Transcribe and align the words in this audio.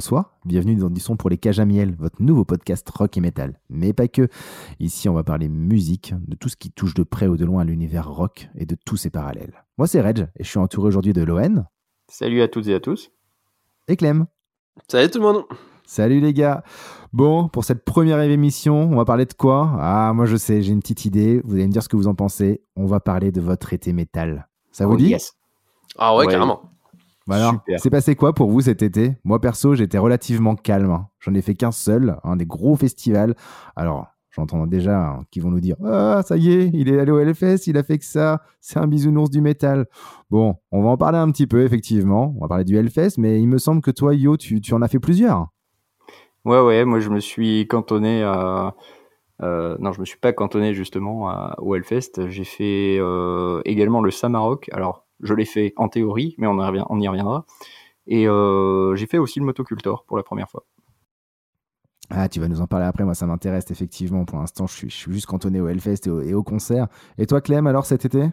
bonsoir. 0.00 0.30
Bienvenue 0.46 0.76
dans 0.76 0.88
Du 0.88 0.98
son 0.98 1.16
pour 1.18 1.28
les 1.28 1.36
cages 1.36 1.60
à 1.60 1.66
miel, 1.66 1.94
votre 1.98 2.22
nouveau 2.22 2.46
podcast 2.46 2.88
rock 2.88 3.18
et 3.18 3.20
metal. 3.20 3.60
Mais 3.68 3.92
pas 3.92 4.08
que. 4.08 4.28
Ici, 4.78 5.10
on 5.10 5.12
va 5.12 5.24
parler 5.24 5.46
musique, 5.50 6.14
de 6.26 6.36
tout 6.36 6.48
ce 6.48 6.56
qui 6.56 6.70
touche 6.70 6.94
de 6.94 7.02
près 7.02 7.26
ou 7.26 7.36
de 7.36 7.44
loin 7.44 7.60
à 7.60 7.64
l'univers 7.64 8.08
rock 8.10 8.48
et 8.54 8.64
de 8.64 8.78
tous 8.86 8.96
ses 8.96 9.10
parallèles. 9.10 9.62
Moi, 9.76 9.86
c'est 9.86 10.00
Reg 10.00 10.20
et 10.38 10.42
je 10.42 10.48
suis 10.48 10.58
entouré 10.58 10.88
aujourd'hui 10.88 11.12
de 11.12 11.20
Loen. 11.22 11.66
Salut 12.08 12.40
à 12.40 12.48
toutes 12.48 12.66
et 12.68 12.74
à 12.74 12.80
tous. 12.80 13.10
Et 13.88 13.96
Clem. 13.98 14.24
Salut 14.88 15.10
tout 15.10 15.18
le 15.18 15.24
monde. 15.24 15.44
Salut 15.84 16.20
les 16.20 16.32
gars. 16.32 16.64
Bon, 17.12 17.48
pour 17.50 17.64
cette 17.64 17.84
première 17.84 18.20
émission, 18.22 18.80
on 18.90 18.96
va 18.96 19.04
parler 19.04 19.26
de 19.26 19.34
quoi? 19.34 19.70
Ah, 19.80 20.12
moi 20.14 20.24
je 20.24 20.36
sais, 20.36 20.62
j'ai 20.62 20.72
une 20.72 20.80
petite 20.80 21.04
idée. 21.04 21.42
Vous 21.44 21.56
allez 21.56 21.66
me 21.66 21.72
dire 21.72 21.82
ce 21.82 21.90
que 21.90 21.96
vous 21.96 22.06
en 22.08 22.14
pensez. 22.14 22.62
On 22.74 22.86
va 22.86 23.00
parler 23.00 23.32
de 23.32 23.42
votre 23.42 23.74
été 23.74 23.92
métal. 23.92 24.48
Ça 24.72 24.86
vous 24.86 24.94
Oh, 24.94 24.96
dit? 24.96 25.08
yes. 25.10 25.34
Ah 25.98 26.16
ouais, 26.16 26.24
Ouais. 26.24 26.32
carrément. 26.32 26.62
Bah 27.26 27.36
alors, 27.36 27.52
Super. 27.52 27.80
c'est 27.80 27.90
passé 27.90 28.16
quoi 28.16 28.32
pour 28.34 28.50
vous 28.50 28.62
cet 28.62 28.82
été? 28.82 29.12
Moi 29.24 29.40
perso, 29.40 29.74
j'étais 29.74 29.98
relativement 29.98 30.56
calme. 30.56 30.90
hein. 30.90 31.08
J'en 31.20 31.34
ai 31.34 31.42
fait 31.42 31.54
qu'un 31.54 31.70
seul, 31.72 32.16
un 32.24 32.36
des 32.36 32.46
gros 32.46 32.74
festivals. 32.76 33.34
Alors, 33.76 34.08
j'entends 34.30 34.66
déjà 34.66 34.98
hein, 35.00 35.24
qui 35.30 35.38
vont 35.38 35.50
nous 35.50 35.60
dire 35.60 35.76
Ah, 35.84 36.22
ça 36.26 36.36
y 36.36 36.50
est, 36.50 36.70
il 36.72 36.88
est 36.88 36.98
allé 36.98 37.12
au 37.12 37.20
LFS, 37.20 37.66
il 37.68 37.76
a 37.76 37.82
fait 37.84 37.98
que 37.98 38.04
ça, 38.04 38.42
c'est 38.60 38.78
un 38.78 38.86
bisounours 38.88 39.30
du 39.30 39.40
métal. 39.40 39.86
Bon, 40.30 40.56
on 40.72 40.82
va 40.82 40.88
en 40.90 40.96
parler 40.96 41.18
un 41.18 41.30
petit 41.30 41.46
peu, 41.46 41.62
effectivement. 41.62 42.34
On 42.38 42.40
va 42.40 42.48
parler 42.48 42.64
du 42.64 42.76
Hellfest, 42.76 43.18
mais 43.18 43.40
il 43.40 43.46
me 43.48 43.58
semble 43.58 43.80
que 43.82 43.90
toi, 43.92 44.14
Yo, 44.14 44.36
tu, 44.36 44.60
tu 44.60 44.74
en 44.74 44.82
as 44.82 44.88
fait 44.88 44.98
plusieurs. 45.00 45.48
Ouais, 46.44 46.60
ouais, 46.60 46.84
moi 46.86 47.00
je 47.00 47.10
me 47.10 47.20
suis 47.20 47.68
cantonné 47.68 48.22
à. 48.22 48.74
euh, 49.42 49.76
non, 49.78 49.92
je 49.92 50.00
me 50.00 50.04
suis 50.06 50.18
pas 50.18 50.32
cantonné 50.32 50.74
justement 50.74 51.28
à, 51.28 51.54
au 51.58 51.74
Hellfest. 51.74 52.28
J'ai 52.28 52.44
fait 52.44 52.96
euh, 52.98 53.60
également 53.66 54.00
le 54.02 54.10
Samarok. 54.10 54.68
Alors, 54.72 55.06
je 55.22 55.34
l'ai 55.34 55.44
fait 55.44 55.72
en 55.76 55.88
théorie, 55.88 56.34
mais 56.38 56.46
on, 56.46 56.58
y 56.60 56.66
revient- 56.66 56.84
on 56.88 57.00
y 57.00 57.08
reviendra. 57.08 57.46
Et 58.06 58.26
euh, 58.28 58.94
j'ai 58.96 59.06
fait 59.06 59.18
aussi 59.18 59.38
le 59.40 59.44
Motocultor 59.46 60.04
pour 60.04 60.16
la 60.16 60.22
première 60.22 60.48
fois. 60.50 60.64
Ah, 62.10 62.28
tu 62.28 62.40
vas 62.40 62.48
nous 62.48 62.60
en 62.60 62.66
parler 62.66 62.86
après. 62.86 63.04
Moi, 63.04 63.14
ça 63.14 63.26
m'intéresse, 63.26 63.70
effectivement. 63.70 64.24
Pour 64.24 64.38
l'instant, 64.38 64.66
je 64.66 64.74
suis, 64.74 64.90
je 64.90 64.96
suis 64.96 65.12
juste 65.12 65.26
cantonné 65.26 65.60
au 65.60 65.68
Hellfest 65.68 66.06
et 66.06 66.10
au, 66.10 66.20
et 66.22 66.34
au 66.34 66.42
concert. 66.42 66.88
Et 67.18 67.26
toi, 67.26 67.40
Clem, 67.40 67.66
alors 67.68 67.86
cet 67.86 68.04
été? 68.04 68.30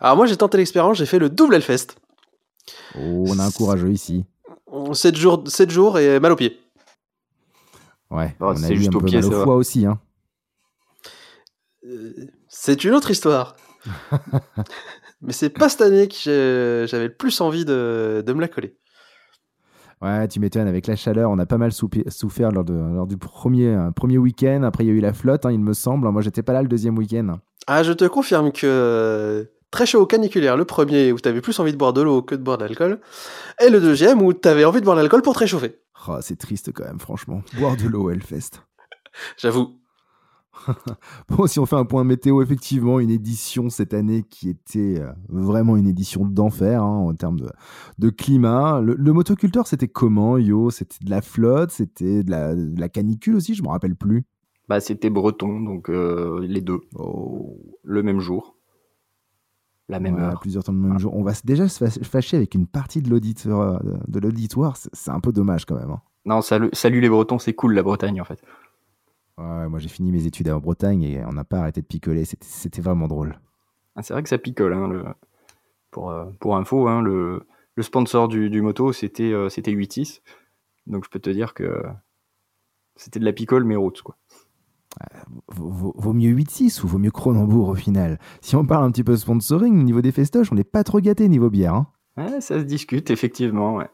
Alors 0.00 0.16
moi 0.16 0.26
j'ai 0.26 0.36
tenté 0.36 0.58
l'expérience, 0.58 0.96
j'ai 0.98 1.06
fait 1.06 1.20
le 1.20 1.30
double 1.30 1.54
Hellfest. 1.54 1.94
Oh, 2.96 3.24
on 3.28 3.38
a 3.38 3.44
un 3.46 3.50
courageux 3.52 3.92
ici. 3.92 4.24
7 4.92 5.16
jours, 5.16 5.44
7 5.46 5.70
jours 5.70 5.96
et 5.98 6.18
mal 6.18 6.32
aux 6.32 6.36
pieds. 6.36 6.58
Ouais, 8.10 8.34
Oh, 8.40 8.46
on 8.46 8.50
a 8.50 8.56
c'est 8.56 8.74
eu 8.74 8.76
juste 8.78 8.88
un 8.92 8.96
au 8.96 9.00
peu 9.00 9.06
pied, 9.06 9.20
mal 9.20 9.32
au 9.32 9.42
foie 9.44 9.54
aussi. 9.54 9.86
Hein. 9.86 10.00
Euh, 11.86 12.12
C'est 12.48 12.82
une 12.84 12.94
autre 12.94 13.10
histoire. 13.12 13.54
Mais 15.22 15.32
c'est 15.32 15.50
pas 15.50 15.68
cette 15.68 15.82
année 15.82 16.08
que 16.08 16.86
j'avais 16.88 17.08
le 17.08 17.14
plus 17.14 17.40
envie 17.40 17.64
de, 17.64 18.22
de 18.26 18.32
me 18.32 18.40
la 18.40 18.48
coller. 18.48 18.76
Ouais, 20.02 20.26
tu 20.28 20.40
m'étonnes, 20.40 20.66
avec 20.66 20.86
la 20.86 20.96
chaleur, 20.96 21.30
on 21.30 21.38
a 21.38 21.44
pas 21.44 21.58
mal 21.58 21.72
souffert 21.72 22.50
lors, 22.52 22.64
de, 22.64 22.72
lors 22.72 23.06
du 23.06 23.18
premier, 23.18 23.68
euh, 23.68 23.90
premier 23.90 24.16
week-end. 24.16 24.62
Après, 24.62 24.84
il 24.84 24.86
y 24.86 24.90
a 24.90 24.94
eu 24.94 25.00
la 25.00 25.12
flotte, 25.12 25.44
hein, 25.44 25.52
il 25.52 25.60
me 25.60 25.74
semble. 25.74 26.08
Moi, 26.10 26.22
j'étais 26.22 26.42
pas 26.42 26.54
là 26.54 26.62
le 26.62 26.68
deuxième 26.68 26.96
week-end. 26.96 27.36
Ah, 27.66 27.82
je 27.82 27.92
te 27.92 28.06
confirme 28.06 28.50
que 28.50 28.66
euh, 28.66 29.44
très 29.70 29.84
chaud 29.84 30.00
au 30.00 30.06
caniculaire, 30.06 30.56
le 30.56 30.64
premier 30.64 31.12
où 31.12 31.20
t'avais 31.20 31.42
plus 31.42 31.58
envie 31.60 31.72
de 31.72 31.76
boire 31.76 31.92
de 31.92 32.00
l'eau 32.00 32.22
que 32.22 32.34
de 32.34 32.42
boire 32.42 32.56
de 32.56 32.64
l'alcool, 32.64 33.00
et 33.60 33.68
le 33.68 33.78
deuxième 33.78 34.22
où 34.22 34.32
t'avais 34.32 34.64
envie 34.64 34.80
de 34.80 34.86
boire 34.86 34.96
de 34.96 35.02
l'alcool 35.02 35.20
pour 35.20 35.34
te 35.34 35.40
réchauffer. 35.40 35.78
Oh, 36.08 36.16
c'est 36.22 36.38
triste 36.38 36.72
quand 36.72 36.84
même, 36.84 36.98
franchement. 36.98 37.42
Boire 37.58 37.76
de 37.76 37.86
l'eau 37.86 38.04
au 38.04 38.10
Hellfest. 38.10 38.62
J'avoue. 39.36 39.79
Bon, 41.28 41.46
si 41.46 41.58
on 41.58 41.66
fait 41.66 41.76
un 41.76 41.84
point 41.84 42.04
météo, 42.04 42.42
effectivement, 42.42 43.00
une 43.00 43.10
édition 43.10 43.70
cette 43.70 43.94
année 43.94 44.22
qui 44.28 44.48
était 44.48 45.00
euh, 45.00 45.12
vraiment 45.28 45.76
une 45.76 45.86
édition 45.88 46.24
d'enfer 46.24 46.82
hein, 46.82 46.86
en 46.86 47.14
termes 47.14 47.40
de, 47.40 47.48
de 47.98 48.10
climat. 48.10 48.80
Le, 48.80 48.94
le 48.94 49.12
motoculteur, 49.12 49.66
c'était 49.66 49.88
comment, 49.88 50.38
yo? 50.38 50.70
C'était 50.70 51.04
de 51.04 51.10
la 51.10 51.22
flotte? 51.22 51.70
C'était 51.70 52.22
de 52.24 52.30
la, 52.30 52.54
de 52.54 52.78
la 52.80 52.88
canicule 52.88 53.36
aussi? 53.36 53.54
Je 53.54 53.62
me 53.62 53.68
rappelle 53.68 53.96
plus. 53.96 54.24
Bah, 54.68 54.80
c'était 54.80 55.10
breton, 55.10 55.60
donc 55.60 55.90
euh, 55.90 56.40
les 56.46 56.60
deux, 56.60 56.80
Oh, 56.94 57.58
le 57.82 58.02
même 58.02 58.20
jour, 58.20 58.56
la 59.88 60.00
même 60.00 60.18
Ouais, 60.18 60.20
heure. 60.20 60.40
plusieurs 60.40 60.64
temps 60.64 60.72
le 60.72 60.78
même 60.78 60.98
jour. 60.98 61.14
On 61.16 61.22
va 61.22 61.32
déjà 61.44 61.68
se 61.68 61.84
fâ- 61.84 62.04
fâcher 62.04 62.36
avec 62.36 62.54
une 62.54 62.66
partie 62.66 63.02
de 63.02 63.10
l'auditeur, 63.10 63.82
de, 64.08 64.20
l'auditoire. 64.20 64.76
C'est 64.76 64.90
c'est 64.94 65.10
un 65.10 65.20
peu 65.20 65.32
dommage 65.32 65.64
quand 65.64 65.76
même. 65.76 65.90
hein. 65.90 66.00
Non, 66.24 66.42
salut, 66.42 66.70
salut 66.72 67.00
les 67.00 67.08
Bretons, 67.08 67.38
c'est 67.38 67.54
cool 67.54 67.74
la 67.74 67.82
Bretagne 67.82 68.20
en 68.20 68.24
fait. 68.24 68.40
Ouais, 69.40 69.68
moi 69.68 69.78
j'ai 69.78 69.88
fini 69.88 70.12
mes 70.12 70.26
études 70.26 70.50
en 70.50 70.58
Bretagne 70.60 71.02
et 71.02 71.24
on 71.24 71.32
n'a 71.32 71.44
pas 71.44 71.60
arrêté 71.60 71.80
de 71.80 71.86
picoler. 71.86 72.24
C'était- 72.24 72.80
vraiment 72.82 73.08
drôle. 73.08 73.40
Ah, 73.96 74.02
c'est 74.02 74.12
vrai 74.12 74.22
que 74.22 74.28
ça 74.28 74.38
picole. 74.38 74.72
Hein, 74.74 74.88
le... 74.88 75.04
pour, 75.90 76.10
euh, 76.10 76.26
pour 76.40 76.56
info, 76.56 76.88
hein, 76.88 77.00
le, 77.02 77.46
le 77.74 77.82
sponsor 77.82 78.28
du, 78.28 78.50
du 78.50 78.60
moto, 78.62 78.92
c'était 78.92 79.32
euh, 79.32 79.48
c'était 79.48 79.72
8.6. 79.72 80.20
Donc 80.86 81.04
je 81.04 81.10
peux 81.10 81.18
te 81.20 81.30
dire 81.30 81.54
que 81.54 81.82
c'était 82.96 83.20
de 83.20 83.24
la 83.24 83.32
picole, 83.32 83.64
mais 83.64 83.76
route. 83.76 84.02
Quoi. 84.02 84.16
Vaut, 85.48 85.70
vaut- 85.70 85.94
vaut 85.96 86.12
mieux 86.12 86.30
8-6 86.30 86.82
ou 86.82 86.88
vaut 86.88 86.98
mieux 86.98 87.10
Cronenbourg 87.10 87.68
au 87.68 87.74
final? 87.74 88.18
Si 88.40 88.56
on 88.56 88.66
parle 88.66 88.84
un 88.84 88.90
petit 88.90 89.04
peu 89.04 89.16
sponsoring, 89.16 89.78
au 89.78 89.82
niveau 89.82 90.00
des 90.02 90.12
festoches, 90.12 90.50
on 90.52 90.56
n'est 90.56 90.64
pas 90.64 90.84
trop 90.84 91.00
gâté 91.00 91.28
niveau 91.28 91.48
bière. 91.50 91.74
hein. 91.74 91.86
Ouais, 92.16 92.40
ça 92.40 92.58
se 92.58 92.64
discute, 92.64 93.10
effectivement. 93.10 93.76
Ouais. 93.76 93.88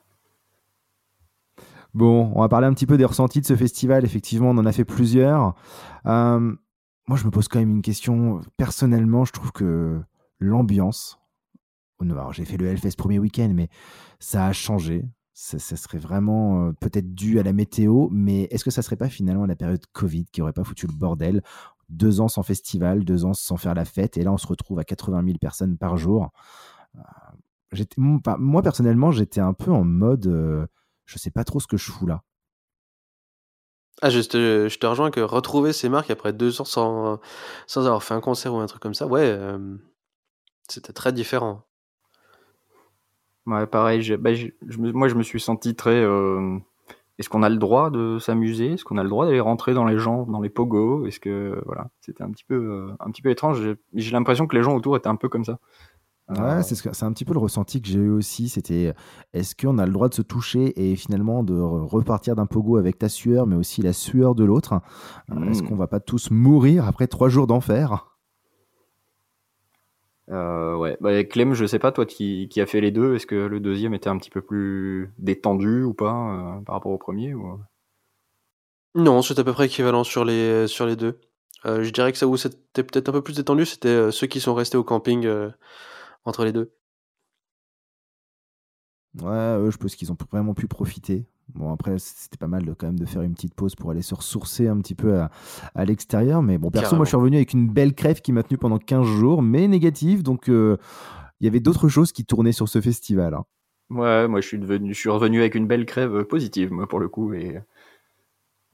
Bon, 1.97 2.31
on 2.35 2.43
va 2.43 2.49
parler 2.51 2.67
un 2.67 2.75
petit 2.75 2.85
peu 2.85 2.99
des 2.99 3.07
ressentis 3.07 3.41
de 3.41 3.47
ce 3.47 3.57
festival. 3.57 4.05
Effectivement, 4.05 4.51
on 4.51 4.59
en 4.59 4.67
a 4.67 4.73
fait 4.73 4.85
plusieurs. 4.85 5.55
Euh, 6.05 6.55
moi, 7.09 7.17
je 7.17 7.25
me 7.25 7.31
pose 7.31 7.49
quand 7.49 7.59
même 7.59 7.71
une 7.71 7.81
question. 7.81 8.43
Personnellement, 8.59 9.25
je 9.25 9.33
trouve 9.33 9.51
que 9.51 9.99
l'ambiance. 10.39 11.19
oh 11.99 12.05
alors, 12.05 12.35
J'ai 12.35 12.45
fait 12.45 12.59
le 12.59 12.67
Hellfest 12.67 12.99
premier 12.99 13.19
week-end, 13.19 13.51
mais 13.55 13.71
ça 14.21 14.45
a 14.45 14.53
changé. 14.53 15.07
Ça, 15.33 15.59
serait 15.59 15.97
vraiment 15.97 16.67
euh, 16.67 16.73
peut-être 16.73 17.15
dû 17.15 17.39
à 17.39 17.43
la 17.43 17.55
météo, 17.55 18.09
mais 18.11 18.43
est-ce 18.51 18.65
que 18.65 18.71
ça 18.71 18.83
serait 18.83 18.97
pas 18.97 19.09
finalement 19.09 19.47
la 19.47 19.57
période 19.57 19.87
Covid 19.95 20.27
qui 20.27 20.43
aurait 20.43 20.53
pas 20.53 20.65
foutu 20.65 20.87
le 20.87 20.93
bordel? 20.93 21.43
Deux 21.89 22.21
ans 22.21 22.29
sans 22.29 22.43
festival, 22.43 23.07
deux 23.07 23.25
ans 23.25 23.33
sans 23.33 23.57
faire 23.57 23.73
la 23.73 23.87
fête, 23.87 24.19
et 24.19 24.23
là 24.23 24.33
on 24.33 24.37
se 24.37 24.47
retrouve 24.47 24.79
à 24.81 24.85
80 24.85 25.25
000 25.25 25.39
personnes 25.39 25.79
par 25.79 25.97
jour. 25.97 26.31
Euh, 26.97 27.85
moi 28.37 28.63
personnellement, 28.63 29.13
j'étais 29.13 29.41
un 29.41 29.55
peu 29.55 29.71
en 29.73 29.85
mode, 29.85 30.69
je 31.07 31.19
sais 31.19 31.31
pas 31.31 31.45
trop 31.45 31.61
ce 31.61 31.67
que 31.67 31.77
je 31.77 31.91
fous 31.91 32.07
là. 32.07 32.23
Ah, 34.03 34.11
je 34.11 34.21
te, 34.21 34.69
je 34.69 34.79
te 34.79 34.87
rejoins 34.87 35.11
que 35.11 35.21
retrouver 35.21 35.73
ces 35.73 35.89
marques 35.89 36.11
après 36.11 36.35
deux 36.35 36.61
ans 36.61 36.67
sans, 36.67 37.19
sans 37.67 37.87
avoir 37.87 38.03
fait 38.03 38.13
un 38.15 38.21
concert 38.21 38.53
ou 38.53 38.59
un 38.59 38.67
truc 38.67 38.83
comme 38.83 38.93
ça, 38.95 39.07
ouais, 39.07 39.25
euh, 39.25 39.77
c'était 40.69 40.93
très 40.93 41.13
différent. 41.13 41.63
Ouais, 43.47 43.67
pareil, 43.67 44.17
bah, 44.19 44.35
je 44.35 44.49
moi 44.79 45.09
je 45.09 45.15
me 45.15 45.23
suis 45.23 45.41
senti 45.41 45.77
très. 45.77 45.95
euh, 45.95 46.59
Est-ce 47.19 47.29
qu'on 47.29 47.43
a 47.45 47.49
le 47.49 47.57
droit 47.59 47.91
de 47.91 48.19
s'amuser? 48.19 48.73
Est-ce 48.73 48.85
qu'on 48.85 48.99
a 48.99 49.05
le 49.05 49.09
droit 49.09 49.25
d'aller 49.25 49.41
rentrer 49.41 49.73
dans 49.73 49.85
les 49.87 49.99
gens, 49.99 50.27
dans 50.27 50.41
les 50.41 50.51
pogos? 50.51 51.07
Est-ce 51.07 51.21
que 51.21 51.63
voilà, 51.65 51.89
c'était 52.01 52.23
un 52.25 52.31
petit 52.31 52.45
peu, 52.45 52.57
euh, 52.57 52.97
un 53.01 53.11
petit 53.11 53.23
peu 53.23 53.31
étrange. 53.31 53.77
J'ai 53.95 54.11
l'impression 54.11 54.47
que 54.49 54.57
les 54.57 54.63
gens 54.63 54.75
autour 54.75 54.97
étaient 54.97 55.09
un 55.09 55.17
peu 55.17 55.29
comme 55.29 55.45
ça. 55.45 55.59
Ouais, 56.29 56.37
Euh, 56.39 56.63
c'est 56.63 56.75
ce 56.75 56.83
que- 56.83 56.93
c'est 56.93 57.05
un 57.05 57.13
petit 57.13 57.25
peu 57.25 57.35
le 57.35 57.39
ressenti 57.39 57.81
que 57.81 57.87
j'ai 57.89 58.01
eu 58.01 58.11
aussi. 58.11 58.49
C'était 58.49 58.95
est-ce 59.33 59.55
qu'on 59.55 59.79
a 59.79 59.87
le 59.87 59.93
droit 59.93 60.09
de 60.09 60.15
se 60.15 60.23
toucher 60.23 60.91
et 60.91 60.97
finalement 60.97 61.45
de 61.45 61.55
re- 61.55 61.87
repartir 61.87 62.35
d'un 62.35 62.47
pogo 62.47 62.79
avec 62.79 62.99
ta 62.99 63.09
sueur, 63.09 63.47
mais 63.47 63.55
aussi 63.55 63.81
la 63.81 63.93
sueur 63.93 64.35
de 64.35 64.45
l'autre? 64.45 64.81
Euh, 65.31 65.51
Est-ce 65.51 65.63
Mm. 65.63 65.69
qu'on 65.69 65.77
va 65.77 65.87
pas 65.87 66.01
tous 66.01 66.31
mourir 66.33 66.85
après 66.87 67.07
trois 67.07 67.29
jours 67.29 67.47
d'enfer? 67.47 68.07
Euh, 70.31 70.77
ouais, 70.77 70.97
bah, 71.01 71.23
Clem, 71.25 71.55
je 71.55 71.67
sais 71.67 71.79
pas, 71.79 71.93
toi 71.93 72.05
qui, 72.05 72.49
qui 72.49 72.61
a 72.61 72.67
fait 72.67 72.81
les 72.81 72.91
deux, 72.91 73.15
est-ce 73.15 73.27
que 73.27 73.37
le 73.37 73.61
deuxième 73.61 73.95
était 73.95 74.09
un 74.09 74.19
petit 74.19 74.31
peu 74.31 74.43
plus 74.43 75.13
détendu 75.19 75.85
ou 75.85 75.95
pas 75.95 76.57
euh, 76.59 76.61
par 76.63 76.75
rapport 76.75 76.91
au 76.93 76.99
premier 76.99 77.33
ou... 77.35 77.61
Non, 78.95 79.23
c'est 79.23 79.39
à 79.39 79.45
peu 79.45 79.53
près 79.53 79.67
équivalent 79.67 80.05
sur 80.05 80.25
les, 80.25 80.67
sur 80.67 80.87
les 80.87 80.97
deux. 80.97 81.21
Euh, 81.67 81.83
je 81.85 81.91
dirais 81.91 82.13
que 82.13 82.19
ça 82.19 82.27
où 82.27 82.37
c'était 82.37 82.83
peut-être 82.83 83.09
un 83.09 83.13
peu 83.13 83.23
plus 83.23 83.37
détendu, 83.37 83.67
c'était 83.67 84.11
ceux 84.11 84.27
qui 84.27 84.41
sont 84.41 84.55
restés 84.55 84.77
au 84.79 84.85
camping 84.85 85.27
euh, 85.27 85.51
entre 86.27 86.45
les 86.45 86.53
deux. 86.53 86.73
Ouais, 89.21 89.57
eux, 89.59 89.71
je 89.71 89.79
pense 89.79 89.95
qu'ils 89.97 90.13
ont 90.13 90.17
vraiment 90.31 90.53
pu 90.55 90.67
profiter. 90.67 91.27
Bon, 91.55 91.73
après, 91.73 91.99
c'était 91.99 92.37
pas 92.37 92.49
mal 92.49 92.65
de, 92.65 92.73
quand 92.75 92.87
même 92.87 92.99
de 92.99 93.07
faire 93.07 93.23
une 93.23 93.33
petite 93.35 93.55
pause 93.55 93.75
pour 93.75 93.91
aller 93.91 94.03
se 94.03 94.15
ressourcer 94.15 94.69
un 94.69 94.79
petit 94.81 94.95
peu 94.95 95.19
à, 95.19 95.31
à 95.75 95.85
l'extérieur. 95.85 96.43
Mais 96.43 96.59
bon, 96.59 96.71
perso, 96.71 96.91
Carrément. 96.91 96.97
moi, 96.97 97.05
je 97.05 97.11
suis 97.11 97.17
revenu 97.17 97.37
avec 97.37 97.53
une 97.55 97.69
belle 97.71 97.95
crève 97.95 98.21
qui 98.21 98.33
m'a 98.33 98.43
tenu 98.43 98.59
pendant 98.59 98.79
15 98.79 99.07
jours, 99.07 99.43
mais 99.43 99.69
négative. 99.69 100.23
Donc, 100.23 100.51
euh, 100.51 100.77
il 101.41 101.45
y 101.45 101.49
avait 101.49 101.61
d'autres 101.61 101.89
choses 101.89 102.13
qui 102.13 102.25
tournaient 102.27 102.53
sur 102.53 102.69
ce 102.69 102.81
festival. 102.81 103.35
hein. 103.35 103.45
Ouais, 103.91 104.27
moi 104.29 104.41
je 104.41 104.47
suis, 104.49 104.59
devenu, 104.59 104.95
je 104.95 104.99
suis 104.99 105.11
revenu 105.11 105.41
avec 105.41 105.55
une 105.57 105.67
belle 105.67 105.87
crève 105.87 106.25
positive, 106.25 106.73
moi 106.73 106.87
pour 106.89 106.99
le 107.01 107.09
coup. 107.09 107.35
Et, 107.35 107.59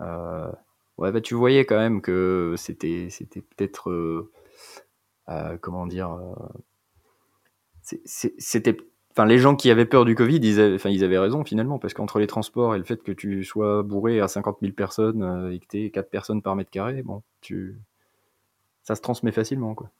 euh, 0.00 0.50
ouais, 0.98 1.12
bah 1.12 1.20
tu 1.20 1.34
voyais 1.34 1.64
quand 1.64 1.78
même 1.78 2.00
que 2.02 2.55
c'était, 2.56 3.08
c'était 3.10 3.43
peut-être. 3.43 3.90
euh, 3.90 4.32
euh, 5.28 5.56
comment 5.60 5.87
dire 5.87 6.12
euh, 6.12 6.34
C'était. 7.82 8.76
Enfin, 9.11 9.26
les 9.26 9.38
gens 9.38 9.56
qui 9.56 9.70
avaient 9.70 9.84
peur 9.84 10.06
du 10.06 10.14
Covid, 10.14 10.38
ils 10.43 10.58
avaient, 10.58 10.75
enfin, 10.75 10.88
ils 10.88 11.05
avaient 11.05 11.19
raison 11.19 11.44
finalement, 11.44 11.79
parce 11.79 11.93
qu'entre 11.93 12.19
les 12.19 12.26
transports 12.26 12.75
et 12.75 12.79
le 12.79 12.84
fait 12.84 13.02
que 13.02 13.12
tu 13.12 13.44
sois 13.44 13.82
bourré 13.82 14.20
à 14.20 14.29
50 14.29 14.58
000 14.62 14.73
personnes 14.73 15.23
euh, 15.23 15.52
et 15.52 15.58
que 15.58 15.67
tu 15.69 15.90
4 15.90 16.08
personnes 16.08 16.40
par 16.40 16.56
mètre 16.56 16.70
carré, 16.70 17.02
bon, 17.02 17.23
tu. 17.40 17.79
Ça 18.84 18.94
se 18.94 19.00
transmet 19.00 19.31
facilement, 19.31 19.75
quoi. 19.75 19.90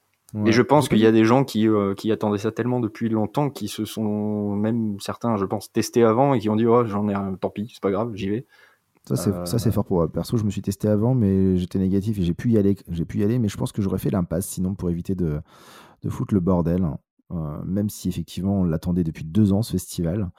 et 0.44 0.50
je 0.50 0.62
pense 0.62 0.88
qu'il 0.88 0.99
y 0.99 1.06
a 1.06 1.12
des 1.12 1.25
gens 1.25 1.44
qui, 1.44 1.69
qui 1.96 2.11
attendaient 2.11 2.38
ça 2.38 2.50
tellement 2.50 2.81
depuis 2.81 3.08
longtemps, 3.08 3.49
qui 3.49 3.69
se 3.69 3.84
sont 3.84 4.56
même 4.56 4.99
certains, 4.99 5.37
je 5.37 5.44
pense, 5.44 5.70
testés 5.70 6.02
avant 6.02 6.34
et 6.34 6.40
qui 6.40 6.49
ont 6.49 6.56
dit 6.56 6.67
oh 6.67 6.84
j'en 6.84 7.08
ai 7.08 7.14
un, 7.14 7.34
tant 7.34 7.50
pis, 7.50 7.70
c'est 7.73 7.82
pas 7.82 7.93
grave, 7.93 8.11
j'y 8.14 8.29
vais. 8.29 8.46
Ça 9.05 9.17
c'est 9.17 9.46
ça 9.46 9.58
c'est 9.58 9.73
fort 9.73 9.84
pour 9.84 9.96
moi. 9.96 10.08
Perso, 10.08 10.37
je 10.37 10.44
me 10.44 10.50
suis 10.50 10.62
testé 10.62 10.87
avant, 10.87 11.14
mais 11.14 11.56
j'étais 11.56 11.79
négatif 11.79 12.19
et 12.19 12.23
j'ai 12.23 12.34
pu 12.34 12.50
y 12.50 12.58
aller. 12.58 12.76
J'ai 12.88 13.05
pu 13.05 13.19
y 13.19 13.25
aller, 13.25 13.38
mais 13.38 13.49
je 13.49 13.56
pense 13.56 13.73
que 13.73 13.82
j'aurais 13.82 13.99
fait 13.99 14.11
l'impasse 14.11 14.46
sinon 14.46 14.75
pour 14.75 14.90
éviter 14.90 15.14
de, 15.17 15.40
de 16.02 16.08
foutre 16.08 16.34
le 16.34 16.40
bordel. 16.40 16.87
Même 17.64 17.90
si 17.90 18.08
effectivement 18.08 18.61
on 18.61 18.64
l'attendait 18.64 19.05
depuis 19.05 19.25
deux 19.25 19.52
ans 19.52 19.62
ce 19.62 19.73
festival 19.73 20.31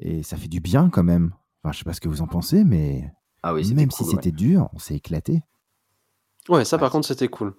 et 0.00 0.22
ça 0.22 0.36
fait 0.36 0.48
du 0.48 0.60
bien 0.60 0.90
quand 0.90 1.04
même. 1.04 1.32
Enfin, 1.62 1.72
je 1.72 1.78
sais 1.78 1.84
pas 1.84 1.92
ce 1.92 2.00
que 2.00 2.08
vous 2.08 2.20
en 2.20 2.26
pensez, 2.26 2.64
mais 2.64 3.10
ah 3.42 3.54
oui, 3.54 3.72
même 3.74 3.90
si 3.90 4.04
c'était 4.04 4.32
dur, 4.32 4.68
on 4.72 4.78
s'est 4.78 4.96
éclaté. 4.96 5.42
Ouais, 6.48 6.64
ça 6.64 6.78
par 6.78 6.90
contre 6.90 7.06
c'était 7.06 7.28
cool. 7.28 7.54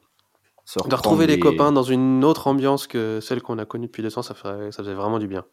De 0.90 0.96
retrouver 0.96 1.28
les... 1.28 1.40
copains 1.40 1.72
dans 1.72 1.84
une 1.84 2.24
autre 2.24 2.48
ambiance 2.48 2.88
que 2.88 3.20
celle 3.22 3.42
qu'on 3.42 3.60
a 3.60 3.66
connue 3.66 3.86
depuis 3.86 4.02
deux 4.02 4.18
ans, 4.18 4.24
ça, 4.24 4.34
ferait, 4.34 4.72
ça 4.72 4.84
faisait 4.84 4.96
vraiment 4.96 5.20
du 5.20 5.28
bien. 5.28 5.46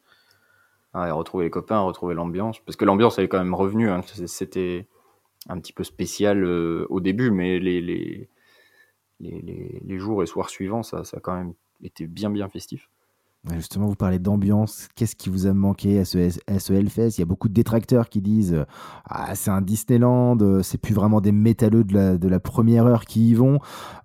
Ah, 0.94 1.08
et 1.08 1.10
retrouver 1.10 1.44
les 1.44 1.50
copains, 1.50 1.80
retrouver 1.80 2.14
l'ambiance. 2.14 2.60
Parce 2.60 2.76
que 2.76 2.84
l'ambiance, 2.84 3.18
elle 3.18 3.26
est 3.26 3.28
quand 3.28 3.38
même 3.38 3.54
revenue. 3.54 3.90
Hein. 3.90 4.00
C'était 4.26 4.88
un 5.48 5.58
petit 5.58 5.72
peu 5.72 5.84
spécial 5.84 6.44
euh, 6.44 6.86
au 6.88 7.00
début, 7.00 7.30
mais 7.30 7.58
les, 7.58 7.80
les, 7.80 8.30
les, 9.20 9.80
les, 9.84 9.98
jours 9.98 10.22
et 10.22 10.26
soirs 10.26 10.48
suivants, 10.48 10.82
ça, 10.82 11.04
ça 11.04 11.18
a 11.18 11.20
quand 11.20 11.34
même 11.34 11.54
été 11.82 12.06
bien, 12.06 12.30
bien 12.30 12.48
festif. 12.48 12.88
Justement, 13.50 13.86
vous 13.86 13.96
parlez 13.96 14.20
d'ambiance. 14.20 14.88
Qu'est-ce 14.94 15.16
qui 15.16 15.28
vous 15.28 15.48
a 15.48 15.52
manqué 15.52 15.98
à 15.98 16.04
ce, 16.04 16.18
Hellfest? 16.72 17.18
Il 17.18 17.20
y 17.20 17.22
a 17.22 17.26
beaucoup 17.26 17.48
de 17.48 17.54
détracteurs 17.54 18.08
qui 18.08 18.22
disent 18.22 18.64
Ah, 19.04 19.34
c'est 19.34 19.50
un 19.50 19.60
Disneyland, 19.60 20.38
c'est 20.62 20.78
plus 20.78 20.94
vraiment 20.94 21.20
des 21.20 21.32
métalleux 21.32 21.82
de 21.82 21.92
la, 21.92 22.18
de 22.18 22.28
la 22.28 22.38
première 22.38 22.86
heure 22.86 23.04
qui 23.04 23.30
y 23.30 23.34
vont. 23.34 23.58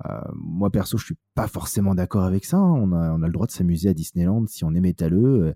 Euh, 0.10 0.20
moi, 0.34 0.72
perso, 0.72 0.98
je 0.98 1.06
suis 1.06 1.18
pas 1.38 1.48
forcément 1.48 1.94
d'accord 1.94 2.24
avec 2.24 2.46
ça. 2.46 2.58
Hein. 2.58 2.74
On 2.82 2.92
a, 2.94 3.12
on 3.12 3.22
a 3.22 3.28
le 3.28 3.32
droit 3.32 3.46
de 3.46 3.52
s'amuser 3.52 3.90
à 3.90 3.94
Disneyland 3.94 4.48
si 4.48 4.66
on 4.66 4.74
est 4.74 4.82
métalleux. 4.82 5.54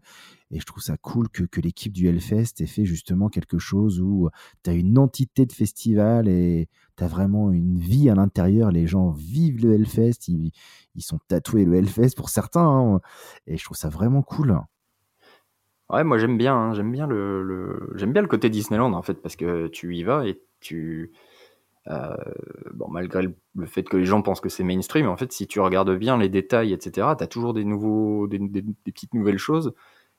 Et 0.51 0.59
je 0.59 0.65
trouve 0.65 0.83
ça 0.83 0.95
cool 0.95 1.27
que, 1.29 1.43
que 1.43 1.59
l'équipe 1.59 1.91
du 1.91 2.07
Hellfest 2.07 2.61
ait 2.61 2.67
fait 2.67 2.85
justement 2.85 3.29
quelque 3.29 3.57
chose 3.57 3.99
où 3.99 4.29
tu 4.63 4.69
as 4.69 4.73
une 4.73 4.99
entité 4.99 5.47
de 5.47 5.51
festival 5.51 6.27
et 6.27 6.69
tu 6.97 7.03
as 7.03 7.07
vraiment 7.07 7.51
une 7.51 7.79
vie 7.79 8.11
à 8.11 8.15
l'intérieur. 8.15 8.71
Les 8.71 8.85
gens 8.85 9.09
vivent 9.09 9.65
le 9.65 9.73
Hellfest, 9.73 10.27
ils, 10.27 10.51
ils 10.93 11.01
sont 11.01 11.17
tatoués 11.27 11.65
le 11.65 11.73
Hellfest 11.73 12.15
pour 12.15 12.29
certains. 12.29 12.61
Hein. 12.61 13.01
et 13.47 13.57
je 13.57 13.63
trouve 13.63 13.77
ça 13.77 13.89
vraiment 13.89 14.21
cool. 14.21 14.55
Ouais, 15.89 16.03
moi 16.03 16.19
j'aime 16.19 16.37
bien, 16.37 16.55
hein. 16.55 16.73
j'aime 16.75 16.91
bien 16.91 17.07
le, 17.07 17.91
j'aime 17.95 18.13
bien 18.13 18.21
le 18.21 18.27
côté 18.27 18.51
Disneyland 18.51 18.93
en 18.93 19.01
fait 19.01 19.15
parce 19.15 19.35
que 19.35 19.67
tu 19.67 19.95
y 19.95 20.03
vas 20.03 20.27
et 20.27 20.39
tu 20.59 21.11
euh, 21.87 22.15
bon 22.73 22.87
malgré 22.89 23.23
le, 23.23 23.65
fait 23.65 23.81
que 23.81 23.97
les 23.97 24.05
gens 24.05 24.21
pensent 24.21 24.39
que 24.39 24.49
c'est 24.49 24.63
mainstream, 24.63 25.07
en 25.07 25.17
fait 25.17 25.31
si 25.31 25.47
tu 25.47 25.59
regardes 25.59 25.95
bien 25.97 26.17
les 26.17 26.29
détails 26.29 26.73
etc, 26.73 27.07
tu 27.17 27.23
as 27.23 27.27
toujours 27.27 27.55
des 27.55 27.65
nouveaux 27.65 28.27
des, 28.27 28.39
petites 28.83 29.15
nouvelles 29.15 29.39
choses 29.39 29.73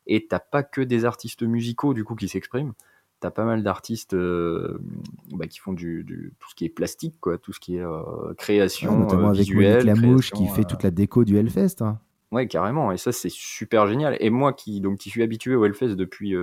et 0.09 0.27
t'as 0.27 0.41
pas 0.41 0.65
que 0.65 0.81
des 0.81 1.05
artistes 1.05 1.45
musicaux 1.45 1.95
du 1.95 2.05
coup 2.05 2.17
qui 2.17 2.29
s'expriment. 2.29 2.73
T'as 3.21 3.31
pas 3.31 3.45
mal 3.45 3.63
d'artistes 3.63 4.15
euh, 4.15 4.81
bah, 5.31 5.47
qui 5.47 5.61
font 5.61 5.73
du, 5.73 6.35
tout 6.41 6.51
ce 6.51 6.57
qui 6.57 6.65
est 6.65 6.69
plastique, 6.69 7.21
quoi, 7.21 7.39
tout 7.39 7.53
ce 7.53 7.61
qui 7.61 7.77
est 7.77 7.85
euh, 7.85 8.35
création 8.37 8.99
notamment 8.99 9.29
avec 9.29 9.43
visuelle, 9.43 9.87
la 9.87 9.95
mouche 9.95 10.33
qui 10.33 10.49
fait 10.49 10.65
toute 10.65 10.83
la 10.83 10.91
déco 10.91 11.25
du 11.25 11.37
Hellfest. 11.37 11.83
Hein. 11.83 12.01
Ouais, 12.33 12.49
carrément. 12.49 12.91
Et 12.91 12.97
ça, 12.97 13.13
c'est 13.13 13.31
super 13.31 13.87
génial. 13.87 14.17
Et 14.19 14.31
moi, 14.31 14.53
qui 14.53 14.81
donc 14.81 14.99
qui 14.99 15.11
suis 15.11 15.23
habitué 15.23 15.55
au 15.55 15.65
Hellfest 15.65 15.95
depuis, 15.95 16.35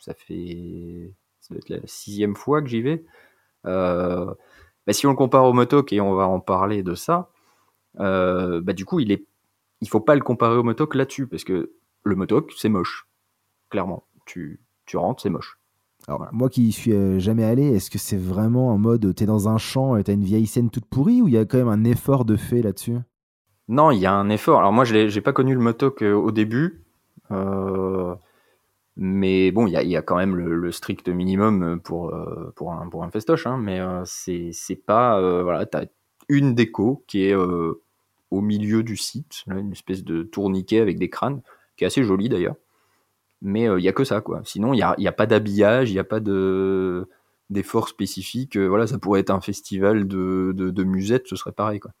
ça 0.00 0.14
fait, 0.14 1.12
ça 1.40 1.54
doit 1.54 1.58
être 1.58 1.70
la 1.70 1.84
sixième 1.86 2.36
fois 2.36 2.62
que 2.62 2.68
j'y 2.68 2.82
vais. 2.82 3.04
Bah, 4.86 4.92
si 4.92 5.06
on 5.06 5.10
le 5.10 5.16
compare 5.16 5.44
au 5.44 5.52
Motok 5.52 5.92
et 5.92 6.00
on 6.00 6.14
va 6.14 6.26
en 6.26 6.40
parler 6.40 6.82
de 6.82 6.94
ça, 6.94 7.30
bah 7.94 8.72
du 8.72 8.84
coup, 8.84 9.00
il 9.00 9.12
est, 9.12 9.24
il 9.80 9.88
faut 9.88 10.00
pas 10.00 10.14
le 10.14 10.22
comparer 10.22 10.56
au 10.56 10.62
Motok 10.62 10.94
là-dessus 10.94 11.26
parce 11.26 11.44
que 11.44 11.72
le 12.04 12.16
motok, 12.16 12.52
c'est 12.56 12.68
moche. 12.68 13.06
Clairement. 13.70 14.04
Tu, 14.26 14.60
tu 14.86 14.96
rentres, 14.96 15.22
c'est 15.22 15.30
moche. 15.30 15.58
Alors, 16.08 16.26
moi 16.32 16.48
qui 16.48 16.72
suis 16.72 16.92
euh, 16.92 17.18
jamais 17.20 17.44
allé, 17.44 17.64
est-ce 17.74 17.90
que 17.90 17.98
c'est 17.98 18.16
vraiment 18.16 18.70
en 18.70 18.78
mode 18.78 19.14
t'es 19.14 19.26
dans 19.26 19.48
un 19.48 19.58
champ 19.58 19.96
et 19.96 20.02
t'as 20.02 20.14
une 20.14 20.24
vieille 20.24 20.46
scène 20.46 20.68
toute 20.68 20.84
pourrie 20.84 21.22
ou 21.22 21.28
il 21.28 21.34
y 21.34 21.38
a 21.38 21.44
quand 21.44 21.58
même 21.58 21.68
un 21.68 21.84
effort 21.84 22.24
de 22.24 22.36
fait 22.36 22.60
là-dessus? 22.60 22.98
Non, 23.68 23.92
il 23.92 24.00
y 24.00 24.06
a 24.06 24.12
un 24.12 24.28
effort. 24.28 24.58
Alors, 24.58 24.72
moi, 24.72 24.84
je 24.84 25.14
n'ai 25.14 25.20
pas 25.20 25.32
connu 25.32 25.54
le 25.54 25.60
motok 25.60 26.02
euh, 26.02 26.12
au 26.12 26.32
début. 26.32 26.82
Euh, 27.30 28.14
mais 28.96 29.50
bon, 29.52 29.66
il 29.66 29.72
y, 29.72 29.96
a, 29.96 30.02
quand 30.02 30.16
même 30.16 30.36
le, 30.36 30.72
strict 30.72 31.08
minimum 31.08 31.80
pour, 31.80 32.14
pour, 32.54 32.72
un, 32.72 32.88
pour 32.88 33.04
un 33.04 33.10
festoche. 33.10 33.46
Hein, 33.46 33.56
mais 33.58 33.80
c'est 34.04 34.76
pas. 34.84 35.20
voilà, 35.42 35.64
t'as 35.66 35.86
une 36.28 36.54
déco 36.54 37.02
qui 37.06 37.24
est 37.24 37.34
au 38.32 38.40
milieu 38.40 38.82
du 38.82 38.96
site, 38.96 39.44
une 39.46 39.72
espèce 39.72 40.04
de 40.04 40.22
tourniquet 40.22 40.80
avec 40.80 40.98
des 40.98 41.10
crânes 41.10 41.42
qui 41.76 41.84
est 41.84 41.86
assez 41.86 42.02
joli 42.02 42.28
d'ailleurs. 42.28 42.56
Mais 43.42 43.62
il 43.62 43.68
euh, 43.68 43.80
n'y 43.80 43.88
a 43.88 43.92
que 43.92 44.04
ça, 44.04 44.20
quoi. 44.20 44.40
Sinon, 44.44 44.72
il 44.72 44.76
n'y 44.76 44.82
a, 44.82 44.94
y 44.98 45.08
a, 45.08 45.12
pas 45.12 45.26
d'habillage, 45.26 45.90
il 45.90 45.94
n'y 45.94 45.98
a 45.98 46.04
pas 46.04 46.20
de 46.20 47.08
d'efforts 47.50 47.88
spécifiques. 47.88 48.56
Euh, 48.56 48.66
voilà, 48.66 48.86
ça 48.86 48.98
pourrait 48.98 49.20
être 49.20 49.30
un 49.30 49.42
festival 49.42 50.08
de, 50.08 50.52
de, 50.56 50.70
de 50.70 50.84
musettes, 50.84 51.26
ce 51.26 51.36
serait 51.36 51.52
pareil, 51.52 51.80
quoi. 51.80 51.92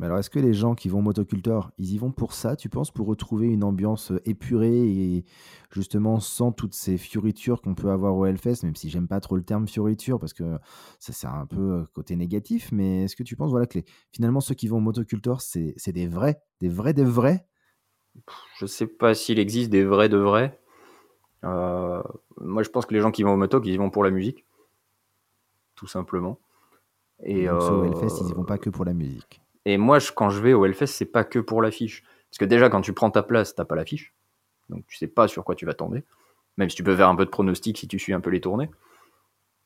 Mais 0.00 0.06
alors, 0.06 0.18
est-ce 0.18 0.30
que 0.30 0.38
les 0.38 0.54
gens 0.54 0.74
qui 0.74 0.88
vont 0.88 1.02
motoculteur, 1.02 1.72
ils 1.76 1.92
y 1.92 1.98
vont 1.98 2.10
pour 2.10 2.32
ça, 2.32 2.56
tu 2.56 2.70
penses, 2.70 2.90
pour 2.90 3.06
retrouver 3.06 3.48
une 3.48 3.62
ambiance 3.62 4.12
euh, 4.12 4.20
épurée 4.24 4.88
et 4.88 5.26
justement 5.70 6.20
sans 6.20 6.52
toutes 6.52 6.72
ces 6.72 6.96
fioritures 6.96 7.60
qu'on 7.60 7.74
peut 7.74 7.90
avoir 7.90 8.16
au 8.16 8.24
Hellfest, 8.24 8.62
même 8.62 8.74
si 8.76 8.88
j'aime 8.88 9.08
pas 9.08 9.20
trop 9.20 9.36
le 9.36 9.42
terme 9.42 9.68
fioriture 9.68 10.18
parce 10.18 10.32
que 10.32 10.58
ça 10.98 11.12
c'est 11.12 11.26
un 11.26 11.44
peu 11.44 11.84
côté 11.92 12.16
négatif, 12.16 12.72
mais 12.72 13.04
est-ce 13.04 13.14
que 13.14 13.22
tu 13.22 13.36
penses 13.36 13.50
voilà, 13.50 13.66
que 13.66 13.80
finalement 14.10 14.40
ceux 14.40 14.54
qui 14.54 14.68
vont 14.68 14.80
motoculteur, 14.80 15.42
c'est 15.42 15.92
des 15.92 16.06
vrais, 16.06 16.40
des 16.60 16.70
vrais, 16.70 16.94
des 16.94 17.04
vrais? 17.04 17.46
Je 18.56 18.64
sais 18.64 18.86
pas 18.86 19.14
s'il 19.14 19.38
existe 19.38 19.68
des 19.68 19.84
vrais 19.84 20.08
de 20.08 20.16
vrais. 20.16 20.58
Euh, 21.44 22.02
moi, 22.38 22.62
je 22.62 22.70
pense 22.70 22.86
que 22.86 22.94
les 22.94 23.00
gens 23.00 23.10
qui 23.10 23.22
vont 23.22 23.34
au 23.34 23.36
moto, 23.36 23.60
ils 23.62 23.74
y 23.74 23.76
vont 23.76 23.90
pour 23.90 24.02
la 24.02 24.10
musique, 24.10 24.46
tout 25.74 25.86
simplement. 25.86 26.40
Et 27.22 27.50
au 27.50 27.60
euh, 27.60 27.84
Hellfest, 27.84 28.22
ils 28.22 28.30
y 28.30 28.32
vont 28.32 28.44
pas 28.44 28.56
que 28.56 28.70
pour 28.70 28.86
la 28.86 28.94
musique. 28.94 29.42
Et 29.64 29.76
moi, 29.76 29.98
quand 30.14 30.30
je 30.30 30.40
vais 30.40 30.52
au 30.52 30.64
Hellfest, 30.64 30.86
c'est 30.86 31.04
pas 31.04 31.24
que 31.24 31.38
pour 31.38 31.62
l'affiche. 31.62 32.02
Parce 32.30 32.38
que 32.38 32.44
déjà, 32.44 32.68
quand 32.70 32.80
tu 32.80 32.92
prends 32.92 33.10
ta 33.10 33.22
place, 33.22 33.54
t'as 33.54 33.64
pas 33.64 33.76
l'affiche. 33.76 34.14
Donc 34.68 34.84
tu 34.86 34.96
sais 34.96 35.08
pas 35.08 35.28
sur 35.28 35.44
quoi 35.44 35.54
tu 35.54 35.66
vas 35.66 35.74
tomber. 35.74 36.04
Même 36.56 36.70
si 36.70 36.76
tu 36.76 36.84
peux 36.84 36.96
faire 36.96 37.08
un 37.08 37.16
peu 37.16 37.24
de 37.24 37.30
pronostic 37.30 37.78
si 37.78 37.88
tu 37.88 37.98
suis 37.98 38.12
un 38.12 38.20
peu 38.20 38.30
les 38.30 38.40
tournées. 38.40 38.70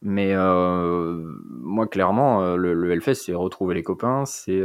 Mais 0.03 0.33
euh, 0.35 1.25
moi, 1.49 1.87
clairement, 1.87 2.57
le, 2.57 2.75
le 2.75 2.93
Hellfest, 2.93 3.15
c'est 3.15 3.35
retrouver 3.35 3.75
les 3.75 3.83
copains, 3.83 4.25
c'est 4.27 4.63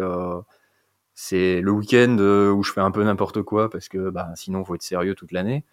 c'est 1.21 1.59
le 1.59 1.71
week-end 1.71 2.15
euh, 2.21 2.50
où 2.50 2.63
je 2.63 2.71
fais 2.71 2.79
un 2.79 2.91
peu 2.91 3.03
n'importe 3.03 3.41
quoi 3.41 3.69
parce 3.69 3.89
que 3.89 4.09
bah, 4.09 4.29
sinon, 4.36 4.63
faut 4.63 4.75
être 4.75 4.81
sérieux 4.83 5.15
toute 5.15 5.33
l'année. 5.33 5.65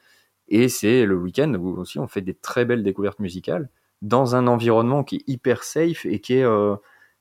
Et 0.48 0.68
c'est 0.68 1.06
le 1.06 1.14
week-end 1.16 1.54
où 1.54 1.78
aussi 1.78 2.00
on 2.00 2.08
fait 2.08 2.20
des 2.20 2.34
très 2.34 2.64
belles 2.64 2.82
découvertes 2.82 3.20
musicales 3.20 3.70
dans 4.02 4.34
un 4.34 4.48
environnement 4.48 5.04
qui 5.04 5.16
est 5.16 5.28
hyper 5.28 5.62
safe 5.62 6.04
et 6.04 6.20
qui 6.20 6.34
est. 6.34 6.42
Euh, 6.42 6.74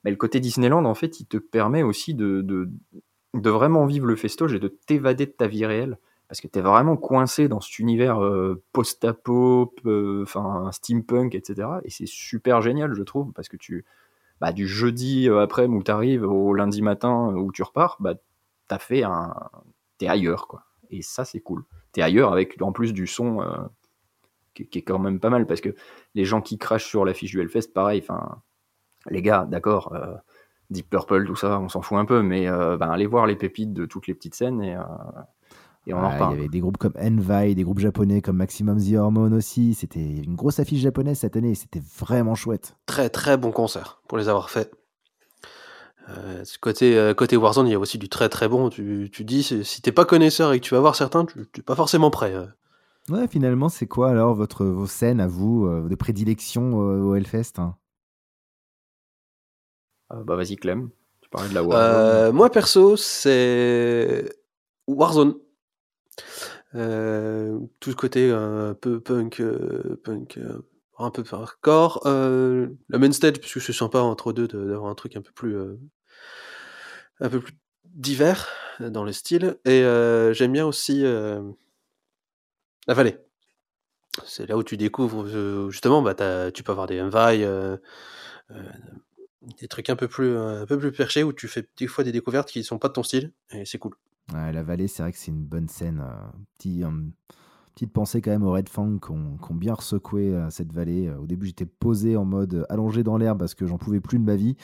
mais 0.06 0.12
le 0.12 0.16
côté 0.16 0.38
Disneyland, 0.38 0.84
en 0.84 0.94
fait, 0.94 1.18
il 1.18 1.26
te 1.26 1.36
permet 1.36 1.82
aussi 1.82 2.14
de, 2.14 2.40
de, 2.40 2.70
vraiment 3.50 3.86
vivre 3.86 4.06
le 4.06 4.14
festoche 4.14 4.52
et 4.52 4.60
de 4.60 4.68
t'évader 4.68 5.26
de 5.26 5.32
ta 5.32 5.48
vie 5.48 5.66
réelle. 5.66 5.98
Parce 6.28 6.40
que 6.40 6.46
tu 6.46 6.60
es 6.60 6.62
vraiment 6.62 6.96
coincé 6.96 7.48
dans 7.48 7.60
cet 7.60 7.80
univers 7.80 8.22
euh, 8.22 8.62
post-apo, 8.72 9.74
enfin 10.22 10.70
steampunk, 10.70 11.34
etc. 11.34 11.68
Et 11.82 11.90
c'est 11.90 12.06
super 12.06 12.62
génial, 12.62 12.94
je 12.94 13.02
trouve, 13.02 13.32
parce 13.32 13.48
que 13.48 13.56
tu, 13.56 13.84
bah, 14.40 14.52
du 14.52 14.68
jeudi 14.68 15.28
euh, 15.28 15.40
après 15.40 15.66
où 15.66 15.82
tu 15.82 15.90
arrives 15.90 16.22
au 16.22 16.54
lundi 16.54 16.82
matin 16.82 17.34
où 17.34 17.50
tu 17.50 17.64
repars, 17.64 17.96
bah, 17.98 18.14
t'as 18.68 18.78
fait 18.78 19.02
un. 19.02 19.34
T'es 19.98 20.06
ailleurs, 20.06 20.46
quoi. 20.46 20.62
Et 20.88 21.02
ça, 21.02 21.24
c'est 21.24 21.40
cool. 21.40 21.64
T'es 21.90 22.02
ailleurs 22.02 22.30
avec 22.32 22.62
en 22.62 22.70
plus 22.70 22.92
du 22.92 23.08
son 23.08 23.40
euh, 23.42 23.56
qui, 24.54 24.78
est 24.78 24.82
quand 24.82 25.00
même 25.00 25.18
pas 25.18 25.30
mal 25.30 25.48
parce 25.48 25.60
que 25.60 25.74
les 26.14 26.24
gens 26.24 26.40
qui 26.40 26.58
crachent 26.58 26.86
sur 26.86 27.04
l'affiche 27.04 27.32
du 27.32 27.40
Hellfest, 27.40 27.72
pareil, 27.74 28.00
enfin, 28.08 28.40
les 29.10 29.22
gars, 29.22 29.46
d'accord, 29.50 29.94
euh, 29.94 30.14
Deep 30.70 30.90
Purple, 30.90 31.26
tout 31.26 31.36
ça, 31.36 31.60
on 31.60 31.68
s'en 31.68 31.82
fout 31.82 31.98
un 31.98 32.04
peu, 32.04 32.22
mais 32.22 32.46
ben, 32.48 32.90
allez 32.90 33.06
voir 33.06 33.26
les 33.26 33.36
pépites 33.36 33.72
de 33.72 33.86
toutes 33.86 34.06
les 34.06 34.14
petites 34.14 34.34
scènes 34.34 34.62
et 34.62 34.76
il 35.86 35.92
y 35.92 35.94
avait 35.94 36.48
des 36.48 36.60
groupes 36.60 36.78
comme 36.78 36.94
Envy, 37.00 37.54
des 37.54 37.62
groupes 37.62 37.78
japonais 37.78 38.20
comme 38.20 38.36
Maximum 38.36 38.80
The 38.80 38.94
Hormone 38.96 39.32
aussi. 39.34 39.74
C'était 39.74 40.00
une 40.00 40.34
grosse 40.34 40.58
affiche 40.58 40.80
japonaise 40.80 41.18
cette 41.18 41.36
année. 41.36 41.54
C'était 41.54 41.82
vraiment 41.98 42.34
chouette. 42.34 42.76
Très 42.86 43.08
très 43.08 43.36
bon 43.36 43.52
concert 43.52 44.00
pour 44.08 44.18
les 44.18 44.28
avoir 44.28 44.50
faits. 44.50 44.72
Euh, 46.08 46.44
côté, 46.60 46.98
euh, 46.98 47.14
côté 47.14 47.36
Warzone, 47.36 47.68
il 47.68 47.72
y 47.72 47.74
a 47.74 47.78
aussi 47.78 47.98
du 47.98 48.08
très 48.08 48.28
très 48.28 48.48
bon. 48.48 48.68
Tu, 48.68 49.10
tu 49.12 49.24
dis, 49.24 49.42
si 49.42 49.82
t'es 49.82 49.92
pas 49.92 50.04
connaisseur 50.04 50.52
et 50.52 50.60
que 50.60 50.64
tu 50.64 50.74
vas 50.74 50.80
voir 50.80 50.96
certains, 50.96 51.24
tu 51.24 51.38
n'es 51.38 51.62
pas 51.64 51.76
forcément 51.76 52.10
prêt. 52.10 52.34
Euh. 52.34 52.46
Ouais, 53.08 53.28
finalement, 53.28 53.68
c'est 53.68 53.86
quoi 53.86 54.10
alors 54.10 54.34
votre, 54.34 54.64
vos 54.64 54.86
scènes 54.86 55.20
à 55.20 55.28
vous, 55.28 55.68
de 55.88 55.94
prédilection 55.94 56.74
au 56.74 57.14
Hellfest 57.14 57.52
hein? 57.58 57.76
Bah 60.10 60.36
vas-y 60.36 60.56
Clem, 60.56 60.90
tu 61.20 61.28
parlais 61.28 61.48
de 61.48 61.54
la 61.54 61.62
Warzone. 61.62 62.34
moi 62.34 62.50
perso, 62.50 62.96
c'est 62.96 64.28
Warzone. 64.86 65.34
Euh, 66.74 67.58
tout 67.80 67.90
ce 67.90 67.96
côté 67.96 68.30
un 68.30 68.74
peu 68.74 69.00
punk, 69.00 69.40
euh, 69.40 70.00
punk 70.04 70.38
euh, 70.38 70.62
un 70.98 71.10
peu 71.10 71.24
hardcore. 71.30 72.00
la 72.04 72.98
main 72.98 73.12
stage, 73.12 73.40
puisque 73.40 73.60
c'est 73.60 73.72
sympa 73.72 73.98
entre 74.00 74.32
deux 74.32 74.48
d'avoir 74.48 74.90
un 74.90 74.94
truc 74.94 75.16
un 75.16 75.22
peu 75.22 75.32
plus, 75.32 75.56
un 77.20 77.28
peu 77.28 77.40
plus 77.40 77.54
divers. 77.84 78.48
dans 78.80 79.04
le 79.04 79.12
style. 79.12 79.58
Et 79.64 79.82
euh, 79.82 80.32
j'aime 80.32 80.52
bien 80.52 80.66
aussi 80.66 81.04
euh, 81.04 81.40
la 82.86 82.94
vallée. 82.94 83.18
C'est 84.24 84.48
là 84.48 84.56
où 84.56 84.62
tu 84.62 84.76
découvres, 84.76 85.24
euh, 85.26 85.70
justement, 85.70 86.02
bah, 86.02 86.14
tu 86.50 86.62
peux 86.62 86.72
avoir 86.72 86.86
des 86.86 86.98
euh, 87.00 87.76
euh, 88.50 88.62
des 89.60 89.68
trucs 89.68 89.90
un 89.90 89.96
peu 89.96 90.08
plus, 90.08 90.36
un 90.36 90.66
peu 90.66 90.78
plus 90.78 90.92
perchés 90.92 91.22
où 91.22 91.32
tu 91.32 91.48
fais 91.48 91.68
des 91.76 91.86
fois 91.86 92.04
des 92.04 92.12
découvertes 92.12 92.50
qui 92.50 92.64
sont 92.64 92.78
pas 92.78 92.88
de 92.88 92.94
ton 92.94 93.02
style 93.02 93.32
et 93.50 93.64
c'est 93.64 93.78
cool. 93.78 93.94
La 94.32 94.62
vallée, 94.62 94.88
c'est 94.88 95.02
vrai 95.02 95.12
que 95.12 95.18
c'est 95.18 95.30
une 95.30 95.44
bonne 95.44 95.68
scène. 95.68 96.00
euh, 96.00 96.26
petit, 96.58 96.82
euh, 96.82 96.90
petite 97.76 97.92
pensée 97.92 98.22
quand 98.22 98.30
même 98.30 98.42
aux 98.42 98.52
Red 98.52 98.70
Fang 98.70 98.98
qui 98.98 99.10
ont, 99.12 99.38
bien 99.54 99.74
ressecoué 99.74 100.34
euh, 100.34 100.48
cette 100.48 100.72
vallée. 100.72 101.08
Euh, 101.08 101.18
Au 101.18 101.26
début, 101.26 101.46
j'étais 101.46 101.66
posé 101.66 102.16
en 102.16 102.24
mode 102.24 102.54
euh, 102.54 102.64
allongé 102.70 103.02
dans 103.02 103.18
l'herbe 103.18 103.38
parce 103.38 103.54
que 103.54 103.66
j'en 103.66 103.76
pouvais 103.76 104.00
plus 104.00 104.18
de 104.18 104.24
ma 104.24 104.34
vie. 104.34 104.56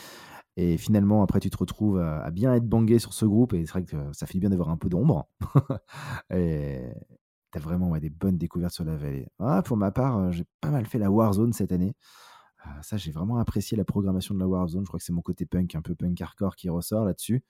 Et 0.57 0.79
finalement, 0.79 1.23
après, 1.23 1.39
tu 1.39 1.51
te 1.51 1.57
retrouves 1.57 1.99
à, 2.01 2.31
bien 2.31 2.55
être 2.55 2.67
bangé 2.67 2.99
sur 2.99 3.13
ce 3.13 3.25
groupe. 3.27 3.53
Et 3.53 3.67
c'est 3.67 3.73
vrai 3.73 3.85
que 3.85 3.97
ça 4.13 4.27
fait 4.27 4.39
bien 4.39 4.51
d'avoir 4.51 4.71
un 4.71 4.77
peu 4.79 4.89
d'ombre. 4.89 5.29
et 6.31 6.81
t'as 7.51 7.61
vraiment 7.61 7.97
des 7.99 8.11
bonnes 8.11 8.39
découvertes 8.39 8.75
sur 8.75 8.85
la 8.85 8.97
vallée. 8.97 9.29
Ah, 9.39 9.63
pour 9.63 9.77
ma 9.77 9.91
part, 9.91 10.19
euh, 10.19 10.31
j'ai 10.33 10.45
pas 10.61 10.71
mal 10.71 10.87
fait 10.87 10.99
la 10.99 11.11
Warzone 11.11 11.53
cette 11.53 11.71
année. 11.71 11.95
Euh, 12.67 12.71
ça, 12.83 12.97
j'ai 12.97 13.11
vraiment 13.11 13.39
apprécié 13.39 13.77
la 13.77 13.85
programmation 13.85 14.35
de 14.35 14.41
la 14.41 14.47
Warzone. 14.47 14.83
Je 14.85 14.89
crois 14.89 14.99
que 14.99 15.05
c'est 15.05 15.13
mon 15.13 15.23
côté 15.23 15.47
punk, 15.47 15.75
un 15.75 15.83
peu 15.83 15.95
punk 15.95 16.21
hardcore 16.21 16.57
qui 16.57 16.69
ressort 16.69 17.05
là-dessus. 17.05 17.43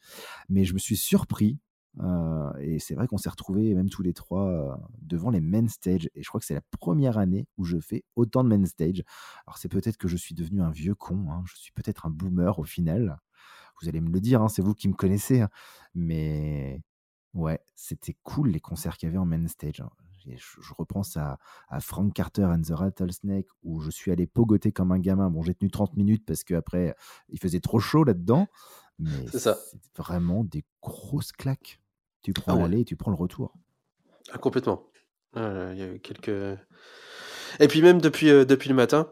Mais 0.48 0.64
je 0.64 0.74
me 0.74 0.78
suis 0.78 0.96
surpris. 0.96 1.58
euh, 2.02 2.52
et 2.60 2.78
c'est 2.80 2.94
vrai 2.94 3.06
qu'on 3.08 3.18
s'est 3.18 3.30
retrouvés, 3.30 3.74
même 3.74 3.90
tous 3.90 4.02
les 4.02 4.14
trois, 4.14 4.48
euh, 4.48 4.74
devant 5.02 5.30
les 5.30 5.40
main 5.40 5.68
stage. 5.68 6.10
Et 6.14 6.22
je 6.22 6.28
crois 6.28 6.40
que 6.40 6.46
c'est 6.46 6.54
la 6.54 6.62
première 6.80 7.18
année 7.18 7.46
où 7.58 7.64
je 7.64 7.78
fais 7.80 8.04
autant 8.16 8.44
de 8.44 8.50
main 8.50 8.64
stage. 8.66 9.02
Alors, 9.46 9.58
c'est 9.58 9.68
peut-être 9.70 9.98
que 9.98 10.08
je 10.08 10.16
suis 10.16 10.34
devenu 10.34 10.62
un 10.62 10.70
vieux 10.70 10.94
con. 10.94 11.30
hein. 11.32 11.42
Je 11.46 11.56
suis 11.56 11.72
peut-être 11.72 12.06
un 12.06 12.10
boomer 12.10 12.58
au 12.58 12.64
final. 12.64 13.18
Vous 13.82 13.88
allez 13.88 14.00
me 14.00 14.10
le 14.10 14.20
dire, 14.20 14.42
hein, 14.42 14.48
c'est 14.48 14.62
vous 14.62 14.74
qui 14.74 14.88
me 14.88 14.94
connaissez. 14.94 15.42
hein. 15.42 15.50
Mais 15.94 16.82
ouais, 17.34 17.60
c'était 17.76 18.16
cool 18.24 18.50
les 18.50 18.60
concerts 18.60 18.96
qu'il 18.98 19.08
y 19.08 19.10
avait 19.10 19.18
en 19.18 19.26
main 19.26 19.46
stage. 19.48 19.82
Je, 20.26 20.60
je 20.60 20.74
repense 20.74 21.16
à, 21.16 21.38
à 21.68 21.80
Frank 21.80 22.12
Carter 22.14 22.44
and 22.44 22.62
the 22.62 22.70
Rattlesnake 22.72 23.46
où 23.62 23.80
je 23.80 23.90
suis 23.90 24.10
allé 24.12 24.26
pogoter 24.26 24.72
comme 24.72 24.92
un 24.92 24.98
gamin. 24.98 25.30
Bon, 25.30 25.42
j'ai 25.42 25.54
tenu 25.54 25.70
30 25.70 25.96
minutes 25.96 26.24
parce 26.26 26.44
qu'après, 26.44 26.94
il 27.28 27.38
faisait 27.38 27.60
trop 27.60 27.80
chaud 27.80 28.04
là-dedans. 28.04 28.48
Mais 28.98 29.10
C'est 29.32 29.54
vraiment 29.96 30.44
des 30.44 30.64
grosses 30.82 31.32
claques. 31.32 31.80
Tu 32.22 32.32
prends 32.32 32.52
Ah 32.52 32.54
ouais. 32.56 32.62
l'aller 32.62 32.80
et 32.80 32.84
tu 32.84 32.96
prends 32.96 33.10
le 33.10 33.16
retour. 33.16 33.54
Ah, 34.32 34.38
complètement. 34.38 34.86
Euh, 35.36 35.70
Il 35.74 35.78
y 35.80 35.82
a 35.82 35.92
eu 35.94 35.98
quelques. 36.00 36.58
Et 37.58 37.68
puis 37.68 37.82
même 37.82 38.00
depuis, 38.00 38.30
euh, 38.30 38.44
depuis 38.44 38.68
le 38.68 38.74
matin, 38.74 39.10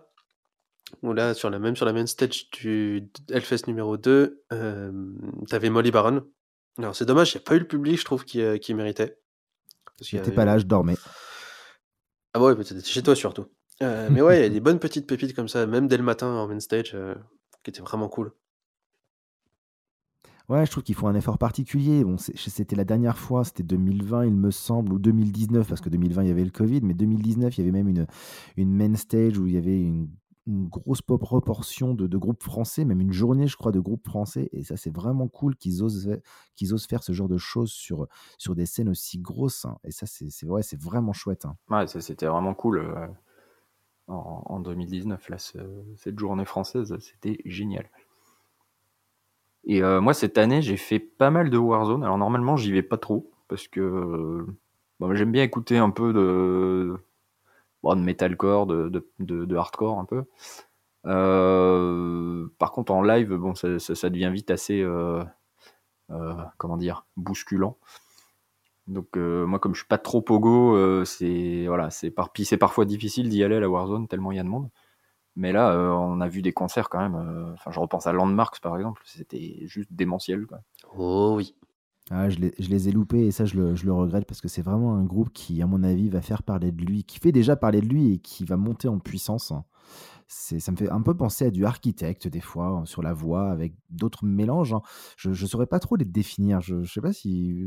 où 1.03 1.13
là, 1.13 1.35
sur 1.35 1.51
la, 1.51 1.59
même 1.59 1.77
sur 1.77 1.87
la 1.87 1.93
main 1.93 2.07
stage 2.07 2.51
du 2.51 3.11
Hellfest 3.31 3.67
numéro 3.67 3.97
2, 3.97 4.45
euh, 4.53 5.13
t'avais 5.49 5.71
Molly 5.71 5.91
Baron. 5.91 6.25
Alors 6.79 6.95
c'est 6.95 7.05
dommage, 7.05 7.33
il 7.35 7.39
n'y 7.39 7.43
a 7.43 7.45
pas 7.45 7.57
eu 7.57 7.59
le 7.61 7.67
public, 7.67 7.99
je 7.99 8.05
trouve, 8.05 8.25
qui, 8.25 8.41
euh, 8.43 8.59
qui 8.59 8.75
méritait. 8.75 9.19
J'étais 10.01 10.19
avait- 10.19 10.33
pas 10.33 10.45
là, 10.45 10.59
je 10.59 10.65
dormais. 10.65 10.97
Ah 12.35 12.39
bah 12.39 12.47
ouais, 12.47 12.55
mais 12.57 12.65
t'étais 12.65 12.83
chez 12.85 13.03
toi 13.03 13.15
surtout. 13.15 13.47
Euh, 13.83 14.09
mais 14.11 14.23
ouais, 14.23 14.39
il 14.41 14.43
y 14.43 14.47
a 14.47 14.49
des 14.49 14.61
bonnes 14.61 14.79
petites 14.79 15.07
pépites 15.07 15.35
comme 15.35 15.49
ça, 15.49 15.67
même 15.67 15.89
dès 15.89 15.97
le 15.97 16.03
matin 16.03 16.27
en 16.29 16.47
main 16.49 16.61
stage, 16.61 16.93
euh, 16.95 17.15
qui 17.63 17.71
étaient 17.71 17.83
vraiment 17.83 18.09
cool. 18.09 18.33
Ouais, 20.49 20.67
je 20.67 20.71
trouve 20.73 20.83
qu'il 20.83 20.97
faut 20.97 21.07
un 21.07 21.15
effort 21.15 21.39
particulier. 21.39 22.03
Bon, 22.05 22.17
c'était 22.19 22.75
la 22.77 22.85
dernière 22.85 23.17
fois, 23.17 23.45
c'était 23.45 23.63
2020, 23.63 24.25
il 24.27 24.35
me 24.35 24.51
semble, 24.51 24.93
ou 24.93 24.99
2019, 24.99 25.69
parce 25.69 25.81
que 25.81 25.89
2020, 25.89 26.23
il 26.25 26.29
y 26.29 26.33
avait 26.33 26.45
le 26.45 26.51
Covid, 26.51 26.81
mais 26.83 26.93
2019, 26.95 27.57
il 27.57 27.61
y 27.61 27.63
avait 27.63 27.71
même 27.73 27.89
une, 27.89 28.07
une 28.57 28.75
main 28.75 28.95
stage 28.97 29.39
où 29.39 29.47
il 29.47 29.55
y 29.55 29.59
avait 29.59 29.81
une, 29.81 30.09
une 30.47 30.69
grosse 30.69 31.03
proportion 31.03 31.95
de, 31.95 32.17
groupes 32.17 32.43
français, 32.43 32.85
même 32.85 33.01
une 33.01 33.13
journée, 33.13 33.47
je 33.47 33.57
crois, 33.57 33.73
de 33.73 33.81
groupes 33.81 34.07
français. 34.07 34.49
Et 34.53 34.65
ça, 34.65 34.77
c'est 34.77 34.95
vraiment 34.95 35.29
cool 35.29 35.57
qu'ils 35.57 35.83
osent, 35.83 36.19
faire 36.89 37.03
ce 37.03 37.13
genre 37.13 37.29
de 37.29 37.39
choses 37.39 37.71
sur, 37.73 38.07
des 38.55 38.67
scènes 38.67 38.89
aussi 38.89 39.19
grosses. 39.19 39.65
hein. 39.65 39.79
Et 39.85 39.91
ça, 39.93 40.07
c'est 40.07 40.81
vraiment 40.81 41.13
chouette. 41.13 41.45
hein. 41.45 41.87
C'était 41.87 42.27
vraiment 42.27 42.55
cool 42.55 42.79
euh, 42.79 43.07
en, 44.09 44.43
en 44.47 44.61
2019, 44.61 45.29
là, 45.29 45.39
ce- 45.39 45.59
cette 45.97 46.19
journée 46.19 46.45
française, 46.45 46.97
c'était 47.01 47.39
génial. 47.45 47.89
Et 49.65 49.83
euh, 49.83 50.01
moi, 50.01 50.15
cette 50.15 50.39
année, 50.39 50.63
j'ai 50.63 50.77
fait 50.77 50.99
pas 50.99 51.31
mal 51.31 51.51
de 51.51 51.59
Warzone. 51.59 52.03
Alors, 52.03 52.19
normalement, 52.19 52.57
j'y 52.57 52.73
vais 52.73 52.83
pas 52.83 52.97
trop, 52.97 53.31
parce 53.49 53.69
que 53.69 53.81
euh, 53.81 55.15
j'aime 55.15 55.33
bien 55.33 55.43
écouter 55.43 55.77
un 55.79 55.91
peu 55.91 56.13
de, 56.13 56.97
bon, 57.83 57.97
de 57.97 58.01
metalcore, 58.03 58.67
de, 58.67 58.89
de, 58.89 59.09
de- 59.21 59.57
hardcore 59.57 59.99
un 59.99 60.05
peu. 60.05 60.25
Euh, 61.07 62.49
par 62.59 62.73
contre, 62.73 62.93
en 62.93 63.03
live, 63.03 63.35
bon, 63.35 63.55
ça, 63.55 63.79
ça- 63.79 63.95
devient 64.11 64.31
vite 64.33 64.51
assez, 64.51 64.83
euh, 64.83 65.25
euh, 66.11 66.35
comment 66.59 66.77
dire, 66.79 67.07
bousculant. 67.17 67.79
Donc 68.87 69.17
moi, 69.17 69.59
comme 69.61 69.75
je 69.75 69.81
suis 69.81 69.89
pas 69.89 69.99
trop 69.99 70.21
pogo, 70.21 71.05
c'est 71.05 71.67
voilà, 71.69 71.91
c'est 71.91 72.11
par, 72.11 72.33
parfois 72.59 72.85
difficile 72.85 73.29
d'y 73.29 73.45
aller 73.45 73.57
à 73.57 73.61
la 73.61 73.69
Warzone 73.69 74.09
tellement 74.09 74.33
il 74.33 74.37
y 74.37 74.41
a 74.41 74.43
de 74.43 74.49
monde. 74.49 74.69
Mais 75.37 75.53
là, 75.53 75.77
on 75.77 76.21
a 76.21 76.29
vu 76.29 76.43
des 76.43 76.53
concerts 76.53 76.89
quand 76.91 77.01
même. 77.01 77.53
Enfin, 77.55 77.71
je 77.73 77.81
repense 77.81 78.07
à 78.07 78.13
Landmarks 78.13 78.61
par 78.61 78.77
exemple, 78.77 79.03
c'était 79.07 79.59
juste 79.67 79.93
démentiel. 79.93 80.47
Oh 80.97 81.35
oui. 81.37 81.55
Ah, 82.13 82.29
je, 82.29 82.39
les, 82.41 82.89
ai 82.89 82.93
loupés 82.93 83.27
et 83.27 83.31
ça, 83.31 83.45
je 83.45 83.57
le, 83.57 83.93
regrette 83.93 84.27
parce 84.27 84.41
que 84.41 84.49
c'est 84.49 84.63
vraiment 84.63 84.97
un 84.97 85.05
groupe 85.05 85.33
qui, 85.33 85.63
à 85.63 85.67
mon 85.67 85.85
avis, 85.85 86.09
va 86.09 86.21
faire 86.21 86.43
parler 86.43 86.73
de 86.73 86.85
lui, 86.85 87.05
qui 87.05 87.21
fait 87.21 87.31
déjà 87.31 87.55
parler 87.55 87.81
de 87.81 87.87
lui 87.87 88.15
et 88.15 88.19
qui 88.19 88.45
va 88.45 88.57
monter 88.57 88.89
en 88.89 88.99
puissance. 88.99 89.53
ça 90.27 90.73
me 90.73 90.77
fait 90.77 90.91
un 90.91 91.03
peu 91.03 91.17
penser 91.17 91.47
à 91.47 91.51
du 91.53 91.65
architecte 91.65 92.27
des 92.27 92.41
fois 92.41 92.67
hein, 92.67 92.85
sur 92.85 93.03
la 93.03 93.13
voix 93.13 93.51
avec 93.51 93.75
d'autres 93.91 94.25
mélanges. 94.25 94.73
hein. 94.73 94.83
Je 95.17 95.31
ne 95.31 95.35
saurais 95.35 95.67
pas 95.67 95.79
trop 95.79 95.95
les 95.95 96.05
définir. 96.05 96.61
Je 96.61 96.77
ne 96.77 96.85
sais 96.85 97.01
pas 97.01 97.13
si, 97.13 97.65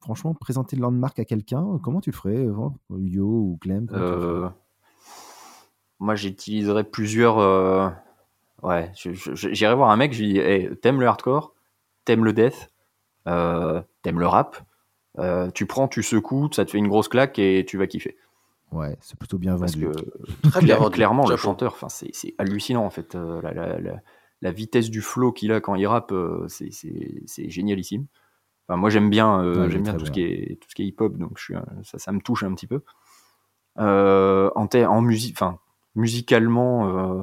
franchement, 0.00 0.32
présenter 0.32 0.76
le 0.76 0.82
landmark 0.82 1.18
à 1.18 1.26
quelqu'un, 1.26 1.78
comment 1.82 2.00
tu 2.00 2.10
le 2.10 2.16
ferais, 2.16 2.46
Yo 2.90 3.26
ou 3.26 3.58
Clem 3.60 3.86
Euh, 3.92 4.48
moi, 5.98 6.14
j'utiliserais 6.14 6.84
plusieurs. 6.84 7.38
euh, 7.38 7.90
Ouais, 8.62 8.90
j'irais 8.94 9.74
voir 9.74 9.90
un 9.90 9.96
mec, 9.98 10.14
je 10.14 10.22
lui 10.22 10.32
dis 10.32 10.76
t'aimes 10.80 11.00
le 11.00 11.06
hardcore, 11.06 11.54
t'aimes 12.06 12.24
le 12.24 12.32
death, 12.32 12.70
t'aimes 13.24 14.20
le 14.20 14.26
rap, 14.26 14.62
euh, 15.18 15.50
tu 15.50 15.66
prends, 15.66 15.88
tu 15.88 16.02
secoues, 16.02 16.50
ça 16.52 16.64
te 16.64 16.70
fait 16.70 16.78
une 16.78 16.88
grosse 16.88 17.08
claque 17.08 17.38
et 17.38 17.64
tu 17.66 17.78
vas 17.78 17.86
kiffer. 17.86 18.16
Ouais, 18.72 18.96
c'est 19.00 19.16
plutôt 19.18 19.38
bien 19.38 19.56
Parce 19.56 19.76
vendu. 19.76 19.88
que 19.88 20.48
Très 20.50 20.60
bien 20.60 20.76
vendu. 20.76 20.94
clairement, 20.96 21.28
le 21.28 21.36
chanteur, 21.36 21.72
enfin, 21.74 21.88
c'est 21.88 22.34
hallucinant 22.38 22.84
en 22.84 22.90
fait. 22.90 23.14
euh, 23.14 23.40
la, 23.42 23.52
la- 23.52 23.78
la- 23.80 24.00
la 24.42 24.50
vitesse 24.52 24.90
du 24.90 25.00
flow 25.00 25.32
qu'il 25.32 25.52
a 25.52 25.60
quand 25.60 25.74
il 25.76 25.86
rappe, 25.86 26.12
euh, 26.12 26.46
c'est- 26.48 26.70
génialissime. 27.48 28.06
Enfin, 28.68 28.76
moi, 28.78 28.90
j'aime 28.90 29.08
bien, 29.10 29.40
euh, 29.42 29.64
Ouais, 29.64 29.70
j'aime 29.70 29.82
bien 29.84 29.94
tout 29.94 30.04
ce, 30.06 30.10
qui 30.10 30.22
est, 30.22 30.60
tout 30.60 30.68
ce 30.68 30.74
qui 30.74 30.82
est 30.82 30.86
hip-hop, 30.86 31.16
donc 31.16 31.38
je 31.38 31.44
suis, 31.44 31.54
un- 31.54 31.64
ça, 31.82 31.98
ça 31.98 32.12
me 32.12 32.20
touche 32.20 32.42
un 32.42 32.52
petit 32.54 32.66
peu. 32.66 32.82
Euh, 33.78 34.50
en, 34.54 35.00
musique, 35.02 35.34
enfin, 35.36 35.58
musicalement, 35.94 36.88
euh, 37.18 37.22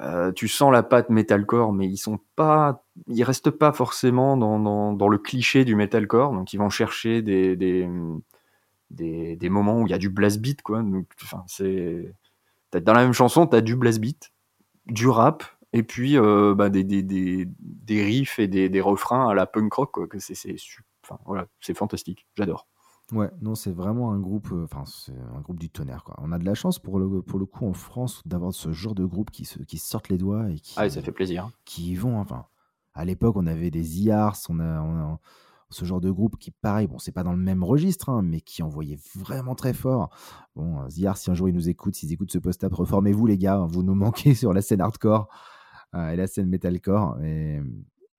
euh, 0.00 0.30
tu 0.32 0.46
sens 0.48 0.72
la 0.72 0.82
patte 0.82 1.08
metalcore, 1.08 1.72
mais 1.72 1.86
ils 1.86 1.96
sont 1.96 2.18
pas, 2.36 2.84
ils 3.06 3.24
restent 3.24 3.50
pas 3.50 3.72
forcément 3.72 4.36
dans, 4.36 4.58
dans, 4.92 5.08
le 5.08 5.18
cliché 5.18 5.64
du 5.64 5.74
metalcore, 5.74 6.32
donc 6.32 6.52
ils 6.52 6.58
vont 6.58 6.68
chercher 6.68 7.22
des, 7.22 7.56
des, 7.56 7.88
des, 8.90 9.48
moments 9.48 9.80
où 9.80 9.86
il 9.86 9.90
y 9.90 9.94
a 9.94 9.98
du 9.98 10.10
blast 10.10 10.40
beat, 10.40 10.60
quoi. 10.62 10.82
Donc, 10.82 11.06
enfin, 11.22 11.42
c'est, 11.46 12.14
dans 12.72 12.92
la 12.92 13.02
même 13.04 13.14
chanson, 13.14 13.46
t'as 13.46 13.62
du 13.62 13.74
blast 13.74 14.00
beat, 14.00 14.32
du 14.86 15.08
rap, 15.08 15.44
et 15.72 15.82
puis 15.82 16.18
euh, 16.18 16.54
bah, 16.54 16.68
des, 16.68 16.84
des, 16.84 17.02
des, 17.02 18.04
riffs 18.04 18.38
et 18.38 18.48
des, 18.48 18.80
refrains 18.80 19.28
à 19.28 19.34
la 19.34 19.46
punk 19.46 19.72
rock. 19.72 20.08
Que 20.08 20.18
c'est, 20.18 20.34
c'est, 20.34 20.56
enfin, 21.02 21.18
voilà, 21.24 21.46
c'est 21.60 21.76
fantastique, 21.76 22.26
j'adore. 22.36 22.66
Ouais, 23.12 23.30
non, 23.40 23.54
c'est 23.54 23.70
vraiment 23.70 24.10
un 24.12 24.18
groupe, 24.18 24.50
euh, 24.52 24.64
enfin, 24.64 24.84
c'est 24.84 25.12
un 25.36 25.40
groupe 25.40 25.60
du 25.60 25.70
tonnerre, 25.70 26.02
quoi. 26.02 26.16
On 26.18 26.32
a 26.32 26.38
de 26.38 26.44
la 26.44 26.54
chance 26.54 26.80
pour 26.80 26.98
le, 26.98 27.22
pour 27.22 27.38
le 27.38 27.46
coup 27.46 27.64
en 27.66 27.72
France 27.72 28.20
d'avoir 28.26 28.52
ce 28.52 28.72
genre 28.72 28.96
de 28.96 29.04
groupe 29.04 29.30
qui 29.30 29.44
se, 29.44 29.60
qui 29.62 29.78
sortent 29.78 30.08
les 30.08 30.18
doigts 30.18 30.50
et 30.50 30.58
qui, 30.58 30.74
Ah, 30.76 30.86
et 30.86 30.90
ça 30.90 31.00
fait 31.02 31.12
plaisir. 31.12 31.48
qui 31.64 31.92
y 31.92 31.94
vont. 31.94 32.18
Enfin, 32.18 32.46
à 32.94 33.04
l'époque, 33.04 33.36
on 33.36 33.46
avait 33.46 33.70
des 33.70 34.00
IARS, 34.02 34.38
on 34.48 34.58
a, 34.58 34.80
on 34.80 34.96
a 34.98 35.20
ce 35.70 35.84
genre 35.84 36.00
de 36.00 36.10
groupe 36.10 36.36
qui, 36.36 36.50
pareil, 36.50 36.88
bon, 36.88 36.98
c'est 36.98 37.12
pas 37.12 37.22
dans 37.22 37.32
le 37.32 37.38
même 37.38 37.62
registre, 37.62 38.08
hein, 38.08 38.22
mais 38.22 38.40
qui 38.40 38.62
envoyait 38.64 38.98
vraiment 39.14 39.54
très 39.54 39.72
fort. 39.72 40.10
Bon, 40.56 40.80
euh, 40.82 40.88
Ziar, 40.88 41.16
si 41.16 41.30
un 41.30 41.34
jour 41.34 41.48
ils 41.48 41.54
nous 41.54 41.68
écoutent, 41.68 41.94
s'ils 41.94 42.12
écoutent 42.12 42.32
ce 42.32 42.38
post-up, 42.38 42.72
reformez-vous, 42.72 43.26
les 43.26 43.38
gars, 43.38 43.56
hein, 43.58 43.66
vous 43.66 43.82
nous 43.84 43.94
manquez 43.94 44.34
sur 44.34 44.52
la 44.52 44.62
scène 44.62 44.80
hardcore 44.80 45.28
euh, 45.94 46.10
et 46.10 46.16
la 46.16 46.26
scène 46.26 46.48
metalcore. 46.48 47.20
Et 47.20 47.58
euh, 47.58 47.64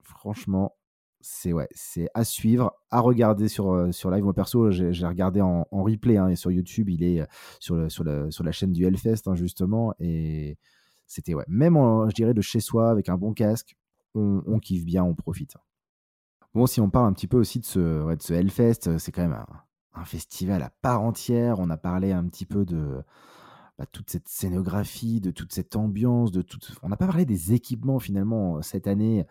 franchement, 0.01 0.75
c'est 1.21 1.53
ouais, 1.53 1.67
c'est 1.71 2.09
à 2.13 2.23
suivre, 2.23 2.73
à 2.91 2.99
regarder 2.99 3.47
sur, 3.47 3.71
euh, 3.71 3.91
sur 3.91 4.11
live. 4.11 4.23
Moi, 4.23 4.33
perso, 4.33 4.71
j'ai 4.71 5.05
regardé 5.05 5.41
en, 5.41 5.65
replay 5.71 6.17
hein, 6.17 6.29
et 6.29 6.35
sur 6.35 6.51
YouTube, 6.51 6.89
il 6.89 7.03
est 7.03 7.21
euh, 7.21 7.25
sur, 7.59 7.75
le, 7.75 7.89
sur, 7.89 8.03
le- 8.03 8.31
sur 8.31 8.43
la 8.43 8.51
chaîne 8.51 8.71
du 8.71 8.85
Hellfest, 8.85 9.27
hein, 9.27 9.35
justement. 9.35 9.93
Et 9.99 10.57
c'était, 11.05 11.33
ouais, 11.33 11.45
même, 11.47 11.77
en- 11.77 12.09
je 12.09 12.15
dirais, 12.15 12.33
de 12.33 12.41
chez 12.41 12.59
soi, 12.59 12.89
avec 12.89 13.09
un 13.09 13.17
bon 13.17 13.33
casque, 13.33 13.75
on, 14.15 14.59
kiffe 14.59 14.83
bien, 14.85 15.03
on 15.03 15.13
profite. 15.13 15.57
Bon, 16.53 16.65
si 16.65 16.81
on 16.81 16.89
parle 16.89 17.07
un 17.07 17.13
petit 17.13 17.27
peu 17.27 17.37
aussi 17.37 17.59
de 17.59 17.65
ce, 17.65 18.03
ouais, 18.03 18.15
de 18.15 18.21
ce 18.23 18.33
Hellfest, 18.33 18.87
euh, 18.87 18.97
c'est 18.97 19.11
quand 19.11 19.21
même 19.21 19.33
un, 19.33 19.45
un 20.01 20.05
festival 20.05 20.63
à 20.63 20.71
part 20.81 21.01
entière. 21.01 21.59
On 21.59 21.69
a 21.69 21.77
parlé 21.77 22.11
un 22.11 22.25
petit 22.25 22.45
peu 22.45 22.65
de 22.65 23.03
bah, 23.77 23.85
toute 23.91 24.09
cette 24.09 24.27
scénographie, 24.27 25.21
de 25.21 25.29
toute 25.31 25.53
cette 25.53 25.75
ambiance, 25.75 26.31
de 26.31 26.41
toute... 26.41 26.71
on 26.81 26.89
n'a 26.89 26.97
pas 26.97 27.05
parlé 27.05 27.25
des 27.25 27.53
équipements 27.53 27.99
finalement 27.99 28.61
cette 28.61 28.87
année. 28.87 29.25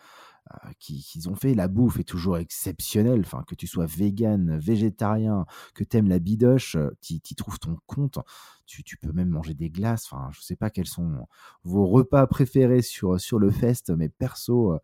Qu'ils 0.78 1.28
ont 1.28 1.34
fait. 1.34 1.54
La 1.54 1.68
bouffe 1.68 1.98
est 1.98 2.04
toujours 2.04 2.38
exceptionnelle. 2.38 3.20
Enfin, 3.20 3.42
que 3.46 3.54
tu 3.54 3.66
sois 3.66 3.86
vegan, 3.86 4.58
végétarien, 4.58 5.46
que 5.74 5.84
tu 5.84 5.96
aimes 5.96 6.08
la 6.08 6.18
bidoche, 6.18 6.76
tu 7.00 7.14
y 7.14 7.34
trouves 7.34 7.58
ton 7.58 7.76
compte. 7.86 8.18
Tu, 8.66 8.82
tu, 8.82 8.96
peux 8.96 9.12
même 9.12 9.28
manger 9.28 9.54
des 9.54 9.70
glaces. 9.70 10.06
Enfin, 10.10 10.28
je 10.32 10.40
sais 10.40 10.56
pas 10.56 10.70
quels 10.70 10.86
sont 10.86 11.26
vos 11.62 11.86
repas 11.86 12.26
préférés 12.26 12.82
sur, 12.82 13.20
sur 13.20 13.38
le 13.38 13.50
fest, 13.50 13.90
mais 13.90 14.08
perso, 14.08 14.78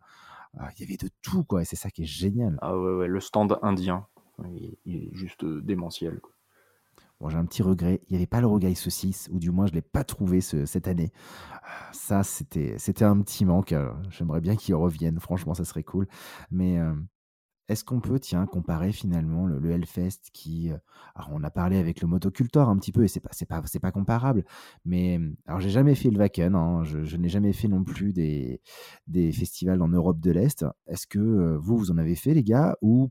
il 0.55 0.81
y 0.81 0.83
avait 0.83 0.97
de 0.97 1.09
tout, 1.21 1.43
quoi. 1.43 1.61
Et 1.61 1.65
c'est 1.65 1.75
ça 1.75 1.89
qui 1.89 2.03
est 2.03 2.07
génial. 2.07 2.57
Ah 2.61 2.73
le 2.73 3.19
stand 3.19 3.57
indien, 3.61 4.05
il, 4.45 4.77
est 4.85 5.09
juste 5.13 5.45
démentiel. 5.45 6.21
J'ai 7.29 7.37
un 7.37 7.45
petit 7.45 7.63
regret. 7.63 8.01
Il 8.07 8.13
n'y 8.13 8.17
avait 8.17 8.27
pas 8.27 8.41
le 8.41 8.47
rogaille 8.47 8.75
saucisse, 8.75 9.29
ou 9.31 9.39
du 9.39 9.51
moins 9.51 9.65
je 9.67 9.71
ne 9.71 9.75
l'ai 9.75 9.81
pas 9.81 10.03
trouvé 10.03 10.41
cette 10.41 10.87
année. 10.87 11.11
Ça, 11.91 12.23
c'était, 12.23 12.75
c'était 12.77 13.05
un 13.05 13.19
petit 13.21 13.45
manque. 13.45 13.73
J'aimerais 14.09 14.41
bien 14.41 14.55
qu'il 14.55 14.75
revienne. 14.75 15.19
Franchement, 15.19 15.53
ça 15.53 15.65
serait 15.65 15.83
cool. 15.83 16.07
Mais 16.51 16.79
est-ce 17.69 17.85
qu'on 17.85 18.01
peut, 18.01 18.19
tiens, 18.19 18.45
comparer 18.45 18.91
finalement 18.91 19.47
le, 19.47 19.71
Hellfest 19.71 20.31
qui. 20.33 20.71
alors, 21.15 21.29
on 21.31 21.43
a 21.43 21.49
parlé 21.49 21.77
avec 21.77 22.01
le 22.01 22.07
motocultor 22.07 22.67
un 22.67 22.77
petit 22.77 22.91
peu, 22.91 23.03
et 23.05 23.07
c'est 23.07 23.21
pas, 23.21 23.29
c'est 23.31 23.45
pas, 23.45 23.61
c'est 23.65 23.79
pas 23.79 23.91
comparable. 23.91 24.43
Mais 24.85 25.19
alors, 25.45 25.61
j'ai 25.61 25.69
jamais 25.69 25.95
fait 25.95 26.09
le 26.09 26.19
Wacken. 26.19 26.55
Hein, 26.55 26.83
je, 26.83 27.17
n'ai 27.17 27.29
jamais 27.29 27.53
fait 27.53 27.69
non 27.69 27.83
plus 27.83 28.11
des, 28.11 28.61
des 29.07 29.31
festivals 29.31 29.81
en 29.81 29.87
Europe 29.87 30.19
de 30.19 30.31
l'Est. 30.31 30.65
Est-ce 30.87 31.07
que 31.07 31.55
vous, 31.55 31.77
vous 31.77 31.91
en 31.91 31.97
avez 31.97 32.15
fait, 32.15 32.33
les 32.33 32.43
gars, 32.43 32.75
ou 32.81 33.09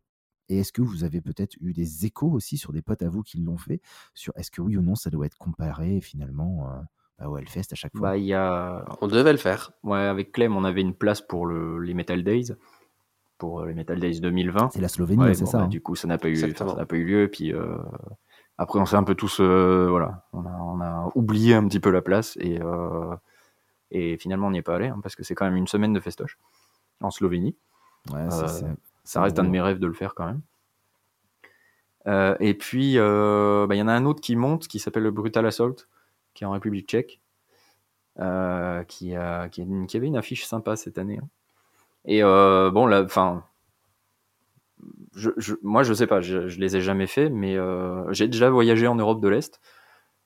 et 0.52 0.58
est-ce 0.58 0.72
que 0.72 0.82
vous 0.82 1.02
avez 1.02 1.22
peut-être 1.22 1.56
eu 1.62 1.72
des 1.72 2.04
échos 2.04 2.30
aussi 2.30 2.58
sur 2.58 2.72
des 2.72 2.82
potes 2.82 3.00
à 3.00 3.08
vous 3.08 3.22
qui 3.22 3.38
l'ont 3.38 3.56
fait? 3.56 3.80
Sur 4.12 4.34
est-ce 4.36 4.50
que 4.50 4.60
oui 4.60 4.76
ou 4.76 4.82
non 4.82 4.94
ça 4.94 5.08
doit 5.08 5.24
être 5.24 5.38
comparé 5.38 6.02
finalement 6.02 6.68
euh, 6.68 6.80
bah, 7.18 7.30
au 7.30 7.38
Hellfest 7.38 7.72
à 7.72 7.74
chaque 7.74 7.96
fois? 7.96 8.10
Bah, 8.10 8.18
y 8.18 8.34
a... 8.34 8.84
On 9.00 9.06
devait 9.06 9.32
le 9.32 9.38
faire. 9.38 9.72
Ouais, 9.82 10.00
avec 10.00 10.32
Clem, 10.32 10.54
on 10.54 10.64
avait 10.64 10.82
une 10.82 10.94
place 10.94 11.22
pour 11.22 11.46
le, 11.46 11.78
les 11.78 11.94
Metal 11.94 12.22
Days. 12.22 12.52
Pour 13.38 13.60
euh, 13.60 13.66
les 13.66 13.74
Metal 13.74 13.98
Days 13.98 14.20
2020. 14.20 14.70
C'est 14.74 14.82
la 14.82 14.88
Slovénie, 14.88 15.34
c'est 15.34 15.46
ça. 15.46 15.58
Bah, 15.58 15.64
hein. 15.64 15.68
du 15.68 15.80
coup, 15.80 15.96
ça 15.96 16.06
n'a 16.06 16.18
pas, 16.18 16.28
eu, 16.28 16.36
ça 16.36 16.46
pas 16.84 16.96
eu 16.96 17.04
lieu. 17.04 17.28
Puis 17.32 17.54
euh, 17.54 17.78
après, 18.58 18.78
on 18.78 18.84
s'est 18.84 18.96
un 18.96 19.04
peu 19.04 19.14
tous. 19.14 19.40
voilà, 19.40 20.26
on 20.34 20.44
a, 20.44 20.50
on 20.50 20.80
a, 20.82 21.10
oublié 21.14 21.54
un 21.54 21.66
petit 21.66 21.80
peu 21.80 21.90
la 21.90 22.02
place. 22.02 22.36
Et, 22.40 22.60
et 23.90 24.18
finalement, 24.18 24.48
on 24.48 24.50
n'y 24.50 24.58
est 24.58 24.62
pas 24.62 24.76
allé. 24.76 24.88
Hein, 24.88 25.00
parce 25.02 25.16
que 25.16 25.24
c'est 25.24 25.34
quand 25.34 25.46
même 25.46 25.56
une 25.56 25.66
semaine 25.66 25.94
de 25.94 26.00
festoche 26.00 26.38
en 27.00 27.10
Slovénie. 27.10 27.56
Ouais, 28.12 28.28
c'est 28.30 28.66
ça 29.04 29.22
reste 29.22 29.38
un 29.38 29.44
de 29.44 29.48
mes 29.48 29.60
rêves 29.60 29.78
de 29.78 29.86
le 29.86 29.92
faire 29.92 30.14
quand 30.14 30.26
même. 30.26 30.40
Euh, 32.06 32.36
et 32.40 32.54
puis, 32.54 32.94
euh, 32.96 33.66
bah, 33.66 33.74
il 33.74 33.78
y 33.78 33.82
en 33.82 33.88
a 33.88 33.92
un 33.92 34.04
autre 34.04 34.20
qui 34.20 34.36
monte, 34.36 34.66
qui 34.68 34.78
s'appelle 34.78 35.02
le 35.04 35.10
Brutal 35.10 35.46
Assault, 35.46 35.76
qui 36.34 36.44
est 36.44 36.46
en 36.46 36.52
République 36.52 36.88
tchèque, 36.88 37.20
euh, 38.18 38.82
qui, 38.84 39.14
a, 39.14 39.48
qui, 39.48 39.62
avait 39.62 40.06
une 40.06 40.16
affiche 40.16 40.44
sympa 40.44 40.76
cette 40.76 40.98
année. 40.98 41.18
Hein. 41.22 41.28
Et 42.04 42.22
bon, 42.22 42.86
là, 42.86 43.02
enfin, 43.02 43.44
je, 45.14 45.30
je, 45.36 45.54
moi, 45.62 45.82
je 45.82 45.94
sais 45.94 46.06
pas, 46.06 46.20
je, 46.20 46.48
je 46.48 46.58
les 46.58 46.76
ai 46.76 46.80
jamais 46.80 47.06
fait, 47.06 47.30
mais 47.30 47.56
j'ai 48.10 48.26
déjà 48.28 48.50
voyagé 48.50 48.86
en 48.86 48.96
Europe 48.96 49.20
de 49.20 49.28
l'Est. 49.28 49.60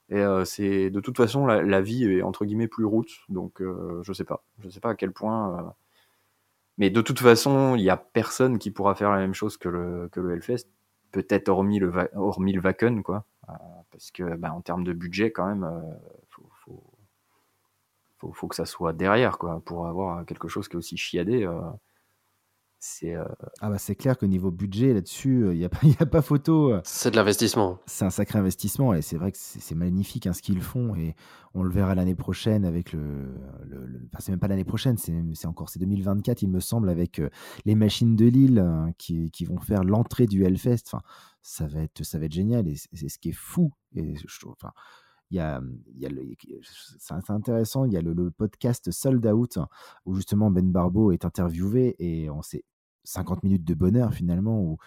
Et 0.09 0.25
c'est 0.45 0.89
de 0.91 1.01
toute 1.01 1.17
façon, 1.17 1.47
la, 1.47 1.63
la, 1.63 1.81
vie 1.83 2.05
est 2.05 2.23
entre 2.23 2.45
guillemets 2.47 2.69
plus 2.69 2.87
route, 2.87 3.11
donc 3.29 3.61
je 3.61 4.13
sais 4.15 4.25
pas. 4.25 4.43
Je 4.61 4.71
sais 4.71 4.81
pas 4.81 4.91
à 4.91 4.95
quel 4.95 5.13
point 5.13 5.75
mais 6.79 6.91
de 6.91 7.01
toute 7.01 7.21
façon, 7.21 7.75
il 7.77 7.83
n'y 7.83 7.91
a 7.91 7.97
personne 7.97 8.59
qui 8.59 8.71
pourra 8.71 8.95
faire 8.95 9.11
la 9.11 9.19
même 9.19 9.35
chose 9.35 9.57
que 9.57 9.69
le, 9.69 10.09
que 10.11 10.21
le 10.21 10.35
Hellfest, 10.35 10.67
peut-être 11.13 11.49
hormis 11.49 11.79
le, 11.79 11.93
hormis 12.15 12.53
le 12.53 13.03
quoi. 13.03 13.25
Euh, 13.49 13.53
parce 13.91 14.11
que, 14.11 14.37
bah, 14.37 14.53
en 14.53 14.61
termes 14.61 14.85
de 14.85 14.93
budget, 14.93 15.31
quand 15.31 15.47
même, 15.47 15.65
euh, 15.65 15.81
faut, 16.29 16.49
faut, 18.19 18.33
faut, 18.33 18.49
que 18.49 18.55
ça 18.57 18.67
soit 18.67 18.93
derrière, 18.93 19.39
quoi, 19.39 19.61
pour 19.65 19.87
avoir 19.87 20.27
quelque 20.27 20.49
chose 20.49 20.69
qui 20.69 20.75
est 20.75 20.79
aussi 20.79 20.97
chiadé. 20.97 21.45
Euh, 21.45 21.61
c'est 22.87 23.15
ah 23.61 23.71
bah 23.71 23.79
c'est 23.79 23.95
clair 23.95 24.17
que 24.17 24.27
niveau 24.27 24.51
budget 24.51 24.95
là-dessus, 24.95 25.47
il 25.53 25.59
n'y 25.59 25.65
a, 25.65 25.69
pas, 25.69 25.79
a 26.01 26.07
pas 26.07 26.23
photo. 26.23 26.75
C'est 26.85 27.11
de 27.11 27.17
l'investissement. 27.17 27.79
C'est 27.87 28.05
un 28.05 28.11
sacré 28.11 28.39
investissement 28.39 28.95
et 28.95 29.03
c'est 29.03 29.17
vrai 29.17 29.33
que 29.33 29.39
c'est 29.39 29.75
magnifique 29.75 30.27
hein, 30.27 30.33
ce 30.33 30.43
qu'ils 30.43 30.63
font 30.63 30.95
et 30.95 31.15
on 31.55 31.63
le 31.63 31.71
verra 31.71 31.95
l'année 31.95 32.15
prochaine 32.15 32.65
avec 32.65 32.93
le. 32.93 33.35
enfin, 34.13 34.19
c'est 34.21 34.31
même 34.31 34.39
pas 34.39 34.49
l'année 34.49 34.65
prochaine, 34.65 34.97
c'est 34.99 35.47
encore 35.47 35.69
c'est 35.69 35.81
2024, 35.81 36.43
il 36.43 36.49
me 36.49 36.61
semble, 36.61 36.89
avec 36.89 37.21
les 37.65 37.75
machines 37.75 38.15
de 38.15 38.27
Lille 38.27 38.59
hein, 38.59 38.93
qui, 38.99 39.31
qui, 39.31 39.45
vont 39.45 39.59
faire 39.59 39.83
l'entrée 39.83 40.27
du 40.27 40.45
Hellfest. 40.45 40.85
Enfin, 40.87 41.03
ça 41.43 41.67
va 41.67 41.83
être, 41.83 42.05
ça 42.05 42.19
va 42.19 42.27
être 42.27 42.33
génial 42.33 42.69
et 42.69 42.77
c'est 42.93 43.09
ce 43.09 43.19
qui 43.19 43.31
est 43.31 43.37
fou. 43.37 43.73
Et 43.95 44.15
je, 44.17 44.27
enfin, 44.47 44.73
il 45.31 45.37
y 45.37 45.41
a, 45.41 45.61
il 45.95 46.03
y 46.03 46.07
a 46.07 46.11
c'est 46.99 47.31
intéressant, 47.31 47.85
il 47.85 47.93
y 47.93 47.97
a 47.97 48.03
le, 48.03 48.13
le, 48.13 48.31
podcast 48.31 48.91
Sold 48.91 49.27
Out 49.27 49.59
où 50.05 50.15
justement 50.15 50.51
Ben 50.51 50.71
Barbeau 50.71 51.11
est 51.11 51.25
interviewé 51.25 51.97
et 51.99 52.31
on 52.31 52.43
sait 52.43 52.65
50 53.07 53.43
minutes 53.43 53.65
de 53.65 53.75
bonheur 53.75 54.13
finalement 54.13 54.61
où, 54.63 54.79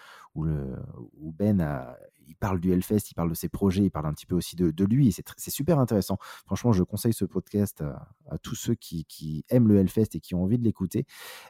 Ben 1.33 1.95
il 2.27 2.35
parle 2.35 2.59
du 2.59 2.71
Hellfest, 2.71 3.09
il 3.09 3.15
parle 3.15 3.29
de 3.29 3.35
ses 3.35 3.49
projets, 3.49 3.83
il 3.83 3.89
parle 3.89 4.05
un 4.05 4.13
petit 4.13 4.27
peu 4.27 4.35
aussi 4.35 4.55
de, 4.55 4.85
lui 4.85 5.11
c'est 5.11 5.49
super 5.49 5.79
intéressant. 5.79 6.17
Franchement, 6.45 6.71
je 6.71 6.83
conseille 6.83 7.13
ce 7.13 7.25
podcast 7.25 7.81
à, 8.29 8.37
tous 8.37 8.55
ceux 8.55 8.75
qui, 8.75 9.45
aiment 9.49 9.67
le 9.67 9.77
Hellfest 9.77 10.15
et 10.15 10.19
qui 10.19 10.35
ont 10.35 10.43
envie 10.43 10.57
de 10.57 10.63
l'écouter. 10.63 11.05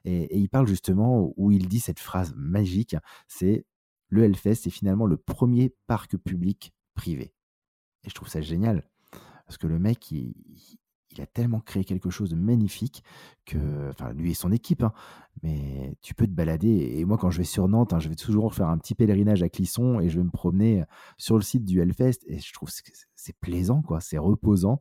Et, 0.06 0.24
et, 0.24 0.38
il 0.38 0.50
parle 0.50 0.68
justement 0.68 1.34
où 1.36 1.52
il 1.52 1.68
dit 1.68 1.80
cette 1.80 2.00
phrase 2.00 2.34
magique, 2.36 2.96
c'est 3.28 3.66
le 4.08 4.24
Hellfest, 4.24 4.56
c'est 4.56 4.70
finalement 4.70 5.06
le 5.06 5.18
premier 5.18 5.76
parc 5.88 6.18
public 6.18 6.74
privé. 6.96 7.34
Et 8.04 8.10
je 8.10 8.16
trouve 8.16 8.30
ça 8.30 8.42
génial 8.42 8.90
parce 9.50 9.58
que 9.58 9.66
le 9.66 9.80
mec, 9.80 10.12
il, 10.12 10.36
il 11.20 11.24
a 11.24 11.28
tellement 11.28 11.60
créé 11.60 11.84
quelque 11.84 12.10
chose 12.10 12.30
de 12.30 12.36
magnifique 12.36 13.04
que, 13.46 13.90
enfin, 13.90 14.14
lui 14.14 14.32
et 14.32 14.34
son 14.34 14.52
équipe, 14.52 14.84
hein, 14.84 14.94
mais 15.44 15.96
tu 16.02 16.14
peux 16.14 16.26
te 16.26 16.32
balader. 16.32 16.94
Et 16.96 17.04
moi, 17.04 17.18
quand 17.18 17.30
je 17.30 17.40
vais 17.40 17.44
sur 17.44 17.68
Nantes, 17.68 17.94
hein, 17.94 18.00
je 18.00 18.08
vais 18.08 18.16
toujours 18.16 18.54
faire 18.54 18.70
un 18.70 18.78
petit 18.78 18.96
pèlerinage 18.96 19.44
à 19.44 19.50
Clisson 19.50 20.00
et 20.00 20.10
je 20.10 20.18
vais 20.18 20.24
me 20.24 20.32
promener 20.32 20.84
sur 21.18 21.36
le 21.36 21.42
site 21.42 21.66
du 21.66 21.82
Hellfest 21.82 22.20
et 22.28 22.40
je 22.40 22.54
trouve 22.54 22.70
que 22.70 22.92
c'est 23.16 23.38
plaisant, 23.38 23.82
quoi, 23.82 24.00
c'est 24.00 24.18
reposant. 24.18 24.80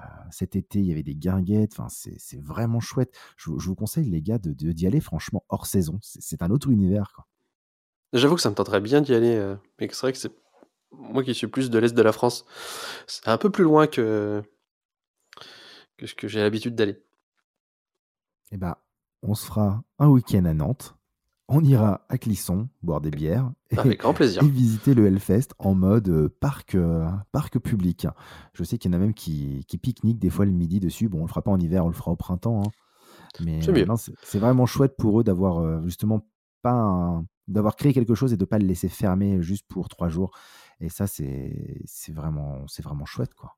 Euh, 0.00 0.04
cet 0.30 0.56
été, 0.56 0.80
il 0.80 0.86
y 0.86 0.92
avait 0.92 1.04
des 1.04 1.14
guinguettes, 1.14 1.72
enfin, 1.78 1.88
c'est 1.88 2.40
vraiment 2.40 2.80
chouette. 2.80 3.16
Je, 3.36 3.50
vous 3.50 3.74
conseille, 3.76 4.10
les 4.10 4.20
gars, 4.20 4.38
d'y 4.38 4.54
de, 4.54 4.72
d'y 4.72 4.86
aller 4.86 5.00
franchement 5.00 5.44
hors 5.48 5.66
saison. 5.66 5.98
C'est 6.02 6.42
un 6.42 6.50
autre 6.50 6.70
univers, 6.70 7.12
quoi. 7.14 7.26
J'avoue 8.14 8.36
que 8.36 8.40
ça 8.40 8.48
me 8.48 8.54
tenterait 8.54 8.80
bien 8.80 9.02
d'y 9.02 9.12
aller, 9.14 9.36
euh, 9.36 9.54
mais 9.78 9.88
c'est 9.90 10.00
vrai 10.00 10.12
que 10.12 10.18
c'est 10.18 10.32
moi 10.92 11.22
qui 11.22 11.34
suis 11.34 11.46
plus 11.46 11.70
de 11.70 11.78
l'est 11.78 11.94
de 11.94 12.02
la 12.02 12.12
France, 12.12 12.44
c'est 13.06 13.28
un 13.28 13.36
peu 13.36 13.50
plus 13.50 13.64
loin 13.64 13.86
que 13.86 14.42
que 15.98 16.06
ce 16.06 16.14
que 16.14 16.28
j'ai 16.28 16.40
l'habitude 16.40 16.74
d'aller. 16.74 17.02
Eh 18.52 18.56
ben, 18.56 18.76
on 19.22 19.34
se 19.34 19.44
fera 19.44 19.82
un 19.98 20.08
week-end 20.08 20.44
à 20.46 20.54
Nantes. 20.54 20.94
On 21.50 21.64
ira 21.64 22.04
à 22.10 22.18
Clisson 22.18 22.68
boire 22.82 23.00
des 23.00 23.10
bières 23.10 23.50
Avec 23.76 24.00
grand 24.00 24.12
plaisir. 24.12 24.42
et 24.44 24.48
visiter 24.48 24.94
le 24.94 25.06
Hellfest 25.06 25.48
en 25.58 25.74
mode 25.74 26.08
euh, 26.08 26.28
parc, 26.40 26.74
euh, 26.74 27.08
parc 27.32 27.58
public. 27.58 28.06
Je 28.52 28.64
sais 28.64 28.76
qu'il 28.76 28.90
y 28.90 28.94
en 28.94 28.98
a 28.98 29.00
même 29.00 29.14
qui, 29.14 29.64
qui 29.66 29.78
pique-niquent 29.78 30.18
des 30.18 30.30
fois 30.30 30.44
le 30.44 30.52
midi 30.52 30.78
dessus. 30.78 31.08
Bon, 31.08 31.20
on 31.20 31.22
le 31.22 31.28
fera 31.28 31.42
pas 31.42 31.50
en 31.50 31.58
hiver, 31.58 31.84
on 31.84 31.88
le 31.88 31.94
fera 31.94 32.10
au 32.10 32.16
printemps. 32.16 32.62
Hein. 32.64 32.70
Mais 33.40 33.60
c'est 34.22 34.38
vraiment 34.38 34.66
chouette 34.66 34.96
pour 34.96 35.20
eux 35.20 35.24
d'avoir 35.24 35.58
euh, 35.58 35.82
justement 35.84 36.26
pas 36.62 37.22
d'avoir 37.46 37.76
créé 37.76 37.94
quelque 37.94 38.14
chose 38.14 38.32
et 38.34 38.36
de 38.36 38.44
pas 38.44 38.58
le 38.58 38.66
laisser 38.66 38.88
fermer 38.88 39.40
juste 39.42 39.66
pour 39.68 39.88
trois 39.88 40.10
jours. 40.10 40.32
Et 40.80 40.90
ça, 40.90 41.06
c'est 41.06 41.82
vraiment, 42.12 42.66
vraiment 42.82 43.06
chouette, 43.06 43.32
quoi. 43.34 43.56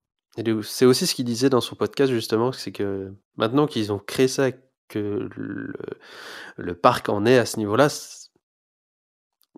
C'est 0.62 0.84
aussi 0.84 1.06
ce 1.06 1.14
qu'il 1.14 1.24
disait 1.24 1.50
dans 1.50 1.60
son 1.60 1.76
podcast, 1.76 2.12
justement, 2.12 2.52
c'est 2.52 2.72
que 2.72 3.12
maintenant 3.36 3.66
qu'ils 3.66 3.92
ont 3.92 3.98
créé 3.98 4.28
ça, 4.28 4.50
que 4.88 5.28
le, 5.36 5.72
le, 6.56 6.74
parc 6.74 7.08
en 7.08 7.26
est 7.26 7.38
à 7.38 7.46
ce 7.46 7.58
niveau-là, 7.58 7.88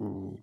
il 0.01 0.37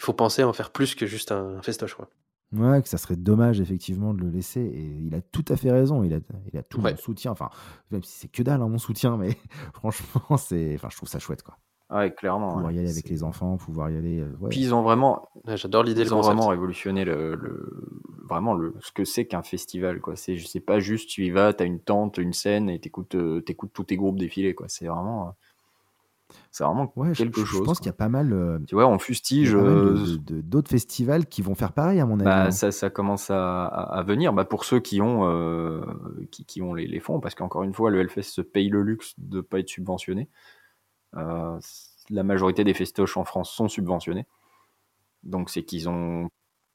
faut 0.00 0.12
penser 0.12 0.42
à 0.42 0.48
en 0.48 0.52
faire 0.52 0.70
plus 0.70 0.94
que 0.94 1.06
juste 1.06 1.32
un 1.32 1.60
festoche. 1.62 1.94
Quoi. 1.94 2.08
Ouais, 2.52 2.82
que 2.82 2.88
ça 2.88 2.98
serait 2.98 3.16
dommage 3.16 3.60
effectivement 3.60 4.12
de 4.12 4.20
le 4.20 4.28
laisser. 4.28 4.60
Et 4.60 4.84
il 5.06 5.14
a 5.14 5.22
tout 5.22 5.44
à 5.48 5.56
fait 5.56 5.70
raison. 5.70 6.02
Il 6.04 6.12
a, 6.12 6.18
il 6.52 6.58
a 6.58 6.62
tout 6.62 6.80
mon 6.80 6.96
soutien. 6.96 7.30
Enfin, 7.32 7.48
même 7.90 8.02
si 8.02 8.18
c'est 8.18 8.28
que 8.28 8.42
dalle, 8.42 8.60
hein, 8.60 8.68
mon 8.68 8.78
soutien, 8.78 9.16
mais 9.16 9.38
franchement, 9.74 10.36
c'est, 10.36 10.74
enfin, 10.74 10.88
je 10.90 10.96
trouve 10.96 11.08
ça 11.08 11.18
chouette, 11.18 11.42
quoi. 11.42 11.56
Ouais, 11.90 12.12
clairement. 12.12 12.54
Pouvoir 12.54 12.72
y 12.72 12.78
aller 12.78 12.90
avec 12.90 13.08
les 13.08 13.22
enfants, 13.22 13.56
pouvoir 13.58 13.90
y 13.90 13.96
aller. 13.96 14.20
Euh, 14.20 14.48
Puis 14.48 14.60
ils 14.60 14.74
ont 14.74 14.82
vraiment. 14.82 15.28
J'adore 15.46 15.82
l'idée. 15.82 16.02
Ils 16.02 16.14
ont 16.14 16.22
vraiment 16.22 16.48
révolutionné 16.48 17.04
le, 17.04 17.38
vraiment 18.32 18.54
le, 18.54 18.74
ce 18.80 18.92
que 18.92 19.04
c'est 19.04 19.26
qu'un 19.26 19.42
festival. 19.42 20.00
Quoi. 20.00 20.16
C'est, 20.16 20.38
sais 20.38 20.60
pas 20.60 20.80
juste 20.80 21.08
tu 21.08 21.24
y 21.24 21.30
vas, 21.30 21.52
tu 21.52 21.62
as 21.62 21.66
une 21.66 21.80
tente, 21.80 22.18
une 22.18 22.32
scène 22.32 22.68
et 22.68 22.78
t'écoutes, 22.78 23.14
euh, 23.14 23.42
écoutes 23.46 23.72
tous 23.72 23.84
tes 23.84 23.96
groupes 23.96 24.18
défiler. 24.18 24.54
Quoi. 24.54 24.66
C'est 24.68 24.86
vraiment. 24.86 25.28
Euh, 25.28 25.30
c'est 26.50 26.64
vraiment 26.64 26.86
quelque 26.86 27.44
chose. 27.44 27.60
Je 27.60 27.64
pense 27.64 27.78
qu'il 27.78 27.86
y 27.86 27.90
a 27.90 27.94
pas 27.94 28.08
mal. 28.08 28.62
tu 28.66 28.74
vois, 28.74 28.86
on 28.86 28.98
fustige. 28.98 29.52
d'autres 29.52 30.70
festivals 30.70 31.26
qui 31.26 31.42
vont 31.42 31.54
faire 31.54 31.72
pareil, 31.72 32.00
à 32.00 32.06
mon 32.06 32.14
avis. 32.14 32.24
Bah, 32.24 32.50
ça, 32.50 32.72
ça, 32.72 32.88
commence 32.88 33.30
à, 33.30 33.66
à, 33.66 34.02
venir. 34.02 34.32
Bah, 34.32 34.46
pour 34.46 34.64
ceux 34.64 34.80
qui 34.80 35.02
ont, 35.02 35.82
qui, 36.30 36.46
qui, 36.46 36.62
ont 36.62 36.72
les, 36.72 36.86
les 36.86 37.00
fonds, 37.00 37.20
parce 37.20 37.34
qu'encore 37.34 37.64
une 37.64 37.74
fois, 37.74 37.90
le 37.90 38.00
Hellfest 38.00 38.22
se 38.22 38.40
paye 38.40 38.70
le 38.70 38.82
luxe 38.82 39.12
de 39.18 39.36
ne 39.36 39.40
pas 39.42 39.58
être 39.58 39.68
subventionné. 39.68 40.30
Euh, 41.16 41.58
la 42.10 42.22
majorité 42.22 42.64
des 42.64 42.74
festoches 42.74 43.16
en 43.16 43.24
France 43.24 43.50
sont 43.50 43.68
subventionnés. 43.68 44.26
Donc 45.22 45.50
c'est 45.50 45.62
qu'ils 45.62 45.88
ont. 45.88 46.28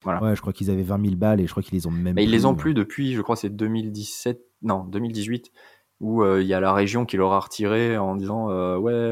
Voilà. 0.03 0.23
Ouais, 0.23 0.36
je 0.36 0.41
crois 0.41 0.53
qu'ils 0.53 0.69
avaient 0.69 0.83
20 0.83 1.03
000 1.03 1.15
balles 1.15 1.41
et 1.41 1.47
je 1.47 1.51
crois 1.51 1.63
qu'ils 1.63 1.75
les 1.75 1.88
ont 1.88 1.91
même. 1.91 2.15
Mais 2.15 2.23
ils 2.23 2.31
les 2.31 2.45
ont 2.45 2.55
plus 2.55 2.73
depuis, 2.73 3.13
je 3.13 3.21
crois, 3.21 3.36
c'est 3.36 3.49
2017, 3.49 4.41
non, 4.62 4.83
2018. 4.86 5.51
où 5.99 6.23
il 6.23 6.45
y 6.45 6.53
a 6.53 6.60
la 6.60 6.73
région 6.73 7.05
qui 7.05 7.17
leur 7.17 7.33
a 7.33 7.39
retiré 7.39 7.97
en 7.97 8.15
disant 8.15 8.47
ouais 8.77 9.12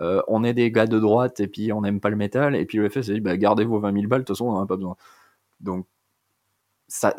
on 0.00 0.44
est 0.44 0.54
des 0.54 0.72
gars 0.72 0.86
de 0.86 0.98
droite 0.98 1.40
et 1.40 1.46
puis 1.46 1.72
on 1.72 1.82
n'aime 1.82 2.00
pas 2.00 2.10
le 2.10 2.16
métal 2.16 2.56
et 2.56 2.64
puis 2.64 2.78
le 2.78 2.88
FS 2.88 3.08
a 3.10 3.12
dit 3.12 3.20
bah, 3.20 3.36
gardez 3.36 3.64
vos 3.64 3.78
20 3.78 3.92
000 3.92 4.06
balles 4.08 4.20
de 4.20 4.24
toute 4.24 4.36
façon 4.36 4.46
on 4.46 4.52
n'en 4.52 4.62
a 4.62 4.66
pas 4.66 4.76
besoin 4.76 4.96
donc 5.60 5.86
ça, 6.92 7.14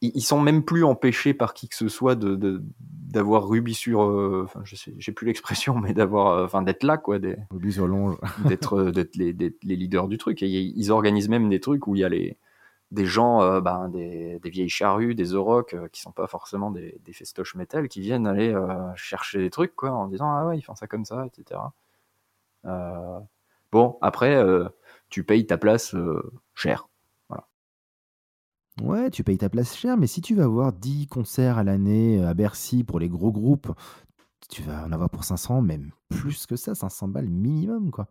ils 0.00 0.22
sont 0.22 0.40
même 0.40 0.64
plus 0.64 0.84
empêchés 0.84 1.34
par 1.34 1.52
qui 1.52 1.68
que 1.68 1.74
ce 1.74 1.88
soit 1.88 2.14
de, 2.14 2.62
d'avoir 2.78 3.48
Ruby 3.48 3.74
sur, 3.74 4.00
enfin 4.00 4.60
je 4.64 4.76
sais, 4.76 4.94
j'ai 4.98 5.10
plus 5.10 5.26
l'expression, 5.26 5.76
mais 5.78 5.92
d'avoir, 5.94 6.44
enfin 6.44 6.62
d'être 6.62 6.84
là 6.84 6.96
quoi, 6.96 7.18
des, 7.18 7.36
Ruby 7.50 7.72
sur 7.72 7.88
longe, 7.88 8.16
d'être, 8.44 8.84
d'être 8.92 9.16
les, 9.16 9.32
les, 9.32 9.76
leaders 9.76 10.06
du 10.06 10.16
truc. 10.16 10.42
Et 10.42 10.48
ils 10.48 10.92
organisent 10.92 11.28
même 11.28 11.48
des 11.48 11.60
trucs 11.60 11.88
où 11.88 11.96
il 11.96 12.02
y 12.02 12.04
a 12.04 12.08
les, 12.08 12.38
des 12.92 13.06
gens, 13.06 13.42
euh, 13.42 13.60
ben, 13.60 13.88
des, 13.88 14.40
vieilles 14.44 14.68
charrues, 14.68 15.14
des 15.14 15.34
euh, 15.34 15.88
qui 15.92 16.00
sont 16.00 16.12
pas 16.12 16.26
forcément 16.26 16.70
des, 16.70 16.98
des 17.04 17.12
festoches 17.12 17.54
métal, 17.54 17.88
qui 17.88 18.00
viennent 18.00 18.26
aller 18.26 18.52
euh, 18.52 18.94
chercher 18.94 19.38
des 19.38 19.50
trucs, 19.50 19.74
quoi, 19.74 19.90
en 19.90 20.06
disant 20.06 20.30
ah 20.30 20.46
ouais, 20.46 20.58
ils 20.58 20.62
font 20.62 20.74
ça 20.74 20.86
comme 20.86 21.04
ça, 21.04 21.26
etc. 21.26 21.60
bon, 23.72 23.98
après, 24.02 24.40
tu 25.08 25.24
payes 25.24 25.46
ta 25.46 25.58
place 25.58 25.94
cher. 26.54 26.88
Ouais, 28.82 29.10
tu 29.10 29.24
payes 29.24 29.38
ta 29.38 29.48
place 29.48 29.74
cher, 29.74 29.96
mais 29.96 30.06
si 30.06 30.20
tu 30.20 30.34
vas 30.34 30.46
voir 30.46 30.72
10 30.72 31.06
concerts 31.06 31.58
à 31.58 31.64
l'année 31.64 32.22
à 32.22 32.34
Bercy 32.34 32.84
pour 32.84 32.98
les 32.98 33.08
gros 33.08 33.32
groupes, 33.32 33.72
tu 34.48 34.62
vas 34.62 34.84
en 34.84 34.92
avoir 34.92 35.10
pour 35.10 35.24
500, 35.24 35.62
même 35.62 35.90
plus 36.08 36.46
que 36.46 36.56
ça, 36.56 36.74
500 36.74 37.08
balles 37.08 37.28
minimum, 37.28 37.90
quoi. 37.90 38.08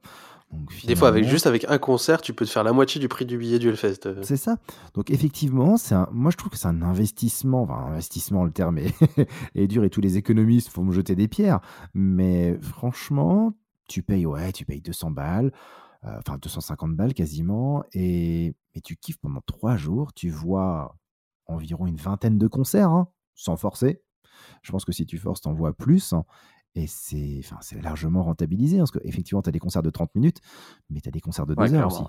Des 0.86 0.95
fois, 0.95 1.10
avec, 1.10 1.25
juste 1.25 1.47
avec 1.47 1.65
un 1.67 1.78
concert, 1.78 2.21
tu 2.21 2.34
peux 2.34 2.45
te 2.45 2.49
faire 2.49 2.63
la 2.63 2.71
moitié 2.71 2.99
du 3.01 3.08
prix 3.08 3.25
du 3.25 3.38
billet 3.38 3.60
du 3.60 3.69
Hellfest. 3.69 4.06
Euh. 4.06 4.21
C'est 4.23 4.38
ça. 4.38 4.58
Donc 4.93 5.12
effectivement, 5.12 5.78
c'est 5.78 5.95
un... 5.95 6.08
moi 6.12 6.32
je 6.32 6.38
trouve 6.38 6.51
que 6.51 6.58
c'est 6.58 6.67
un 6.67 6.82
investissement. 6.82 7.63
Enfin, 7.63 7.91
investissement, 7.91 8.43
le 8.43 8.51
terme 8.51 8.78
est, 8.78 8.93
est 9.56 9.67
dur 9.67 9.84
et 9.84 9.89
tous 9.89 10.01
les 10.01 10.17
économistes 10.17 10.69
font 10.69 10.84
me 10.84 10.91
jeter 10.91 11.15
des 11.15 11.28
pierres. 11.28 11.60
Mais 11.93 12.58
franchement, 12.62 13.54
tu 13.88 14.01
payes, 14.01 14.25
ouais, 14.25 14.51
tu 14.51 14.65
payes 14.65 14.82
200 14.82 15.12
balles, 15.12 15.51
euh, 16.06 16.17
enfin 16.19 16.38
250 16.38 16.95
balles 16.95 17.13
quasiment, 17.13 17.84
et... 17.93 18.54
et 18.76 18.82
tu 18.82 18.96
kiffes 18.96 19.18
pendant 19.18 19.42
trois 19.46 19.78
jours. 19.78 20.14
Tu 20.14 20.30
vois 20.30 20.96
environ 21.48 21.88
une 21.88 21.98
vingtaine 21.98 22.38
de 22.38 22.48
concerts, 22.48 22.90
hein, 22.90 23.10
sans 23.34 23.56
forcer. 23.56 24.02
Je 24.62 24.72
pense 24.72 24.86
que 24.86 24.92
si 24.92 25.06
tu 25.06 25.18
forces, 25.18 25.42
t'en 25.42 25.54
vois 25.54 25.74
plus. 25.74 26.14
Et 26.76 26.88
c'est 26.88 27.40
enfin, 27.40 27.60
largement 27.82 28.24
rentabilisé, 28.24 28.78
hein, 28.78 28.80
parce 28.82 28.92
qu'effectivement, 28.92 29.42
tu 29.42 29.50
as 29.50 29.52
des 29.52 29.60
concerts 29.60 29.84
de 29.84 29.90
30 29.90 30.14
minutes, 30.16 30.42
mais 30.90 31.00
tu 31.00 31.08
as 31.08 31.12
des 31.12 31.22
concerts 31.22 31.46
de 31.46 31.56
2 31.56 31.74
heures 31.74 31.88
aussi. 31.88 32.04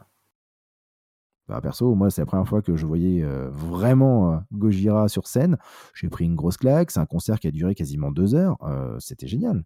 Bah, 1.49 1.61
perso, 1.61 1.95
moi, 1.95 2.11
c'est 2.11 2.23
la 2.23 2.27
première 2.27 2.49
fois 2.49 2.61
que 2.61 2.75
je 2.75 2.87
voyais 2.87 3.23
euh, 3.23 3.49
vraiment 3.51 4.33
euh, 4.33 4.39
Gojira 4.53 5.09
sur 5.09 5.29
scène. 5.29 5.57
J'ai 5.95 6.09
pris 6.09 6.25
une 6.25 6.35
grosse 6.35 6.57
claque. 6.57 6.91
C'est 6.91 6.99
un 6.99 7.07
concert 7.07 7.39
qui 7.39 7.47
a 7.47 7.53
duré 7.53 7.77
quasiment 7.77 8.11
deux 8.11 8.35
heures. 8.35 8.57
Euh, 8.63 8.97
c'était 8.99 9.29
génial. 9.29 9.63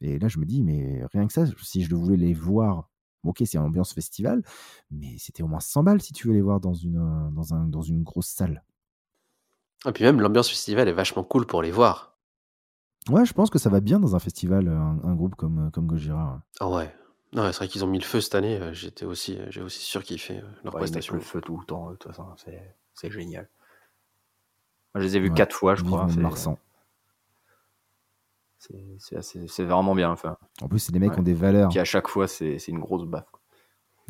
Et 0.00 0.18
là, 0.18 0.26
je 0.26 0.40
me 0.40 0.44
dis, 0.44 0.62
mais 0.64 1.04
rien 1.12 1.28
que 1.28 1.32
ça, 1.32 1.44
si 1.62 1.84
je 1.84 1.94
voulais 1.94 2.16
les 2.16 2.34
voir, 2.34 2.89
ok, 3.24 3.42
c'est 3.44 3.58
ambiance 3.58 3.92
festival, 3.92 4.42
mais 4.90 5.16
c'était 5.18 5.42
au 5.42 5.48
moins 5.48 5.60
100 5.60 5.82
balles 5.82 6.00
si 6.00 6.12
tu 6.12 6.28
veux 6.28 6.34
les 6.34 6.40
voir 6.40 6.60
dans 6.60 6.74
une, 6.74 7.30
dans 7.32 7.54
un, 7.54 7.66
dans 7.66 7.82
une 7.82 8.02
grosse 8.02 8.28
salle. 8.28 8.64
Et 9.86 9.92
puis 9.92 10.04
même, 10.04 10.20
l'ambiance 10.20 10.48
festival 10.48 10.88
est 10.88 10.92
vachement 10.92 11.24
cool 11.24 11.46
pour 11.46 11.62
les 11.62 11.70
voir. 11.70 12.18
Ouais, 13.08 13.24
je 13.24 13.32
pense 13.32 13.48
que 13.48 13.58
ça 13.58 13.70
va 13.70 13.80
bien 13.80 13.98
dans 13.98 14.14
un 14.14 14.18
festival, 14.18 14.68
euh, 14.68 14.76
un, 14.76 15.14
groupe 15.14 15.34
comme, 15.34 15.66
euh, 15.66 15.70
comme 15.70 15.86
Gojira. 15.86 16.42
Ah 16.60 16.68
ouais. 16.68 16.94
Non, 17.32 17.50
c'est 17.52 17.58
vrai 17.58 17.68
qu'ils 17.68 17.84
ont 17.84 17.88
mis 17.88 17.98
le 17.98 18.04
feu 18.04 18.20
cette 18.20 18.34
année. 18.34 18.58
Euh, 18.60 18.74
j'étais 18.74 19.06
aussi, 19.06 19.38
j'ai 19.48 19.62
aussi 19.62 19.80
surkiffé 19.80 20.42
leur 20.64 20.74
ouais, 20.74 20.80
prestation. 20.80 21.14
le 21.14 21.20
feu 21.20 21.40
tout 21.40 21.56
le 21.58 21.64
temps, 21.64 21.90
de 21.90 21.96
toute 21.96 22.12
façon, 22.12 22.26
c'est 22.36 23.10
génial. 23.10 23.48
Moi, 24.94 25.02
je 25.02 25.06
les 25.06 25.16
ai 25.16 25.20
vus 25.20 25.32
quatre 25.32 25.54
fois, 25.54 25.76
je 25.76 25.84
crois. 25.84 26.08
C'est 26.10 26.20
vraiment 29.64 29.94
bien. 29.94 30.10
Enfin. 30.10 30.36
En 30.62 30.68
plus, 30.68 30.78
c'est 30.78 30.92
des 30.92 30.98
mecs 30.98 31.12
qui 31.12 31.20
ont 31.20 31.24
des 31.24 31.34
valeurs. 31.34 31.70
Puis 31.70 31.78
à 31.78 31.84
chaque 31.84 32.08
fois, 32.08 32.26
c'est 32.28 32.56
une 32.68 32.78
grosse 32.78 33.04
baffe. 33.04 33.30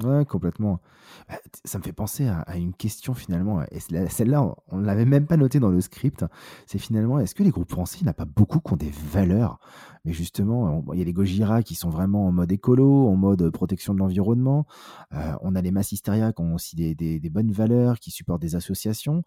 Ouais, 0.05 0.25
complètement. 0.25 0.81
Bah, 1.29 1.37
ça 1.65 1.79
me 1.79 1.83
fait 1.83 1.93
penser 1.93 2.27
à, 2.27 2.57
une 2.57 2.73
question 2.73 3.13
finalement, 3.13 3.63
et 3.71 3.81
celle-là, 3.81 4.55
on 4.69 4.79
ne 4.79 4.87
l'avait 4.87 5.05
même 5.05 5.27
pas 5.27 5.37
notée 5.37 5.61
dans 5.61 5.69
le 5.69 5.81
script. 5.81 6.25
C'est 6.67 6.79
finalement, 6.79 7.19
est-ce 7.19 7.35
que 7.35 7.43
les 7.43 7.51
groupes 7.51 7.71
français, 7.71 7.99
il 8.01 8.05
n'y 8.05 8.09
en 8.09 8.13
a 8.13 8.15
pas 8.15 8.25
beaucoup 8.25 8.61
qui 8.61 8.73
ont 8.73 8.77
des 8.77 8.91
valeurs? 8.91 9.59
Mais 10.05 10.13
justement, 10.13 10.83
il 10.93 10.99
y 10.99 11.03
a 11.03 11.05
les 11.05 11.13
Gojira 11.13 11.63
qui 11.63 11.75
sont 11.75 11.91
vraiment 11.91 12.27
en 12.27 12.33
mode 12.33 12.51
écolo, 12.51 13.09
en 13.09 13.17
mode 13.17 13.51
protection 13.51 13.93
de 13.93 13.99
l'environnement. 13.99 14.67
Euh, 15.13 15.35
on 15.43 15.55
a 15.55 15.61
les 15.61 15.71
Massisteria 15.71 16.33
qui 16.33 16.41
ont 16.41 16.55
aussi 16.55 16.77
des, 16.77 17.31
bonnes 17.31 17.53
valeurs, 17.53 17.99
qui 17.99 18.11
supportent 18.11 18.43
des 18.43 18.57
associations. 18.57 19.23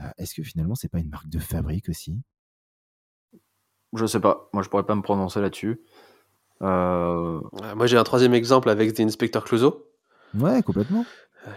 Euh, 0.00 0.08
est-ce 0.18 0.34
que 0.34 0.42
finalement, 0.42 0.74
c'est 0.74 0.88
pas 0.88 0.98
une 0.98 1.10
marque 1.10 1.28
de 1.28 1.38
fabrique 1.38 1.88
aussi? 1.88 2.20
Je 3.96 4.06
sais 4.06 4.20
pas. 4.20 4.48
Moi, 4.52 4.62
je 4.62 4.68
pourrais 4.68 4.84
pas 4.84 4.94
me 4.94 5.02
prononcer 5.02 5.40
là-dessus. 5.40 5.80
Euh, 6.62 7.40
moi, 7.74 7.86
j'ai 7.86 7.96
un 7.96 8.04
troisième 8.04 8.34
exemple 8.34 8.70
avec 8.70 8.92
des 8.92 9.04
inspecteurs 9.04 9.44
Clouseau. 9.44 9.86
Ouais, 10.38 10.62
complètement. 10.62 11.04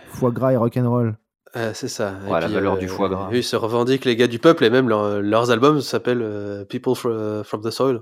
Foie 0.08 0.32
gras 0.32 0.54
et 0.54 0.58
rock'n'roll. 0.58 1.18
Euh, 1.56 1.72
c'est 1.74 1.88
ça. 1.88 2.14
la 2.30 2.48
valeur 2.48 2.78
du 2.78 2.88
foie 2.88 3.10
gras. 3.10 3.30
ils 3.32 3.44
se 3.44 3.56
revendiquent 3.56 4.06
les 4.06 4.16
gars 4.16 4.28
du 4.28 4.38
peuple 4.38 4.64
et 4.66 4.70
même 4.70 4.88
leurs 4.88 5.52
albums 5.52 5.82
s'appellent 5.82 6.22
euh, 6.22 6.64
People 6.66 6.96
from 6.96 7.62
the 7.64 7.72
Soil. 7.72 8.02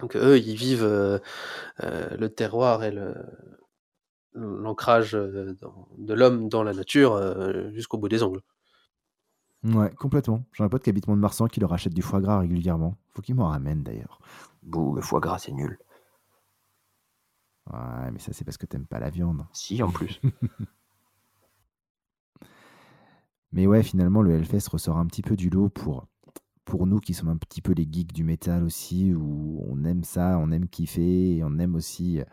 Donc 0.00 0.14
eux, 0.14 0.38
ils 0.38 0.54
vivent 0.54 0.84
euh, 0.84 1.18
le 1.80 2.28
terroir 2.28 2.84
et 2.84 2.94
l'ancrage 4.34 5.12
de 5.12 6.14
l'homme 6.14 6.48
dans 6.48 6.62
la 6.62 6.72
nature 6.72 7.20
jusqu'au 7.72 7.98
bout 7.98 8.08
des 8.08 8.22
ongles. 8.22 8.42
Ouais, 9.64 9.90
complètement. 9.96 10.44
J'en 10.52 10.66
ai 10.66 10.68
pas 10.68 10.78
de 10.78 10.84
qui 10.84 10.90
habite 10.90 11.08
Mont-de-Marsan 11.08 11.48
qui 11.48 11.60
leur 11.60 11.72
achète 11.72 11.94
du 11.94 12.02
foie 12.02 12.20
gras 12.20 12.38
régulièrement. 12.38 12.96
Faut 13.10 13.22
qu'ils 13.22 13.34
m'en 13.34 13.48
ramènent 13.48 13.82
d'ailleurs. 13.82 14.20
Bouh, 14.62 14.94
le 14.94 15.02
foie 15.02 15.20
gras, 15.20 15.38
c'est 15.38 15.52
nul. 15.52 15.78
Ouais, 17.72 18.10
mais 18.12 18.18
ça, 18.18 18.32
c'est 18.32 18.44
parce 18.44 18.56
que 18.56 18.66
t'aimes 18.66 18.86
pas 18.86 18.98
la 18.98 19.10
viande. 19.10 19.46
Si, 19.52 19.82
en 19.82 19.90
plus. 19.90 20.20
mais 23.52 23.66
ouais, 23.66 23.82
finalement, 23.82 24.22
le 24.22 24.36
Hellfest 24.36 24.68
ressort 24.70 24.96
un 24.96 25.06
petit 25.06 25.22
peu 25.22 25.36
du 25.36 25.50
lot 25.50 25.68
pour, 25.68 26.06
pour 26.64 26.86
nous 26.86 27.00
qui 27.00 27.14
sommes 27.14 27.28
un 27.28 27.36
petit 27.36 27.60
peu 27.60 27.72
les 27.72 27.86
geeks 27.90 28.12
du 28.12 28.24
métal 28.24 28.62
aussi, 28.62 29.12
où 29.14 29.64
on 29.68 29.84
aime 29.84 30.04
ça, 30.04 30.38
on 30.38 30.52
aime 30.52 30.68
kiffer, 30.68 31.36
et 31.36 31.44
on 31.44 31.58
aime 31.58 31.74
aussi 31.74 32.20
euh, 32.20 32.24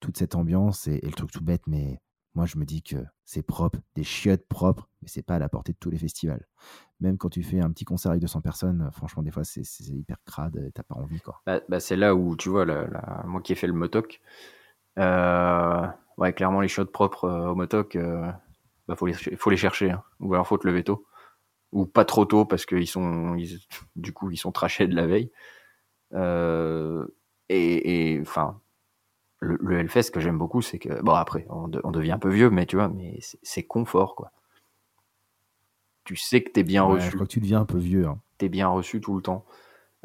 toute 0.00 0.16
cette 0.16 0.34
ambiance 0.34 0.88
et, 0.88 1.00
le 1.02 1.12
truc 1.12 1.30
tout 1.30 1.44
bête, 1.44 1.66
mais 1.66 2.00
moi 2.34 2.46
je 2.46 2.58
me 2.58 2.64
dis 2.64 2.82
que 2.82 2.96
c'est 3.24 3.42
propre, 3.42 3.78
des 3.94 4.04
chiottes 4.04 4.46
propres, 4.48 4.87
mais 5.02 5.08
c'est 5.08 5.22
pas 5.22 5.36
à 5.36 5.38
la 5.38 5.48
portée 5.48 5.72
de 5.72 5.78
tous 5.78 5.90
les 5.90 5.98
festivals. 5.98 6.46
Même 7.00 7.18
quand 7.18 7.30
tu 7.30 7.42
fais 7.42 7.60
un 7.60 7.70
petit 7.70 7.84
concert 7.84 8.10
avec 8.10 8.20
200 8.20 8.40
personnes, 8.40 8.90
franchement, 8.92 9.22
des 9.22 9.30
fois 9.30 9.44
c'est 9.44 9.62
hyper 9.88 10.16
crade, 10.24 10.70
t'as 10.74 10.82
pas 10.82 10.96
envie 10.96 11.20
quoi. 11.20 11.40
Bah, 11.46 11.60
bah, 11.68 11.80
c'est 11.80 11.96
là 11.96 12.14
où 12.14 12.36
tu 12.36 12.48
vois, 12.48 12.66
moi 13.24 13.40
qui 13.40 13.52
ai 13.52 13.54
fait 13.54 13.66
le 13.66 13.72
motoc, 13.72 14.20
euh, 14.98 15.86
ouais, 16.16 16.32
clairement, 16.32 16.60
les 16.60 16.68
shots 16.68 16.86
propres 16.86 17.24
euh, 17.24 17.48
au 17.50 17.54
motoc, 17.54 17.96
euh, 17.96 18.30
bah, 18.88 18.96
faut, 18.96 19.06
les, 19.06 19.14
faut 19.14 19.50
les 19.50 19.56
chercher. 19.56 19.90
Hein. 19.90 20.02
Ou 20.20 20.34
alors, 20.34 20.46
faut 20.46 20.58
te 20.58 20.66
lever 20.66 20.84
tôt. 20.84 21.06
Ou 21.72 21.86
pas 21.86 22.04
trop 22.04 22.24
tôt, 22.24 22.44
parce 22.44 22.66
qu'ils 22.66 22.88
sont, 22.88 23.36
du 23.96 24.12
coup, 24.12 24.30
ils 24.30 24.38
sont 24.38 24.52
trachés 24.52 24.86
de 24.86 24.96
la 24.96 25.06
veille. 25.06 25.30
et 27.48 28.18
enfin, 28.22 28.60
le, 29.40 29.58
le, 29.60 29.78
Hellfest 29.78 30.10
que 30.12 30.20
j'aime 30.20 30.38
beaucoup, 30.38 30.62
c'est 30.62 30.78
que, 30.78 31.00
bon, 31.02 31.12
après, 31.12 31.46
on, 31.50 31.68
devient 31.68 32.12
un 32.12 32.18
peu 32.18 32.30
vieux, 32.30 32.50
mais 32.50 32.66
tu 32.66 32.76
vois, 32.76 32.88
mais 32.88 33.18
c'est 33.42 33.64
confort, 33.64 34.14
quoi. 34.16 34.32
Tu 36.08 36.16
sais 36.16 36.42
que 36.42 36.50
t'es 36.50 36.62
bien 36.62 36.84
reçu. 36.84 37.10
Je 37.10 37.14
crois 37.16 37.26
que 37.26 37.32
tu 37.32 37.38
deviens 37.40 37.60
un 37.60 37.64
peu 37.66 37.76
vieux. 37.76 38.06
Hein. 38.06 38.18
T'es 38.38 38.48
bien 38.48 38.66
reçu 38.68 38.98
tout 38.98 39.14
le 39.14 39.20
temps. 39.20 39.44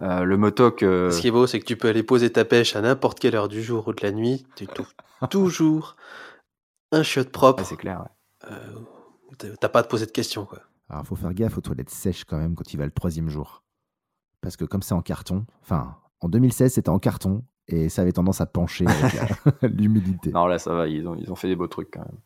Euh, 0.02 0.26
le 0.26 0.36
motoc. 0.36 0.84
Euh, 0.84 1.10
Ce 1.12 1.22
qui 1.22 1.30
est 1.30 1.32
beau, 1.32 1.48
c'est 1.48 1.62
que 1.62 1.66
tu 1.66 1.78
peux 1.78 1.88
aller 1.88 2.04
poser 2.04 2.30
ta 2.30 2.44
pêche 2.44 2.76
à 2.76 2.82
n'importe 2.82 3.22
quelle 3.22 3.38
heure 3.38 3.48
du 3.48 3.64
jour 3.64 3.88
ou 3.88 3.94
de 3.94 4.02
la 4.04 4.12
nuit. 4.12 4.46
Tu 4.58 4.68
trouves 4.68 4.92
toujours 5.30 5.96
un 6.92 7.04
chiotte 7.04 7.30
propre. 7.30 7.64
c'est 7.64 7.78
clair. 7.78 8.06
Euh, 8.52 8.58
t'as 9.62 9.70
pas 9.70 9.80
à 9.80 9.84
te 9.84 9.88
poser 9.88 10.06
de 10.06 10.12
questions. 10.12 10.46
Quoi. 10.46 10.60
Alors, 10.90 11.06
faut 11.06 11.16
faire 11.16 11.34
gaffe 11.34 11.58
aux 11.58 11.62
toilettes 11.62 11.90
sèches 11.90 12.26
quand 12.26 12.38
même 12.38 12.54
quand 12.54 12.68
tu 12.68 12.76
vas 12.76 12.84
le 12.84 12.92
troisième 12.92 13.30
jour. 13.30 13.64
Parce 14.42 14.58
que 14.58 14.66
comme 14.66 14.82
c'est 14.82 14.94
en 14.94 15.02
carton, 15.02 15.46
enfin, 15.62 15.96
en 16.20 16.28
2016, 16.28 16.74
c'était 16.74 16.90
en 16.90 17.00
carton 17.00 17.46
et 17.70 17.88
ça 17.88 18.02
avait 18.02 18.12
tendance 18.12 18.42
à 18.42 18.46
pencher 18.46 18.86
avec 18.88 19.14
l'humidité. 19.62 20.32
Non, 20.32 20.48
là, 20.48 20.60
ça 20.60 20.74
va. 20.74 20.90
Ils 20.90 21.08
ont, 21.08 21.16
ils 21.16 21.32
ont 21.32 21.36
fait 21.36 21.48
des 21.48 21.56
beaux 21.56 21.68
trucs 21.68 21.92
quand 21.92 22.02
même. 22.02 22.20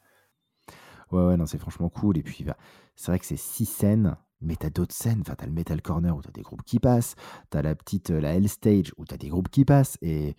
Ouais, 1.12 1.26
ouais, 1.26 1.38
non, 1.38 1.46
c'est 1.46 1.58
franchement 1.58 1.90
cool. 1.90 2.18
Et 2.18 2.24
puis, 2.24 2.44
bah, 2.44 2.58
c'est 2.96 3.12
vrai 3.12 3.20
que 3.20 3.26
c'est 3.26 3.38
six 3.38 3.66
scènes 3.66 4.16
mais 4.42 4.56
t'as 4.56 4.70
d'autres 4.70 4.94
scènes, 4.94 5.22
enfin, 5.22 5.36
t'as 5.36 5.46
le 5.46 5.52
Metal 5.52 5.82
Corner 5.82 6.16
où 6.16 6.22
t'as 6.22 6.32
des 6.32 6.42
groupes 6.42 6.64
qui 6.64 6.80
passent, 6.80 7.16
t'as 7.50 7.62
la 7.62 7.76
petite, 7.76 8.12
euh, 8.12 8.22
la 8.22 8.36
Hell 8.36 8.48
Stage 8.48 8.94
où 8.98 9.06
t'as 9.06 9.18
des 9.18 9.30
groupes 9.30 9.50
qui 9.50 9.66
passent, 9.66 9.98
et 10.02 10.36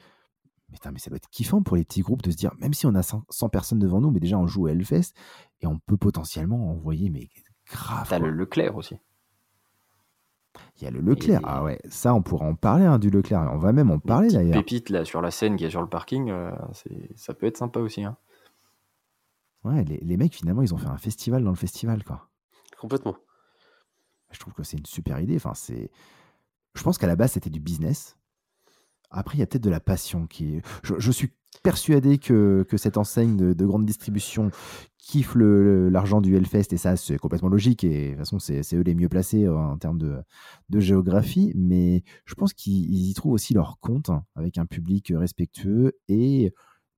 mais, 0.70 0.78
mais 0.92 0.98
ça 0.98 1.10
doit 1.10 1.16
être 1.16 1.30
kiffant 1.30 1.62
pour 1.62 1.76
les 1.76 1.84
petits 1.84 2.02
groupes 2.02 2.22
de 2.22 2.30
se 2.30 2.36
dire, 2.36 2.52
même 2.58 2.74
si 2.74 2.86
on 2.86 2.94
a 2.94 3.02
100, 3.02 3.48
personnes 3.48 3.78
devant 3.78 4.00
nous, 4.00 4.10
mais 4.10 4.20
déjà 4.20 4.38
on 4.38 4.46
joue 4.46 4.66
à 4.66 4.72
Hellfest, 4.72 5.14
et 5.60 5.66
on 5.66 5.78
peut 5.78 5.96
potentiellement 5.96 6.70
envoyer, 6.70 7.10
mais 7.10 7.28
grave. 7.70 8.06
T'as 8.08 8.18
le 8.18 8.30
Leclerc 8.30 8.76
aussi. 8.76 8.98
Il 10.80 10.84
y 10.84 10.86
a 10.86 10.90
le 10.90 11.00
Leclerc, 11.00 11.40
ah 11.44 11.62
ouais, 11.62 11.78
ça 11.88 12.14
on 12.14 12.22
pourra 12.22 12.46
en 12.46 12.54
parler 12.54 12.84
hein, 12.84 12.98
du 12.98 13.10
Leclerc, 13.10 13.50
on 13.52 13.58
va 13.58 13.72
même 13.72 13.90
en 13.90 13.98
parler 13.98 14.28
d'ailleurs. 14.28 14.54
Pépite 14.54 14.90
là 14.90 15.04
sur 15.04 15.22
la 15.22 15.30
scène 15.30 15.56
qui 15.56 15.64
est 15.64 15.70
sur 15.70 15.82
le 15.82 15.88
parking, 15.88 16.30
euh, 16.30 16.50
ça 17.14 17.34
peut 17.34 17.46
être 17.46 17.56
sympa 17.56 17.80
aussi. 17.80 18.04
Hein. 18.04 18.16
Ouais, 19.64 19.84
les, 19.84 19.98
les 19.98 20.16
mecs 20.16 20.34
finalement 20.34 20.62
ils 20.62 20.72
ont 20.72 20.78
fait 20.78 20.86
un 20.86 20.98
festival 20.98 21.42
dans 21.42 21.50
le 21.50 21.56
festival 21.56 22.04
quoi. 22.04 22.30
Complètement 22.80 23.16
je 24.30 24.38
trouve 24.38 24.54
que 24.54 24.62
c'est 24.62 24.76
une 24.76 24.86
super 24.86 25.20
idée. 25.20 25.36
Enfin, 25.36 25.54
c'est 25.54 25.90
je 26.74 26.82
pense 26.82 26.98
qu'à 26.98 27.06
la 27.06 27.16
base, 27.16 27.32
c'était 27.32 27.50
du 27.50 27.60
business. 27.60 28.16
Après, 29.10 29.36
il 29.36 29.40
y 29.40 29.42
a 29.42 29.46
peut-être 29.46 29.64
de 29.64 29.70
la 29.70 29.80
passion 29.80 30.26
qui. 30.26 30.60
Je, 30.82 31.10
suis 31.10 31.30
persuadé 31.62 32.18
que, 32.18 32.64
que 32.68 32.76
cette 32.76 32.98
enseigne 32.98 33.36
de, 33.36 33.66
grande 33.66 33.86
distribution 33.86 34.50
kiffe 34.98 35.34
l'argent 35.34 36.20
du 36.20 36.36
Hellfest 36.36 36.72
et 36.72 36.76
ça, 36.76 36.96
c'est 36.96 37.16
complètement 37.16 37.48
logique. 37.48 37.84
Et 37.84 38.04
de 38.04 38.10
toute 38.10 38.18
façon, 38.18 38.38
c'est 38.38 38.74
eux 38.74 38.82
les 38.82 38.94
mieux 38.94 39.08
placés 39.08 39.44
euh, 39.46 39.56
en 39.56 39.78
termes 39.78 39.98
de, 39.98 40.18
de 40.68 40.80
géographie. 40.80 41.52
Mais 41.56 42.04
je 42.26 42.34
pense 42.34 42.52
qu'ils 42.52 43.08
y 43.08 43.14
trouvent 43.14 43.32
aussi 43.32 43.54
leur 43.54 43.80
compte 43.80 44.10
hein, 44.10 44.24
avec 44.36 44.58
un 44.58 44.66
public 44.66 45.12
respectueux 45.16 45.98
et 46.08 46.52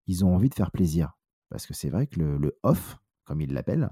ils 0.08 0.24
ont 0.24 0.34
envie 0.34 0.48
de 0.48 0.54
faire 0.54 0.72
plaisir. 0.72 1.16
Parce 1.50 1.66
que 1.66 1.74
c'est 1.74 1.90
vrai 1.90 2.06
que 2.06 2.20
le, 2.20 2.58
off, 2.62 2.98
comme 3.24 3.40
ils 3.40 3.52
l'appellent, 3.52 3.90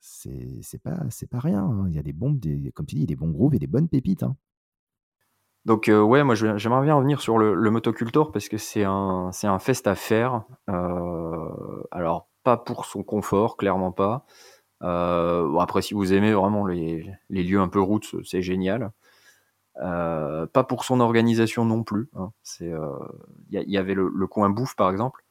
c'est 0.00 0.82
pas, 0.82 0.96
pas 1.30 1.40
rien. 1.40 1.64
Hein. 1.64 1.86
Il 1.88 1.94
y 1.94 1.98
a 1.98 2.02
des 2.02 2.12
bombes, 2.12 2.40
comme 2.74 2.86
tu 2.86 2.96
dis, 2.96 3.06
des 3.06 3.16
bons 3.16 3.30
grooves 3.30 3.54
et 3.54 3.58
des 3.58 3.66
bonnes 3.66 3.88
pépites. 3.88 4.22
Hein. 4.22 4.36
Donc 5.66 5.88
euh, 5.88 6.00
ouais, 6.00 6.22
moi 6.22 6.36
j'aimerais 6.36 6.82
bien 6.82 6.94
revenir 6.94 7.20
sur 7.20 7.38
le, 7.38 7.52
le 7.54 7.70
motocultor 7.72 8.30
parce 8.30 8.48
que 8.48 8.56
c'est 8.56 8.84
un, 8.84 9.30
un 9.42 9.58
fest 9.58 9.88
à 9.88 9.96
faire. 9.96 10.44
Euh, 10.70 11.82
alors 11.90 12.28
pas 12.44 12.56
pour 12.56 12.86
son 12.86 13.02
confort, 13.02 13.56
clairement 13.56 13.90
pas. 13.90 14.24
Euh, 14.84 15.58
après 15.58 15.82
si 15.82 15.92
vous 15.92 16.12
aimez 16.12 16.32
vraiment 16.32 16.66
les, 16.66 17.10
les 17.30 17.42
lieux 17.42 17.58
un 17.58 17.66
peu 17.66 17.80
routes, 17.80 18.14
c'est 18.24 18.42
génial. 18.42 18.92
pas 19.74 20.64
pour 20.68 20.84
son 20.84 21.00
organisation 21.00 21.64
non 21.64 21.82
plus. 21.82 22.10
Hein. 22.14 22.30
Il 22.60 22.78
y, 23.50 23.76
avait 23.76 23.94
le, 23.94 24.26
coin 24.28 24.50
bouffe 24.50 24.76
par 24.76 24.88
exemple, 24.92 25.24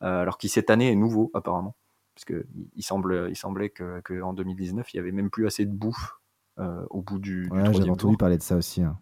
alors 0.00 0.38
qui 0.38 0.48
cette 0.48 0.70
année 0.70 0.90
est 0.90 0.96
nouveau 0.96 1.30
apparemment, 1.34 1.74
parce 2.14 2.24
que 2.24 2.46
il 2.74 2.82
semble, 2.82 3.28
il 3.30 3.36
semblait 3.36 3.70
que, 3.70 4.00
que 4.00 4.20
en 4.20 4.32
2019 4.32 4.92
il 4.92 4.96
y 4.96 5.00
avait 5.00 5.12
même 5.12 5.30
plus 5.30 5.46
assez 5.46 5.64
de 5.64 5.72
bouffe 5.72 6.20
au 6.58 7.02
bout 7.02 7.18
du. 7.18 7.48
Ouais, 7.50 7.72
j'avais 7.72 7.90
entendu 7.90 8.16
parler 8.16 8.38
de 8.38 8.42
ça 8.42 8.56
aussi. 8.56 8.82
Hein. 8.82 8.98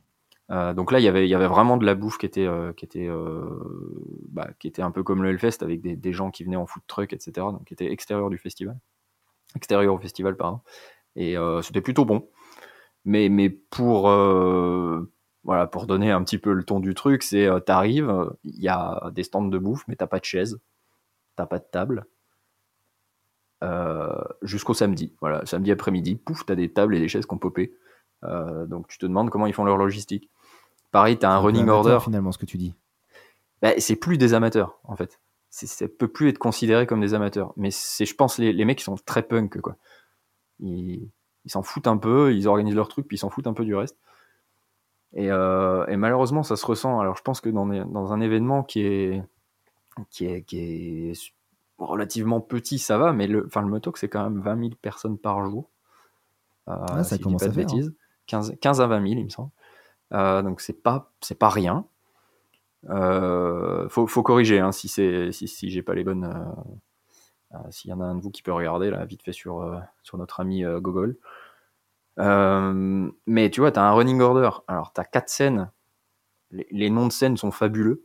Euh, 0.51 0.75
donc 0.75 0.93
là, 0.93 1.01
il 1.01 1.03
y 1.05 1.09
avait, 1.09 1.27
il 1.27 1.31
y 1.31 1.35
avait 1.35 1.47
vraiment 1.47 1.77
de 1.77 1.87
la 1.87 1.95
bouffe 1.95 2.19
qui 2.19 2.27
était, 2.27 2.47
euh, 2.47 2.73
qui 2.73 2.85
était, 2.85 3.09
euh, 3.09 3.45
bah, 4.29 4.51
qui 4.59 4.69
était 4.69 4.83
un 4.83 4.91
peu 4.91 5.03
comme 5.03 5.23
le 5.23 5.31
Hellfest 5.31 5.63
avec 5.63 5.81
des, 5.81 5.97
des, 5.97 6.13
gens 6.13 6.31
qui 6.31 6.45
venaient 6.45 6.57
en 6.57 6.67
food 6.67 6.83
truck, 6.87 7.13
etc. 7.13 7.33
Donc 7.37 7.65
qui 7.65 7.75
était 7.75 7.91
extérieur 7.91 8.29
du 8.31 8.39
festival, 8.39 8.79
extérieur 9.57 9.95
au 9.95 9.99
festival, 9.99 10.37
pardon. 10.37 10.61
Et 11.17 11.37
c'était 11.63 11.81
plutôt 11.81 12.05
bon. 12.05 12.29
Mais, 13.05 13.29
mais 13.29 13.49
pour, 13.49 14.09
voilà, 15.45 15.67
pour 15.69 15.87
donner 15.87 16.11
un 16.11 16.25
petit 16.25 16.39
peu 16.39 16.53
le 16.53 16.65
ton 16.65 16.81
du 16.81 16.95
truc, 16.95 17.23
c'est 17.23 17.49
t'arrives, 17.65 18.33
il 18.43 18.61
y 18.61 18.69
a 18.69 19.11
des 19.13 19.23
stands 19.23 19.45
de 19.47 19.59
bouffe, 19.59 19.85
mais 19.87 19.95
t'as 19.95 20.09
pas 20.09 20.19
de 20.19 20.25
chaise, 20.25 20.59
t'as 21.37 21.47
pas 21.47 21.59
de 21.59 21.67
table. 21.71 22.07
jusqu'au 24.43 24.75
samedi. 24.75 25.15
Voilà, 25.21 25.45
samedi 25.47 25.73
après-midi, 25.73 26.17
pouf, 26.17 26.45
t'as 26.47 26.55
des 26.55 26.73
tables 26.73 26.95
et 26.97 27.01
des 27.01 27.09
chaises 27.09 27.27
qui 27.27 27.35
ont 27.35 27.39
popé. 27.39 27.75
donc 28.23 28.89
tu 28.89 28.99
te 28.99 29.07
demandes 29.07 29.31
comment 29.31 29.47
ils 29.47 29.55
font 29.55 29.65
leur 29.65 29.77
logistique. 29.77 30.31
Pareil, 30.95 31.19
tu 31.19 31.27
as 31.27 31.33
un 31.33 31.39
running 31.39 31.67
order. 31.67 31.99
Finalement, 32.01 32.31
ce 32.31 32.39
que 32.39 32.47
tu 32.47 32.57
dis. 32.57 32.73
Bah, 33.61 33.71
c'est 33.79 33.97
plus 33.97 34.17
des 34.17 34.33
amateurs, 34.33 34.79
en 34.85 34.95
fait. 34.95 35.19
Ça 35.51 35.89
peut 35.89 36.07
plus 36.07 36.29
être 36.29 36.39
considéré 36.39 36.87
comme 36.87 37.01
des 37.01 37.15
amateurs. 37.15 37.53
Mais 37.57 37.73
c'est, 37.73 38.07
je 38.07 38.15
pense, 38.15 38.39
les, 38.39 38.53
les 38.53 38.65
mecs 38.65 38.79
qui 38.79 38.85
sont 38.85 38.95
très 39.05 39.25
punk, 39.25 39.61
quoi. 39.61 39.77
Ils, 40.61 41.11
s'en 41.47 41.65
foutent 41.65 41.89
un 41.89 41.97
peu, 41.97 42.33
ils 42.33 42.47
organisent 42.47 42.77
leur 42.77 42.87
truc, 42.87 43.09
puis 43.09 43.17
ils 43.17 43.19
s'en 43.19 43.29
foutent 43.29 43.49
un 43.49 43.55
peu 43.55 43.65
du 43.65 43.75
reste. 43.75 43.99
Et, 45.15 45.33
euh, 45.33 45.85
malheureusement, 45.97 46.45
ça 46.45 46.55
se 46.55 46.65
ressent. 46.65 47.01
Alors, 47.01 47.17
je 47.17 47.23
pense 47.23 47.41
que 47.41 47.49
dans, 47.49 47.67
dans 47.67 48.13
un 48.13 48.21
événement 48.21 48.63
qui 48.63 48.83
est, 48.83 49.25
qui 50.11 50.27
est, 50.27 50.43
qui 50.43 50.59
est 50.59 51.33
relativement 51.79 52.41
petit, 52.41 52.79
ça 52.79 52.99
va, 52.99 53.13
mais 53.13 53.27
le, 53.27 53.47
enfin, 53.47 53.63
le 53.63 53.69
moto, 53.69 53.93
c'est 53.97 54.09
quand 54.09 54.23
même 54.23 54.41
20 54.41 54.59
000 54.59 54.71
personnes 54.81 55.19
par 55.19 55.45
jour. 55.47 55.71
Euh, 56.69 56.77
ah, 56.89 57.05
ça 57.05 57.19
commence 57.19 57.43
à 57.43 57.53
faire. 57.53 57.67
15, 58.27 58.57
15 58.61 58.81
hein. 58.81 58.85
à 58.85 58.87
20 58.87 59.09
000, 59.09 59.21
il 59.21 59.25
me 59.25 59.29
semble. 59.29 59.51
Euh, 60.13 60.43
donc 60.43 60.61
c'est 60.61 60.83
pas 60.83 61.13
c'est 61.21 61.39
pas 61.39 61.49
rien. 61.49 61.87
Euh, 62.91 63.89
faut, 63.89 64.07
faut, 64.07 64.23
corriger 64.23 64.61
hein, 64.61 64.71
si 64.71 64.89
c'est 64.89 65.33
si, 65.33 65.49
si 65.49 65.71
j'ai 65.71 65.83
pas 65.83 65.95
les 65.95 66.05
bonnes. 66.05 66.33
S'il 67.71 67.89
y 67.91 67.95
en 67.95 68.01
a 68.01 68.05
un 68.05 68.17
de 68.17 68.21
vous 68.21 68.31
qui 68.31 68.43
peut 68.43 68.53
regarder 68.53 68.91
là 68.91 69.05
vite 69.05 69.23
fait 69.23 69.33
sur 69.33 69.81
sur 70.03 70.19
notre 70.19 70.41
ami 70.41 70.65
Google. 70.81 71.17
mais 72.19 73.51
tu 73.51 73.61
vois, 73.61 73.71
tu 73.71 73.79
as 73.79 73.85
un 73.85 73.93
running 73.93 74.21
order. 74.21 74.51
Alors, 74.67 74.93
tu 74.93 75.01
as 75.01 75.05
quatre 75.05 75.29
scènes. 75.29 75.71
Les, 76.51 76.91
noms 76.91 77.07
de 77.07 77.13
scènes 77.13 77.37
sont 77.37 77.51
fabuleux. 77.51 78.05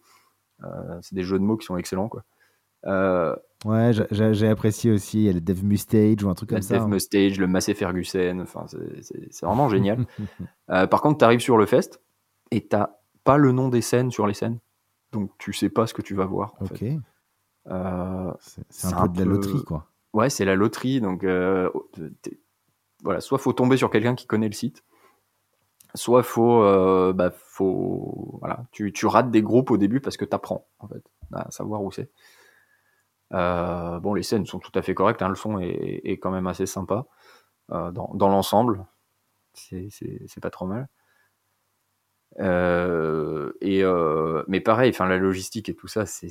C'est 1.02 1.15
des 1.15 1.24
jeux 1.24 1.39
de 1.39 1.43
mots 1.43 1.58
qui 1.58 1.65
sont 1.65 1.78
excellents. 1.78 2.10
Quoi. 2.10 2.24
ouais, 3.65 3.91
j'ai 4.12 4.48
apprécié 4.48 4.91
aussi. 4.91 5.19
Il 5.19 5.26
y 5.26 5.30
a 5.30 5.34
le 5.34 5.41
Dev 5.41 5.63
Mustage 5.63 6.24
ou 6.24 6.30
un 6.30 6.36
truc 6.36 6.50
comme 6.50 6.62
ça. 6.62 6.76
Le 6.76 6.80
Dev 6.80 6.86
hein. 6.86 6.89
Mustage, 6.89 7.39
le 7.39 7.48
Massé 7.48 7.74
Ferguson. 7.74 8.39
Enfin, 8.41 8.65
c'est 9.02 9.45
vraiment 9.45 9.69
génial. 9.69 10.06
par 10.67 11.02
contre, 11.02 11.19
tu 11.19 11.26
arrives 11.26 11.39
sur 11.39 11.58
le 11.58 11.65
Fest 11.65 12.02
et 12.52 12.65
t'as 12.65 12.91
pas 13.24 13.38
le 13.38 13.52
nom 13.52 13.69
des 13.69 13.82
scènes 13.82 14.12
sur 14.12 14.28
les 14.28 14.34
scènes. 14.34 14.60
Donc 15.12 15.32
tu 15.38 15.54
sais 15.54 15.69
pas 15.69 15.88
ce 15.88 15.93
que 15.93 16.02
tu 16.02 16.15
vas 16.15 16.26
voir. 16.26 16.54
ok. 16.62 16.84
Euh, 17.67 18.32
c'est 18.69 18.93
un, 18.93 19.08
peu 19.08 19.13
de 19.13 19.19
la 19.19 19.26
loterie, 19.26 19.63
quoi. 19.63 19.88
Ouais, 20.13 20.30
c'est 20.30 20.45
la 20.45 20.56
loterie. 20.56 21.02
Donc 21.02 21.24
euh, 21.24 21.69
voilà, 23.04 23.22
soit 23.22 23.38
faut 23.38 23.54
tomber 23.54 23.78
sur 23.78 23.89
quelqu'un 23.89 24.15
qui 24.15 24.26
connaît 24.28 24.48
le 24.48 24.54
site, 24.54 24.84
soit 25.93 26.24
faut, 26.24 26.63
euh, 26.63 27.13
bah, 27.13 27.32
voilà, 27.62 28.65
tu, 28.72 28.91
tu, 28.93 29.06
rates 29.06 29.32
des 29.32 29.41
groupes 29.41 29.72
au 29.72 29.78
début 29.78 30.00
parce 30.02 30.17
que 30.17 30.26
tu 30.26 30.36
apprends 30.36 30.67
en 30.80 30.88
fait 30.88 31.04
à 31.34 31.50
savoir 31.52 31.84
où 31.84 31.91
c'est. 31.91 32.10
bon, 33.32 34.13
les 34.13 34.24
scènes 34.24 34.45
sont 34.45 34.60
tout 34.60 34.72
à 34.76 34.82
fait 34.82 34.93
correctes, 34.93 35.22
hein, 35.22 35.30
le 35.30 35.36
son 35.36 35.60
est, 35.60 36.02
est, 36.04 36.17
quand 36.17 36.32
même 36.32 36.48
assez 36.48 36.65
sympa 36.65 37.06
dans, 37.69 38.12
dans 38.13 38.30
l'ensemble. 38.30 38.86
C'est 39.54 40.41
pas 40.41 40.50
trop 40.50 40.65
mal. 40.65 40.88
Euh, 42.39 43.52
et 43.60 43.84
euh, 43.84 44.43
mais 44.48 44.62
pareil, 44.62 44.91
enfin 44.91 45.08
la 45.08 45.17
logistique 45.17 45.67
et 45.69 45.76
tout 45.76 45.88
ça, 45.88 46.06
c'est, 46.06 46.30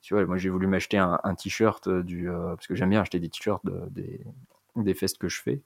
tu 0.00 0.14
vois, 0.14 0.24
moi 0.26 0.36
j'ai 0.38 0.48
voulu 0.48 0.66
m'acheter 0.66 0.96
un, 0.96 1.34
t-shirt 1.36 1.88
du 1.88 2.30
euh, 2.30 2.54
parce 2.54 2.66
que 2.66 2.74
j'aime 2.74 2.90
bien 2.90 3.00
acheter 3.00 3.18
des 3.18 3.28
t-shirts 3.28 3.64
des 3.90 4.20
des 4.76 4.94
festes 4.94 5.18
que 5.18 5.28
je 5.28 5.42
fais. 5.42 5.62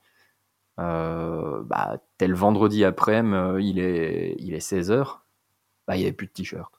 Bah 0.76 1.98
tel 2.18 2.34
vendredi 2.34 2.84
après-midi, 2.84 3.70
il 3.70 3.78
est 3.78 4.36
il 4.38 4.54
est 4.54 4.60
16 4.60 4.90
h 4.92 5.18
bah 5.86 5.96
il 5.96 6.02
y 6.02 6.04
avait 6.04 6.12
plus 6.12 6.26
de 6.26 6.32
t-shirt. 6.32 6.72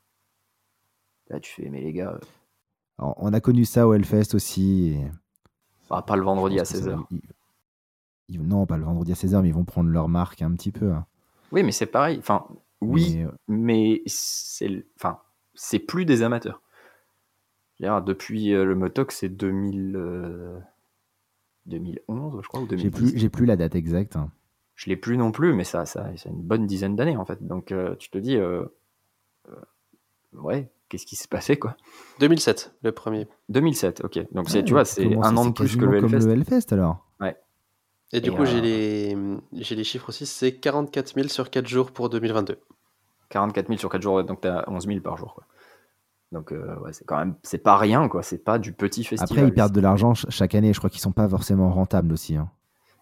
Là 1.30 1.40
tu 1.40 1.52
fais 1.52 1.70
mais 1.70 1.82
les 1.82 1.94
gars. 1.94 2.20
on 3.00 3.34
a 3.34 3.40
connu 3.40 3.66
ça 3.66 3.88
au 3.88 3.94
Hellfest 3.94 4.34
aussi. 4.36 4.98
Bah, 5.90 6.04
pas 6.06 6.16
le 6.16 6.24
vendredi 6.24 6.60
à 6.60 6.66
16 6.66 6.90
h 6.90 7.06
non, 8.30 8.66
pas 8.66 8.78
le 8.78 8.84
vendredi 8.84 9.12
à 9.12 9.16
16 9.16 9.36
h 9.36 9.42
mais 9.42 9.50
ils 9.50 9.54
vont 9.54 9.64
prendre 9.64 9.90
leur 9.90 10.10
marque 10.10 10.42
un 10.42 10.52
petit 10.54 10.72
peu. 10.72 10.92
Hein. 10.92 11.06
Oui, 11.52 11.64
mais 11.64 11.72
c'est 11.72 11.86
pareil. 11.86 12.18
Enfin, 12.20 12.46
oui, 12.82 13.24
mais, 13.48 14.02
c'est, 14.06 14.86
enfin, 14.98 15.20
c'est 15.54 15.80
plus 15.80 16.06
des 16.06 16.22
amateurs. 16.24 16.62
depuis 17.80 18.54
euh, 18.54 18.66
le 18.66 18.76
Motoc, 18.76 19.12
c'est 19.12 19.30
2000, 19.30 19.96
2011, 21.68 22.36
euh, 22.36 22.42
je 22.42 22.48
crois, 22.48 22.62
ou 22.62 22.68
2010. 22.68 23.14
J'ai 23.16 23.30
plus, 23.30 23.46
la 23.46 23.56
date 23.56 23.76
exacte. 23.76 24.16
Hein. 24.16 24.32
Je 24.76 24.90
l'ai 24.90 24.98
plus 24.98 25.18
non 25.18 25.32
plus, 25.32 25.54
mais 25.54 25.64
ça, 25.64 25.86
ça, 25.86 26.10
c'est 26.16 26.30
une 26.30 26.42
bonne 26.42 26.66
dizaine 26.68 26.96
d'années 26.96 27.18
en 27.18 27.26
fait. 27.26 27.46
Donc, 27.46 27.72
euh, 27.72 27.96
tu 27.96 28.10
te 28.10 28.18
dis, 28.18 28.38
ouais, 30.34 30.70
qu'est-ce 30.90 31.06
qui 31.06 31.16
s'est 31.16 31.28
passé 31.28 31.58
quoi? 31.58 31.76
2007, 32.20 32.76
le 32.84 32.92
premier. 32.92 33.28
2007, 33.50 34.04
ok. 34.04 34.20
Donc, 34.34 34.48
tu 34.48 34.74
vois, 34.74 34.86
c'est 34.86 35.16
un 35.16 35.38
an 35.38 35.48
de 35.48 35.54
plus 35.54 35.76
que 35.76 35.86
le 35.86 35.98
Hellfest. 35.98 36.20
Comme 36.20 36.28
le 36.28 36.34
Hellfest 36.34 36.74
alors. 36.74 37.06
Ouais. 37.20 37.36
Et 38.14 38.22
du 38.22 38.32
coup, 38.32 38.46
j'ai 38.46 38.62
les, 38.62 39.18
j'ai 39.54 39.76
les 39.76 39.84
chiffres 39.84 40.10
aussi, 40.10 40.26
c'est 40.26 40.56
44 40.56 41.16
000 41.16 41.28
sur 41.28 41.50
4 41.50 41.68
jours 41.68 41.92
pour 41.92 42.10
2022. 42.10 42.60
44 43.30 43.68
000 43.68 43.80
sur 43.80 43.90
4 43.90 44.02
jours, 44.02 44.24
donc 44.24 44.42
tu 44.42 44.48
as 44.48 44.64
11 44.70 44.86
000 44.88 45.00
par 45.02 45.18
jour. 45.18 45.34
Quoi. 45.34 45.46
Donc 46.32 46.52
euh, 46.52 46.78
ouais, 46.80 46.92
c'est 46.94 47.06
quand 47.06 47.18
même, 47.18 47.36
c'est 47.44 47.58
pas 47.58 47.78
rien, 47.78 48.08
quoi. 48.10 48.22
C'est 48.22 48.44
pas 48.44 48.60
du 48.60 48.74
petit 48.74 49.04
festival. 49.04 49.40
Après, 49.40 49.50
ils 49.50 49.54
perdent 49.54 49.74
de 49.74 49.82
l'argent 49.82 50.14
chaque 50.14 50.56
année. 50.56 50.74
Je 50.74 50.80
crois 50.80 50.90
qu'ils 50.90 51.02
sont 51.02 51.12
pas 51.12 51.28
forcément 51.28 51.70
rentables 51.72 52.12
aussi. 52.12 52.36
Hein. 52.36 52.50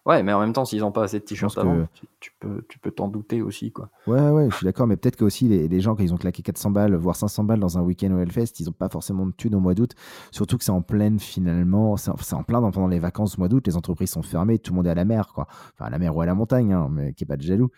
Ouais, 0.06 0.22
mais 0.22 0.32
en 0.32 0.38
même 0.38 0.52
temps, 0.52 0.64
s'ils 0.64 0.82
n'ont 0.82 0.92
pas 0.92 1.02
assez 1.02 1.18
de 1.18 1.24
t-shirts 1.24 1.58
avant, 1.58 1.88
tu, 2.20 2.30
peux, 2.38 2.64
tu 2.68 2.78
peux 2.78 2.92
t'en 2.92 3.08
douter 3.08 3.42
aussi, 3.42 3.72
quoi. 3.72 3.90
Ouais, 4.06 4.30
ouais, 4.30 4.48
je 4.48 4.54
suis 4.54 4.64
d'accord, 4.64 4.86
mais 4.86 4.96
peut-être 4.96 5.16
que 5.16 5.24
aussi 5.24 5.48
les, 5.48 5.66
les, 5.66 5.80
gens, 5.80 5.96
quand 5.96 6.04
ils 6.04 6.14
ont 6.14 6.16
claqué 6.16 6.44
400 6.44 6.70
balles, 6.70 6.94
voire 6.94 7.16
500 7.16 7.42
balles 7.42 7.58
dans 7.58 7.76
un 7.76 7.82
week-end 7.82 8.12
au 8.12 8.20
Hellfest, 8.20 8.60
ils 8.60 8.66
n'ont 8.66 8.72
pas 8.72 8.88
forcément 8.88 9.26
de 9.26 9.32
thunes 9.32 9.56
au 9.56 9.60
mois 9.60 9.74
d'août. 9.74 9.96
Surtout 10.30 10.58
que 10.58 10.64
c'est 10.64 10.70
en 10.70 10.80
pleine, 10.80 11.18
finalement, 11.18 11.96
c'est 11.96 12.34
en, 12.34 12.44
plein 12.44 12.60
pendant 12.70 12.86
les 12.86 13.00
vacances 13.00 13.34
au 13.34 13.40
mois 13.40 13.48
d'août, 13.48 13.66
les 13.66 13.76
entreprises 13.76 14.10
sont 14.10 14.22
fermées, 14.22 14.60
tout 14.60 14.70
le 14.70 14.76
monde 14.76 14.86
est 14.86 14.90
à 14.90 14.94
la 14.94 15.04
mer, 15.04 15.32
quoi. 15.34 15.48
Enfin, 15.74 15.86
à 15.86 15.90
la 15.90 15.98
mer 15.98 16.14
ou 16.14 16.20
à 16.20 16.26
la 16.26 16.36
montagne, 16.36 16.72
hein, 16.72 16.88
mais 16.88 17.12
qui 17.12 17.24
est 17.24 17.26
pas 17.26 17.36
de 17.36 17.42
jaloux. 17.42 17.72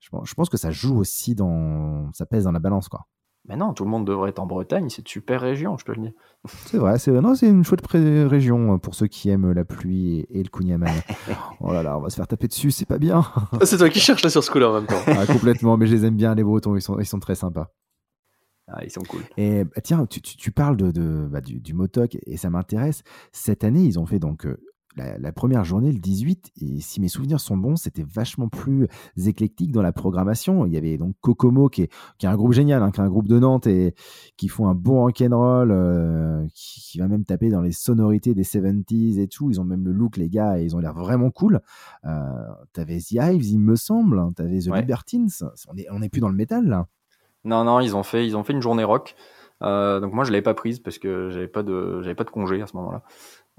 Je, 0.00 0.08
je 0.24 0.34
pense 0.34 0.48
que 0.48 0.56
ça 0.56 0.72
joue 0.72 0.98
aussi 0.98 1.36
dans. 1.36 2.12
Ça 2.14 2.26
pèse 2.26 2.44
dans 2.44 2.52
la 2.52 2.58
balance, 2.58 2.88
quoi. 2.88 3.06
Mais 3.48 3.56
non, 3.56 3.72
tout 3.72 3.84
le 3.84 3.90
monde 3.90 4.06
devrait 4.06 4.30
être 4.30 4.38
en 4.38 4.46
Bretagne, 4.46 4.88
c'est 4.90 5.02
une 5.02 5.08
super 5.08 5.40
région, 5.40 5.76
je 5.78 5.84
te 5.84 5.92
le 5.92 6.02
dis. 6.02 6.14
C'est 6.66 6.76
vrai, 6.76 6.98
c'est 6.98 7.10
non, 7.10 7.34
c'est 7.34 7.48
une 7.48 7.64
chouette 7.64 7.84
région 7.86 8.74
euh, 8.74 8.78
pour 8.78 8.94
ceux 8.94 9.06
qui 9.06 9.30
aiment 9.30 9.52
la 9.52 9.64
pluie 9.64 10.26
et, 10.30 10.42
le 10.42 10.48
Kunyaman. 10.48 10.92
oh 11.60 11.72
là 11.72 11.82
là, 11.82 11.98
on 11.98 12.02
va 12.02 12.10
se 12.10 12.16
faire 12.16 12.28
taper 12.28 12.48
dessus, 12.48 12.70
c'est 12.70 12.86
pas 12.86 12.98
bien. 12.98 13.24
Ah, 13.52 13.64
c'est 13.64 13.78
toi 13.78 13.88
qui 13.88 14.00
cherches 14.00 14.22
là 14.22 14.30
sur 14.30 14.44
ce 14.44 14.50
coup-là 14.50 14.70
en 14.70 14.74
même 14.74 14.86
temps. 14.86 15.00
Ah, 15.06 15.26
complètement, 15.26 15.76
mais 15.76 15.86
je 15.86 15.94
les 15.94 16.04
aime 16.04 16.16
bien, 16.16 16.34
les 16.34 16.44
Bretons, 16.44 16.76
ils 16.76 16.82
sont, 16.82 16.98
ils 16.98 17.06
sont 17.06 17.18
très 17.18 17.34
sympas. 17.34 17.72
Ah, 18.68 18.84
ils 18.84 18.90
sont 18.90 19.02
cool. 19.02 19.22
Et 19.36 19.64
bah, 19.64 19.80
tiens, 19.82 20.06
tu, 20.06 20.20
tu, 20.20 20.52
parles 20.52 20.76
de, 20.76 20.90
de 20.92 21.26
bah, 21.28 21.40
du, 21.40 21.60
du, 21.60 21.74
Motoc 21.74 22.16
et 22.24 22.36
ça 22.36 22.50
m'intéresse. 22.50 23.02
Cette 23.32 23.64
année, 23.64 23.82
ils 23.82 23.98
ont 23.98 24.06
fait 24.06 24.20
donc 24.20 24.46
euh, 24.98 25.16
la, 25.18 25.32
première 25.32 25.64
journée, 25.64 25.92
le 25.92 25.98
18, 25.98 26.50
et 26.60 26.80
si 26.80 27.00
mes 27.00 27.08
souvenirs 27.08 27.38
sont 27.38 27.56
bons, 27.56 27.76
c'était 27.76 28.02
vachement 28.02 28.48
plus 28.48 28.88
éclectique 29.24 29.70
dans 29.70 29.82
la 29.82 29.92
programmation. 29.92 30.66
Il 30.66 30.72
y 30.72 30.76
avait 30.76 30.98
donc 30.98 31.14
Kokomo, 31.20 31.68
qui 31.68 31.82
est, 31.82 31.92
qui 32.18 32.26
est 32.26 32.28
un 32.28 32.36
groupe 32.36 32.52
génial, 32.52 32.82
hein, 32.82 32.90
qui 32.90 33.00
est 33.00 33.04
un 33.04 33.08
groupe 33.08 33.28
de 33.28 33.38
Nantes 33.38 33.68
et 33.68 33.94
qui 34.36 34.48
font 34.48 34.66
un 34.66 34.74
bon 34.74 35.02
rock'n'roll, 35.02 35.70
euh, 35.70 36.44
qui, 36.54 36.98
va 36.98 37.06
même 37.06 37.24
taper 37.24 37.50
dans 37.50 37.62
les 37.62 37.72
sonorités 37.72 38.34
des 38.34 38.42
70s 38.42 39.20
et 39.20 39.28
tout. 39.28 39.50
Ils 39.50 39.60
ont 39.60 39.64
même 39.64 39.84
le 39.84 39.92
look, 39.92 40.16
les 40.16 40.28
gars, 40.28 40.58
et 40.58 40.64
ils 40.64 40.74
ont 40.74 40.80
l'air 40.80 40.94
vraiment 40.94 41.30
cool. 41.30 41.60
Euh, 42.04 42.24
T'avais 42.72 42.98
The 42.98 43.12
Hives, 43.12 43.44
il 43.44 43.60
me 43.60 43.76
semble, 43.76 44.18
hein, 44.18 44.32
t'avais 44.34 44.58
The 44.58 44.74
Libertines. 44.74 45.28
On 45.68 45.74
n'est 45.74 45.86
on 45.90 46.02
est 46.02 46.08
plus 46.08 46.20
dans 46.20 46.28
le 46.28 46.34
métal, 46.34 46.66
là. 46.66 46.86
Non, 47.44 47.64
non, 47.64 47.80
ils 47.80 47.96
ont 47.96 48.02
fait, 48.02 48.26
ils 48.26 48.36
ont 48.36 48.44
fait 48.44 48.52
une 48.52 48.60
journée 48.60 48.84
rock. 48.84 49.14
Euh, 49.62 50.00
donc 50.00 50.12
moi, 50.12 50.24
je 50.24 50.30
l'avais 50.30 50.42
pas 50.42 50.54
prise 50.54 50.78
parce 50.80 50.98
que 50.98 51.30
j'avais 51.30 51.48
pas 51.48 51.62
de, 51.62 52.00
j'avais 52.02 52.14
pas 52.14 52.24
de 52.24 52.30
congé 52.30 52.60
à 52.62 52.66
ce 52.66 52.76
moment-là. 52.76 53.02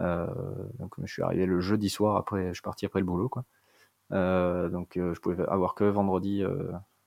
Euh, 0.01 0.27
donc 0.79 0.93
je 1.03 1.11
suis 1.11 1.21
arrivé 1.21 1.45
le 1.45 1.59
jeudi 1.61 1.89
soir 1.89 2.17
après, 2.17 2.49
je 2.49 2.53
suis 2.53 2.61
parti 2.61 2.85
après 2.85 2.99
le 2.99 3.05
boulot 3.05 3.29
quoi. 3.29 3.43
Euh, 4.11 4.69
donc 4.69 4.93
je 4.95 5.19
pouvais 5.19 5.43
avoir 5.47 5.75
que 5.75 5.85
vendredi, 5.85 6.43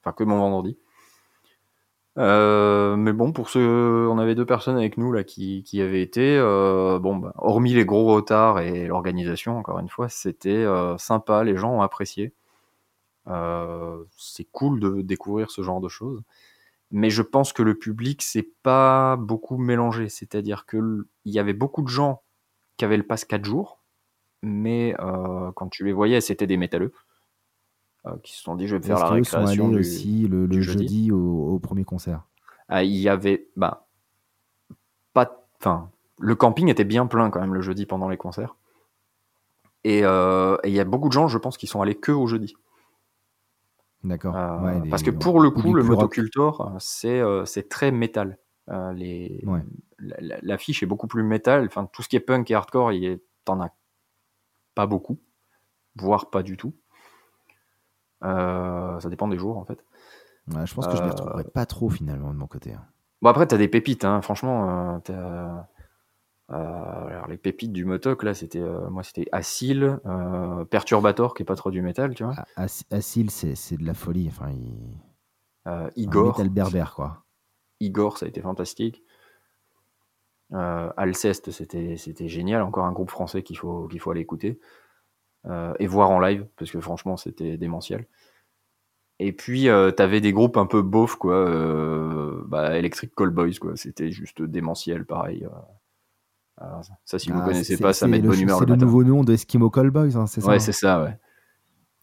enfin 0.00 0.12
que 0.12 0.24
mon 0.24 0.38
vendredi. 0.38 0.78
mais 2.16 3.12
bon, 3.12 3.32
pour 3.32 3.50
ceux, 3.50 4.08
on 4.08 4.18
avait 4.18 4.34
deux 4.34 4.46
personnes 4.46 4.76
avec 4.76 4.96
nous 4.98 5.12
là 5.12 5.24
qui, 5.24 5.62
qui 5.64 5.80
avaient 5.82 6.02
été. 6.02 6.38
bon, 6.38 7.16
bah, 7.16 7.32
hormis 7.36 7.74
les 7.74 7.84
gros 7.84 8.14
retards 8.14 8.60
et 8.60 8.86
l'organisation, 8.86 9.58
encore 9.58 9.78
une 9.80 9.88
fois, 9.88 10.08
c'était 10.08 10.64
sympa. 10.98 11.44
Les 11.44 11.56
gens 11.56 11.72
ont 11.72 11.82
apprécié. 11.82 12.32
c'est 14.16 14.48
cool 14.52 14.80
de 14.80 15.02
découvrir 15.02 15.50
ce 15.50 15.62
genre 15.62 15.80
de 15.80 15.88
choses. 15.88 16.22
Mais 16.90 17.10
je 17.10 17.22
pense 17.22 17.52
que 17.52 17.62
le 17.62 17.74
public 17.74 18.22
s'est 18.22 18.50
pas 18.62 19.16
beaucoup 19.16 19.58
mélangé. 19.58 20.08
C'est-à-dire 20.08 20.64
qu'il 20.66 21.04
y 21.24 21.38
avait 21.40 21.52
beaucoup 21.52 21.82
de 21.82 21.88
gens 21.88 22.23
qui 22.76 22.84
avaient 22.84 22.96
le 22.96 23.02
pass 23.02 23.24
4 23.24 23.44
jours, 23.44 23.78
mais 24.44 24.94
euh, 25.00 25.50
quand 25.52 25.68
tu 25.68 25.84
les 25.84 25.92
voyais, 25.92 26.20
c'était 26.20 26.46
des 26.46 26.56
métalleux. 26.56 26.92
Euh, 28.06 28.16
qui 28.22 28.34
se 28.36 28.42
sont 28.42 28.54
dit, 28.54 28.68
je 28.68 28.76
vais 28.76 28.80
me 28.80 28.84
faire 28.84 28.98
la 28.98 29.08
récréation. 29.08 29.68
du, 29.68 29.78
aussi 29.78 30.28
le, 30.28 30.60
jeudi, 30.60 31.10
au, 31.10 31.58
premier 31.58 31.84
concert? 31.84 32.22
Ah, 32.68 32.84
Il 32.84 32.96
y 32.96 33.08
avait. 33.08 33.48
Bah, 33.56 33.86
pas. 35.14 35.46
Enfin, 35.58 35.90
le 36.18 36.34
camping 36.34 36.68
était 36.68 36.84
bien 36.84 37.06
plein 37.06 37.30
quand 37.30 37.40
même 37.40 37.54
le 37.54 37.62
jeudi 37.62 37.86
pendant 37.86 38.08
les 38.08 38.18
concerts. 38.18 38.56
Euh, 39.86 40.56
et 40.62 40.68
il 40.68 40.74
y 40.74 40.80
a 40.80 40.84
beaucoup 40.84 41.08
de 41.08 41.12
gens, 41.12 41.28
je 41.28 41.38
pense, 41.38 41.56
qui 41.56 41.66
sont 41.66 41.80
allés 41.80 41.94
que 41.94 42.12
au 42.12 42.26
jeudi. 42.26 42.54
D'accord. 44.02 44.34
parce 44.90 45.02
que 45.02 45.10
pour 45.10 45.40
le 45.40 45.50
coup, 45.50 45.72
le 45.72 45.82
motocultor, 45.82 46.76
c'est 46.78 47.22
c'est 47.46 47.70
très 47.70 47.90
métal. 47.90 48.38
les, 48.68 49.42
l'affiche 50.42 50.82
est 50.82 50.86
beaucoup 50.86 51.06
plus 51.06 51.22
métal. 51.22 51.66
Enfin, 51.66 51.86
tout 51.92 52.02
ce 52.02 52.08
qui 52.08 52.16
est 52.16 52.20
punk 52.20 52.50
et 52.50 52.54
hardcore, 52.54 52.92
il 52.92 53.20
t'en 53.44 53.60
as 53.60 53.70
pas 54.74 54.86
beaucoup, 54.86 55.18
voire 55.96 56.30
pas 56.30 56.42
du 56.42 56.56
tout. 56.56 56.74
Euh, 58.24 58.98
ça 59.00 59.08
dépend 59.08 59.28
des 59.28 59.38
jours 59.38 59.58
en 59.58 59.64
fait. 59.64 59.84
je 60.48 60.74
pense 60.74 60.86
que 60.86 60.96
je 60.96 61.00
ne 61.02 61.06
les 61.06 61.10
retrouverai 61.10 61.44
pas 61.44 61.66
trop 61.66 61.90
finalement 61.90 62.32
de 62.32 62.38
mon 62.38 62.46
côté. 62.46 62.72
Hein. 62.72 62.84
Bon 63.22 63.30
après 63.30 63.46
t'as 63.46 63.58
des 63.58 63.68
pépites, 63.68 64.04
hein. 64.04 64.22
franchement. 64.22 65.00
Euh, 65.10 65.48
euh, 66.50 67.06
alors 67.08 67.26
les 67.26 67.38
pépites 67.38 67.72
du 67.72 67.84
motoc 67.84 68.22
là, 68.22 68.34
c'était 68.34 68.62
moi 68.90 69.02
c'était 69.02 69.26
Acil, 69.32 69.98
Perturbator 70.70 71.34
qui 71.34 71.42
est 71.42 71.46
pas 71.46 71.56
trop 71.56 71.70
du 71.70 71.82
métal, 71.82 72.14
tu 72.14 72.24
vois. 72.24 72.34
Acil 72.56 73.30
c'est 73.30 73.76
de 73.76 73.84
la 73.84 73.94
folie, 73.94 74.28
enfin 74.28 74.52
Igor. 75.96 76.28
métal 76.28 76.48
berbère 76.48 76.94
quoi. 76.94 77.24
Igor 77.80 78.18
ça 78.18 78.26
a 78.26 78.28
été 78.28 78.40
fantastique. 78.40 79.03
Euh, 80.54 80.90
Alceste, 80.96 81.50
c'était 81.50 82.28
génial, 82.28 82.62
encore 82.62 82.84
un 82.84 82.92
groupe 82.92 83.10
français 83.10 83.42
qu'il 83.42 83.58
faut, 83.58 83.88
qu'il 83.88 83.98
faut 83.98 84.10
aller 84.12 84.20
écouter 84.20 84.60
euh, 85.46 85.74
et 85.80 85.86
voir 85.86 86.10
en 86.10 86.20
live, 86.20 86.46
parce 86.56 86.70
que 86.70 86.80
franchement, 86.80 87.16
c'était 87.16 87.56
démentiel. 87.56 88.06
Et 89.18 89.32
puis, 89.32 89.68
euh, 89.68 89.90
t'avais 89.90 90.20
des 90.20 90.32
groupes 90.32 90.56
un 90.56 90.66
peu 90.66 90.82
beauf, 90.82 91.16
quoi. 91.16 91.44
Bah, 92.46 92.76
Electric 92.76 93.14
Callboys, 93.14 93.58
quoi. 93.58 93.76
C'était 93.76 94.10
juste 94.10 94.42
démentiel, 94.42 95.04
pareil. 95.04 95.46
ça, 97.04 97.18
si 97.18 97.30
vous 97.30 97.40
ah, 97.40 97.46
connaissez 97.46 97.76
pas, 97.76 97.92
ça 97.92 98.06
met 98.06 98.20
de 98.20 98.28
bonne 98.28 98.40
humeur. 98.40 98.58
C'est 98.58 98.66
le, 98.66 98.76
nouveau 98.76 99.02
nom 99.02 99.24
d'Eskimo 99.24 99.70
Callboys, 99.70 100.16
hein, 100.16 100.26
c'est 100.26 100.40
ça 100.40 100.48
Ouais, 100.48 100.56
hein 100.56 100.58
c'est 100.60 100.72
ça, 100.72 101.02
ouais. 101.02 101.18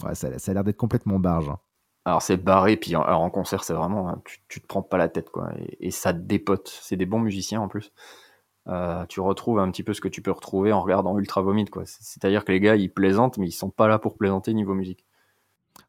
ouais 0.03 0.15
ça, 0.15 0.37
ça 0.39 0.51
a 0.51 0.53
l'air 0.53 0.63
d'être 0.63 0.77
complètement 0.77 1.19
barge. 1.19 1.49
Hein. 1.49 1.59
Alors 2.03 2.21
c'est 2.21 2.37
barré, 2.37 2.77
puis 2.77 2.95
en, 2.95 3.03
en 3.03 3.29
concert 3.29 3.63
c'est 3.63 3.75
vraiment, 3.75 4.19
tu, 4.25 4.39
tu, 4.47 4.59
te 4.59 4.65
prends 4.65 4.81
pas 4.81 4.97
la 4.97 5.07
tête 5.07 5.29
quoi, 5.29 5.51
et, 5.59 5.87
et 5.87 5.91
ça 5.91 6.13
dépote. 6.13 6.67
C'est 6.81 6.97
des 6.97 7.05
bons 7.05 7.19
musiciens 7.19 7.61
en 7.61 7.67
plus. 7.67 7.93
Euh, 8.67 9.05
tu 9.07 9.19
retrouves 9.19 9.59
un 9.59 9.71
petit 9.71 9.83
peu 9.83 9.93
ce 9.93 10.01
que 10.01 10.07
tu 10.07 10.21
peux 10.21 10.31
retrouver 10.31 10.71
en 10.71 10.81
regardant 10.81 11.17
Ultra 11.17 11.41
Vomit. 11.41 11.65
Quoi. 11.65 11.83
C'est-à-dire 11.85 12.45
que 12.45 12.51
les 12.51 12.59
gars, 12.59 12.75
ils 12.75 12.91
plaisantent, 12.91 13.37
mais 13.37 13.47
ils 13.47 13.51
sont 13.51 13.69
pas 13.69 13.87
là 13.87 13.99
pour 13.99 14.17
plaisanter 14.17 14.53
niveau 14.53 14.73
musique. 14.73 15.05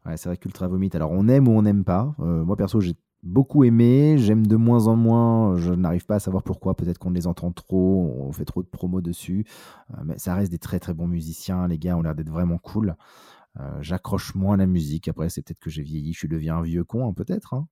Ouais, 0.07 0.17
c'est 0.17 0.29
vrai 0.29 0.37
qu'Ultra 0.37 0.69
Vomit, 0.69 0.91
alors 0.95 1.11
on 1.13 1.29
aime 1.29 1.49
ou 1.49 1.53
on 1.53 1.63
n'aime 1.63 1.85
pas. 1.85 2.15
Euh, 2.21 2.45
moi, 2.45 2.57
perso, 2.57 2.81
j'ai 2.81 2.95
beaucoup 3.23 3.65
aimé. 3.65 4.17
J'aime 4.19 4.47
de 4.47 4.57
moins 4.57 4.87
en 4.87 4.97
moins. 4.97 5.57
Je 5.57 5.73
n'arrive 5.73 6.07
pas 6.07 6.17
à 6.17 6.21
savoir 6.21 6.43
pourquoi. 6.43 6.75
Peut-être 6.75 6.99
qu'on 6.99 7.11
les 7.11 7.27
entend 7.27 7.53
trop, 7.53 8.13
on 8.19 8.33
fait 8.33 8.45
trop 8.45 8.63
de 8.63 8.69
promos 8.69 9.01
dessus. 9.01 9.45
Euh, 9.93 10.03
mais 10.05 10.19
ça 10.19 10.35
reste 10.35 10.51
des 10.51 10.59
très 10.59 10.81
très 10.81 10.95
bons 10.95 11.09
musiciens. 11.09 11.69
Les 11.69 11.79
gars 11.79 11.97
ont 11.97 12.03
l'air 12.03 12.15
d'être 12.15 12.31
vraiment 12.31 12.59
cool. 12.59 12.97
J'accroche 13.81 14.35
moins 14.35 14.57
la 14.57 14.65
musique. 14.65 15.09
Après, 15.09 15.29
c'est 15.29 15.43
peut-être 15.43 15.61
que 15.61 15.69
j'ai 15.69 15.83
vieilli. 15.83 16.15
Je 16.15 16.19
suis 16.21 16.29
devenu 16.29 16.49
un 16.49 16.63
vieux 16.63 16.85
con, 16.85 17.07
hein, 17.07 17.13
peut-être. 17.13 17.53
Hein. 17.53 17.69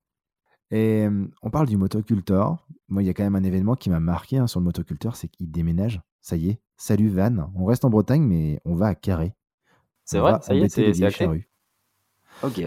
Et 0.71 1.07
on 1.41 1.49
parle 1.49 1.67
du 1.67 1.77
motocultor. 1.77 2.65
Moi, 2.87 3.03
il 3.03 3.05
y 3.05 3.09
a 3.09 3.13
quand 3.13 3.23
même 3.23 3.35
un 3.35 3.43
événement 3.43 3.75
qui 3.75 3.89
m'a 3.89 3.99
marqué 3.99 4.37
hein, 4.37 4.47
sur 4.47 4.59
le 4.59 4.65
motocultor, 4.65 5.15
c'est 5.15 5.27
qu'il 5.27 5.51
déménage. 5.51 6.01
Ça 6.21 6.35
y 6.37 6.49
est, 6.49 6.59
salut 6.77 7.09
Van. 7.09 7.51
On 7.55 7.65
reste 7.65 7.83
en 7.83 7.89
Bretagne, 7.89 8.23
mais 8.23 8.61
on 8.65 8.75
va 8.75 8.87
à 8.87 8.95
Carré. 8.95 9.33
C'est 10.05 10.19
vrai, 10.19 10.33
ça 10.41 10.53
y 10.53 10.61
est, 10.61 10.69
c'est 10.69 11.05
acté? 11.05 11.45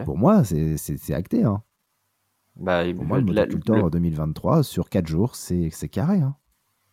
Pour 0.05 0.17
moi, 0.19 0.45
c'est 0.45 1.15
acté. 1.15 1.45
Hein. 1.45 1.63
Bah, 2.57 2.83
Pour 2.95 3.05
moi, 3.05 3.19
le 3.19 3.25
motocultor 3.25 3.91
2023, 3.91 4.63
sur 4.63 4.89
4 4.89 5.07
jours, 5.07 5.35
c'est 5.35 5.71
carré. 5.91 6.21
Hein. 6.21 6.37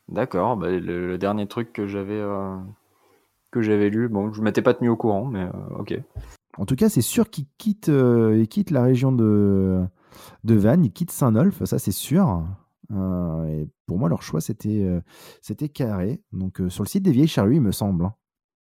D'accord. 0.10 0.58
Bah, 0.58 0.69
le, 0.69 1.17
dernier 1.17 1.47
truc 1.47 1.71
que 1.71 1.88
j'avais 1.88 2.19
euh, 2.19 2.58
que 3.52 3.62
j'avais 3.62 3.89
lu, 3.89 4.10
bon, 4.10 4.34
je 4.34 4.41
m'étais 4.41 4.62
pas 4.62 4.74
tenu 4.74 4.89
au 4.89 4.97
courant, 4.97 5.26
mais 5.26 5.43
euh, 5.43 5.80
ok. 5.80 6.00
En 6.58 6.65
tout 6.65 6.76
cas, 6.76 6.89
c'est 6.89 7.02
sûr 7.02 7.30
qu'il 7.30 7.45
quitte, 7.58 7.89
euh, 7.89 8.45
quitte 8.45 8.71
la 8.71 8.84
région 8.84 9.12
de 9.12 9.82
de 10.43 10.56
Vannes. 10.56 10.86
Ils 10.86 10.91
quittent 10.91 11.12
Saint-Nolf, 11.12 11.63
ça 11.63 11.80
c'est 11.80 11.91
sûr. 11.91 12.43
Euh, 12.91 13.45
et 13.45 13.69
pour 13.86 13.97
moi, 13.97 14.10
leur 14.10 14.21
choix, 14.21 14.41
c'était 14.41 14.84
euh, 14.84 15.02
c'était 15.41 15.69
carré. 15.69 16.21
Donc, 16.34 16.62
euh, 16.62 16.69
sur 16.69 16.84
le 16.84 16.89
site 16.89 17.04
des 17.04 17.12
Vieilles 17.12 17.28
Charrues, 17.28 17.56
il 17.56 17.62
me 17.62 17.71
semble. 17.71 18.06
Hein. 18.06 18.13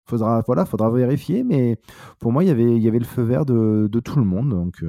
Faudra, 0.09 0.43
voilà, 0.47 0.65
faudra 0.65 0.89
vérifier, 0.91 1.43
mais 1.43 1.81
pour 2.21 2.33
moi, 2.33 2.45
il 2.45 2.47
y 2.47 2.51
avait, 2.51 2.77
il 2.77 2.83
y 2.83 2.87
avait 2.87 3.01
le 3.01 3.05
feu 3.05 3.23
vert 3.23 3.45
de, 3.45 3.89
de 3.91 4.01
tout 4.01 4.19
le 4.19 4.25
monde. 4.25 4.51
Donc, 4.51 4.85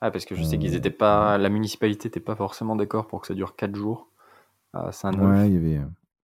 ah, 0.00 0.10
parce 0.10 0.24
que 0.24 0.34
je 0.34 0.42
sais 0.42 0.58
qu'ils 0.58 0.74
étaient 0.74 0.90
pas. 0.90 1.38
La 1.38 1.48
municipalité 1.48 2.08
n'était 2.08 2.20
pas 2.20 2.34
forcément 2.34 2.74
d'accord 2.74 3.06
pour 3.06 3.20
que 3.20 3.28
ça 3.28 3.34
dure 3.34 3.54
4 3.54 3.76
jours 3.76 4.10
à 4.72 4.90
Saint-Nolf. 4.90 5.38
Ouais, 5.38 5.48
il 5.48 5.54
y 5.54 5.56
avait. 5.56 5.84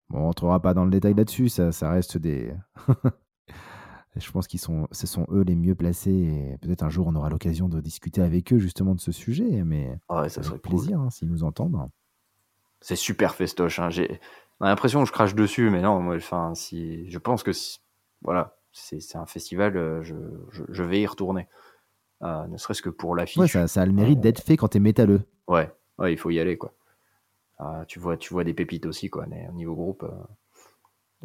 Bon, 0.09 0.19
on 0.19 0.23
rentrera 0.25 0.61
pas 0.61 0.73
dans 0.73 0.85
le 0.85 0.91
détail 0.91 1.13
là-dessus, 1.13 1.49
ça, 1.49 1.71
ça 1.71 1.89
reste 1.89 2.17
des. 2.17 2.53
Je 4.15 4.31
pense 4.31 4.47
qu'ils 4.47 4.59
sont, 4.59 4.87
ce 4.91 5.07
sont 5.07 5.25
eux 5.31 5.41
les 5.41 5.55
mieux 5.55 5.75
placés. 5.75 6.11
Et 6.11 6.57
peut-être 6.61 6.83
un 6.83 6.89
jour 6.89 7.07
on 7.07 7.15
aura 7.15 7.29
l'occasion 7.29 7.67
de 7.67 7.81
discuter 7.81 8.21
avec 8.21 8.53
eux 8.53 8.59
justement 8.59 8.95
de 8.95 8.99
ce 8.99 9.11
sujet. 9.11 9.63
Mais 9.63 9.97
ouais, 10.09 10.29
ça 10.29 10.43
serait 10.43 10.59
plaisir 10.59 10.99
hein, 10.99 11.09
s'ils 11.09 11.29
nous 11.29 11.43
entendent. 11.43 11.77
C'est 12.81 12.95
super 12.95 13.33
festoche. 13.33 13.79
Hein. 13.79 13.89
J'ai 13.89 14.19
l'impression 14.59 15.01
que 15.01 15.07
je 15.07 15.13
crache 15.13 15.35
dessus, 15.35 15.69
mais 15.69 15.81
non. 15.81 15.99
Moi, 15.99 16.15
enfin, 16.17 16.53
si 16.53 17.09
je 17.09 17.17
pense 17.17 17.41
que 17.43 17.51
voilà, 18.21 18.57
c'est 18.71 19.15
un 19.15 19.25
festival. 19.25 19.77
Euh, 19.77 20.03
je, 20.03 20.15
je, 20.51 20.83
vais 20.83 21.01
y 21.01 21.07
retourner. 21.07 21.47
Euh, 22.21 22.45
ne 22.47 22.57
serait-ce 22.57 22.81
que 22.81 22.89
pour 22.89 23.15
l'affiche. 23.15 23.37
Ouais, 23.37 23.47
ça, 23.47 23.67
ça, 23.67 23.81
a 23.81 23.85
le 23.85 23.93
mérite 23.93 24.19
d'être 24.19 24.41
fait 24.41 24.57
quand 24.57 24.69
t'es 24.69 24.79
métalleux. 24.79 25.21
Ouais, 25.47 25.71
ouais, 25.97 26.13
il 26.13 26.17
faut 26.17 26.29
y 26.29 26.39
aller 26.39 26.57
quoi. 26.57 26.73
Euh, 27.61 27.85
tu 27.85 27.99
vois, 27.99 28.17
tu 28.17 28.33
vois 28.33 28.43
des 28.43 28.53
pépites 28.53 28.85
aussi 28.85 29.09
quoi. 29.09 29.25
Mais 29.27 29.47
au 29.49 29.53
niveau 29.53 29.75
groupe. 29.75 30.05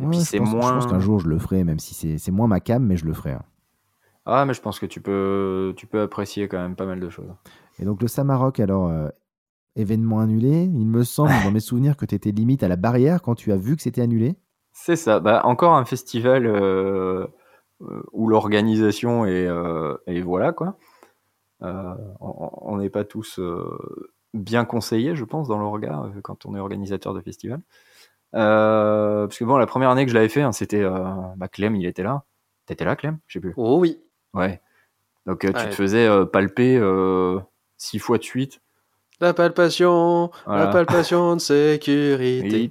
Et 0.01 0.07
puis 0.07 0.21
c'est 0.21 0.41
moins. 0.41 0.69
Je 0.69 0.75
pense 0.75 0.87
qu'un 0.87 1.01
jour 1.01 1.21
je 1.21 1.29
le 1.29 1.39
ferai, 1.39 1.65
même 1.65 1.79
si 1.79 2.19
c'est 2.19 2.31
moins 2.31 2.47
ma 2.47 2.61
cam, 2.61 2.85
mais 2.85 2.97
je 2.97 3.05
le 3.05 3.13
ferai. 3.13 3.33
Hein. 3.33 3.43
Ah, 4.31 4.45
mais 4.45 4.53
je 4.53 4.61
pense 4.61 4.79
que 4.79 4.85
tu 4.85 5.01
peux, 5.01 5.73
tu 5.75 5.87
peux 5.87 6.03
apprécier 6.03 6.49
quand 6.49 6.59
même 6.59 6.77
pas 6.77 6.85
mal 6.85 7.01
de 7.01 7.09
choses. 7.09 7.33
Et 7.79 7.87
donc 7.87 8.03
le 8.03 8.09
Samarok, 8.09 8.61
alors, 8.61 8.89
euh, 8.89 9.09
événement 9.75 10.21
annulé, 10.21 10.65
il 10.65 10.87
me 10.87 11.03
semble 11.03 11.33
dans 11.45 11.51
mes 11.51 11.61
souvenirs 11.61 11.97
que 11.97 12.05
tu 12.05 12.15
étais 12.15 12.31
limite 12.31 12.63
à 12.63 12.69
la 12.69 12.77
barrière 12.77 13.23
quand 13.23 13.35
tu 13.35 13.53
as 13.53 13.57
vu 13.57 13.75
que 13.75 13.81
c'était 13.81 14.03
annulé. 14.03 14.37
C'est 14.73 14.97
ça. 14.97 15.19
Bah, 15.19 15.41
encore 15.45 15.75
un 15.75 15.87
festival 15.87 16.47
euh, 16.47 17.27
euh, 17.81 18.03
où 18.13 18.29
l'organisation 18.29 19.25
est, 19.25 19.49
et 20.07 20.21
voilà 20.21 20.53
quoi. 20.53 20.77
on 21.61 22.77
n'est 22.77 22.91
pas 22.91 23.05
tous 23.05 23.41
bien 24.35 24.67
conseillés, 24.67 25.17
je 25.17 25.25
pense, 25.25 25.49
dans 25.49 25.59
le 25.59 25.67
regard 25.67 26.11
quand 26.23 26.45
on 26.45 26.55
est 26.55 26.61
organisateur 26.61 27.15
de 27.15 27.23
festival. 27.23 27.63
Euh, 28.35 29.27
parce 29.27 29.39
que 29.39 29.45
bon, 29.45 29.57
la 29.57 29.67
première 29.67 29.91
année 29.91 30.05
que 30.05 30.11
je 30.11 30.15
l'avais 30.15 30.29
fait, 30.29 30.43
hein, 30.43 30.53
c'était 30.53 30.83
euh, 30.83 31.13
bah, 31.37 31.49
Clem, 31.49 31.77
il 31.77 31.87
était 31.87 32.03
là. 32.03 32.25
T'étais 32.67 32.85
là, 32.85 32.97
Clem? 32.97 33.19
Je 33.27 33.35
sais 33.35 33.41
plus. 33.41 33.55
Oh 33.57 33.79
oui. 33.79 34.01
Ouais. 34.35 34.61
Donc 35.27 35.45
euh, 35.45 35.49
tu 35.49 35.69
te 35.69 35.75
faisais 35.75 36.09
palper 36.27 36.81
six 37.77 37.99
fois 37.99 38.19
de 38.19 38.23
suite. 38.23 38.61
La 39.21 39.35
palpation, 39.35 40.31
la 40.47 40.69
palpation 40.69 41.35
de 41.35 41.41
sécurité. 41.41 42.71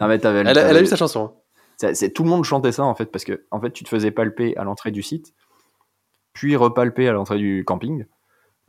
non, 0.00 0.06
mais 0.06 0.20
elle, 0.22 0.46
elle, 0.46 0.76
a 0.76 0.80
eu 0.80 0.86
sa 0.86 0.96
chanson. 0.96 1.34
Hein. 1.82 1.90
c'est, 1.94 2.12
tout 2.12 2.22
le 2.22 2.28
monde 2.28 2.44
chantait 2.44 2.72
ça 2.72 2.84
en 2.84 2.94
fait, 2.94 3.06
parce 3.06 3.24
que 3.24 3.44
en 3.50 3.60
fait, 3.60 3.72
tu 3.72 3.82
te 3.82 3.88
faisais 3.88 4.12
palper 4.12 4.56
à 4.56 4.62
l'entrée 4.64 4.92
du 4.92 5.02
site, 5.02 5.34
puis 6.32 6.54
repalper 6.54 7.08
à 7.08 7.12
l'entrée 7.12 7.38
du 7.38 7.64
camping. 7.66 8.04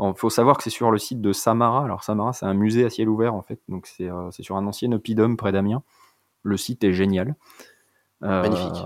Il 0.01 0.13
faut 0.15 0.29
savoir 0.29 0.57
que 0.57 0.63
c'est 0.63 0.69
sur 0.69 0.91
le 0.91 0.97
site 0.97 1.21
de 1.21 1.31
Samara. 1.31 1.83
Alors 1.83 2.03
Samara, 2.03 2.33
c'est 2.33 2.45
un 2.45 2.53
musée 2.53 2.85
à 2.85 2.89
ciel 2.89 3.07
ouvert 3.07 3.35
en 3.35 3.41
fait, 3.41 3.59
donc 3.69 3.85
c'est, 3.85 4.09
c'est 4.31 4.43
sur 4.43 4.55
un 4.57 4.65
ancien 4.65 4.91
oppidum 4.91 5.37
près 5.37 5.51
d'Amiens. 5.51 5.83
Le 6.43 6.57
site 6.57 6.83
est 6.83 6.93
génial. 6.93 7.35
Magnifique. 8.21 8.85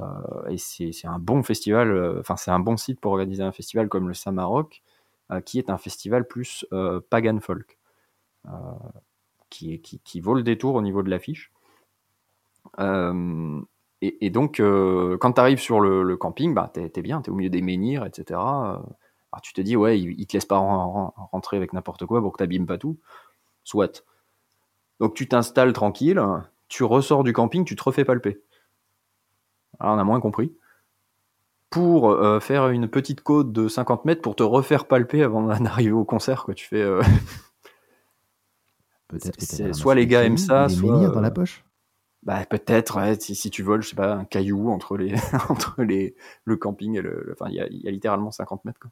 Et 0.49 0.57
c'est, 0.57 1.07
un 1.07 1.19
bon 1.19 1.43
festival, 1.43 2.19
enfin 2.19 2.35
c'est 2.35 2.51
un 2.51 2.59
bon 2.59 2.77
site 2.77 2.99
pour 2.99 3.11
organiser 3.11 3.43
un 3.43 3.51
festival 3.51 3.87
comme 3.87 4.07
le 4.07 4.13
Samarok, 4.13 4.81
qui 5.45 5.57
est 5.57 5.69
un 5.69 5.77
festival 5.77 6.27
plus 6.27 6.65
pagan 7.09 7.39
folk. 7.39 7.77
Qui, 9.49 9.79
qui, 9.79 9.99
qui, 9.99 10.19
vaut 10.19 10.33
le 10.33 10.43
détour 10.43 10.75
au 10.75 10.81
niveau 10.81 11.01
de 11.01 11.09
l'affiche. 11.09 11.51
Euh, 12.79 13.61
et, 14.01 14.29
donc, 14.29 14.59
euh, 14.59 15.17
quand 15.17 15.33
tu 15.33 15.41
arrives 15.41 15.59
sur 15.59 15.79
le, 15.79 16.17
camping, 16.17 16.53
bah, 16.53 16.71
tu 16.73 16.81
es, 16.81 17.01
bien, 17.01 17.21
tu 17.21 17.29
es 17.29 17.33
au 17.33 17.35
milieu 17.35 17.49
des 17.49 17.61
menhirs, 17.61 18.05
etc. 18.05 18.39
Alors 19.35 19.41
tu 19.41 19.51
te 19.51 19.59
dis, 19.59 19.75
ouais, 19.75 19.99
ils, 19.99 20.25
te 20.25 20.37
laissent 20.37 20.45
pas 20.45 20.59
rentrer 20.59 21.57
avec 21.57 21.73
n'importe 21.73 22.05
quoi 22.05 22.21
pour 22.21 22.31
que 22.31 22.41
tu 22.41 22.65
pas 22.65 22.77
tout. 22.77 22.97
Soit. 23.65 24.05
Donc 25.01 25.13
tu 25.13 25.27
t'installes 25.27 25.73
tranquille, 25.73 26.23
tu 26.69 26.85
ressors 26.85 27.25
du 27.25 27.33
camping, 27.33 27.65
tu 27.65 27.75
te 27.75 27.83
refais 27.83 28.05
palper. 28.05 28.41
Alors 29.77 29.95
on 29.95 29.99
a 29.99 30.05
moins 30.05 30.21
compris. 30.21 30.55
Pour 31.69 32.11
euh, 32.11 32.39
faire 32.39 32.69
une 32.69 32.87
petite 32.87 33.19
côte 33.19 33.51
de 33.51 33.67
50 33.67 34.05
mètres 34.05 34.21
pour 34.21 34.37
te 34.37 34.43
refaire 34.43 34.87
palper 34.87 35.21
avant 35.21 35.41
d'arriver 35.59 35.91
au 35.91 36.05
concert, 36.05 36.45
quoi. 36.45 36.53
Tu 36.53 36.65
fais. 36.65 36.89
Peut-être. 39.09 39.75
Soit 39.75 39.95
les 39.95 40.07
gars 40.07 40.23
aiment 40.23 40.37
ça, 40.37 40.69
soit. 40.69 41.09
dans 41.09 41.19
la 41.19 41.31
poche 41.31 41.65
bah, 42.23 42.43
peut-être, 42.45 43.17
si, 43.19 43.51
tu 43.51 43.63
voles, 43.63 43.83
je 43.83 43.89
sais 43.89 43.95
pas, 43.97 44.13
un 44.13 44.23
caillou 44.25 44.71
entre, 44.71 44.95
les, 44.95 45.13
entre 45.49 45.83
les, 45.83 46.15
le 46.45 46.55
camping 46.55 46.95
et 46.95 47.01
le. 47.01 47.35
Enfin, 47.37 47.51
il 47.51 47.55
y 47.55 47.59
a, 47.59 47.67
y 47.69 47.87
a, 47.87 47.91
littéralement 47.91 48.31
50 48.31 48.63
mètres. 48.63 48.79
Quoi. 48.79 48.91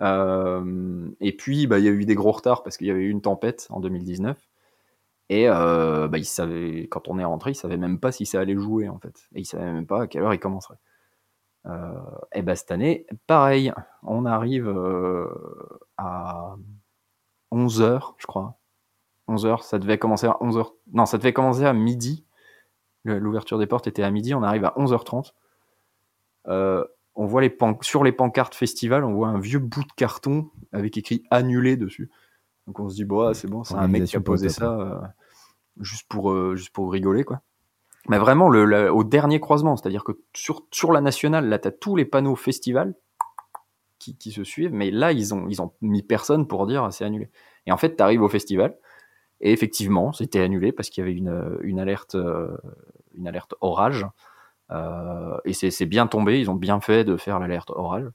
Euh, 0.00 1.08
et 1.20 1.36
puis, 1.36 1.66
bah, 1.66 1.78
il 1.78 1.84
y 1.84 1.88
a 1.88 1.92
eu 1.92 2.04
des 2.04 2.14
gros 2.14 2.32
retards 2.32 2.62
parce 2.62 2.76
qu'il 2.76 2.86
y 2.86 2.90
avait 2.90 3.02
eu 3.02 3.10
une 3.10 3.22
tempête 3.22 3.66
en 3.70 3.80
2019. 3.80 4.38
Et 5.28 5.48
euh, 5.48 6.08
bah, 6.08 6.18
quand 6.90 7.08
on 7.08 7.18
est 7.18 7.24
rentré, 7.24 7.52
il 7.52 7.54
savait 7.54 7.76
même 7.76 8.00
pas 8.00 8.12
si 8.12 8.26
ça 8.26 8.40
allait 8.40 8.56
jouer 8.56 8.88
en 8.88 8.98
fait. 8.98 9.28
Et 9.34 9.40
il 9.40 9.44
savait 9.44 9.72
même 9.72 9.86
pas 9.86 10.02
à 10.02 10.06
quelle 10.06 10.22
heure 10.22 10.34
il 10.34 10.40
commencerait. 10.40 10.78
Euh, 11.66 11.92
et 12.34 12.42
bah, 12.42 12.56
cette 12.56 12.72
année, 12.72 13.06
pareil, 13.26 13.72
on 14.02 14.24
arrive 14.26 14.68
à 15.98 16.56
11h, 17.52 18.14
je 18.18 18.26
crois. 18.26 18.58
11h, 19.28 19.62
ça 19.62 19.78
devait 19.78 19.98
commencer 19.98 20.26
à 20.26 20.36
11h. 20.40 20.72
Non, 20.92 21.06
ça 21.06 21.18
devait 21.18 21.32
commencer 21.32 21.64
à 21.64 21.72
midi. 21.72 22.24
L'ouverture 23.04 23.58
des 23.58 23.66
portes 23.66 23.86
était 23.86 24.02
à 24.02 24.10
midi, 24.10 24.34
on 24.34 24.42
arrive 24.42 24.64
à 24.64 24.74
11h30. 24.76 25.32
Euh, 26.48 26.84
on 27.14 27.26
voit 27.26 27.42
les 27.42 27.56
sur 27.82 28.04
les 28.04 28.12
pancartes 28.12 28.54
festival, 28.54 29.04
on 29.04 29.12
voit 29.12 29.28
un 29.28 29.38
vieux 29.38 29.58
bout 29.58 29.82
de 29.82 29.92
carton 29.96 30.50
avec 30.72 30.96
écrit 30.96 31.24
annulé 31.30 31.76
dessus. 31.76 32.10
Donc 32.66 32.80
on 32.80 32.88
se 32.88 32.94
dit, 32.94 33.04
bon, 33.04 33.32
c'est 33.34 33.48
bon, 33.48 33.64
c'est 33.64 33.74
un 33.74 33.88
mec 33.88 34.04
qui 34.04 34.16
a 34.16 34.20
posé 34.20 34.48
ça 34.48 34.78
euh, 34.78 35.00
juste, 35.80 36.06
pour, 36.08 36.30
euh, 36.30 36.56
juste 36.56 36.70
pour 36.70 36.92
rigoler, 36.92 37.24
quoi. 37.24 37.42
Mais 38.08 38.18
vraiment, 38.18 38.48
le, 38.48 38.92
au 38.92 39.04
dernier 39.04 39.40
croisement, 39.40 39.76
c'est-à-dire 39.76 40.04
que 40.04 40.12
sur, 40.34 40.64
sur 40.70 40.92
la 40.92 41.00
nationale, 41.00 41.48
là, 41.48 41.58
tu 41.58 41.68
as 41.68 41.70
tous 41.70 41.96
les 41.96 42.04
panneaux 42.04 42.36
festival 42.36 42.94
qui, 43.98 44.16
qui, 44.16 44.32
se 44.32 44.42
suivent, 44.42 44.72
mais 44.72 44.90
là, 44.90 45.12
ils 45.12 45.34
ont, 45.34 45.46
ils 45.48 45.60
ont 45.60 45.72
mis 45.82 46.02
personne 46.02 46.46
pour 46.46 46.66
dire 46.66 46.88
c'est 46.92 47.04
annulé. 47.04 47.28
Et 47.66 47.72
en 47.72 47.76
fait, 47.76 47.96
tu 47.96 48.02
arrives 48.02 48.22
au 48.22 48.28
festival, 48.28 48.78
et 49.40 49.52
effectivement, 49.52 50.12
c'était 50.12 50.40
annulé 50.40 50.72
parce 50.72 50.90
qu'il 50.90 51.02
y 51.02 51.06
avait 51.06 51.16
une, 51.16 51.58
une, 51.62 51.78
alerte, 51.78 52.14
euh, 52.14 52.56
une 53.14 53.26
alerte 53.26 53.54
orage. 53.60 54.06
Euh, 54.70 55.36
et 55.44 55.52
c'est 55.52 55.86
bien 55.86 56.06
tombé, 56.06 56.40
ils 56.40 56.50
ont 56.50 56.54
bien 56.54 56.80
fait 56.80 57.04
de 57.04 57.16
faire 57.16 57.38
l'alerte 57.38 57.70
orage. 57.70 58.06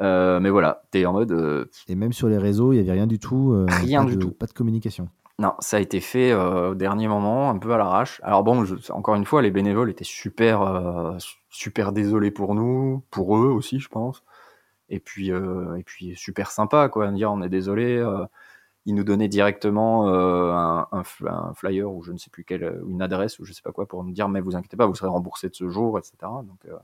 Euh, 0.00 0.40
mais 0.40 0.50
voilà, 0.50 0.82
t'es 0.90 1.04
en 1.04 1.12
mode. 1.12 1.68
Et 1.88 1.94
même 1.94 2.12
sur 2.12 2.28
les 2.28 2.38
réseaux, 2.38 2.72
il 2.72 2.76
n'y 2.76 2.82
avait 2.82 2.92
rien 2.92 3.06
du 3.06 3.18
tout. 3.18 3.66
rien 3.68 4.04
du 4.04 4.18
tout. 4.18 4.30
Pas 4.30 4.46
de 4.46 4.52
communication. 4.52 5.08
Non, 5.38 5.54
ça 5.60 5.78
a 5.78 5.80
été 5.80 6.00
fait 6.00 6.34
au 6.34 6.74
dernier 6.74 7.08
moment, 7.08 7.50
un 7.50 7.58
peu 7.58 7.72
à 7.72 7.78
l'arrache. 7.78 8.20
Alors 8.22 8.44
bon, 8.44 8.64
encore 8.90 9.14
une 9.14 9.24
fois, 9.24 9.42
les 9.42 9.50
bénévoles 9.50 9.90
étaient 9.90 10.04
super, 10.04 11.16
super 11.48 11.92
désolés 11.92 12.30
pour 12.30 12.54
nous, 12.54 13.02
pour 13.10 13.36
eux 13.36 13.48
aussi, 13.48 13.78
je 13.80 13.88
pense. 13.88 14.22
Et 14.88 15.00
puis, 15.00 15.28
et 15.30 15.82
puis 15.84 16.14
super 16.16 16.50
sympa, 16.50 16.88
quoi, 16.88 17.10
dire 17.10 17.32
on 17.32 17.42
est 17.42 17.48
désolé 17.48 18.02
il 18.90 18.96
nous 18.96 19.04
donnait 19.04 19.28
directement 19.28 20.08
euh, 20.08 20.82
un, 20.90 21.04
flyer 21.54 21.92
ou 21.92 22.02
je 22.02 22.10
ne 22.10 22.18
sais 22.18 22.28
plus 22.28 22.42
quelle, 22.42 22.82
une 22.88 23.02
adresse 23.02 23.38
ou 23.38 23.44
je 23.44 23.52
sais 23.52 23.62
pas 23.62 23.70
quoi 23.70 23.86
pour 23.86 24.02
nous 24.02 24.10
dire 24.10 24.28
mais 24.28 24.40
vous 24.40 24.56
inquiétez 24.56 24.76
pas, 24.76 24.86
vous 24.86 24.96
serez 24.96 25.06
remboursé 25.06 25.48
de 25.48 25.54
ce 25.54 25.68
jour, 25.68 25.96
etc. 25.96 26.16
Donc, 26.22 26.58
euh, 26.66 26.76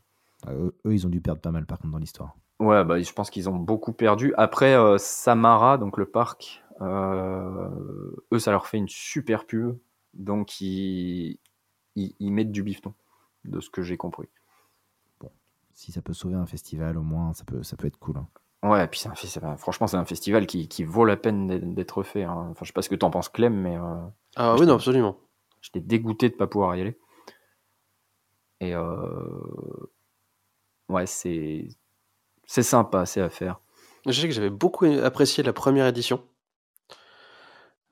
ah, 0.47 0.53
eux, 0.53 0.73
ils 0.85 1.05
ont 1.05 1.11
dû 1.11 1.21
perdre 1.21 1.41
pas 1.41 1.51
mal 1.51 1.67
par 1.67 1.81
contre 1.81 1.93
dans 1.93 1.99
l'histoire. 1.99 2.37
Ouais, 2.61 2.85
bah, 2.85 3.03
je 3.03 3.13
pense 3.13 3.29
qu'ils 3.29 3.49
ont 3.51 3.57
beaucoup 3.57 3.93
perdu. 3.93 4.33
Après, 4.37 4.77
euh, 4.77 4.99
Samara, 4.99 5.79
donc 5.79 5.99
le 5.99 6.07
parc, 6.07 6.63
eux, 6.81 8.39
ça 8.39 8.53
leur 8.53 8.69
fait 8.69 8.79
une 8.79 8.89
super 8.89 9.45
pub. 9.45 9.77
Donc, 10.15 10.61
ils, 10.61 11.39
ils, 11.97 12.31
mettent 12.31 12.53
du 12.53 12.63
bifton, 12.63 12.95
de 13.45 13.61
ce 13.61 13.69
que 13.69 13.83
j'ai 13.83 13.97
compris. 13.97 14.29
Bon, 15.21 15.31
si 15.75 15.91
ça 15.91 16.01
peut 16.01 16.15
sauver 16.15 16.37
un 16.37 16.47
festival, 16.47 16.97
au 16.97 17.03
moins, 17.03 17.35
ça 17.35 17.45
peut, 17.45 17.63
ça 17.63 17.77
peut 17.77 17.89
être 17.89 17.99
cool. 17.99 18.17
Hein. 18.17 18.29
Ouais, 18.63 18.85
et 18.85 18.89
puis 18.89 19.03
franchement, 19.59 19.87
c'est 19.87 19.97
un 19.97 20.05
festival 20.05 20.47
qui, 20.47 20.69
qui, 20.69 20.83
vaut 20.83 21.05
la 21.05 21.17
peine 21.17 21.75
d'être 21.75 22.03
fait. 22.03 22.25
Hein. 22.25 22.49
Enfin, 22.51 22.61
je 22.63 22.69
sais 22.69 22.73
pas 22.73 22.83
ce 22.83 22.89
que 22.89 22.95
t'en 22.95 23.11
penses, 23.11 23.29
Clem, 23.29 23.55
mais. 23.55 23.77
Euh, 23.77 24.07
ah 24.37 24.57
oui, 24.59 24.67
non, 24.67 24.75
absolument. 24.75 25.19
J'étais 25.61 25.81
dégoûté 25.81 26.29
de 26.31 26.35
pas 26.35 26.47
pouvoir 26.47 26.75
y 26.77 26.81
aller. 26.81 26.99
Et 28.61 28.75
euh, 28.75 28.89
ouais, 30.89 31.07
c'est 31.07 31.69
c'est 32.47 32.63
sympa, 32.63 33.07
c'est 33.07 33.21
à 33.21 33.29
faire. 33.29 33.61
Je 34.07 34.13
sais 34.13 34.29
que 34.29 34.35
j'avais 34.35 34.51
beaucoup 34.51 34.87
apprécié 35.03 35.43
la 35.43 35.53
première 35.53 35.87
édition. 35.87 36.23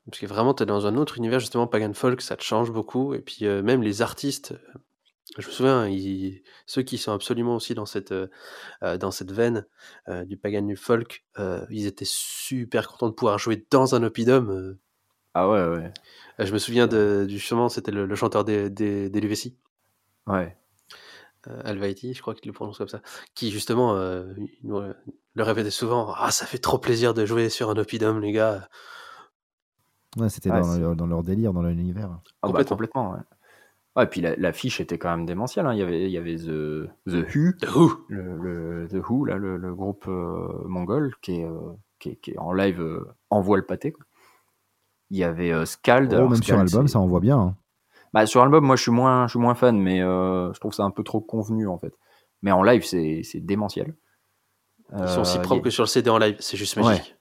Parce 0.07 0.19
que 0.19 0.27
vraiment, 0.27 0.55
tu 0.55 0.63
es 0.63 0.67
dans 0.67 0.87
un 0.87 0.97
autre 0.97 1.19
univers, 1.19 1.41
justement, 1.41 1.67
Pagan 1.67 1.93
Folk, 1.95 2.21
ça 2.21 2.37
te 2.37 2.43
change 2.43 2.71
beaucoup. 2.71 3.15
Et 3.15 3.21
puis, 3.21 3.47
euh, 3.47 3.63
même 3.63 3.83
les 3.83 4.03
artistes, 4.03 4.55
je 5.39 5.47
me 5.47 5.53
souviens, 5.53 5.89
ceux 6.67 6.83
qui 6.83 6.99
sont 6.99 7.13
absolument 7.13 7.57
aussi 7.57 7.75
dans 7.75 7.87
cette, 7.87 8.13
euh, 8.13 8.29
dans 8.99 9.11
cette 9.11 9.33
veine 9.33 9.67
euh, 10.09 10.25
du 10.25 10.37
pagan 10.37 10.63
du 10.63 10.77
folk, 10.77 11.25
ils 11.71 11.87
étaient 11.87 12.05
super 12.07 12.89
contents 12.89 13.09
de 13.09 13.15
pouvoir 13.15 13.39
jouer 13.39 13.67
dans 13.71 13.95
un 13.95 14.03
oppidum. 14.03 14.77
Ah 15.35 15.49
ouais, 15.49 15.67
ouais. 15.67 15.93
je 16.39 16.53
me 16.53 16.59
souviens 16.59 16.87
de, 16.87 17.27
du 17.29 17.41
chemin, 17.41 17.69
c'était 17.69 17.91
le, 17.91 18.15
chanteur 18.15 18.45
des, 18.45 18.71
des, 18.71 19.11
des 19.11 19.21
Luvessi. 19.21 19.57
Ouais. 20.27 20.57
Alvaiti, 21.65 22.15
je 22.15 22.23
crois 22.23 22.35
qu'il 22.35 22.49
le 22.49 22.55
prononce 22.55 22.79
comme 22.79 22.89
ça, 22.89 23.03
qui 23.35 23.51
justement 23.51 23.95
le 23.95 24.95
répétait 25.43 25.71
souvent 25.71 26.15
Ah, 26.17 26.31
ça 26.31 26.47
fait 26.47 26.59
trop 26.59 26.79
plaisir 26.79 27.15
de 27.15 27.27
jouer 27.27 27.49
sur 27.51 27.71
un 27.71 27.77
oppidum, 27.77 28.21
les 28.21 28.33
gars. 28.33 28.69
Ouais, 30.17 30.29
c'était 30.29 30.49
dans, 30.49 30.95
dans, 30.95 31.07
leur 31.07 31.25
délire, 31.25 31.53
dans 31.53 31.63
leur 31.63 31.73
univers. 31.73 32.21
Ah, 32.43 32.49
bah, 32.49 32.63
complètement, 32.63 33.13
ouais. 33.13 33.19
Ouais, 33.97 34.05
et 34.05 34.07
puis 34.09 34.21
l'affiche 34.21 34.81
était 34.81 34.99
quand 34.99 35.11
même 35.11 35.25
démentielle. 35.25 35.67
Hein. 35.67 35.75
Il 35.75 35.79
y 35.79 35.83
avait, 35.83 36.05
il 36.05 36.11
y 36.11 36.19
avait 36.19 36.37
The, 36.37 36.89
The 37.07 37.35
Who, 37.35 37.53
The 37.61 37.77
Who, 37.77 37.93
le, 38.09 38.89
The 38.91 39.09
Who 39.09 39.25
là, 39.25 39.37
le, 39.37 39.57
le 39.57 39.75
groupe 39.75 40.07
euh, 40.09 40.67
mongol 40.67 41.15
qui 41.23 41.41
est, 41.41 41.45
euh, 41.45 41.75
qui, 42.01 42.11
est, 42.11 42.17
qui 42.17 42.33
est, 42.33 42.39
en 42.39 42.53
live 42.53 42.81
euh, 42.81 43.05
envoie 43.31 43.57
le 43.57 43.65
pâté. 43.65 43.93
Quoi. 43.93 44.05
Il 45.11 45.19
y 45.19 45.23
avait 45.23 45.65
Scald. 45.65 46.13
Oh, 46.13 46.29
même 46.29 46.43
sur 46.43 46.59
album, 46.59 46.89
ça 46.89 46.99
envoie 46.99 47.21
bien. 47.21 47.39
Hein. 47.39 47.57
Bah, 48.13 48.27
sur 48.27 48.43
album, 48.43 48.65
moi, 48.65 48.75
je 48.75 48.83
suis 48.83 48.91
moins, 48.91 49.29
je 49.29 49.31
suis 49.31 49.39
moins 49.39 49.55
fan, 49.55 49.79
mais 49.79 50.01
je 50.01 50.59
trouve 50.59 50.73
ça 50.73 50.83
un 50.83 50.91
peu 50.91 51.05
trop 51.05 51.21
convenu 51.21 51.69
en 51.69 51.79
fait. 51.79 51.95
Mais 52.43 52.51
en 52.51 52.63
live, 52.63 52.85
c'est 52.85 53.23
démentiel. 53.37 53.95
Ils 54.97 55.09
sont 55.09 55.21
aussi 55.21 55.39
propres 55.39 55.63
que 55.63 55.71
sur 55.71 55.85
le 55.85 55.89
CD 55.89 56.11
en 56.11 56.19
live, 56.19 56.37
c'est 56.41 56.57
juste 56.57 56.77
magique. 56.77 57.17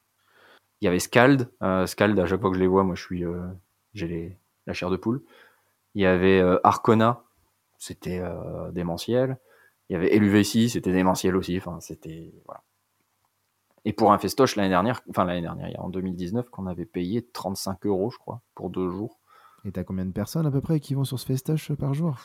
Il 0.81 0.85
y 0.85 0.87
avait 0.87 0.99
Scald. 0.99 1.49
Scald, 1.85 2.17
à 2.19 2.25
chaque 2.25 2.41
fois 2.41 2.49
que 2.49 2.55
je 2.55 2.61
les 2.61 2.67
vois, 2.67 2.83
moi, 2.83 2.95
je 2.95 3.03
suis, 3.03 3.23
j'ai 3.93 4.39
la 4.65 4.73
chair 4.73 4.89
de 4.89 4.97
poule. 4.97 5.21
Il 5.95 6.01
y 6.01 6.05
avait 6.05 6.39
euh, 6.39 6.59
Arcona, 6.63 7.23
c'était 7.77 8.19
euh, 8.19 8.71
démentiel. 8.71 9.37
Il 9.89 9.93
y 9.93 9.95
avait 9.95 10.09
LUV6, 10.17 10.69
c'était 10.69 10.91
démentiel 10.91 11.35
aussi. 11.35 11.57
Enfin, 11.57 11.79
c'était 11.79 12.33
voilà. 12.45 12.61
Et 13.85 13.91
pour 13.91 14.13
un 14.13 14.17
festoche 14.17 14.55
l'année 14.55 14.69
dernière, 14.69 15.01
enfin 15.09 15.25
l'année 15.25 15.41
dernière, 15.41 15.83
en 15.83 15.89
2019, 15.89 16.49
qu'on 16.49 16.67
avait 16.67 16.85
payé 16.85 17.21
35 17.21 17.85
euros, 17.85 18.09
je 18.09 18.17
crois, 18.17 18.41
pour 18.55 18.69
deux 18.69 18.89
jours. 18.89 19.19
Et 19.65 19.71
t'as 19.71 19.83
combien 19.83 20.05
de 20.05 20.11
personnes 20.11 20.45
à 20.45 20.51
peu 20.51 20.61
près 20.61 20.79
qui 20.79 20.93
vont 20.93 21.03
sur 21.03 21.19
ce 21.19 21.25
festoche 21.25 21.73
par 21.73 21.93
jour? 21.93 22.17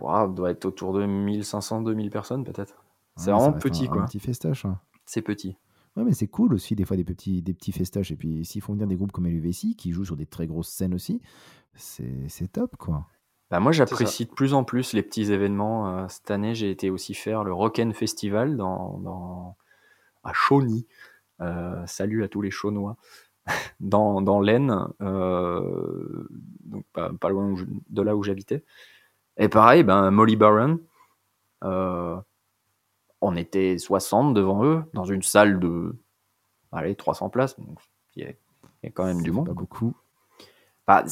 Wow, 0.00 0.28
doit 0.28 0.50
être 0.50 0.64
autour 0.64 0.92
de 0.92 1.04
1500-2000 1.04 2.10
personnes 2.10 2.44
peut-être. 2.44 2.82
C'est 3.16 3.30
vraiment 3.30 3.52
petit, 3.52 3.88
quoi. 3.88 4.02
Un 4.02 4.06
petit 4.06 4.20
festoche. 4.20 4.64
Hein. 4.64 4.78
C'est 5.04 5.22
petit. 5.22 5.56
Ouais, 5.98 6.04
mais 6.04 6.12
c'est 6.12 6.28
cool 6.28 6.54
aussi, 6.54 6.76
des 6.76 6.84
fois, 6.84 6.96
des 6.96 7.02
petits, 7.02 7.42
des 7.42 7.52
petits 7.52 7.72
festoches. 7.72 8.12
Et 8.12 8.16
puis, 8.16 8.44
s'ils 8.44 8.62
font 8.62 8.72
venir 8.72 8.86
des 8.86 8.94
groupes 8.94 9.10
comme 9.10 9.26
LUVC, 9.26 9.74
qui 9.76 9.90
jouent 9.90 10.04
sur 10.04 10.14
des 10.14 10.26
très 10.26 10.46
grosses 10.46 10.68
scènes 10.68 10.94
aussi, 10.94 11.20
c'est 11.74 12.52
top, 12.52 12.76
quoi. 12.76 13.08
Bah 13.50 13.58
moi, 13.58 13.72
j'apprécie 13.72 14.26
de 14.26 14.30
plus 14.30 14.54
en 14.54 14.62
plus 14.62 14.92
les 14.92 15.02
petits 15.02 15.32
événements. 15.32 15.88
Euh, 15.88 16.06
cette 16.08 16.30
année, 16.30 16.54
j'ai 16.54 16.70
été 16.70 16.88
aussi 16.88 17.14
faire 17.14 17.42
le 17.42 17.52
Rock'n 17.52 17.92
Festival 17.92 18.56
dans, 18.56 18.98
dans, 18.98 19.56
à 20.22 20.32
Chauny. 20.32 20.86
Euh, 21.40 21.84
salut 21.86 22.22
à 22.22 22.28
tous 22.28 22.42
les 22.42 22.52
Chaunois. 22.52 22.96
dans, 23.80 24.22
dans 24.22 24.40
l'Aisne, 24.40 24.88
euh, 25.00 26.28
donc 26.60 26.84
pas, 26.92 27.10
pas, 27.20 27.30
loin 27.30 27.56
de 27.88 28.02
là 28.02 28.14
où 28.14 28.22
j'habitais. 28.22 28.62
Et 29.36 29.48
pareil, 29.48 29.82
ben, 29.82 30.12
Molly 30.12 30.36
Baron, 30.36 30.78
on 33.20 33.36
était 33.36 33.78
60 33.78 34.34
devant 34.34 34.64
eux, 34.64 34.82
dans 34.94 35.04
une 35.04 35.22
salle 35.22 35.58
de 35.60 35.96
allez, 36.72 36.94
300 36.94 37.30
places. 37.30 37.58
Donc, 37.58 37.78
il 38.16 38.24
y, 38.24 38.86
a, 38.86 38.90
quand 38.90 39.04
même 39.04 39.22
du 39.22 39.32
monde. 39.32 39.46
Pas 39.46 39.54
beaucoup. 39.54 39.94
Bah, 40.86 41.04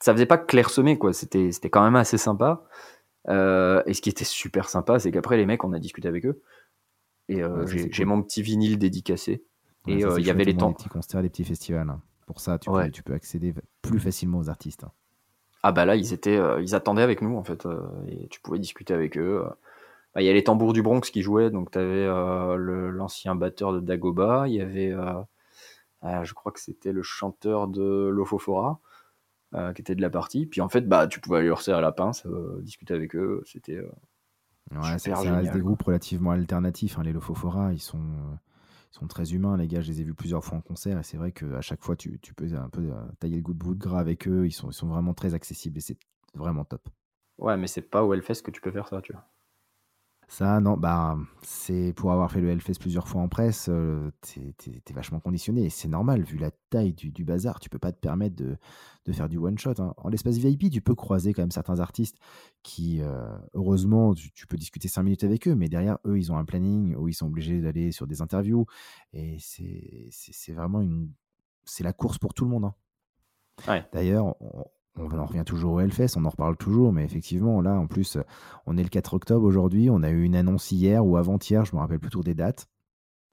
ça 0.00 0.12
faisait 0.12 0.26
pas 0.26 0.38
clairsemé, 0.38 0.98
quoi. 0.98 1.12
C'était 1.12 1.50
quand 1.70 1.82
même 1.82 1.96
assez 1.96 2.18
sympa. 2.18 2.64
Euh, 3.28 3.82
et 3.86 3.94
ce 3.94 4.00
qui 4.00 4.08
était 4.08 4.24
super 4.24 4.68
sympa, 4.68 4.98
c'est 4.98 5.10
qu'après, 5.10 5.36
les 5.36 5.46
mecs, 5.46 5.64
on 5.64 5.72
a 5.72 5.78
discuté 5.78 6.08
avec 6.08 6.24
eux. 6.24 6.42
Et 7.28 7.42
euh, 7.42 7.66
j'ai 7.66 8.04
mon 8.04 8.22
petit 8.22 8.42
vinyle 8.42 8.78
dédicacé. 8.78 9.44
et 9.86 10.04
euh, 10.04 10.18
il 10.18 10.26
y 10.26 10.30
avait 10.30 10.44
les 10.44 10.56
temps. 10.56 10.68
Les 10.68 10.74
petits 10.74 10.88
concerts, 10.88 11.22
les 11.22 11.28
petits 11.28 11.44
festivals. 11.44 11.90
Hein. 11.90 12.00
Pour 12.26 12.40
ça, 12.40 12.58
tu, 12.58 12.70
peux, 12.70 12.90
tu 12.90 13.02
peux 13.02 13.14
accéder 13.14 13.54
plus 13.82 14.00
facilement 14.00 14.38
aux 14.38 14.48
artistes. 14.48 14.84
Hein. 14.84 14.92
Ah 15.62 15.72
bah 15.72 15.84
là, 15.84 15.96
ils 15.96 16.12
étaient, 16.12 16.38
ils 16.60 16.74
attendaient 16.74 17.02
avec 17.02 17.20
nous 17.20 17.36
en 17.36 17.42
fait, 17.42 17.66
et 18.06 18.28
tu 18.28 18.40
pouvais 18.40 18.60
discuter 18.60 18.94
avec 18.94 19.18
eux. 19.18 19.44
Bah, 20.18 20.22
il 20.22 20.26
y 20.26 20.30
a 20.30 20.32
les 20.32 20.42
tambours 20.42 20.72
du 20.72 20.82
Bronx 20.82 21.12
qui 21.12 21.22
jouaient, 21.22 21.50
donc 21.50 21.70
tu 21.70 21.78
avais 21.78 22.06
l'ancien 22.90 23.36
batteur 23.36 23.72
de 23.72 23.78
Dagoba, 23.78 24.48
il 24.48 24.54
y 24.54 24.60
avait, 24.60 24.92
je 26.02 26.34
crois 26.34 26.50
que 26.50 26.58
c'était 26.58 26.90
le 26.90 27.02
chanteur 27.02 27.68
de 27.68 28.08
Lofofora. 28.08 28.80
Euh, 29.54 29.72
qui 29.72 29.80
était 29.80 29.94
de 29.94 30.02
la 30.02 30.10
partie. 30.10 30.44
Puis 30.44 30.60
en 30.60 30.68
fait, 30.68 30.82
bah, 30.82 31.06
tu 31.06 31.20
pouvais 31.20 31.38
aller 31.38 31.48
leur 31.48 31.62
serrer 31.62 31.80
la 31.80 31.90
pince, 31.90 32.26
euh, 32.26 32.60
discuter 32.60 32.92
avec 32.92 33.16
eux. 33.16 33.42
C'était. 33.46 33.76
Euh, 33.76 33.90
ouais, 34.72 34.98
ça 34.98 35.14
reste 35.14 35.52
des 35.54 35.60
groupes 35.60 35.80
relativement 35.80 36.32
alternatifs. 36.32 36.98
Hein, 36.98 37.02
les 37.02 37.14
Lofofora, 37.14 37.72
ils 37.72 37.80
sont, 37.80 37.98
ils 38.92 38.98
sont 38.98 39.06
très 39.06 39.32
humains, 39.32 39.56
les 39.56 39.66
gars. 39.66 39.80
Je 39.80 39.90
les 39.90 40.02
ai 40.02 40.04
vus 40.04 40.12
plusieurs 40.12 40.44
fois 40.44 40.58
en 40.58 40.60
concert 40.60 40.98
et 40.98 41.02
c'est 41.02 41.16
vrai 41.16 41.32
qu'à 41.32 41.62
chaque 41.62 41.82
fois, 41.82 41.96
tu, 41.96 42.18
tu, 42.20 42.34
peux 42.34 42.44
un 42.54 42.68
peu 42.68 42.90
tailler 43.20 43.36
le 43.36 43.42
goût 43.42 43.54
de 43.54 43.58
bout 43.58 43.74
de 43.74 43.80
gras 43.80 44.00
avec 44.00 44.28
eux. 44.28 44.44
Ils 44.44 44.52
sont, 44.52 44.68
ils 44.68 44.74
sont 44.74 44.88
vraiment 44.88 45.14
très 45.14 45.32
accessibles 45.32 45.78
et 45.78 45.80
c'est 45.80 45.96
vraiment 46.34 46.66
top. 46.66 46.86
Ouais, 47.38 47.56
mais 47.56 47.68
c'est 47.68 47.80
pas 47.80 48.04
au 48.04 48.12
Hellfest 48.12 48.42
que 48.42 48.50
tu 48.50 48.60
peux 48.60 48.70
faire 48.70 48.88
ça, 48.88 49.00
tu 49.00 49.14
vois. 49.14 49.24
Ça, 50.30 50.60
non, 50.60 50.76
bah, 50.76 51.16
c'est 51.40 51.94
pour 51.94 52.12
avoir 52.12 52.30
fait 52.30 52.42
le 52.42 52.50
Hellfest 52.50 52.74
plusieurs 52.78 53.08
fois 53.08 53.22
en 53.22 53.28
presse, 53.28 53.68
euh, 53.70 54.10
t'es 54.20 54.54
es, 54.86 54.92
vachement 54.92 55.20
conditionné. 55.20 55.64
Et 55.64 55.70
c'est 55.70 55.88
normal, 55.88 56.22
vu 56.22 56.36
la 56.36 56.50
taille 56.68 56.92
du, 56.92 57.24
bazar, 57.24 57.58
tu 57.60 57.70
peux 57.70 57.78
pas 57.78 57.92
te 57.92 57.98
permettre 57.98 58.36
de, 58.36 58.58
de 59.06 59.12
faire 59.12 59.30
du 59.30 59.38
one-shot. 59.38 59.74
Hein. 59.78 59.94
En 59.96 60.10
l'espace 60.10 60.36
VIP, 60.36 60.70
tu 60.70 60.82
peux 60.82 60.94
croiser 60.94 61.32
quand 61.32 61.40
même 61.40 61.50
certains 61.50 61.80
artistes 61.80 62.18
qui, 62.62 63.00
euh, 63.00 63.26
heureusement, 63.54 64.12
tu, 64.12 64.46
peux 64.46 64.58
discuter 64.58 64.86
cinq 64.86 65.04
minutes 65.04 65.24
avec 65.24 65.48
eux, 65.48 65.54
mais 65.54 65.70
derrière, 65.70 65.96
eux, 66.06 66.18
ils 66.18 66.30
ont 66.30 66.36
un 66.36 66.44
planning 66.44 66.94
où 66.94 67.08
ils 67.08 67.14
sont 67.14 67.26
obligés 67.26 67.62
d'aller 67.62 67.90
sur 67.90 68.06
des 68.06 68.20
interviews. 68.20 68.66
Et 69.14 69.38
c'est 69.40 70.52
vraiment 70.52 70.82
une. 70.82 71.10
C'est 71.64 71.84
la 71.84 71.94
course 71.94 72.18
pour 72.18 72.34
tout 72.34 72.44
le 72.44 72.50
monde. 72.50 72.66
Hein. 72.66 72.74
Ouais. 73.66 73.84
D'ailleurs, 73.92 74.36
on 74.42 74.64
en 74.98 75.24
revient 75.24 75.44
toujours 75.44 75.74
au 75.74 75.80
Hellfest, 75.80 76.16
on 76.16 76.24
en 76.24 76.30
reparle 76.30 76.56
toujours, 76.56 76.92
mais 76.92 77.04
effectivement, 77.04 77.60
là, 77.60 77.78
en 77.78 77.86
plus, 77.86 78.18
on 78.66 78.76
est 78.76 78.82
le 78.82 78.88
4 78.88 79.14
octobre 79.14 79.44
aujourd'hui, 79.44 79.90
on 79.90 80.02
a 80.02 80.10
eu 80.10 80.24
une 80.24 80.36
annonce 80.36 80.72
hier 80.72 81.04
ou 81.06 81.16
avant-hier, 81.16 81.64
je 81.64 81.74
me 81.74 81.80
rappelle 81.80 82.00
plus 82.00 82.10
trop 82.10 82.22
des 82.22 82.34
dates. 82.34 82.68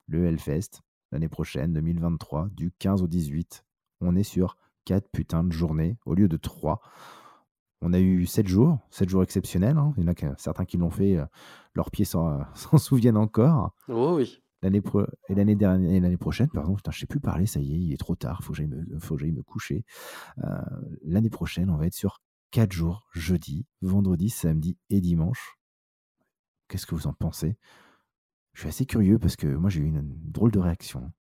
Le 0.08 0.26
Hellfest, 0.26 0.82
l'année 1.12 1.30
prochaine, 1.30 1.74
2023, 1.74 2.50
du 2.52 2.72
15 2.78 3.02
au 3.02 3.08
18. 3.08 3.66
On 4.02 4.16
est 4.16 4.24
sur 4.24 4.58
4 4.86 5.10
putains 5.10 5.44
de 5.44 5.52
journées 5.52 5.98
au 6.06 6.14
lieu 6.14 6.28
de 6.28 6.38
3. 6.38 6.82
On 7.82 7.94
a 7.94 8.00
eu 8.00 8.26
7 8.26 8.48
jours, 8.48 8.80
7 8.90 9.10
jours 9.10 9.24
exceptionnels. 9.24 9.78
Hein. 9.78 9.94
Il 9.98 10.04
y 10.04 10.10
en 10.10 10.12
a 10.12 10.36
certains 10.38 10.66
qui 10.66 10.78
l'ont 10.78 10.90
fait, 10.90 11.18
euh, 11.18 11.26
leurs 11.74 11.92
pieds 11.92 12.06
s'en 12.06 12.42
souviennent 12.78 13.18
encore. 13.18 13.74
Oh 13.90 14.16
oui. 14.16 14.42
L'année 14.66 14.82
et 15.30 15.36
l'année 15.36 15.56
dernière 15.56 15.92
et 15.92 16.00
l'année 16.00 16.18
prochaine, 16.18 16.50
pardon, 16.50 16.74
putain, 16.74 16.90
je 16.90 16.98
sais 16.98 17.06
plus 17.06 17.20
parler, 17.20 17.46
ça 17.46 17.60
y 17.60 17.72
est, 17.72 17.78
il 17.78 17.94
est 17.94 17.98
trop 17.98 18.16
tard, 18.16 18.42
faut 18.42 18.52
que 18.52 18.58
j'aille 18.58 18.66
me, 18.66 19.00
faut 19.00 19.16
que 19.16 19.24
me 19.24 19.44
coucher. 19.44 19.86
Euh, 20.44 20.48
l'année 21.04 21.30
prochaine, 21.30 21.70
on 21.70 21.78
va 21.78 21.86
être 21.86 21.94
sur 21.94 22.20
4 22.50 22.72
jours, 22.72 23.06
jeudi, 23.14 23.68
vendredi, 23.84 24.32
samedi 24.32 24.76
et 24.90 25.02
dimanche. 25.02 25.60
Qu'est-ce 26.68 26.88
que 26.88 26.96
vous 26.96 27.06
en 27.06 27.14
pensez? 27.14 27.60
Je 28.54 28.62
suis 28.62 28.70
assez 28.70 28.88
curieux 28.88 29.20
parce 29.20 29.36
que 29.36 29.46
moi 29.46 29.70
j'ai 29.70 29.82
eu 29.82 29.86
une, 29.86 30.02
drôle 30.32 30.52
de 30.52 30.58
réaction. 30.58 31.12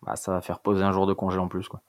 Bah, 0.00 0.16
ça 0.16 0.32
va 0.32 0.40
faire 0.40 0.60
poser 0.60 0.82
un 0.82 0.92
jour 0.92 1.06
de 1.06 1.12
congé 1.12 1.36
en 1.36 1.48
plus, 1.48 1.68
quoi. 1.68 1.82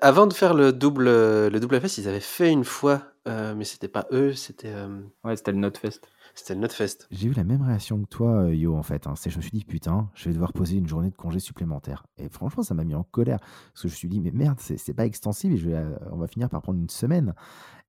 avant 0.00 0.26
de 0.26 0.32
faire 0.32 0.54
le 0.54 0.72
double, 0.72 1.04
le 1.04 1.58
double 1.60 1.80
fest, 1.80 1.98
ils 1.98 2.08
avaient 2.08 2.18
fait 2.18 2.50
une 2.50 2.64
fois, 2.64 3.04
euh, 3.28 3.54
mais 3.54 3.62
c'était 3.62 3.86
pas 3.86 4.08
eux, 4.10 4.32
c'était. 4.32 4.72
Euh, 4.74 5.02
ouais, 5.22 5.36
c'était 5.36 5.52
le 5.52 5.58
Notfest. 5.58 6.00
C'était 6.38 6.54
le 6.54 6.60
Notfest. 6.60 7.08
J'ai 7.10 7.26
eu 7.26 7.32
la 7.32 7.42
même 7.42 7.62
réaction 7.62 8.00
que 8.00 8.08
toi, 8.08 8.44
euh, 8.44 8.54
Yo, 8.54 8.76
en 8.76 8.84
fait. 8.84 9.08
Hein. 9.08 9.14
Je 9.26 9.36
me 9.36 9.42
suis 9.42 9.50
dit, 9.50 9.64
putain, 9.64 10.08
je 10.14 10.26
vais 10.28 10.32
devoir 10.32 10.52
poser 10.52 10.76
une 10.76 10.86
journée 10.86 11.10
de 11.10 11.16
congé 11.16 11.40
supplémentaire. 11.40 12.06
Et 12.16 12.28
franchement, 12.28 12.62
ça 12.62 12.74
m'a 12.74 12.84
mis 12.84 12.94
en 12.94 13.02
colère. 13.02 13.40
Parce 13.40 13.82
que 13.82 13.88
je 13.88 13.94
me 13.94 13.96
suis 13.96 14.08
dit, 14.08 14.20
mais 14.20 14.30
merde, 14.30 14.60
c'est 14.60 14.94
pas 14.94 15.04
extensible 15.04 15.54
et 15.54 15.56
je 15.56 15.68
vais, 15.68 15.74
euh, 15.74 15.98
on 16.12 16.16
va 16.16 16.28
finir 16.28 16.48
par 16.48 16.62
prendre 16.62 16.78
une 16.78 16.88
semaine. 16.88 17.34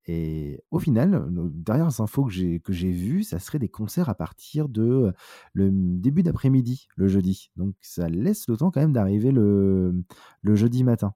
Et 0.07 0.63
au 0.71 0.79
final, 0.79 1.27
derrière 1.29 1.85
les 1.85 2.01
infos 2.01 2.25
que 2.25 2.31
j'ai 2.31 2.59
que 2.59 2.73
j'ai 2.73 2.89
vues, 2.89 3.21
ça 3.21 3.37
serait 3.37 3.59
des 3.59 3.69
concerts 3.69 4.09
à 4.09 4.15
partir 4.15 4.67
de 4.67 4.81
euh, 4.81 5.11
le 5.53 5.69
début 5.71 6.23
d'après-midi, 6.23 6.87
le 6.95 7.07
jeudi. 7.07 7.51
Donc 7.55 7.75
ça 7.81 8.09
laisse 8.09 8.49
le 8.49 8.57
temps 8.57 8.71
quand 8.71 8.81
même 8.81 8.93
d'arriver 8.93 9.31
le, 9.31 9.93
le 10.41 10.55
jeudi 10.55 10.83
matin. 10.83 11.13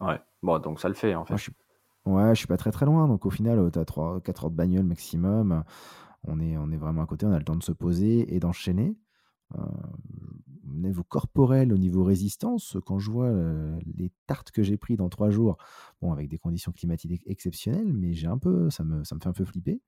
Ouais, 0.00 0.20
bon, 0.42 0.58
donc 0.58 0.80
ça 0.80 0.88
le 0.88 0.94
fait 0.94 1.14
en 1.14 1.24
fait. 1.24 1.36
je 1.36 1.42
suis... 1.44 1.52
Ouais, 2.06 2.30
je 2.34 2.38
suis 2.38 2.46
pas 2.48 2.56
très 2.56 2.72
très 2.72 2.86
loin. 2.86 3.06
Donc 3.06 3.24
au 3.24 3.30
final, 3.30 3.70
tu 3.72 3.78
as 3.78 3.84
3, 3.84 4.20
4 4.20 4.44
heures 4.44 4.50
de 4.50 4.56
bagnole 4.56 4.84
maximum 4.84 5.62
on 6.24 6.40
est, 6.40 6.56
on 6.56 6.70
est 6.70 6.76
vraiment 6.76 7.02
à 7.02 7.06
côté, 7.06 7.26
on 7.26 7.32
a 7.32 7.38
le 7.38 7.44
temps 7.44 7.56
de 7.56 7.62
se 7.62 7.72
poser 7.72 8.34
et 8.34 8.40
d'enchaîner. 8.40 8.96
Euh, 9.56 9.62
au 10.68 10.74
niveau 10.74 11.04
corporel, 11.04 11.72
au 11.72 11.78
niveau 11.78 12.04
résistance, 12.04 12.76
quand 12.84 12.98
je 12.98 13.10
vois 13.10 13.26
euh, 13.26 13.78
les 13.94 14.10
tartes 14.26 14.50
que 14.50 14.62
j'ai 14.62 14.76
pris 14.76 14.96
dans 14.96 15.08
trois 15.08 15.30
jours, 15.30 15.56
bon, 16.02 16.12
avec 16.12 16.28
des 16.28 16.38
conditions 16.38 16.72
climatiques 16.72 17.22
exceptionnelles, 17.26 17.92
mais 17.92 18.12
j'ai 18.12 18.26
un 18.26 18.38
peu, 18.38 18.68
ça 18.70 18.84
me, 18.84 19.04
ça 19.04 19.14
me 19.14 19.20
fait 19.20 19.28
un 19.28 19.32
peu 19.32 19.44
flipper. 19.44 19.80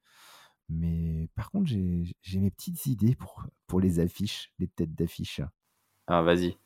Mais 0.68 1.28
par 1.34 1.50
contre, 1.50 1.66
j'ai 1.66 2.40
mes 2.40 2.50
petites 2.50 2.86
idées 2.86 3.14
pour, 3.16 3.46
pour 3.66 3.80
les 3.80 4.00
affiches, 4.00 4.52
les 4.58 4.68
têtes 4.68 4.94
d'affiches. 4.94 5.40
Ah, 6.06 6.22
vas-y. 6.22 6.56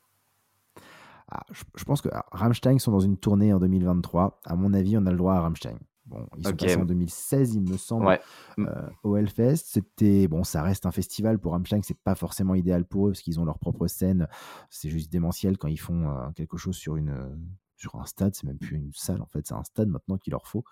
Ah, 1.28 1.44
je, 1.52 1.62
je, 1.76 1.84
pense 1.84 2.02
que 2.02 2.08
ah, 2.12 2.26
Rammstein 2.32 2.78
sont 2.78 2.92
dans 2.92 3.00
une 3.00 3.16
tournée 3.16 3.52
en 3.52 3.58
2023. 3.58 4.40
À 4.44 4.56
mon 4.56 4.74
avis, 4.74 4.98
on 4.98 5.06
a 5.06 5.10
le 5.10 5.16
droit 5.16 5.34
à 5.34 5.40
Rammstein. 5.40 5.78
Bon, 6.06 6.26
ils 6.36 6.44
sont 6.44 6.56
passés 6.56 6.76
en 6.76 6.84
2016, 6.84 7.54
il 7.54 7.62
me 7.62 7.76
semble, 7.76 8.18
mm. 8.56 8.66
euh, 8.66 8.88
au 9.04 9.16
Hellfest. 9.16 9.64
C'était 9.64 10.26
bon, 10.26 10.42
ça 10.42 10.62
reste 10.62 10.84
un 10.84 10.90
festival 10.90 11.38
pour 11.38 11.52
Rammstein, 11.52 11.80
c'est 11.82 11.98
pas 11.98 12.14
forcément 12.14 12.54
idéal 12.54 12.84
pour 12.84 13.06
eux 13.06 13.10
parce 13.12 13.22
qu'ils 13.22 13.38
ont 13.38 13.44
leur 13.44 13.58
propre 13.58 13.86
scène. 13.86 14.26
C'est 14.68 14.90
juste 14.90 15.12
démentiel 15.12 15.58
quand 15.58 15.68
ils 15.68 15.80
font 15.80 16.08
euh, 16.08 16.30
quelque 16.34 16.56
chose 16.56 16.76
sur 16.76 16.96
une 16.96 17.38
sur 17.76 17.94
un 17.96 18.04
stade. 18.04 18.34
C'est 18.34 18.44
même 18.44 18.58
plus 18.58 18.76
une 18.76 18.90
salle 18.92 19.22
en 19.22 19.26
fait, 19.26 19.46
c'est 19.46 19.54
un 19.54 19.64
stade 19.64 19.88
maintenant 19.88 20.18
qu'il 20.18 20.32
leur 20.32 20.46
faut. 20.46 20.64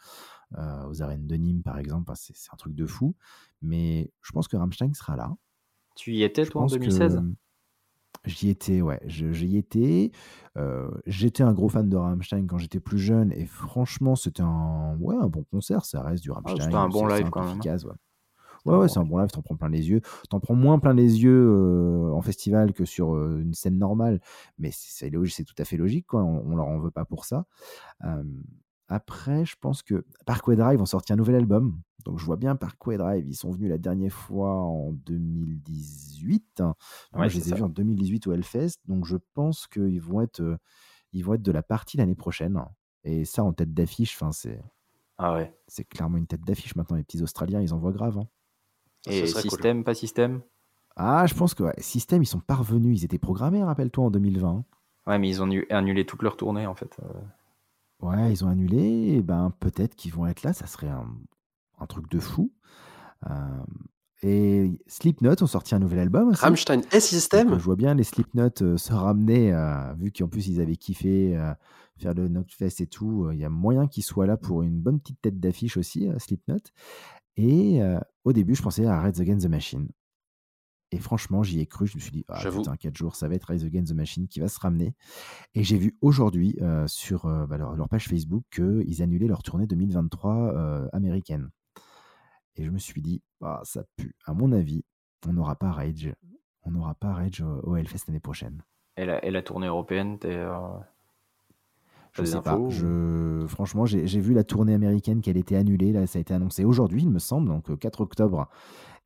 Euh, 0.58 0.88
aux 0.88 1.00
arènes 1.00 1.28
de 1.28 1.36
Nîmes, 1.36 1.62
par 1.62 1.78
exemple, 1.78 2.10
c'est 2.16 2.34
un 2.52 2.56
truc 2.56 2.74
de 2.74 2.86
fou. 2.86 3.14
Mais 3.62 4.12
je 4.22 4.32
pense 4.32 4.48
que 4.48 4.56
Rammstein 4.56 4.92
sera 4.94 5.16
là. 5.16 5.36
Tu 5.94 6.12
y 6.12 6.24
étais 6.24 6.44
toi 6.44 6.62
en 6.62 6.66
2016 6.66 7.22
J'y 8.26 8.50
étais, 8.50 8.82
ouais, 8.82 9.00
j'y 9.06 9.56
étais. 9.56 10.10
Euh, 10.58 10.90
j'étais 11.06 11.42
un 11.42 11.52
gros 11.52 11.68
fan 11.68 11.88
de 11.88 11.96
Rammstein 11.96 12.46
quand 12.46 12.58
j'étais 12.58 12.80
plus 12.80 12.98
jeune 12.98 13.32
et 13.32 13.46
franchement, 13.46 14.14
c'était 14.14 14.42
un, 14.42 14.96
ouais, 15.00 15.16
un 15.16 15.28
bon 15.28 15.44
concert. 15.44 15.84
Ça 15.84 16.02
reste 16.02 16.22
du 16.22 16.30
ah, 16.30 16.34
Rammstein. 16.34 16.64
c'était 16.64 16.74
un 16.74 16.88
bon 16.88 17.06
live 17.06 17.30
quand 17.30 17.44
même. 17.44 17.60
Hein. 17.64 17.76
ouais. 18.66 18.76
Ouais, 18.76 18.88
c'est 18.88 18.98
un 18.98 19.04
bon 19.04 19.16
live, 19.16 19.30
t'en 19.30 19.40
prends 19.40 19.56
plein 19.56 19.70
les 19.70 19.88
yeux. 19.88 20.02
T'en 20.28 20.38
prends 20.38 20.54
moins 20.54 20.78
plein 20.78 20.92
les 20.92 21.22
yeux 21.22 21.48
euh, 21.48 22.12
en 22.12 22.20
festival 22.20 22.74
que 22.74 22.84
sur 22.84 23.14
euh, 23.14 23.40
une 23.40 23.54
scène 23.54 23.78
normale, 23.78 24.20
mais 24.58 24.70
c'est 24.70 25.10
c'est 25.28 25.44
tout 25.44 25.54
à 25.56 25.64
fait 25.64 25.78
logique, 25.78 26.06
quoi. 26.06 26.22
On, 26.22 26.44
on 26.46 26.56
leur 26.56 26.66
en 26.66 26.78
veut 26.78 26.90
pas 26.90 27.06
pour 27.06 27.24
ça. 27.24 27.46
Après, 28.90 29.44
je 29.44 29.54
pense 29.58 29.82
que 29.82 30.04
Parkway 30.26 30.56
Drive 30.56 30.82
ont 30.82 30.86
sorti 30.86 31.12
un 31.12 31.16
nouvel 31.16 31.36
album. 31.36 31.80
Donc, 32.04 32.18
je 32.18 32.24
vois 32.24 32.36
bien 32.36 32.56
Parkway 32.56 32.96
Drive. 32.96 33.24
Ils 33.28 33.36
sont 33.36 33.52
venus 33.52 33.70
la 33.70 33.78
dernière 33.78 34.12
fois 34.12 34.52
en 34.52 34.90
2018. 34.90 36.60
Moi, 37.14 37.28
je 37.28 37.36
les 37.36 37.52
ai 37.52 37.54
vus 37.54 37.62
en 37.62 37.68
2018 37.68 38.26
au 38.26 38.32
Hellfest. 38.32 38.78
Donc, 38.88 39.06
je 39.06 39.16
pense 39.34 39.68
qu'ils 39.68 40.00
vont 40.00 40.22
être, 40.22 40.40
euh, 40.40 40.56
ils 41.12 41.24
vont 41.24 41.34
être 41.34 41.42
de 41.42 41.52
la 41.52 41.62
partie 41.62 41.98
l'année 41.98 42.16
prochaine. 42.16 42.60
Et 43.04 43.24
ça, 43.24 43.44
en 43.44 43.52
tête 43.52 43.72
d'affiche, 43.72 44.16
enfin, 44.16 44.32
c'est. 44.32 44.60
Ah 45.18 45.34
ouais. 45.34 45.54
C'est 45.68 45.84
clairement 45.84 46.18
une 46.18 46.26
tête 46.26 46.44
d'affiche 46.44 46.74
maintenant. 46.74 46.96
Les 46.96 47.04
petits 47.04 47.22
Australiens, 47.22 47.60
ils 47.60 47.72
en 47.72 47.78
voient 47.78 47.92
grave. 47.92 48.18
Hein. 48.18 48.26
Et 49.06 49.24
système, 49.28 49.84
pas 49.84 49.94
système 49.94 50.42
Ah, 50.96 51.26
je 51.28 51.34
pense 51.34 51.54
que 51.54 51.62
ouais, 51.62 51.74
système, 51.78 52.24
ils 52.24 52.26
sont 52.26 52.40
parvenus. 52.40 53.02
Ils 53.02 53.04
étaient 53.04 53.18
programmés, 53.18 53.62
rappelle-toi, 53.62 54.06
en 54.06 54.10
2020. 54.10 54.64
Ouais, 55.06 55.18
mais 55.20 55.28
ils 55.28 55.40
ont 55.40 55.48
annulé 55.70 56.04
toute 56.06 56.22
leur 56.22 56.36
tournée, 56.36 56.66
en 56.66 56.74
fait. 56.74 56.98
Euh. 58.02 58.06
Ouais, 58.06 58.32
ils 58.32 58.44
ont 58.44 58.48
annulé. 58.48 59.14
Et 59.16 59.22
ben, 59.22 59.52
peut-être 59.60 59.94
qu'ils 59.94 60.12
vont 60.12 60.26
être 60.26 60.42
là. 60.42 60.52
Ça 60.52 60.66
serait 60.66 60.88
un, 60.88 61.06
un 61.80 61.86
truc 61.86 62.10
de 62.10 62.20
fou. 62.20 62.52
Euh, 63.28 63.64
et 64.22 64.80
Slipknot 64.86 65.42
ont 65.42 65.46
sorti 65.46 65.74
un 65.74 65.78
nouvel 65.78 65.98
album 65.98 66.28
aussi. 66.28 66.42
Rammstein 66.42 66.82
et 66.92 67.00
System. 67.00 67.58
je 67.58 67.64
vois 67.64 67.76
bien 67.76 67.94
les 67.94 68.04
Slipknot 68.04 68.50
euh, 68.60 68.76
se 68.76 68.92
ramener, 68.92 69.52
euh, 69.52 69.94
vu 69.94 70.12
qu'en 70.12 70.28
plus 70.28 70.46
ils 70.48 70.60
avaient 70.60 70.76
kiffé 70.76 71.38
faire 71.96 72.14
le 72.14 72.28
Notfest 72.28 72.80
et 72.80 72.86
tout. 72.86 73.30
Il 73.32 73.38
y 73.38 73.44
a 73.44 73.50
moyen 73.50 73.86
qu'ils 73.86 74.04
soient 74.04 74.26
là 74.26 74.36
pour 74.36 74.62
une 74.62 74.78
bonne 74.80 75.00
petite 75.00 75.20
tête 75.20 75.40
d'affiche 75.40 75.76
aussi, 75.76 76.08
Slipknot. 76.18 76.60
Et 77.36 77.80
au 78.24 78.32
début, 78.32 78.54
je 78.54 78.62
pensais 78.62 78.86
à 78.86 79.02
Red 79.02 79.20
Against 79.20 79.46
the 79.46 79.50
Machine. 79.50 79.88
Et 80.92 80.98
franchement, 80.98 81.42
j'y 81.42 81.60
ai 81.60 81.66
cru. 81.66 81.86
Je 81.86 81.96
me 81.96 82.00
suis 82.00 82.10
dit, 82.10 82.24
ah 82.28 82.40
J'avoue. 82.40 82.58
putain, 82.62 82.76
4 82.76 82.96
jours, 82.96 83.14
ça 83.14 83.28
va 83.28 83.34
être 83.36 83.44
Rise 83.44 83.64
Against 83.64 83.92
the 83.92 83.94
Machine 83.96 84.26
qui 84.26 84.40
va 84.40 84.48
se 84.48 84.58
ramener. 84.58 84.94
Et 85.54 85.62
j'ai 85.62 85.78
vu 85.78 85.96
aujourd'hui 86.00 86.56
euh, 86.62 86.86
sur 86.88 87.26
euh, 87.26 87.46
bah, 87.46 87.58
leur, 87.58 87.76
leur 87.76 87.88
page 87.88 88.08
Facebook 88.08 88.42
qu'ils 88.50 89.00
annulaient 89.02 89.28
leur 89.28 89.42
tournée 89.44 89.66
2023 89.68 90.34
euh, 90.36 90.88
américaine. 90.92 91.50
Et 92.56 92.64
je 92.64 92.70
me 92.70 92.78
suis 92.78 93.02
dit, 93.02 93.22
ah, 93.40 93.60
ça 93.64 93.84
pue. 93.96 94.14
À 94.26 94.34
mon 94.34 94.50
avis, 94.52 94.84
on 95.28 95.32
n'aura 95.32 95.54
pas 95.56 95.70
Rage. 95.70 96.12
On 96.64 96.72
n'aura 96.72 96.94
pas 96.94 97.12
Rage 97.12 97.40
au, 97.40 97.60
au 97.70 97.76
Hellfest 97.76 98.06
l'année 98.08 98.18
prochaine. 98.20 98.62
Et 98.96 99.04
la, 99.06 99.24
et 99.24 99.30
la 99.30 99.42
tournée 99.42 99.68
européenne, 99.68 100.18
t'es. 100.18 100.34
euh, 100.34 100.58
Je 102.12 102.24
sais 102.24 102.40
pas. 102.42 102.54
infos 102.54 102.66
ou- 102.66 102.70
Je... 102.70 103.46
Franchement, 103.46 103.86
j'ai 103.86 104.20
vu 104.20 104.34
la 104.34 104.42
tournée 104.44 104.74
américaine 104.74 105.20
qu'elle 105.20 105.36
était 105.36 105.56
annulée. 105.56 105.92
Là, 105.92 106.06
ça 106.08 106.18
a 106.18 106.20
été 106.20 106.34
annoncé 106.34 106.64
aujourd'hui, 106.64 107.02
il 107.02 107.10
me 107.10 107.18
semble, 107.20 107.48
donc 107.48 107.70
euh, 107.70 107.76
4 107.76 108.00
octobre. 108.00 108.48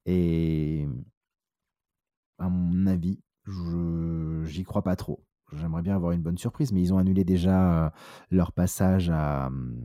Et 0.06 0.86
à 2.38 2.48
mon 2.48 2.86
avis, 2.86 3.20
je 3.44 4.42
j'y 4.44 4.64
crois 4.64 4.82
pas 4.82 4.96
trop. 4.96 5.24
J'aimerais 5.52 5.82
bien 5.82 5.94
avoir 5.94 6.12
une 6.12 6.22
bonne 6.22 6.38
surprise, 6.38 6.72
mais 6.72 6.80
ils 6.80 6.92
ont 6.92 6.98
annulé 6.98 7.24
déjà 7.24 7.92
leur 8.30 8.52
passage 8.52 9.10
à 9.10 9.46
hum, 9.48 9.78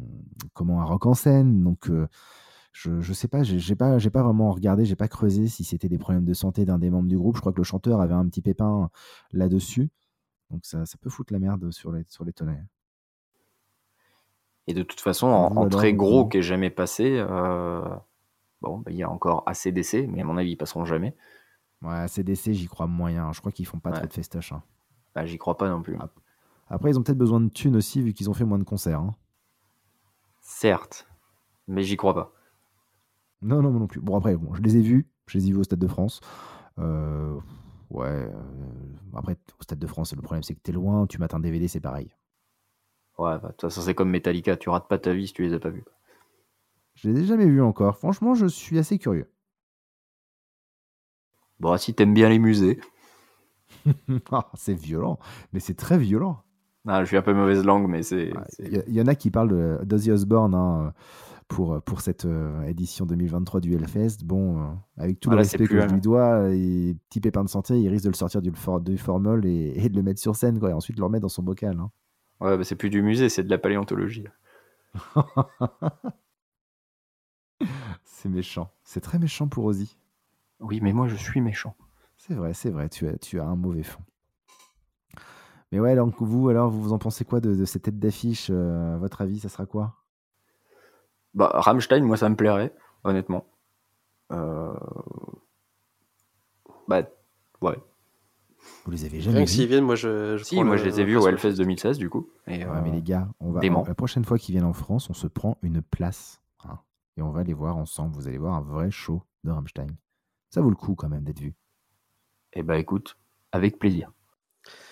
comment 0.53 0.81
à 0.81 0.85
Rock 0.85 1.05
en 1.05 1.13
scène. 1.13 1.63
Donc 1.63 1.91
je, 2.71 3.01
je 3.01 3.13
sais 3.13 3.27
pas, 3.27 3.43
j'ai 3.43 3.75
pas 3.75 3.99
j'ai 3.99 4.09
pas 4.09 4.23
vraiment 4.23 4.51
regardé, 4.51 4.85
j'ai 4.85 4.95
pas 4.95 5.07
creusé 5.07 5.47
si 5.47 5.63
c'était 5.63 5.89
des 5.89 5.97
problèmes 5.97 6.25
de 6.25 6.33
santé 6.33 6.65
d'un 6.65 6.79
des 6.79 6.89
membres 6.89 7.09
du 7.09 7.17
groupe. 7.17 7.35
Je 7.35 7.41
crois 7.41 7.51
que 7.53 7.57
le 7.57 7.63
chanteur 7.63 8.01
avait 8.01 8.13
un 8.13 8.27
petit 8.27 8.41
pépin 8.41 8.89
là-dessus. 9.31 9.89
Donc 10.49 10.65
ça, 10.65 10.85
ça 10.85 10.97
peut 10.99 11.09
foutre 11.09 11.33
la 11.33 11.39
merde 11.39 11.71
sur 11.71 11.91
les 11.91 12.03
sur 12.07 12.23
les 12.23 12.33
tonnerres. 12.33 12.65
Et 14.69 14.73
de 14.73 14.83
toute 14.83 14.99
façon, 14.99 15.25
en, 15.25 15.67
très 15.67 15.93
gros 15.93 16.27
qui 16.27 16.37
est 16.37 16.41
jamais 16.43 16.69
passé, 16.69 17.17
euh, 17.17 17.81
bon, 18.61 18.77
bah, 18.77 18.91
il 18.91 18.97
y 18.97 19.03
a 19.03 19.09
encore 19.09 19.41
assez 19.47 19.71
d'essais, 19.71 20.05
mais 20.07 20.21
à 20.21 20.23
mon 20.23 20.37
avis, 20.37 20.51
ils 20.51 20.57
passeront 20.57 20.85
jamais. 20.85 21.15
Ouais, 21.81 22.07
CDC, 22.07 22.53
j'y 22.53 22.67
crois 22.67 22.87
moyen. 22.87 23.31
Je 23.31 23.39
crois 23.39 23.51
qu'ils 23.51 23.65
font 23.65 23.79
pas 23.79 23.91
Ouais. 23.91 23.97
trop 23.97 24.07
de 24.07 24.13
festoche. 24.13 24.51
hein. 24.51 24.63
Bah, 25.15 25.25
J'y 25.25 25.37
crois 25.37 25.57
pas 25.57 25.69
non 25.69 25.81
plus. 25.81 25.97
Après, 26.69 26.89
ils 26.91 26.99
ont 26.99 27.03
peut-être 27.03 27.17
besoin 27.17 27.39
de 27.41 27.49
thunes 27.49 27.75
aussi, 27.75 28.01
vu 28.01 28.13
qu'ils 28.13 28.29
ont 28.29 28.33
fait 28.33 28.45
moins 28.45 28.59
de 28.59 28.63
concerts. 28.63 28.99
hein. 28.99 29.15
Certes, 30.41 31.07
mais 31.67 31.83
j'y 31.83 31.95
crois 31.97 32.13
pas. 32.13 32.33
Non, 33.41 33.61
non, 33.61 33.71
moi 33.71 33.79
non 33.79 33.87
plus. 33.87 34.01
Bon, 34.01 34.17
après, 34.17 34.35
bon, 34.35 34.53
je 34.55 34.61
les 34.61 34.77
ai 34.77 34.81
vus. 34.81 35.07
Je 35.27 35.37
les 35.37 35.47
ai 35.47 35.51
vus 35.51 35.57
au 35.59 35.63
Stade 35.63 35.79
de 35.79 35.87
France. 35.87 36.19
Euh, 36.79 37.39
ouais. 37.89 38.07
euh, 38.07 38.31
après, 39.15 39.37
au 39.59 39.63
Stade 39.63 39.79
de 39.79 39.87
France, 39.87 40.13
le 40.15 40.21
problème, 40.21 40.43
c'est 40.43 40.55
que 40.55 40.59
t'es 40.61 40.71
loin. 40.71 41.07
Tu 41.07 41.17
mates 41.19 41.33
un 41.33 41.39
DVD, 41.39 41.67
c'est 41.67 41.79
pareil. 41.79 42.13
Ouais, 43.17 43.37
bah, 43.39 43.47
de 43.47 43.47
toute 43.49 43.61
façon, 43.61 43.81
c'est 43.81 43.95
comme 43.95 44.09
Metallica, 44.09 44.57
tu 44.57 44.69
rates 44.69 44.87
pas 44.87 44.97
ta 44.97 45.13
vie 45.13 45.27
si 45.27 45.33
tu 45.33 45.43
les 45.43 45.53
as 45.53 45.59
pas 45.59 45.69
vus. 45.69 45.85
Je 46.95 47.09
les 47.09 47.21
ai 47.21 47.25
jamais 47.25 47.45
vus 47.45 47.61
encore. 47.61 47.97
Franchement, 47.97 48.33
je 48.35 48.45
suis 48.47 48.77
assez 48.79 48.97
curieux. 48.97 49.31
Bon, 51.59 51.75
si 51.77 51.93
t'aimes 51.93 52.13
bien 52.13 52.29
les 52.29 52.39
musées, 52.39 52.79
Ah, 54.31 54.49
c'est 54.55 54.73
violent. 54.73 55.19
Mais 55.53 55.59
c'est 55.59 55.75
très 55.75 55.97
violent. 55.97 56.41
ah, 56.87 57.01
je 57.03 57.07
suis 57.07 57.17
un 57.17 57.21
peu 57.21 57.33
mauvaise 57.33 57.63
langue, 57.63 57.87
mais 57.87 58.03
c'est. 58.03 58.33
Ouais, 58.35 58.83
Il 58.87 58.93
y, 58.95 59.01
en 59.01 59.07
a 59.07 59.15
qui 59.15 59.31
parlent 59.31 59.49
de- 59.49 59.79
d'Ozzy 59.85 60.11
Osbourne 60.11 60.53
hein, 60.53 60.93
pour, 61.47 61.81
pour 61.83 62.01
cette 62.01 62.25
euh, 62.25 62.63
édition 62.65 63.05
2023 63.05 63.61
du 63.61 63.73
Hellfest. 63.75 64.23
Bon, 64.25 64.59
euh, 64.61 64.65
avec 64.97 65.19
tout 65.19 65.29
Ah, 65.29 65.31
le 65.31 65.35
là, 65.35 65.45
c'est 65.45 65.59
respect 65.59 65.61
que 65.67 65.79
je 65.79 65.87
lui 65.87 66.01
dois, 66.01 66.49
et 66.53 66.95
petit 67.09 67.21
pépin 67.21 67.43
de 67.43 67.49
santé, 67.49 67.79
il 67.81 67.87
risque 67.89 68.03
de 68.05 68.09
le 68.09 68.15
sortir 68.15 68.41
du, 68.41 68.51
for- 68.53 68.81
du 68.81 68.97
formol 68.97 69.45
et, 69.45 69.73
et 69.75 69.89
de 69.89 69.95
le 69.95 70.03
mettre 70.03 70.19
sur 70.21 70.35
scène, 70.35 70.59
quoi, 70.59 70.69
et 70.71 70.73
ensuite 70.73 70.97
le 70.99 71.05
remettre 71.05 71.21
dans 71.23 71.29
son 71.29 71.43
bocal. 71.43 71.77
hein. 71.79 71.89
Ouais, 72.41 72.57
bah, 72.57 72.63
c'est 72.65 72.75
plus 72.75 72.89
du 72.89 73.01
musée, 73.01 73.29
c'est 73.29 73.43
de 73.45 73.49
la 73.49 73.57
paléontologie. 73.57 74.25
c'est 78.03 78.29
méchant. 78.29 78.71
C'est 78.83 79.01
très 79.01 79.19
méchant 79.19 79.47
pour 79.47 79.65
Ozzy. 79.65 79.97
Oui, 80.59 80.79
mais 80.81 80.93
moi, 80.93 81.07
je 81.07 81.15
suis 81.15 81.41
méchant. 81.41 81.75
C'est 82.17 82.33
vrai, 82.33 82.53
c'est 82.53 82.69
vrai, 82.69 82.89
tu 82.89 83.07
as, 83.07 83.17
tu 83.17 83.39
as 83.39 83.45
un 83.45 83.55
mauvais 83.55 83.83
fond. 83.83 84.01
Mais 85.71 85.79
ouais, 85.79 85.95
donc 85.95 86.15
vous, 86.21 86.49
alors, 86.49 86.69
vous 86.71 86.93
en 86.93 86.97
pensez 86.99 87.23
quoi 87.25 87.39
de, 87.39 87.55
de 87.55 87.65
cette 87.65 87.83
tête 87.83 87.99
d'affiche 87.99 88.49
euh, 88.51 88.95
À 88.95 88.97
votre 88.97 89.21
avis, 89.21 89.39
ça 89.39 89.49
sera 89.49 89.65
quoi? 89.65 89.95
Bah, 91.33 91.51
Rammstein, 91.53 92.03
moi, 92.03 92.17
ça 92.17 92.27
me 92.27 92.35
plairait, 92.35 92.73
honnêtement. 93.03 93.45
Euh... 94.31 94.73
Bah, 96.87 97.03
ouais. 97.61 97.77
Vous 98.85 98.91
les 98.91 99.05
avez 99.05 99.19
Rien 99.19 99.31
jamais 99.31 99.45
s'ils 99.47 99.61
vus? 99.63 99.67
viennent, 99.69 99.85
moi 99.85 99.95
je. 99.95 100.37
je 100.37 100.43
Si, 100.43 100.55
moi, 100.63 100.75
le- 100.75 100.81
je 100.81 100.85
les 100.85 100.99
ai 100.99 101.03
vus 101.05 101.17
au 101.17 101.27
Hellfest 101.27 101.53
2016, 101.55 101.97
du 101.99 102.09
coup. 102.09 102.29
Et, 102.47 102.65
Ouais, 102.65 102.81
mais 102.81 102.89
euh, 102.89 102.93
les 102.93 103.01
gars, 103.03 103.29
on 103.39 103.51
va, 103.51 103.59
dément. 103.61 103.83
la 103.87 103.93
prochaine 103.95 104.25
fois 104.25 104.37
qu'ils 104.39 104.53
viennent 104.53 104.65
en 104.65 104.73
France, 104.73 105.09
on 105.09 105.13
se 105.13 105.27
prend 105.27 105.57
une 105.61 105.81
place. 105.81 106.41
hein, 106.65 106.79
et 107.17 107.21
on 107.21 107.29
va 107.31 107.43
les 107.43 107.53
voir 107.53 107.77
ensemble. 107.77 108.15
Vous 108.15 108.27
allez 108.27 108.37
voir 108.39 108.55
un 108.55 108.61
vrai 108.61 108.89
show 108.91 109.21
de 109.43 109.51
Rammstein. 109.51 109.87
Ça 110.49 110.61
vaut 110.61 110.69
le 110.69 110.75
coup 110.75 110.95
quand 110.95 111.09
même 111.09 111.23
d'être 111.23 111.39
vu. 111.39 111.55
Eh 112.53 112.63
bah, 112.63 112.77
écoute, 112.77 113.17
avec 113.51 113.77
plaisir. 113.79 114.11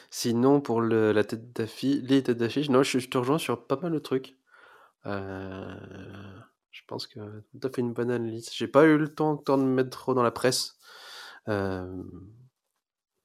Sinon, 0.10 0.62
pour 0.62 0.82
le, 0.82 1.12
la 1.12 1.24
tête 1.24 1.52
d'affiche, 1.54 2.02
les 2.04 2.24
têtes 2.24 2.38
d'affiche, 2.38 2.70
non, 2.70 2.84
je, 2.84 3.00
je 3.00 3.10
te 3.10 3.18
rejoins 3.18 3.38
sur 3.38 3.68
pas 3.68 3.78
mal 3.78 3.92
de 3.92 4.00
trucs. 4.00 4.38
Euh, 5.06 5.76
je 6.72 6.82
pense 6.88 7.08
que 7.08 7.20
tu 7.60 7.68
as 7.68 7.70
fait 7.70 7.82
une 7.82 7.94
bonne 7.94 8.12
analyse. 8.12 8.50
J'ai 8.54 8.68
pas 8.68 8.86
eu 8.86 8.98
le 8.98 9.14
temps 9.14 9.32
encore 9.32 9.58
de 9.58 9.64
me 9.64 9.74
mettre 9.74 9.90
trop 9.90 10.14
dans 10.14 10.24
la 10.24 10.32
presse 10.32 10.78
euh, 11.48 12.04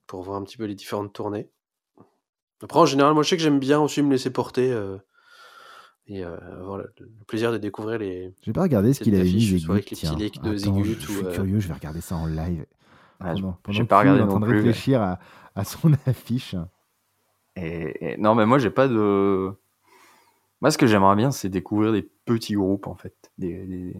pour 0.06 0.22
voir 0.22 0.36
un 0.36 0.44
petit 0.44 0.56
peu 0.56 0.64
les 0.64 0.74
différentes 0.74 1.12
tournées. 1.12 1.50
Après, 2.62 2.78
en 2.78 2.86
général, 2.86 3.14
moi, 3.14 3.22
je 3.22 3.30
sais 3.30 3.36
que 3.36 3.42
j'aime 3.42 3.58
bien 3.58 3.80
aussi 3.80 4.02
me 4.02 4.10
laisser 4.10 4.32
porter 4.32 4.72
euh, 4.72 4.98
et 6.16 6.24
euh, 6.24 6.36
avoir 6.60 6.78
le, 6.78 6.92
le 7.00 7.08
plaisir 7.26 7.52
de 7.52 7.58
découvrir 7.58 7.98
les. 7.98 8.34
J'ai 8.42 8.52
pas 8.52 8.62
regardé 8.62 8.92
ce 8.94 9.02
qu'il 9.02 9.14
avait 9.14 9.24
mis. 9.24 9.64
avec 9.68 9.90
les 9.90 10.08
leaks 10.16 10.42
de 10.42 10.50
Attends, 10.50 10.56
Zigut 10.58 10.84
je, 10.84 11.00
je 11.00 11.08
ou, 11.12 11.16
suis 11.16 11.24
euh, 11.26 11.32
curieux, 11.32 11.60
je 11.60 11.68
vais 11.68 11.74
regarder 11.74 12.00
ça 12.00 12.16
en 12.16 12.26
live. 12.26 12.66
Ah, 13.20 13.34
pendant, 13.34 13.52
pendant 13.62 13.76
j'ai 13.76 13.82
que 13.84 13.88
pas 13.88 13.96
est 14.04 14.10
regardé 14.10 14.22
en 14.22 14.26
train 14.28 14.40
non 14.40 14.46
de 14.46 14.50
plus, 14.50 14.60
mais- 14.62 14.68
réfléchir 14.68 15.00
à, 15.02 15.18
à 15.54 15.64
son 15.64 15.92
affiche. 16.06 16.54
Et, 17.56 18.12
et- 18.12 18.16
non, 18.16 18.34
mais 18.34 18.46
moi, 18.46 18.58
j'ai 18.58 18.70
pas 18.70 18.88
de. 18.88 19.52
Moi, 20.60 20.70
ce 20.70 20.78
que 20.78 20.86
j'aimerais 20.86 21.16
bien, 21.16 21.30
c'est 21.30 21.48
découvrir 21.48 21.92
des 21.92 22.02
petits 22.24 22.54
groupes, 22.54 22.86
en 22.86 22.94
fait. 22.94 23.14
Des. 23.38 23.64
des... 23.66 23.96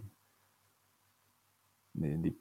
des- 1.95 2.17
des- 2.17 2.37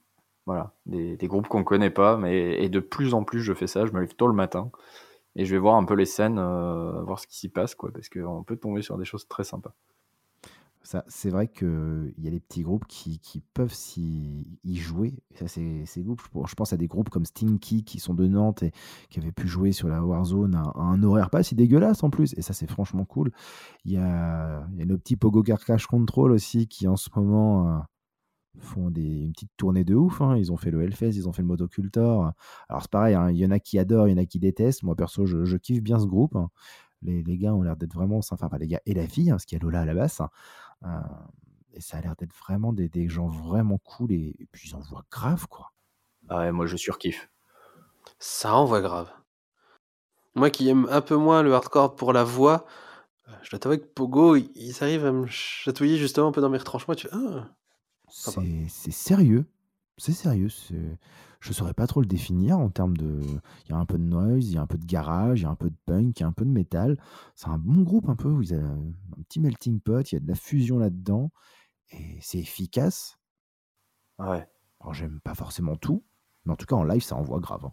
Voilà, 0.46 0.72
des, 0.86 1.16
des 1.16 1.28
groupes 1.28 1.46
qu'on 1.48 1.62
connaît 1.64 1.90
pas, 1.90 2.16
mais 2.16 2.62
et 2.64 2.68
de 2.68 2.80
plus 2.80 3.14
en 3.14 3.22
plus 3.22 3.42
je 3.42 3.52
fais 3.54 3.68
ça, 3.68 3.86
je 3.86 3.92
me 3.92 4.00
lève 4.00 4.14
tôt 4.16 4.26
le 4.26 4.32
matin 4.34 4.70
et 5.36 5.44
je 5.44 5.54
vais 5.54 5.58
voir 5.58 5.76
un 5.76 5.84
peu 5.84 5.94
les 5.94 6.06
scènes, 6.06 6.38
euh, 6.38 7.02
voir 7.02 7.18
ce 7.18 7.26
qui 7.26 7.36
s'y 7.36 7.48
passe, 7.48 7.74
quoi, 7.74 7.90
parce 7.92 8.08
qu'on 8.08 8.42
peut 8.44 8.56
tomber 8.56 8.82
sur 8.82 8.98
des 8.98 9.04
choses 9.04 9.26
très 9.28 9.44
sympas. 9.44 9.74
C'est 11.06 11.30
vrai 11.30 11.46
qu'il 11.46 12.12
y 12.18 12.26
a 12.26 12.30
des 12.30 12.40
petits 12.40 12.62
groupes 12.62 12.86
qui, 12.88 13.20
qui 13.20 13.40
peuvent 13.54 13.72
y 13.96 14.76
jouer. 14.76 15.14
Ça, 15.36 15.46
c'est 15.46 15.84
c'est. 15.86 16.02
Je, 16.02 16.54
pense 16.54 16.72
à 16.72 16.76
des 16.76 16.88
groupes 16.88 17.08
comme 17.08 17.24
Stinky 17.24 17.84
qui 17.84 18.00
sont 18.00 18.14
de 18.14 18.26
Nantes 18.26 18.64
et 18.64 18.72
qui 19.08 19.20
avaient 19.20 19.30
pu 19.30 19.46
jouer 19.46 19.70
sur 19.70 19.88
la 19.88 20.04
Warzone 20.04 20.56
à, 20.56 20.72
un 20.76 21.00
horaire 21.04 21.30
pas 21.30 21.44
si 21.44 21.54
dégueulasse 21.54 22.02
en 22.02 22.10
plus. 22.10 22.34
Et 22.36 22.42
ça, 22.42 22.52
c'est 22.52 22.68
franchement 22.68 23.04
cool. 23.04 23.30
Il 23.84 23.92
y 23.92 23.96
a, 23.96 24.66
il 24.72 24.80
y 24.80 24.82
a 24.82 24.84
nos 24.84 24.98
petits 24.98 25.16
Pogo 25.16 25.44
Car 25.44 25.60
Crash 25.60 25.86
Control 25.86 26.32
aussi 26.32 26.66
qui 26.66 26.88
en 26.88 26.96
ce 26.96 27.10
moment 27.14 27.68
euh, 27.68 27.78
font 28.58 28.90
une 28.90 29.32
petite 29.32 29.50
tournée 29.56 29.84
de 29.84 29.94
ouf. 29.94 30.20
hein. 30.20 30.36
Ils 30.36 30.52
ont 30.52 30.56
fait 30.56 30.70
le 30.70 30.82
Hellfest, 30.82 31.10
ils 31.10 31.28
ont 31.28 31.32
fait 31.32 31.42
le 31.42 31.48
Motocultor. 31.48 32.32
Alors, 32.68 32.82
c'est 32.82 32.90
pareil, 32.90 33.14
hein, 33.14 33.30
il 33.30 33.36
y 33.38 33.46
en 33.46 33.50
a 33.50 33.58
qui 33.58 33.78
adorent, 33.78 34.08
il 34.08 34.12
y 34.12 34.14
en 34.14 34.22
a 34.22 34.26
qui 34.26 34.38
détestent. 34.38 34.82
Moi, 34.82 34.94
perso, 34.94 35.26
je, 35.26 35.56
kiffe 35.56 35.82
bien 35.82 35.98
ce 35.98 36.06
groupe. 36.06 36.36
hein. 36.36 36.50
Les, 37.02 37.22
les 37.22 37.38
gars 37.38 37.54
ont 37.54 37.62
l'air 37.62 37.76
d'être 37.76 37.94
vraiment 37.94 38.22
sympas. 38.22 38.46
Enfin, 38.46 38.58
les 38.58 38.68
gars 38.68 38.80
et 38.86 38.94
la 38.94 39.08
fille, 39.08 39.30
parce 39.30 39.44
qu'il 39.44 39.58
y 39.58 39.60
a 39.60 39.64
Lola 39.64 39.80
à 39.80 39.84
la 39.84 39.94
basse. 39.94 40.22
Euh, 40.84 41.00
et 41.74 41.80
ça 41.80 41.98
a 41.98 42.00
l'air 42.00 42.14
d'être 42.16 42.34
vraiment 42.34 42.72
des, 42.72 43.08
gens 43.08 43.28
vraiment 43.28 43.78
cool 43.78 44.12
et, 44.12 44.36
puis 44.52 44.68
ils 44.68 44.76
envoient 44.76 45.04
grave 45.10 45.46
quoi. 45.48 45.72
Ah 46.28 46.38
ouais, 46.38 46.52
moi 46.52 46.66
je 46.66 46.76
surkiffe. 46.76 47.30
Ça 48.18 48.54
envoie 48.54 48.80
grave. 48.80 49.10
Moi 50.34 50.50
qui 50.50 50.68
aime 50.68 50.86
un 50.90 51.00
peu 51.00 51.16
moins 51.16 51.42
le 51.42 51.54
hardcore 51.54 51.96
pour 51.96 52.12
la 52.12 52.24
voix, 52.24 52.66
euh, 53.28 53.32
je 53.42 53.50
dois 53.50 53.58
t'avouer 53.58 53.80
que 53.80 53.86
Pogo, 53.86 54.36
ils 54.36 54.76
arrivent 54.82 55.06
à 55.06 55.12
me 55.12 55.26
chatouiller 55.26 55.96
justement 55.96 56.28
un 56.28 56.32
peu 56.32 56.40
dans 56.40 56.50
mes 56.50 56.58
retranchements. 56.58 56.94
et 56.94 56.96
Tu 56.96 57.08
ah. 57.12 57.48
C'est 58.12 58.90
sérieux. 58.90 59.46
C'est 59.96 60.12
sérieux. 60.12 60.48
Je 61.40 61.52
saurais 61.52 61.74
pas 61.74 61.86
trop 61.86 62.00
le 62.00 62.06
définir 62.06 62.58
en 62.58 62.68
termes 62.70 62.96
de. 62.96 63.20
Il 63.64 63.70
y 63.70 63.72
a 63.72 63.76
un 63.76 63.86
peu 63.86 63.98
de 63.98 64.02
noise, 64.04 64.48
il 64.48 64.54
y 64.54 64.58
a 64.58 64.62
un 64.62 64.66
peu 64.66 64.78
de 64.78 64.84
garage, 64.86 65.40
il 65.40 65.42
y 65.44 65.46
a 65.46 65.50
un 65.50 65.54
peu 65.56 65.70
de 65.70 65.76
punk, 65.86 66.18
il 66.18 66.22
y 66.22 66.24
a 66.24 66.28
un 66.28 66.32
peu 66.32 66.44
de 66.44 66.50
métal. 66.50 66.98
C'est 67.34 67.48
un 67.48 67.58
bon 67.58 67.82
groupe 67.82 68.08
un 68.08 68.16
peu 68.16 68.28
où 68.28 68.42
il 68.42 68.50
y 68.50 68.54
a 68.54 68.58
un 68.64 68.92
petit 69.28 69.40
melting 69.40 69.80
pot, 69.80 70.10
il 70.12 70.14
y 70.14 70.18
a 70.18 70.20
de 70.20 70.28
la 70.28 70.34
fusion 70.34 70.78
là-dedans 70.78 71.30
et 71.90 72.18
c'est 72.20 72.38
efficace. 72.38 73.18
Ouais. 74.18 74.48
Alors 74.80 74.94
j'aime 74.94 75.20
pas 75.20 75.34
forcément 75.34 75.76
tout, 75.76 76.04
mais 76.44 76.52
en 76.52 76.56
tout 76.56 76.66
cas 76.66 76.76
en 76.76 76.84
live 76.84 77.02
ça 77.02 77.16
envoie 77.16 77.40
grave. 77.40 77.64
hein. 77.66 77.72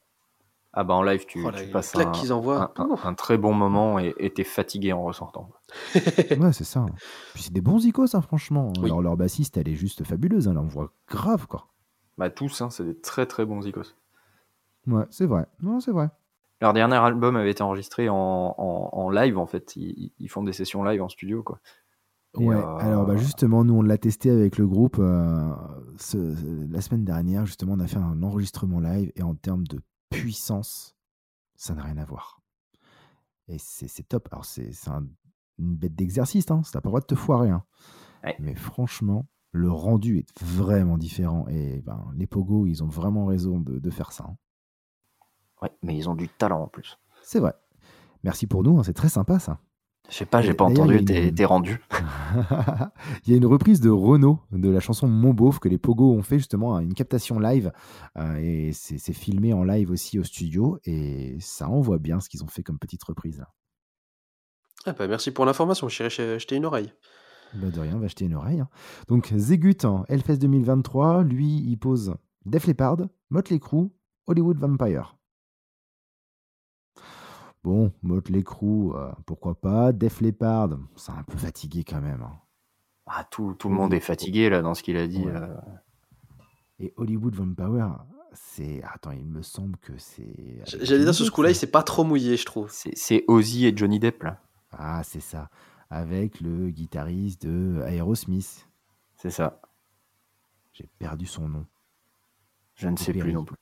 Ah 0.74 0.84
bah 0.84 0.94
en 0.94 1.02
live, 1.02 1.26
tu, 1.26 1.44
oh, 1.46 1.52
tu 1.52 1.68
passes 1.72 1.96
un, 1.96 2.12
qu'ils 2.12 2.32
envoient. 2.32 2.72
un- 2.78 2.84
un- 2.84 2.98
un 3.04 3.14
très 3.16 3.38
bon 3.40 3.54
moment 3.54 3.98
et 4.00 4.32
t'es 4.36 4.44
fatigué 4.44 4.94
en 4.94 5.04
ressortant. 5.04 5.50
Ouais, 6.40 6.54
c'est 6.54 6.64
ça. 6.64 6.86
Puis 7.34 7.44
c'est 7.44 7.54
des 7.54 7.62
bons 7.62 7.84
icônes, 7.86 8.08
hein, 8.14 8.22
franchement. 8.22 8.72
Oui. 8.80 8.86
Alors 8.86 9.02
leur 9.02 9.18
bassiste, 9.18 9.58
elle 9.58 9.68
est 9.68 9.76
juste 9.76 10.04
fabuleuse, 10.04 10.48
hein, 10.48 10.52
elle 10.52 10.58
envoie 10.60 10.94
grave 11.08 11.48
quoi. 11.48 11.68
Bah 12.18 12.30
tous, 12.30 12.62
hein, 12.62 12.70
c'est 12.70 12.84
des 12.86 13.00
très 13.00 13.26
très 13.26 13.46
bons 13.46 13.66
icos. 13.66 13.96
Ouais, 14.88 15.06
c'est 15.10 15.26
vrai. 15.26 15.46
Non, 15.62 15.80
c'est 15.80 15.92
vrai. 15.92 16.10
Leur 16.62 16.74
dernier 16.74 16.96
album 16.96 17.36
avait 17.36 17.52
été 17.52 17.64
enregistré 17.64 18.10
en, 18.10 18.16
en- 18.16 18.90
en 18.92 19.10
live 19.10 19.38
en 19.38 19.46
fait. 19.48 19.76
Ils, 19.76 20.12
ils 20.20 20.28
font 20.30 20.44
des 20.44 20.54
sessions 20.54 20.84
live 20.84 21.02
en 21.02 21.10
studio 21.10 21.42
quoi. 21.42 21.60
Ouais, 22.36 22.56
euh, 22.56 22.76
alors 22.78 23.06
bah, 23.08 23.16
justement, 23.18 23.64
nous 23.64 23.74
on 23.74 23.82
l'a 23.82 23.98
testé 23.98 24.30
avec 24.30 24.58
le 24.60 24.68
groupe 24.68 24.98
euh, 25.00 25.50
ce- 25.98 26.72
la 26.72 26.82
semaine 26.82 27.04
dernière. 27.06 27.46
Justement, 27.48 27.74
on 27.74 27.80
a 27.80 27.88
fait 27.88 27.98
un 27.98 28.22
enregistrement 28.22 28.80
live 28.80 29.12
et 29.16 29.24
en 29.24 29.34
termes 29.34 29.66
de 29.66 29.80
puissance, 30.10 30.96
ça 31.56 31.74
n'a 31.76 31.84
rien 31.84 31.98
à 31.98 32.06
voir. 32.06 32.42
Et 33.48 33.58
c'est 33.58 34.04
top. 34.08 34.30
Alors, 34.32 34.46
c'est 34.46 34.72
c'est 34.72 34.90
un- 34.90 35.08
une 35.58 35.76
bête 35.76 35.96
d'exercice, 35.96 36.50
hein. 36.52 36.62
ça 36.64 36.78
n'a 36.78 36.82
pas 36.82 36.88
le 36.88 36.92
droit 36.92 37.02
de 37.02 37.06
te 37.06 37.16
foirer. 37.16 37.50
hein. 37.50 37.64
Ouais. 38.24 38.36
Mais 38.40 38.56
franchement, 38.56 39.28
le 39.52 39.72
rendu 39.72 40.18
est 40.20 40.42
vraiment 40.44 40.98
différent. 40.98 41.48
Et 41.50 41.82
ben, 41.82 42.12
les 42.16 42.28
Pogo, 42.28 42.66
ils 42.68 42.84
ont 42.84 42.88
vraiment 42.88 43.26
raison 43.26 43.60
de, 43.60 43.80
de 43.80 43.90
faire 43.90 44.12
ça. 44.12 44.26
hein. 44.30 44.38
Ouais, 45.62 45.72
mais 45.84 45.98
ils 45.98 46.08
ont 46.10 46.16
du 46.16 46.30
talent 46.30 46.62
en 46.64 46.68
plus. 46.68 46.98
C'est 47.24 47.40
vrai. 47.40 47.54
Merci 48.24 48.48
pour 48.48 48.64
nous, 48.64 48.78
hein, 48.80 48.84
c'est 48.84 48.94
très 48.94 49.10
sympa 49.10 49.40
ça. 49.40 49.60
Je 50.10 50.16
sais 50.16 50.26
pas, 50.26 50.42
j'ai 50.42 50.54
pas 50.56 50.68
d'ailleurs, 50.68 50.86
il 50.88 50.92
y 50.92 50.94
a 50.94 50.96
entendu 50.98 51.06
tes, 51.06 51.28
une- 51.30 51.36
tes 51.36 51.46
rendus. 51.46 51.80
Il 53.26 53.32
y 53.32 53.34
a 53.34 53.38
une 53.38 53.46
reprise 53.46 53.80
de 53.80 53.90
Renault 53.90 54.40
de 54.52 54.70
la 54.70 54.80
chanson 54.80 55.08
Mon 55.08 55.34
Beauf 55.34 55.60
que 55.60 55.70
les 55.70 55.78
Pogo 55.78 56.12
ont 56.14 56.22
fait 56.24 56.38
justement 56.40 56.76
à 56.76 56.82
une 56.84 56.94
captation 56.94 57.40
live 57.40 57.72
euh, 58.18 58.36
et 58.38 58.72
c'est 58.74 58.98
c'est 58.98 59.14
filmé 59.14 59.54
en 59.54 59.64
live 59.64 59.92
aussi 59.92 60.18
au 60.20 60.24
studio 60.24 60.80
et 60.86 61.38
ça 61.40 61.70
envoie 61.70 62.00
bien 62.00 62.20
ce 62.20 62.30
qu'ils 62.30 62.44
ont 62.44 62.48
fait 62.48 62.64
comme 62.64 62.80
petite 62.80 63.04
reprise. 63.04 63.44
Ah 64.86 64.94
bah, 64.94 65.08
merci 65.08 65.32
pour 65.32 65.46
l'information, 65.46 65.88
j'irai 65.90 66.10
jeter 66.10 66.56
une 66.56 66.66
oreille. 66.66 66.92
Bah 67.54 67.70
de 67.70 67.80
rien, 67.80 67.98
va 67.98 68.06
acheter 68.06 68.26
une 68.26 68.36
oreille. 68.36 68.60
hein. 68.62 68.70
Donc 69.08 69.32
Zegut 69.36 69.78
en 69.84 70.06
Hellfest 70.08 70.38
2023, 70.38 71.24
lui 71.24 71.64
il 71.68 71.78
pose 71.78 72.16
Def 72.46 72.66
Leppard, 72.68 72.98
Motley 73.30 73.60
Crue, 73.60 73.90
Hollywood 74.28 74.58
Vampire. 74.58 75.18
Bon, 77.64 77.92
Motley 78.02 78.44
Crue, 78.44 78.92
euh, 78.96 79.12
pourquoi 79.26 79.60
pas. 79.60 79.92
Def 79.92 80.22
Leppard, 80.22 80.70
c'est 80.96 81.12
un 81.12 81.24
peu 81.24 81.38
fatigué 81.38 81.84
quand 81.84 82.02
même. 82.02 82.22
hein. 82.22 82.40
Ah, 83.06 83.26
tout, 83.30 83.54
tout 83.56 83.70
le 83.70 83.76
monde 83.76 83.94
est 83.94 84.00
fatigué 84.00 84.50
là 84.50 84.62
dans 84.62 84.74
ce 84.76 84.84
qu'il 84.84 84.96
a 84.98 85.08
dit. 85.08 85.26
Ouais. 85.26 85.34
euh. 85.36 85.58
Et 86.80 86.94
Hollywood 86.96 87.36
Vampire, 87.36 88.06
c'est. 88.34 88.82
Attends, 88.84 89.12
il 89.12 89.26
me 89.26 89.42
semble 89.42 89.78
que 89.78 89.98
c'est. 89.98 90.62
J'allais 90.68 91.04
dire, 91.04 91.14
ce 91.14 91.20
Johnny 91.20 91.32
coup-là, 91.32 91.50
il 91.50 91.56
s'est 91.56 91.68
pas 91.72 91.84
trop 91.84 92.04
mouillé, 92.04 92.38
je 92.38 92.46
trouve. 92.46 92.70
C'est 92.72 92.96
c'est 92.96 93.26
Ozzy 93.28 93.66
et 93.66 93.76
Johnny 93.76 94.00
Depp 94.00 94.24
là. 94.24 94.40
Ah, 94.72 95.02
c'est 95.04 95.20
ça. 95.20 95.50
Avec 95.90 96.40
le 96.40 96.70
guitariste 96.70 97.46
de 97.46 97.82
Aerosmith. 97.88 98.70
C'est 99.16 99.32
ça. 99.32 99.60
J'ai 100.72 100.88
perdu 101.00 101.26
son 101.26 101.50
nom. 101.50 101.66
Je 102.76 102.88
ne 102.88 102.96
sais 102.96 103.12
plus 103.12 103.34
non 103.34 103.44
plus. 103.44 103.58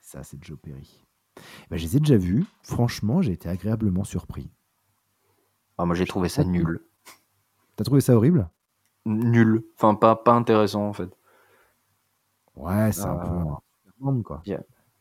C'est 0.00 0.16
ça, 0.16 0.24
c'est 0.24 0.42
Joe 0.42 0.58
Perry. 0.60 1.05
Ben, 1.70 1.76
je 1.76 1.84
les 1.84 1.96
ai 1.96 2.00
déjà 2.00 2.16
vus. 2.16 2.44
Franchement, 2.62 3.22
j'ai 3.22 3.32
été 3.32 3.48
agréablement 3.48 4.04
surpris. 4.04 4.50
Ah, 5.78 5.84
moi 5.84 5.94
j'ai 5.94 6.06
trouvé 6.06 6.28
ça 6.28 6.44
nul. 6.44 6.80
T'as 7.76 7.84
trouvé 7.84 8.00
ça 8.00 8.16
horrible? 8.16 8.48
Nul. 9.04 9.62
Enfin, 9.76 9.94
pas, 9.94 10.16
pas 10.16 10.32
intéressant 10.32 10.86
en 10.88 10.92
fait. 10.92 11.10
Ouais, 12.56 12.90
c'est 12.92 13.02
un 13.02 13.18
Ah. 13.20 13.58
peu. 14.00 14.22
quoi. 14.22 14.42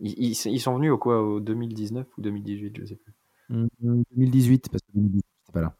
Ils, 0.01 0.13
ils- 0.17 0.45
ils 0.47 0.59
sont 0.59 0.75
venus 0.75 0.91
au 0.91 0.97
quoi? 0.97 1.21
Au 1.23 1.39
2019 1.39 2.05
ou 2.17 2.21
2018, 2.21 2.77
je 2.79 2.85
sais 2.85 2.95
plus. 2.95 3.13
Hum, 3.49 3.67
2018, 4.11 4.69
parce 4.69 4.81
que 4.81 4.87
2018, 4.93 5.25
j'étais 5.45 5.53
pas 5.53 5.61
là. 5.61 5.75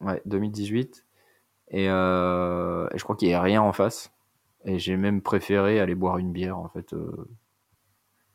Ouais, 0.00 0.22
2018. 0.26 1.04
Et, 1.72 1.88
euh, 1.88 2.88
et 2.92 2.98
je 2.98 3.02
crois 3.04 3.16
qu'il 3.16 3.28
n'y 3.28 3.34
a 3.34 3.42
rien 3.42 3.60
en 3.62 3.72
face. 3.72 4.12
Et 4.64 4.78
j'ai 4.78 4.96
même 4.96 5.20
préféré 5.22 5.80
aller 5.80 5.94
boire 5.94 6.18
une 6.18 6.32
bière, 6.32 6.58
en 6.58 6.68
fait. 6.68 6.92
euh. 6.92 7.28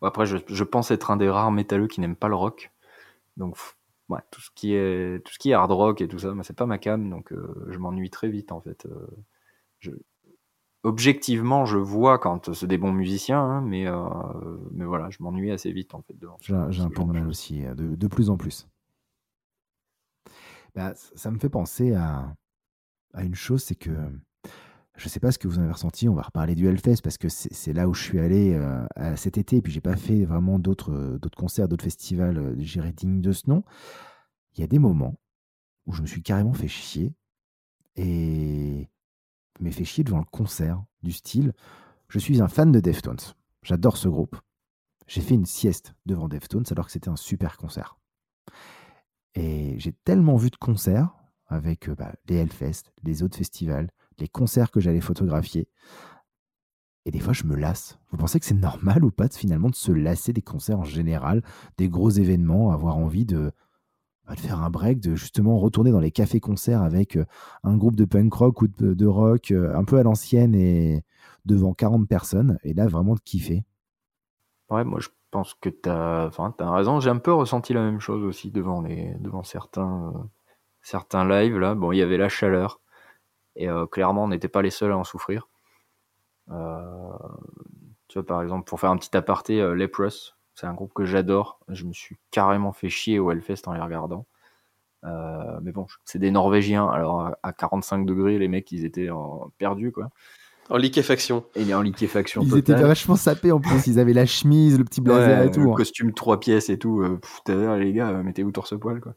Après, 0.05 0.25
je, 0.25 0.37
je 0.47 0.63
pense 0.63 0.91
être 0.91 1.11
un 1.11 1.17
des 1.17 1.29
rares 1.29 1.51
métalleux 1.51 1.87
qui 1.87 2.01
n'aime 2.01 2.15
pas 2.15 2.27
le 2.27 2.35
rock. 2.35 2.71
Donc, 3.37 3.57
ouais, 4.09 4.19
tout 4.31 4.41
ce 4.41 4.49
qui 4.55 4.73
est, 4.73 5.23
tout 5.25 5.33
ce 5.33 5.39
qui 5.39 5.51
est 5.51 5.53
hard 5.53 5.71
rock 5.71 6.01
et 6.01 6.07
tout 6.07 6.19
ça, 6.19 6.33
moi, 6.33 6.43
c'est 6.43 6.55
pas 6.55 6.65
ma 6.65 6.77
cam. 6.77 7.09
Donc, 7.09 7.31
euh, 7.33 7.67
je 7.69 7.77
m'ennuie 7.79 8.09
très 8.09 8.29
vite, 8.29 8.51
en 8.51 8.61
fait. 8.61 8.85
euh. 8.85 9.07
Je- 9.79 9.91
Objectivement, 10.83 11.65
je 11.65 11.77
vois 11.77 12.19
quand 12.19 12.53
c'est 12.53 12.67
des 12.67 12.77
bons 12.77 12.91
musiciens, 12.93 13.41
hein, 13.41 13.61
mais, 13.61 13.87
euh, 13.87 14.05
mais 14.71 14.85
voilà, 14.85 15.09
je 15.09 15.17
m'ennuie 15.19 15.51
assez 15.51 15.71
vite, 15.71 15.95
en 15.95 16.01
fait. 16.03 16.13
J'ai 16.41 16.53
un 16.83 16.89
peu 16.89 17.03
de 17.03 17.11
mal 17.11 17.27
aussi, 17.27 17.63
de, 17.63 17.95
de 17.95 18.07
plus 18.07 18.29
en 18.29 18.37
plus. 18.37 18.67
Bah, 20.75 20.93
ça 20.95 21.31
me 21.31 21.39
fait 21.39 21.49
penser 21.49 21.93
à, 21.93 22.35
à 23.13 23.23
une 23.23 23.35
chose, 23.35 23.63
c'est 23.63 23.75
que 23.75 23.91
je 24.97 25.09
sais 25.09 25.19
pas 25.19 25.31
ce 25.31 25.37
que 25.37 25.47
vous 25.47 25.59
en 25.59 25.63
avez 25.63 25.71
ressenti, 25.71 26.07
on 26.07 26.15
va 26.15 26.21
reparler 26.21 26.55
du 26.55 26.67
Hellfest 26.67 27.01
parce 27.03 27.17
que 27.17 27.27
c'est 27.29 27.73
là 27.73 27.87
où 27.89 27.93
je 27.93 28.01
suis 28.01 28.19
allé 28.19 28.53
euh, 28.53 29.15
cet 29.15 29.37
été, 29.37 29.57
et 29.57 29.61
puis 29.61 29.73
j'ai 29.73 29.81
pas 29.81 29.97
fait 29.97 30.23
vraiment 30.25 30.57
d'autres 30.57 30.93
euh, 30.93 31.19
concerts, 31.35 31.67
d'autres 31.67 31.83
festivals, 31.83 32.37
euh, 32.37 32.55
j'irais 32.59 32.93
dignes 32.93 33.21
de 33.21 33.31
ce 33.31 33.49
nom. 33.49 33.63
Il 34.53 34.61
y 34.61 34.63
a 34.63 34.67
des 34.67 34.79
moments 34.79 35.15
où 35.85 35.93
je 35.93 36.01
me 36.01 36.07
suis 36.07 36.23
carrément 36.23 36.53
fait 36.53 36.69
chier 36.69 37.13
et 37.95 38.89
je 39.59 39.63
m'ai 39.63 39.71
fait 39.71 39.85
chier 39.85 40.03
devant 40.03 40.19
le 40.19 40.25
concert 40.25 40.83
du 41.03 41.11
style. 41.11 41.53
Je 42.07 42.19
suis 42.19 42.41
un 42.41 42.47
fan 42.47 42.71
de 42.71 42.79
Deftones, 42.79 43.33
j'adore 43.63 43.97
ce 43.97 44.07
groupe. 44.07 44.37
J'ai 45.07 45.21
fait 45.21 45.35
une 45.35 45.45
sieste 45.45 45.93
devant 46.05 46.27
Deftones 46.29 46.65
alors 46.71 46.85
que 46.85 46.91
c'était 46.91 47.09
un 47.09 47.15
super 47.15 47.57
concert. 47.57 47.99
Et 49.35 49.77
j'ai 49.77 49.91
tellement 49.91 50.37
vu 50.37 50.49
de 50.49 50.55
concerts 50.55 51.13
avec 51.47 51.89
bah, 51.89 52.13
les 52.27 52.37
Hellfest, 52.37 52.93
les 53.03 53.21
autres 53.21 53.37
festivals, 53.37 53.89
les 54.19 54.27
concerts 54.27 54.71
que 54.71 54.79
j'allais 54.79 55.01
photographier. 55.01 55.67
Et 57.05 57.11
des 57.11 57.19
fois, 57.19 57.33
je 57.33 57.43
me 57.43 57.55
lasse. 57.55 57.99
Vous 58.09 58.17
pensez 58.17 58.39
que 58.39 58.45
c'est 58.45 58.55
normal 58.55 59.03
ou 59.05 59.11
pas 59.11 59.27
de, 59.27 59.33
finalement 59.33 59.69
de 59.69 59.75
se 59.75 59.91
lasser 59.91 60.33
des 60.33 60.41
concerts 60.41 60.79
en 60.79 60.83
général, 60.83 61.43
des 61.77 61.87
gros 61.87 62.09
événements, 62.09 62.71
avoir 62.71 62.97
envie 62.97 63.25
de, 63.25 63.51
bah, 64.27 64.35
faire 64.35 64.63
un 64.63 64.71
break, 64.71 64.99
de 65.01 65.15
justement 65.15 65.59
retourner 65.59 65.91
dans 65.91 65.99
les 65.99 66.11
cafés-concerts 66.11 66.81
avec 66.81 67.15
euh, 67.15 67.25
un 67.63 67.77
groupe 67.77 67.95
de 67.95 68.05
punk 68.05 68.33
rock 68.33 68.61
ou 68.63 68.67
de, 68.67 69.05
rock 69.05 69.51
euh, 69.51 69.75
un 69.75 69.83
peu 69.83 69.99
à 69.99 70.03
l'ancienne 70.03 70.55
et 70.55 71.03
devant 71.45 71.73
40 71.73 72.07
personnes, 72.07 72.57
et 72.63 72.73
là 72.73 72.87
vraiment 72.87 73.13
de 73.13 73.19
kiffer? 73.19 73.65
Ouais, 74.71 74.83
moi 74.83 74.99
je 74.99 75.09
pense 75.29 75.53
que 75.53 75.69
tu 75.69 75.89
as, 75.89 76.25
enfin, 76.25 76.55
raison. 76.59 76.99
J'ai 76.99 77.11
un 77.11 77.19
peu 77.19 77.33
ressenti 77.33 77.73
la 77.73 77.81
même 77.81 77.99
chose 77.99 78.23
aussi 78.23 78.49
devant, 78.49 78.81
les, 78.81 79.13
devant 79.19 79.43
certains, 79.43 80.11
euh, 80.15 80.19
certains 80.81 81.27
lives. 81.27 81.59
Là. 81.59 81.75
Bon, 81.75 81.91
il 81.91 81.97
y 81.97 82.01
avait 82.01 82.17
la 82.17 82.29
chaleur. 82.29 82.79
Et 83.55 83.69
euh, 83.69 83.85
clairement, 83.85 84.23
on 84.25 84.27
n'était 84.27 84.47
pas 84.49 84.61
les 84.61 84.69
seuls 84.69 84.91
à 84.91 84.97
en 84.97 85.03
souffrir. 85.03 85.47
Euh, 86.51 87.11
tu 88.07 88.19
vois, 88.19 88.25
par 88.25 88.41
exemple, 88.41 88.65
pour 88.67 88.79
faire 88.79 88.91
un 88.91 88.97
petit 88.97 89.15
aparté, 89.15 89.61
euh, 89.61 89.73
Leprous, 89.75 90.35
c'est 90.55 90.67
un 90.67 90.73
groupe 90.73 90.93
que 90.93 91.05
j'adore. 91.05 91.59
Je 91.69 91.85
me 91.85 91.93
suis 91.93 92.17
carrément 92.31 92.71
fait 92.73 92.89
chier 92.89 93.19
au 93.19 93.31
Hellfest 93.31 93.63
en 93.67 93.73
les 93.73 93.81
regardant. 93.81 94.25
Euh, 95.03 95.59
mais 95.61 95.71
bon, 95.71 95.85
c'est 96.03 96.19
des 96.19 96.31
Norvégiens. 96.31 96.87
Alors, 96.87 97.21
à- 97.21 97.37
à 97.43 97.53
45 97.53 98.05
degrés, 98.05 98.39
les 98.39 98.47
mecs, 98.47 98.71
ils 98.71 98.85
étaient 98.85 99.09
en- 99.09 99.51
perdus, 99.57 99.91
quoi. 99.91 100.09
En 100.69 100.77
liquéfaction. 100.77 101.45
Et 101.55 101.71
en 101.75 101.81
liquéfaction 101.83 102.41
Ils 102.41 102.49
totale. 102.49 102.75
étaient 102.77 102.87
vachement 102.87 103.15
sapés 103.15 103.51
en 103.51 103.59
plus, 103.59 103.85
ils 103.85 103.99
avaient 103.99 104.13
la 104.13 104.25
chemise, 104.25 104.79
le 104.79 104.83
petit 104.83 104.99
blazer 104.99 105.39
Ouais, 105.41 105.47
et 105.47 105.51
tout. 105.51 105.59
Le 105.61 105.69
hein. 105.69 105.75
costume 105.75 106.11
trois 106.13 106.39
pièces 106.39 106.69
et 106.69 106.79
tout. 106.79 107.01
vu, 107.03 107.77
les 107.77 107.93
gars, 107.93 108.11
mettez-vous 108.23 108.51
torse-poil, 108.51 108.99
quoi. 108.99 109.13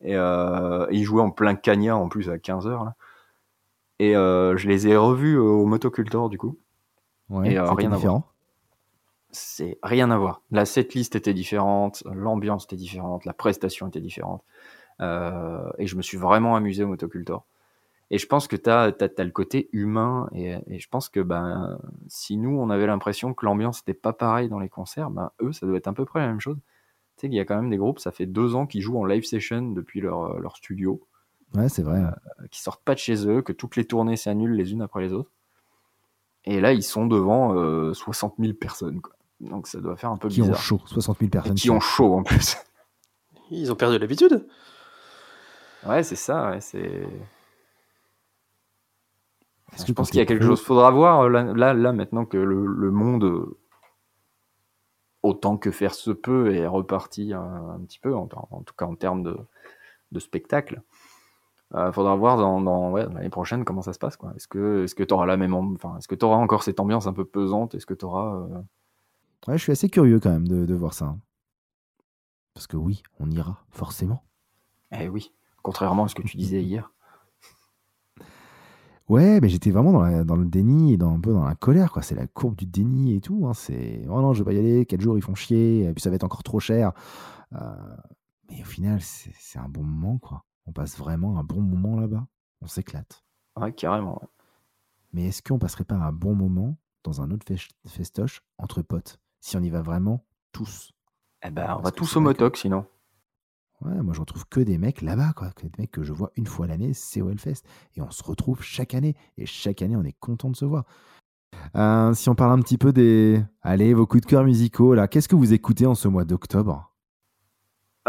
Et, 0.00 0.14
euh, 0.14 0.86
et 0.90 0.96
ils 0.96 1.02
jouaient 1.04 1.22
en 1.22 1.32
plein 1.32 1.56
cagnard 1.56 1.98
en 1.98 2.08
plus 2.08 2.30
à 2.30 2.38
15h. 2.38 2.92
Et 3.98 4.16
euh, 4.16 4.56
je 4.56 4.68
les 4.68 4.88
ai 4.88 4.96
revus 4.96 5.36
au 5.36 5.66
Motocultor, 5.66 6.28
du 6.28 6.38
coup. 6.38 6.58
Ouais, 7.30 7.52
et, 7.52 7.58
euh, 7.58 7.70
rien 7.72 7.92
à 7.92 7.96
différent. 7.96 8.24
C'est 9.30 9.78
rien 9.82 10.10
à 10.10 10.16
voir. 10.16 10.42
La 10.50 10.64
setlist 10.64 11.14
était 11.14 11.34
différente, 11.34 12.02
l'ambiance 12.06 12.64
était 12.64 12.76
différente, 12.76 13.24
la 13.24 13.34
prestation 13.34 13.88
était 13.88 14.00
différente. 14.00 14.42
Euh, 15.00 15.68
et 15.78 15.86
je 15.86 15.96
me 15.96 16.02
suis 16.02 16.16
vraiment 16.16 16.56
amusé 16.56 16.84
au 16.84 16.88
Motocultor. 16.88 17.44
Et 18.10 18.16
je 18.16 18.26
pense 18.26 18.48
que 18.48 18.56
tu 18.56 18.70
as, 18.70 18.94
le 18.96 19.30
côté 19.30 19.68
humain. 19.72 20.30
Et, 20.32 20.56
et 20.66 20.78
je 20.78 20.88
pense 20.88 21.10
que 21.10 21.20
ben, 21.20 21.78
si 22.06 22.38
nous, 22.38 22.58
on 22.58 22.70
avait 22.70 22.86
l'impression 22.86 23.34
que 23.34 23.44
l'ambiance 23.44 23.82
n'était 23.82 23.98
pas 23.98 24.14
pareille 24.14 24.48
dans 24.48 24.58
les 24.58 24.70
concerts, 24.70 25.10
ben, 25.10 25.30
eux, 25.42 25.52
ça 25.52 25.66
doit 25.66 25.76
être 25.76 25.88
à 25.88 25.92
peu 25.92 26.06
près 26.06 26.20
la 26.20 26.28
même 26.28 26.40
chose. 26.40 26.56
Tu 27.16 27.22
sais 27.22 27.28
qu'il 27.28 27.36
y 27.36 27.40
a 27.40 27.44
quand 27.44 27.56
même 27.56 27.68
des 27.68 27.76
groupes, 27.76 27.98
ça 27.98 28.12
fait 28.12 28.26
deux 28.26 28.54
ans 28.54 28.66
qu'ils 28.66 28.80
jouent 28.80 28.98
en 28.98 29.04
live 29.04 29.24
session 29.24 29.72
depuis 29.72 30.00
leur, 30.00 30.38
leur 30.38 30.56
studio, 30.56 31.02
Ouais, 31.54 31.68
c'est 31.68 31.82
vrai. 31.82 32.00
euh, 32.02 32.46
qui 32.50 32.60
sortent 32.60 32.82
pas 32.84 32.94
de 32.94 32.98
chez 32.98 33.26
eux, 33.28 33.42
que 33.42 33.52
toutes 33.52 33.76
les 33.76 33.86
tournées 33.86 34.16
s'annulent 34.16 34.54
les 34.54 34.72
unes 34.72 34.82
après 34.82 35.00
les 35.02 35.12
autres. 35.12 35.30
Et 36.44 36.60
là, 36.60 36.72
ils 36.72 36.82
sont 36.82 37.06
devant 37.06 37.54
euh, 37.56 37.92
60 37.94 38.34
000 38.38 38.52
personnes. 38.54 39.00
Quoi. 39.00 39.14
Donc 39.40 39.66
ça 39.66 39.80
doit 39.80 39.96
faire 39.96 40.10
un 40.10 40.16
peu 40.16 40.28
qui 40.28 40.40
ont 40.42 40.46
bizarre. 40.46 40.60
chaud, 40.60 40.80
60 40.86 41.18
000 41.18 41.26
Et 41.26 41.30
personnes. 41.30 41.54
qui 41.54 41.70
ont 41.70 41.80
chaud 41.80 42.14
en 42.14 42.22
plus. 42.22 42.56
Ils 43.50 43.72
ont 43.72 43.76
perdu 43.76 43.98
l'habitude. 43.98 44.46
Ouais, 45.86 46.02
c'est 46.02 46.16
ça. 46.16 46.50
Ouais, 46.50 46.60
c'est... 46.60 47.06
Est-ce 49.72 49.82
Je 49.82 49.86
que 49.86 49.92
pense 49.92 50.10
qu'il 50.10 50.18
y 50.18 50.22
a 50.22 50.26
quelque 50.26 50.44
chose. 50.44 50.62
Faudra 50.62 50.90
voir 50.90 51.22
euh, 51.22 51.28
là, 51.28 51.44
là, 51.44 51.74
là, 51.74 51.92
maintenant 51.92 52.24
que 52.26 52.36
le, 52.36 52.66
le 52.66 52.90
monde, 52.90 53.24
euh, 53.24 53.58
autant 55.22 55.56
que 55.56 55.70
faire 55.70 55.94
se 55.94 56.10
peut, 56.10 56.54
est 56.54 56.66
reparti 56.66 57.32
un, 57.34 57.70
un 57.70 57.80
petit 57.80 57.98
peu, 57.98 58.14
en, 58.14 58.28
en 58.50 58.62
tout 58.62 58.74
cas 58.74 58.86
en 58.86 58.94
termes 58.96 59.22
de, 59.22 59.36
de 60.12 60.20
spectacle. 60.20 60.82
Euh, 61.74 61.92
faudra 61.92 62.16
voir 62.16 62.38
dans, 62.38 62.60
dans 62.62 62.90
ouais, 62.92 63.04
l'année 63.12 63.28
prochaine 63.28 63.64
comment 63.64 63.82
ça 63.82 63.92
se 63.92 63.98
passe. 63.98 64.16
Quoi. 64.16 64.32
Est-ce 64.36 64.48
que 64.48 64.84
est-ce 64.84 64.94
que 64.94 65.02
tu 65.02 65.12
auras 65.12 65.26
la 65.26 65.36
même, 65.36 65.52
enfin, 65.54 65.96
est-ce 65.98 66.08
que 66.08 66.14
tu 66.14 66.24
auras 66.24 66.36
encore 66.36 66.62
cette 66.62 66.80
ambiance 66.80 67.06
un 67.06 67.12
peu 67.12 67.24
pesante? 67.26 67.74
Est-ce 67.74 67.84
que 67.86 67.94
tu 67.94 68.04
auras 68.06 68.46
Ouais, 69.46 69.58
je 69.58 69.62
suis 69.62 69.72
assez 69.72 69.88
curieux 69.90 70.18
quand 70.20 70.30
même 70.30 70.48
de, 70.48 70.64
de 70.66 70.74
voir 70.74 70.94
ça. 70.94 71.06
hein. 71.06 71.18
Parce 72.54 72.66
que 72.66 72.76
oui, 72.76 73.02
on 73.20 73.30
ira, 73.30 73.64
forcément. 73.70 74.22
Eh 74.92 75.08
oui, 75.08 75.32
contrairement 75.62 76.04
à 76.04 76.08
ce 76.08 76.14
que 76.14 76.22
tu 76.22 76.36
disais 76.38 76.62
hier. 76.64 76.90
Ouais, 79.08 79.40
mais 79.40 79.48
j'étais 79.48 79.70
vraiment 79.70 79.92
dans, 79.92 80.02
la- 80.02 80.24
dans 80.24 80.36
le 80.36 80.44
déni 80.44 80.92
et 80.92 80.96
dans, 80.98 81.14
un 81.14 81.20
peu 81.20 81.32
dans 81.32 81.44
la 81.44 81.54
colère, 81.54 81.92
quoi. 81.92 82.02
C'est 82.02 82.14
la 82.14 82.26
courbe 82.26 82.56
du 82.56 82.66
déni 82.66 83.14
et 83.16 83.20
tout. 83.20 83.46
hein. 83.46 83.54
C'est 83.54 84.02
oh 84.08 84.20
non, 84.20 84.34
je 84.34 84.42
vais 84.42 84.44
pas 84.44 84.52
y 84.52 84.58
aller. 84.58 84.84
Quatre 84.86 85.00
jours, 85.00 85.16
ils 85.16 85.22
font 85.22 85.34
chier. 85.34 85.84
Et 85.84 85.92
puis 85.94 86.02
ça 86.02 86.10
va 86.10 86.16
être 86.16 86.24
encore 86.24 86.42
trop 86.42 86.60
cher. 86.60 86.92
Euh, 87.54 87.58
mais 88.50 88.60
au 88.62 88.66
final, 88.66 89.00
c'est 89.00 89.32
c'est 89.38 89.58
un 89.58 89.68
bon 89.68 89.82
moment, 89.82 90.18
quoi. 90.18 90.44
On 90.68 90.72
passe 90.72 90.98
vraiment 90.98 91.38
un 91.38 91.44
bon 91.44 91.62
moment 91.62 91.98
là-bas? 91.98 92.26
On 92.60 92.66
s'éclate. 92.66 93.24
Ouais, 93.56 93.72
carrément. 93.72 94.20
ouais. 94.20 94.28
Mais 95.14 95.24
est-ce 95.28 95.42
qu'on 95.42 95.58
passerait 95.58 95.84
pas 95.84 95.94
un 95.94 96.12
bon 96.12 96.34
moment 96.34 96.76
dans 97.04 97.22
un 97.22 97.30
autre 97.30 97.46
fes- 97.46 97.70
festoche 97.86 98.42
entre 98.58 98.82
potes 98.82 99.18
si 99.40 99.56
on 99.56 99.60
y 99.62 99.70
va 99.70 99.80
vraiment 99.80 100.26
tous? 100.52 100.92
Eh 101.42 101.50
ben, 101.50 101.74
on 101.78 101.80
va 101.80 101.90
tous 101.90 102.14
au 102.16 102.20
que- 102.20 102.24
motoc 102.24 102.56
sinon. 102.58 102.84
Ouais, 103.80 103.94
moi 104.02 104.12
je 104.12 104.20
retrouve 104.20 104.44
que 104.48 104.60
des 104.60 104.76
mecs 104.76 105.00
là-bas, 105.02 105.32
quoi. 105.34 105.50
Que 105.52 105.62
des 105.62 105.72
mecs 105.78 105.90
que 105.92 106.02
je 106.02 106.12
vois 106.12 106.30
une 106.36 106.46
fois 106.46 106.66
l'année, 106.66 106.92
c'est 106.92 107.22
au 107.22 107.30
Hellfest. 107.30 107.62
Et 107.96 108.02
on 108.02 108.10
se 108.10 108.22
retrouve 108.22 108.60
chaque 108.60 108.92
année. 108.92 109.14
Et 109.38 109.46
chaque 109.46 109.80
année, 109.82 109.96
on 109.96 110.02
est 110.04 110.18
content 110.20 110.50
de 110.50 110.56
se 110.56 110.64
voir. 110.66 110.84
Euh, 111.76 112.12
si 112.12 112.28
on 112.28 112.34
parle 112.34 112.58
un 112.58 112.62
petit 112.62 112.76
peu 112.76 112.92
des. 112.92 113.42
Allez, 113.62 113.94
vos 113.94 114.06
coups 114.06 114.22
de 114.22 114.26
cœur 114.26 114.44
musicaux, 114.44 114.94
là. 114.94 115.08
Qu'est-ce 115.08 115.28
que 115.28 115.36
vous 115.36 115.52
écoutez 115.54 115.86
en 115.86 115.94
ce 115.94 116.08
mois 116.08 116.24
d'octobre? 116.24 116.87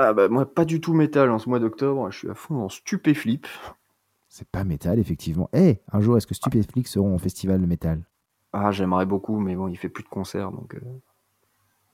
Ah 0.01 0.13
bah 0.13 0.29
moi 0.29 0.45
pas 0.45 0.63
du 0.63 0.79
tout 0.79 0.93
métal 0.93 1.29
en 1.29 1.39
ce 1.39 1.49
mois 1.49 1.59
d'octobre, 1.59 2.09
je 2.09 2.17
suis 2.19 2.29
à 2.29 2.33
fond 2.35 2.55
en 2.63 2.69
stupéflip. 2.69 3.47
C'est 4.29 4.47
pas 4.47 4.63
métal, 4.63 4.97
effectivement. 4.99 5.49
Eh, 5.53 5.81
un 5.91 5.99
jour, 5.99 6.15
est-ce 6.15 6.25
que 6.27 6.35
Stupéflix 6.35 6.91
seront 6.91 7.15
au 7.15 7.17
festival 7.17 7.59
de 7.59 7.65
métal? 7.65 8.03
Ah 8.53 8.71
j'aimerais 8.71 9.05
beaucoup 9.05 9.39
mais 9.39 9.55
bon 9.55 9.67
il 9.67 9.75
fait 9.77 9.89
plus 9.89 10.03
de 10.03 10.07
concerts 10.09 10.51
donc. 10.51 10.75
euh. 10.75 10.79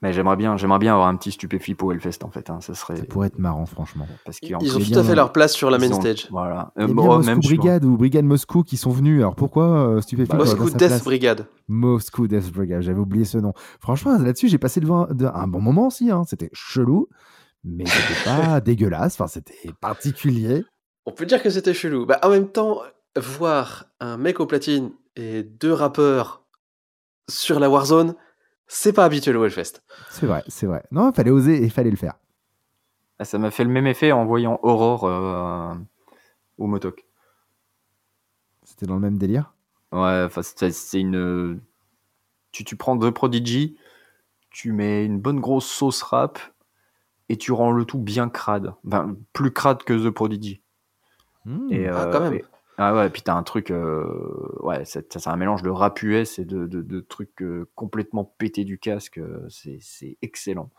Mais 0.01 0.13
j'aimerais 0.13 0.35
bien, 0.35 0.55
j'aimerais 0.55 0.77
bien 0.77 0.93
avoir 0.93 1.07
un 1.07 1.15
petit 1.15 1.31
stupéflip 1.31 1.81
au 1.81 1.91
Hellfest 1.91 2.19
en 2.23 2.29
fait, 2.29 2.49
hein, 2.51 2.59
ça 2.61 2.75
serait. 2.75 2.97
Ça 2.97 3.05
pourrait 3.05 3.27
être 3.27 3.39
marrant, 3.39 3.65
franchement. 3.65 4.07
Parce 4.25 4.37
Ils 4.43 4.51
qu'en 4.51 4.57
ont 4.57 4.59
tout 4.59 4.77
bien 4.79 4.99
à 4.99 5.03
fait 5.03 5.15
leur 5.15 5.31
place 5.31 5.53
sur 5.53 5.71
la 5.71 5.79
main 5.79 5.85
ils 5.87 5.93
ont- 5.93 5.99
stage. 6.01 6.27
Voilà. 6.29 6.73
Il 6.77 6.81
y 6.81 6.83
Euh, 6.83 6.87
bien 6.93 6.95
Moscou 7.05 7.25
même, 7.25 7.41
je 7.41 7.47
Brigade 7.55 7.85
ou 7.85 7.97
Brigade 7.97 8.25
Moscou 8.25 8.61
qui 8.63 8.77
sont 8.77 8.91
venus. 8.91 9.21
Alors 9.21 9.35
pourquoi 9.35 9.65
euh, 9.89 10.01
Stupéflix 10.01 10.37
Bah, 10.37 10.43
aurait 10.43 10.59
Moscou 10.59 10.77
Death 10.77 10.87
place? 10.89 11.03
Brigade. 11.05 11.47
Moscou 11.69 12.27
Death 12.27 12.51
Brigade, 12.51 12.81
j'avais 12.83 12.99
oublié 12.99 13.25
ce 13.25 13.37
nom. 13.39 13.53
Franchement, 13.79 14.15
là-dessus, 14.17 14.49
j'ai 14.49 14.59
passé 14.59 14.79
devant 14.81 15.07
de- 15.07 15.25
un 15.25 15.47
bon 15.47 15.61
moment 15.61 15.87
aussi. 15.87 16.11
hein. 16.11 16.23
C'était 16.27 16.49
chelou, 16.53 17.07
mais 17.65 17.85
c'était 17.85 18.23
pas 18.23 18.61
dégueulasse. 18.61 19.15
Enfin, 19.15 19.27
c'était 19.27 19.71
particulier. 19.81 20.63
On 21.05 21.11
peut 21.11 21.25
dire 21.25 21.41
que 21.43 21.49
c'était 21.49 21.73
chelou. 21.73 22.05
Bah, 22.05 22.19
en 22.23 22.29
même 22.29 22.49
temps, 22.49 22.81
voir 23.15 23.85
un 23.99 24.17
mec 24.17 24.39
au 24.39 24.45
platine 24.45 24.91
et 25.15 25.43
deux 25.43 25.73
rappeurs 25.73 26.43
sur 27.27 27.59
la 27.59 27.69
Warzone, 27.69 28.15
c'est 28.67 28.93
pas 28.93 29.05
habituel 29.05 29.37
au 29.37 29.45
Hellfest. 29.45 29.81
C'est 30.09 30.25
vrai, 30.25 30.43
c'est 30.47 30.67
vrai. 30.67 30.83
Non, 30.91 31.09
il 31.09 31.15
fallait 31.15 31.31
oser 31.31 31.57
et 31.57 31.63
il 31.63 31.71
fallait 31.71 31.91
le 31.91 31.97
faire. 31.97 32.15
Ah, 33.19 33.25
ça 33.25 33.37
m'a 33.37 33.51
fait 33.51 33.63
le 33.63 33.69
même 33.69 33.87
effet 33.87 34.11
en 34.11 34.25
voyant 34.25 34.59
Aurore 34.61 35.05
euh, 35.05 35.73
au 36.57 36.67
motoc. 36.67 37.05
C'était 38.63 38.85
dans 38.85 38.95
le 38.95 39.01
même 39.01 39.17
délire? 39.17 39.53
Ouais, 39.91 40.23
enfin 40.25 40.41
c'est 40.41 40.71
c'est 40.71 40.99
une. 40.99 41.61
Tu, 42.51 42.63
tu 42.63 42.75
prends 42.75 42.95
deux 42.95 43.11
Prodigy, 43.11 43.77
tu 44.49 44.73
mets 44.73 45.05
une 45.05 45.19
bonne 45.19 45.39
grosse 45.39 45.67
sauce 45.67 46.01
rap 46.01 46.39
et 47.29 47.37
tu 47.37 47.51
rends 47.51 47.71
le 47.71 47.85
tout 47.85 47.99
bien 47.99 48.29
crade. 48.29 48.73
Enfin, 48.87 49.15
plus 49.33 49.51
crade 49.51 49.83
que 49.83 49.93
The 49.93 50.09
Prodigy. 50.11 50.61
Hmm. 51.45 51.71
Et, 51.71 51.87
Ah, 51.87 52.03
euh, 52.07 52.11
quand 52.11 52.19
même. 52.21 52.33
et- 52.33 52.45
ah 52.77 52.93
ouais, 52.95 53.09
puis 53.09 53.21
t'as 53.21 53.35
un 53.35 53.43
truc. 53.43 53.71
euh, 53.71 54.05
ouais, 54.61 54.83
c'est 54.85 55.13
c'est 55.17 55.29
un 55.29 55.35
mélange 55.37 55.61
de 55.63 55.69
rap 55.69 56.01
US 56.03 56.39
et 56.39 56.45
de, 56.45 56.65
de, 56.67 56.81
de 56.81 56.99
trucs 56.99 57.41
euh, 57.41 57.69
complètement 57.75 58.25
pétés 58.37 58.65
du 58.65 58.77
casque. 58.79 59.19
C'est 59.49 59.77
c'est 59.81 60.17
excellent. 60.21 60.69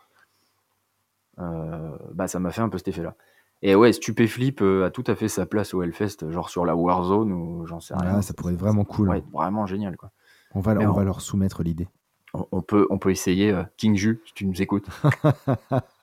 Euh, 1.39 1.97
bah, 2.13 2.27
ça 2.27 2.39
m'a 2.39 2.51
fait 2.51 2.61
un 2.61 2.69
peu 2.69 2.77
cet 2.77 2.87
effet-là. 2.89 3.15
Et 3.63 3.73
ouais, 3.75 3.91
Stupéflip 3.93 4.61
euh, 4.61 4.85
a 4.85 4.91
tout 4.91 5.03
à 5.07 5.15
fait 5.15 5.27
sa 5.27 5.45
place 5.47 5.73
au 5.73 5.81
Hellfest, 5.81 6.29
genre 6.31 6.49
sur 6.49 6.65
la 6.65 6.75
Warzone 6.75 7.31
ou 7.31 7.65
j'en 7.65 7.79
sais 7.79 7.95
rien. 7.95 8.17
Ah, 8.17 8.21
ça 8.21 8.33
pourrait 8.33 8.53
être 8.53 8.59
vraiment 8.59 8.85
cool. 8.85 9.09
Ouais, 9.09 9.23
vraiment 9.33 9.65
génial 9.65 9.97
quoi. 9.97 10.11
On 10.53 10.59
va, 10.59 10.75
Mais 10.75 10.85
on 10.85 10.89
on- 10.91 10.93
va 10.93 11.03
leur 11.03 11.21
soumettre 11.21 11.63
l'idée. 11.63 11.87
On, 12.33 12.45
on 12.51 12.61
peut, 12.61 12.85
on 12.91 12.99
peut 12.99 13.09
essayer. 13.11 13.51
euh, 13.51 13.63
King 13.77 13.95
Ju, 13.95 14.21
si 14.25 14.33
tu 14.33 14.45
nous 14.45 14.61
écoutes. 14.61 14.87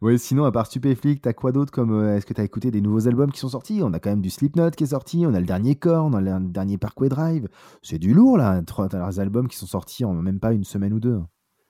Ouais, 0.00 0.18
sinon, 0.18 0.44
à 0.44 0.52
part 0.52 0.66
Stupéflix, 0.66 1.20
t'as 1.20 1.32
quoi 1.32 1.52
d'autre 1.52 1.70
comme. 1.70 1.92
euh, 1.92 2.16
Est-ce 2.16 2.26
que 2.26 2.34
t'as 2.34 2.42
écouté 2.44 2.70
des 2.70 2.80
nouveaux 2.80 3.06
albums 3.06 3.30
qui 3.30 3.38
sont 3.38 3.48
sortis? 3.50 3.80
On 3.84 3.92
a 3.92 4.00
quand 4.00 4.10
même 4.10 4.20
du 4.20 4.30
Slipknot 4.30 4.70
qui 4.72 4.84
est 4.84 4.88
sorti, 4.88 5.24
on 5.26 5.34
a 5.34 5.40
le 5.40 5.46
dernier 5.46 5.76
Korn, 5.76 6.14
on 6.14 6.18
a 6.26 6.38
le 6.40 6.46
dernier 6.48 6.76
Parkway 6.78 7.08
Drive. 7.08 7.48
C'est 7.82 7.98
du 7.98 8.14
lourd 8.14 8.36
là, 8.36 8.60
trois 8.62 8.88
trois 8.88 9.20
albums 9.20 9.48
qui 9.48 9.56
sont 9.56 9.66
sortis 9.66 10.04
en 10.04 10.12
même 10.14 10.40
pas 10.40 10.52
une 10.52 10.64
semaine 10.64 10.92
ou 10.92 11.00
deux. 11.00 11.20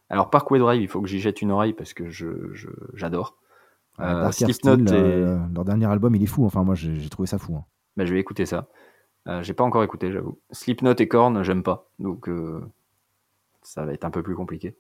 Alors, 0.09 0.31
Parkway 0.31 0.59
Drive, 0.59 0.81
il 0.81 0.89
faut 0.89 1.03
que 1.03 1.09
j'y 1.09 1.21
jette 1.21 1.43
une 1.43 1.51
oreille 1.51 1.75
parce 1.75 1.93
que 1.93 2.09
je, 2.09 2.53
je- 2.55 2.69
j'adore. 2.95 3.37
Euh, 4.01 4.25
Euh, 4.27 4.31
Slipknot 4.31 4.77
et- 4.95 5.39
leur 5.55 5.65
dernier 5.65 5.87
album, 5.87 6.15
il 6.15 6.23
est 6.23 6.27
fou. 6.27 6.47
Enfin, 6.47 6.65
moi, 6.65 6.75
j'ai 6.75 7.09
trouvé 7.11 7.27
ça 7.27 7.37
fou. 7.39 7.57
hein. 7.57 7.65
Bah, 7.97 8.05
je 8.07 8.15
vais 8.15 8.21
écouter 8.21 8.47
ça. 8.47 8.69
J'ai 9.43 9.53
pas 9.53 9.65
encore 9.65 9.83
écouté, 9.85 10.11
j'avoue. 10.11 10.39
Slipknot 10.53 10.95
et 10.99 11.09
Korn, 11.09 11.43
j'aime 11.43 11.63
pas. 11.63 11.91
Donc, 11.99 12.31
ça 13.63 13.85
va 13.85 13.93
être 13.93 14.05
un 14.07 14.11
peu 14.11 14.23
plus 14.23 14.35
compliqué. 14.35 14.75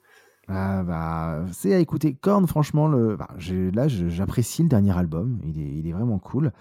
Ah 0.48 0.82
bah, 0.82 1.44
c'est 1.52 1.74
à 1.74 1.78
écouter. 1.78 2.14
Korn, 2.14 2.46
franchement, 2.46 2.88
le, 2.88 3.16
bah, 3.16 3.28
là, 3.74 3.88
j'apprécie 3.88 4.62
le 4.62 4.68
dernier 4.68 4.96
album. 4.96 5.38
Il 5.44 5.86
est, 5.86 5.92
vraiment 5.92 6.18
cool. 6.18 6.52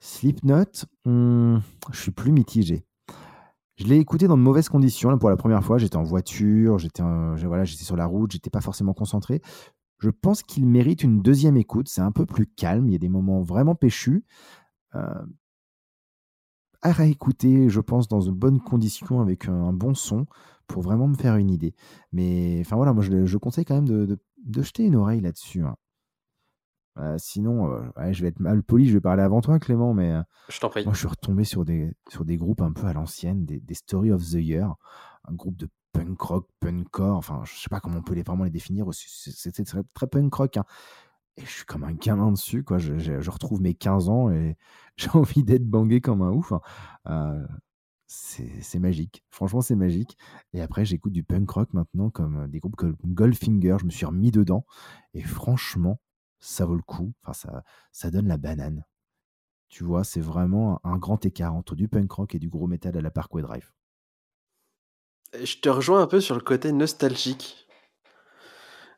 Slipknot, 0.00 0.86
hmm, 1.04 1.58
je 1.92 2.00
suis 2.00 2.10
plus 2.10 2.32
mitigé. 2.32 2.84
Je 3.76 3.84
l'ai 3.84 3.98
écouté 3.98 4.26
dans 4.26 4.36
de 4.36 4.42
mauvaises 4.42 4.68
conditions 4.68 5.16
pour 5.18 5.28
la 5.28 5.36
première 5.36 5.62
fois. 5.62 5.78
J'étais 5.78 5.96
en 5.96 6.02
voiture, 6.02 6.78
j'étais 6.78 7.02
sur 7.84 7.96
la 7.96 8.06
route, 8.06 8.32
j'étais 8.32 8.50
pas 8.50 8.60
forcément 8.60 8.94
concentré. 8.94 9.42
Je 9.98 10.10
pense 10.10 10.42
qu'il 10.42 10.66
mérite 10.66 11.02
une 11.02 11.20
deuxième 11.20 11.56
écoute. 11.56 11.88
C'est 11.88 12.00
un 12.00 12.12
peu 12.12 12.24
plus 12.24 12.46
calme. 12.46 12.86
Il 12.88 12.92
y 12.92 12.96
a 12.96 12.98
des 12.98 13.08
moments 13.08 13.42
vraiment 13.42 13.74
péchus. 13.74 14.24
Euh, 14.94 15.22
à 16.80 16.92
réécouter, 16.92 17.68
je 17.68 17.80
pense, 17.80 18.08
dans 18.08 18.20
de 18.20 18.30
bonnes 18.30 18.60
conditions 18.60 19.20
avec 19.20 19.48
un 19.48 19.72
bon 19.72 19.94
son 19.94 20.26
pour 20.68 20.82
vraiment 20.82 21.08
me 21.08 21.16
faire 21.16 21.36
une 21.36 21.50
idée. 21.50 21.74
Mais 22.12 22.58
enfin 22.60 22.76
voilà, 22.76 22.92
moi 22.92 23.02
je, 23.02 23.26
je 23.26 23.38
conseille 23.38 23.64
quand 23.64 23.74
même 23.74 23.88
de, 23.88 24.06
de- 24.06 24.18
de 24.44 24.62
jeter 24.62 24.84
une 24.84 24.94
oreille 24.96 25.20
là-dessus. 25.20 25.62
hein. 25.64 25.76
Euh, 26.98 27.16
sinon, 27.18 27.72
euh, 27.72 27.80
ouais, 27.96 28.12
je 28.12 28.22
vais 28.22 28.28
être 28.28 28.40
mal 28.40 28.62
poli, 28.62 28.88
je 28.88 28.94
vais 28.94 29.00
parler 29.00 29.22
avant 29.22 29.40
toi, 29.40 29.58
Clément, 29.60 29.94
mais 29.94 30.12
euh, 30.12 30.22
Je 30.48 30.58
t'en 30.58 30.68
prie. 30.68 30.84
moi 30.84 30.94
je 30.94 30.98
suis 30.98 31.06
retombé 31.08 31.44
sur 31.44 31.64
des, 31.64 31.92
sur 32.08 32.24
des 32.24 32.36
groupes 32.36 32.60
un 32.60 32.72
peu 32.72 32.86
à 32.86 32.92
l'ancienne, 32.92 33.44
des, 33.44 33.60
des 33.60 33.74
Story 33.74 34.10
of 34.10 34.22
the 34.24 34.34
Year, 34.34 34.74
un 35.28 35.34
groupe 35.34 35.56
de 35.56 35.68
punk 35.92 36.20
rock, 36.20 36.48
punkcore, 36.58 37.16
enfin 37.16 37.40
je 37.44 37.54
sais 37.54 37.68
pas 37.70 37.78
comment 37.80 37.98
on 37.98 38.02
peut 38.02 38.14
les, 38.14 38.24
vraiment 38.24 38.42
les 38.44 38.50
définir, 38.50 38.86
c'était 38.92 39.62
très, 39.64 39.82
très 39.94 40.06
punk 40.08 40.34
rock. 40.34 40.56
hein. 40.56 40.64
Et 41.36 41.42
je 41.42 41.50
suis 41.50 41.64
comme 41.64 41.84
un 41.84 41.92
gamin 41.92 42.32
dessus, 42.32 42.64
quoi. 42.64 42.78
Je, 42.78 42.98
je- 42.98 43.20
je 43.20 43.30
retrouve 43.30 43.62
mes 43.62 43.74
15 43.74 44.08
ans 44.08 44.28
et 44.30 44.56
j'ai 44.96 45.10
envie 45.10 45.44
d'être 45.44 45.64
bangé 45.70 46.00
comme 46.00 46.22
un 46.22 46.32
ouf. 46.32 46.52
hein. 46.52 47.46
C'est 48.10 48.78
magique. 48.78 49.22
Franchement, 49.28 49.60
c'est 49.60 49.76
magique. 49.76 50.16
Et 50.54 50.62
après, 50.62 50.86
j'écoute 50.86 51.12
du 51.12 51.22
punk 51.24 51.50
rock 51.50 51.74
maintenant, 51.74 52.08
comme 52.08 52.50
des 52.50 52.58
groupes 52.58 52.76
comme 52.76 52.96
Goldfinger. 53.04 53.76
Je 53.80 53.84
me 53.84 53.90
suis 53.90 54.06
remis 54.06 54.30
dedans. 54.30 54.64
Et 55.12 55.22
franchement, 55.22 56.00
ça 56.40 56.64
vaut 56.64 56.74
le 56.74 56.82
coup. 56.82 57.12
Enfin, 57.22 57.34
ça, 57.34 57.64
ça 57.92 58.10
donne 58.10 58.26
la 58.26 58.38
banane. 58.38 58.86
Tu 59.68 59.84
vois, 59.84 60.04
c'est 60.04 60.22
vraiment 60.22 60.80
un, 60.84 60.96
grand 60.96 61.26
écart 61.26 61.54
entre 61.54 61.74
du 61.74 61.86
punk 61.88 62.10
rock 62.10 62.34
et 62.34 62.38
du 62.38 62.48
gros 62.48 62.66
métal 62.66 62.96
à 62.96 63.02
la 63.02 63.10
Parkway 63.10 63.42
Drive. 63.42 63.70
Je 65.34 65.58
te 65.58 65.68
rejoins 65.68 66.00
un 66.00 66.06
peu 66.06 66.22
sur 66.22 66.34
le 66.34 66.40
côté 66.40 66.72
nostalgique 66.72 67.68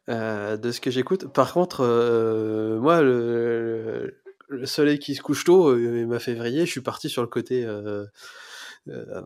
euh, 0.09 0.57
de 0.57 0.71
ce 0.71 0.81
que 0.81 0.93
j'écoute. 0.93 1.33
Par 1.33 1.53
contre, 1.53 1.81
euh, 1.81 2.79
moi, 2.79 3.03
le, 3.03 4.23
le 4.51 4.67
soleil 4.67 4.99
qui 4.99 5.15
se 5.15 5.23
couche 5.23 5.45
tôt, 5.45 5.71
euh, 5.71 6.07
m'a 6.07 6.19
fait 6.19 6.35
vriller. 6.35 6.67
Je 6.67 6.71
suis 6.71 6.81
parti 6.81 7.09
sur 7.09 7.23
le 7.23 7.29
côté 7.29 7.65
euh, 7.65 8.05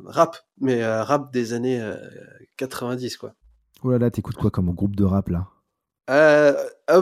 rap, 0.04 0.36
mais 0.60 0.82
euh, 0.82 1.02
rap 1.02 1.32
des 1.32 1.52
années 1.52 1.80
euh, 1.80 1.96
90, 2.56 3.16
quoi. 3.16 3.34
Oh 3.82 3.90
là 3.90 3.98
là, 3.98 4.10
t'écoutes 4.10 4.36
quoi 4.36 4.50
comme 4.50 4.70
groupe 4.74 4.96
de 4.96 5.04
rap 5.04 5.28
là? 5.28 5.48
Euh, 6.10 6.52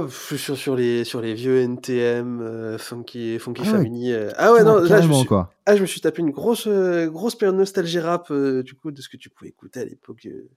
sur, 0.09 0.57
sur 0.57 0.77
les, 0.77 1.03
sur 1.05 1.21
les 1.21 1.35
vieux 1.35 1.59
NTM, 1.61 2.41
euh, 2.41 2.79
Funky, 2.79 3.39
funky 3.41 3.63
Ah 3.65 3.67
ouais. 3.67 3.71
Family. 3.79 4.13
euh. 4.13 4.31
Ah 4.37 4.53
ouais, 4.53 4.63
non, 4.63 4.77
là, 4.81 5.01
je 5.01 5.09
me, 5.09 5.13
suis, 5.15 5.27
quoi. 5.27 5.53
ah, 5.67 5.75
je 5.77 5.81
me 5.83 5.87
suis 5.87 6.01
tapé 6.01 6.23
une 6.23 6.31
grosse, 6.31 6.67
euh, 6.69 7.09
grosse 7.11 7.35
période 7.35 7.57
nostalgie 7.57 7.99
rap, 7.99 8.31
euh, 8.31 8.63
du 8.63 8.75
coup, 8.75 8.93
de 8.93 9.03
ce 9.03 9.09
que 9.09 9.17
tu 9.17 9.29
pouvais 9.29 9.51
écouter 9.51 9.81
à 9.81 9.85
l'époque 9.85 10.27
euh, 10.27 10.49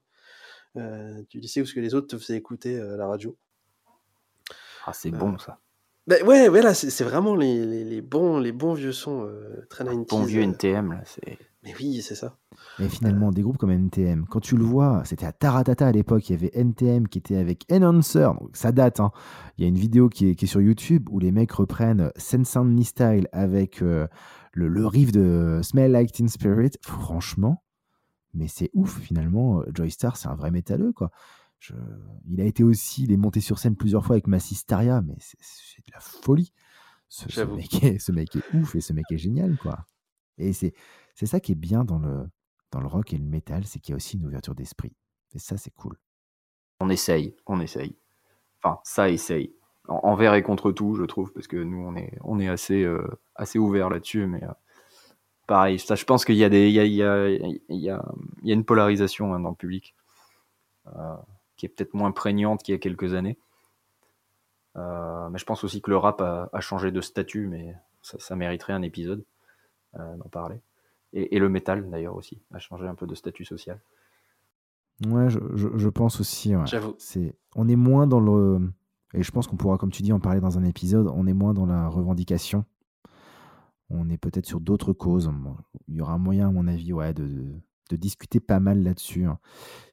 euh, 0.76 1.22
du 1.28 1.40
lycée 1.40 1.60
ou 1.60 1.66
ce 1.66 1.74
que 1.74 1.80
les 1.80 1.94
autres 1.94 2.06
te 2.06 2.18
faisaient 2.18 2.36
écouter 2.36 2.78
euh, 2.78 2.94
à 2.94 2.96
la 2.96 3.06
radio. 3.08 3.36
Ah, 4.86 4.92
c'est 4.92 5.12
Euh, 5.12 5.18
bon 5.18 5.36
ça. 5.38 5.58
Ben 6.06 6.24
ouais, 6.24 6.48
ouais, 6.48 6.62
là, 6.62 6.72
c'est 6.72 7.02
vraiment 7.04 7.34
les, 7.34 7.66
les, 7.66 7.84
les 7.84 8.00
bons, 8.00 8.38
les 8.38 8.52
bons 8.52 8.74
vieux 8.74 8.92
sons 8.92 9.24
euh, 9.24 9.66
très 9.68 9.84
90s. 9.84 10.08
Bon 10.08 10.22
vieux 10.22 10.40
euh. 10.40 10.44
NTM, 10.44 10.92
là, 10.92 11.02
c'est. 11.04 11.38
Mais 11.64 11.74
oui, 11.80 12.00
c'est 12.00 12.14
ça. 12.14 12.38
Mais 12.78 12.88
finalement, 12.88 13.32
des 13.32 13.42
groupes 13.42 13.56
comme 13.58 13.72
NTM, 13.72 14.24
quand 14.28 14.38
tu 14.38 14.56
le 14.56 14.62
vois, 14.62 15.02
c'était 15.04 15.26
à 15.26 15.32
Taratata 15.32 15.88
à 15.88 15.90
l'époque, 15.90 16.30
il 16.30 16.34
y 16.34 16.36
avait 16.36 16.52
NTM 16.54 17.08
qui 17.08 17.18
était 17.18 17.36
avec 17.38 17.64
Enhancer, 17.72 18.28
donc 18.40 18.56
ça 18.56 18.70
date. 18.70 19.00
hein. 19.00 19.10
Il 19.58 19.62
y 19.62 19.64
a 19.64 19.68
une 19.68 19.76
vidéo 19.76 20.08
qui 20.08 20.28
est, 20.30 20.34
qui 20.36 20.44
est 20.44 20.48
sur 20.48 20.60
YouTube 20.60 21.08
où 21.10 21.18
les 21.18 21.32
mecs 21.32 21.50
reprennent 21.50 22.12
Sense 22.14 22.56
and 22.56 22.66
Me 22.66 22.82
Style 22.84 23.26
avec 23.32 23.82
euh, 23.82 24.06
le, 24.52 24.68
le 24.68 24.86
riff 24.86 25.10
de 25.10 25.58
Smell 25.64 25.90
Like 25.90 26.12
Teen 26.12 26.28
Spirit. 26.28 26.70
Franchement, 26.82 27.64
mais 28.32 28.46
c'est 28.46 28.70
ouf 28.72 29.00
finalement. 29.00 29.64
Joy 29.74 29.90
Star, 29.90 30.16
c'est 30.16 30.28
un 30.28 30.36
vrai 30.36 30.52
métalleux 30.52 30.92
quoi. 30.92 31.10
Je- 31.68 31.74
Il 32.28 32.40
a 32.40 32.44
été 32.44 32.62
aussi, 32.64 33.04
il 33.04 33.12
est 33.12 33.16
monté 33.16 33.40
sur 33.40 33.58
scène 33.58 33.76
plusieurs 33.76 34.04
fois 34.04 34.14
avec 34.14 34.26
Massistaria, 34.26 35.00
mais 35.02 35.16
c'est 35.20 35.84
de 35.86 35.92
la 35.92 36.00
folie. 36.00 36.52
Ce, 37.08 37.40
mec 37.42 37.82
est, 37.84 37.98
ce 37.98 38.12
mec 38.12 38.34
est 38.36 38.54
ouf 38.54 38.74
et 38.74 38.80
ce 38.80 38.92
mec 38.92 39.04
est 39.10 39.18
génial 39.18 39.56
quoi. 39.58 39.84
Et 40.38 40.52
c'est 40.52 40.74
ça 41.24 41.40
qui 41.40 41.52
est 41.52 41.56
bien 41.56 41.84
dans 41.84 41.98
le, 41.98 42.28
dans 42.72 42.80
le 42.80 42.86
rock 42.86 43.12
et 43.12 43.16
le 43.18 43.24
métal, 43.24 43.64
c'est 43.66 43.78
qu'il 43.78 43.92
y 43.92 43.94
a 43.94 43.96
aussi 43.96 44.16
une 44.16 44.26
ouverture 44.26 44.54
d'esprit. 44.54 44.92
Et 45.34 45.38
ça, 45.38 45.56
c'est 45.56 45.72
cool. 45.74 45.96
On 46.80 46.88
essaye, 46.90 47.34
on 47.46 47.60
essaye. 47.60 47.96
Enfin, 48.62 48.80
ça 48.84 49.08
essaye. 49.08 49.54
envers 49.88 50.34
et 50.34 50.42
contre 50.42 50.72
tout, 50.72 50.94
je 50.96 51.04
trouve, 51.04 51.32
parce 51.32 51.46
que 51.46 51.56
nous, 51.56 51.78
on 51.78 51.96
est, 51.96 52.18
on 52.22 52.38
est 52.40 52.48
assez, 52.48 52.82
euh, 52.84 53.06
assez 53.34 53.58
ouvert 53.58 53.88
là-dessus, 53.88 54.26
mais 54.26 54.42
euh, 54.44 54.52
pareil, 55.46 55.78
ça, 55.78 55.94
je 55.94 56.04
pense 56.04 56.24
qu'il 56.24 56.34
y 56.36 56.40
y 56.40 56.68
y 56.70 56.96
y 57.70 57.90
a 57.90 58.02
une 58.52 58.64
polarisation 58.64 59.32
hein, 59.32 59.40
dans 59.40 59.50
le 59.50 59.54
public 59.56 59.94
euh, 60.88 61.16
qui 61.56 61.66
est 61.66 61.68
peut-être 61.68 61.94
moins 61.94 62.12
prégnante 62.12 62.62
qu'il 62.62 62.72
y 62.72 62.76
a 62.76 62.78
quelques 62.78 63.14
années. 63.14 63.38
mais 64.74 65.38
je 65.38 65.44
pense 65.44 65.64
aussi 65.64 65.80
que 65.82 65.90
le 65.90 65.96
rap 65.96 66.20
a, 66.20 66.48
a 66.52 66.60
changé 66.60 66.90
de 66.90 67.00
statut, 67.00 67.46
mais 67.46 67.74
ça, 68.02 68.18
ça 68.18 68.36
mériterait 68.36 68.72
un 68.72 68.82
épisode 68.82 69.24
d'en 69.94 70.28
parler. 70.30 70.60
Et, 71.12 71.38
le 71.38 71.48
métal, 71.48 71.88
d'ailleurs, 71.88 72.14
aussi, 72.14 72.42
a 72.52 72.58
changé 72.58 72.86
un 72.86 72.94
peu 72.94 73.06
de 73.06 73.14
statut 73.14 73.46
social. 73.46 73.80
Ouais, 75.06 75.30
je, 75.30 75.38
je, 75.54 75.88
pense 75.88 76.20
aussi. 76.20 76.52
J'avoue. 76.66 76.94
C'est, 76.98 77.34
on 77.54 77.68
est 77.68 77.76
moins 77.76 78.06
dans 78.06 78.20
le. 78.20 78.70
Et 79.14 79.22
je 79.22 79.30
pense 79.30 79.46
qu'on 79.46 79.56
pourra, 79.56 79.78
comme 79.78 79.90
tu 79.90 80.02
dis, 80.02 80.12
en 80.12 80.20
parler 80.20 80.40
dans 80.40 80.58
un 80.58 80.64
épisode. 80.64 81.10
On 81.14 81.26
est 81.26 81.32
moins 81.32 81.54
dans 81.54 81.64
la 81.64 81.88
revendication. 81.88 82.66
On 83.88 84.10
est 84.10 84.18
peut-être 84.18 84.44
sur 84.46 84.60
d'autres 84.60 84.92
causes. 84.92 85.30
il 85.88 85.94
y 85.94 86.00
aura 86.02 86.12
un 86.12 86.18
moyen, 86.18 86.48
à 86.48 86.50
mon 86.50 86.66
avis, 86.66 86.92
ouais, 86.92 87.14
de, 87.14 87.26
de, 87.26 87.44
discuter 87.94 88.40
pas 88.40 88.58
mal 88.58 88.82
là-dessus. 88.82 89.26
Hein. 89.26 89.38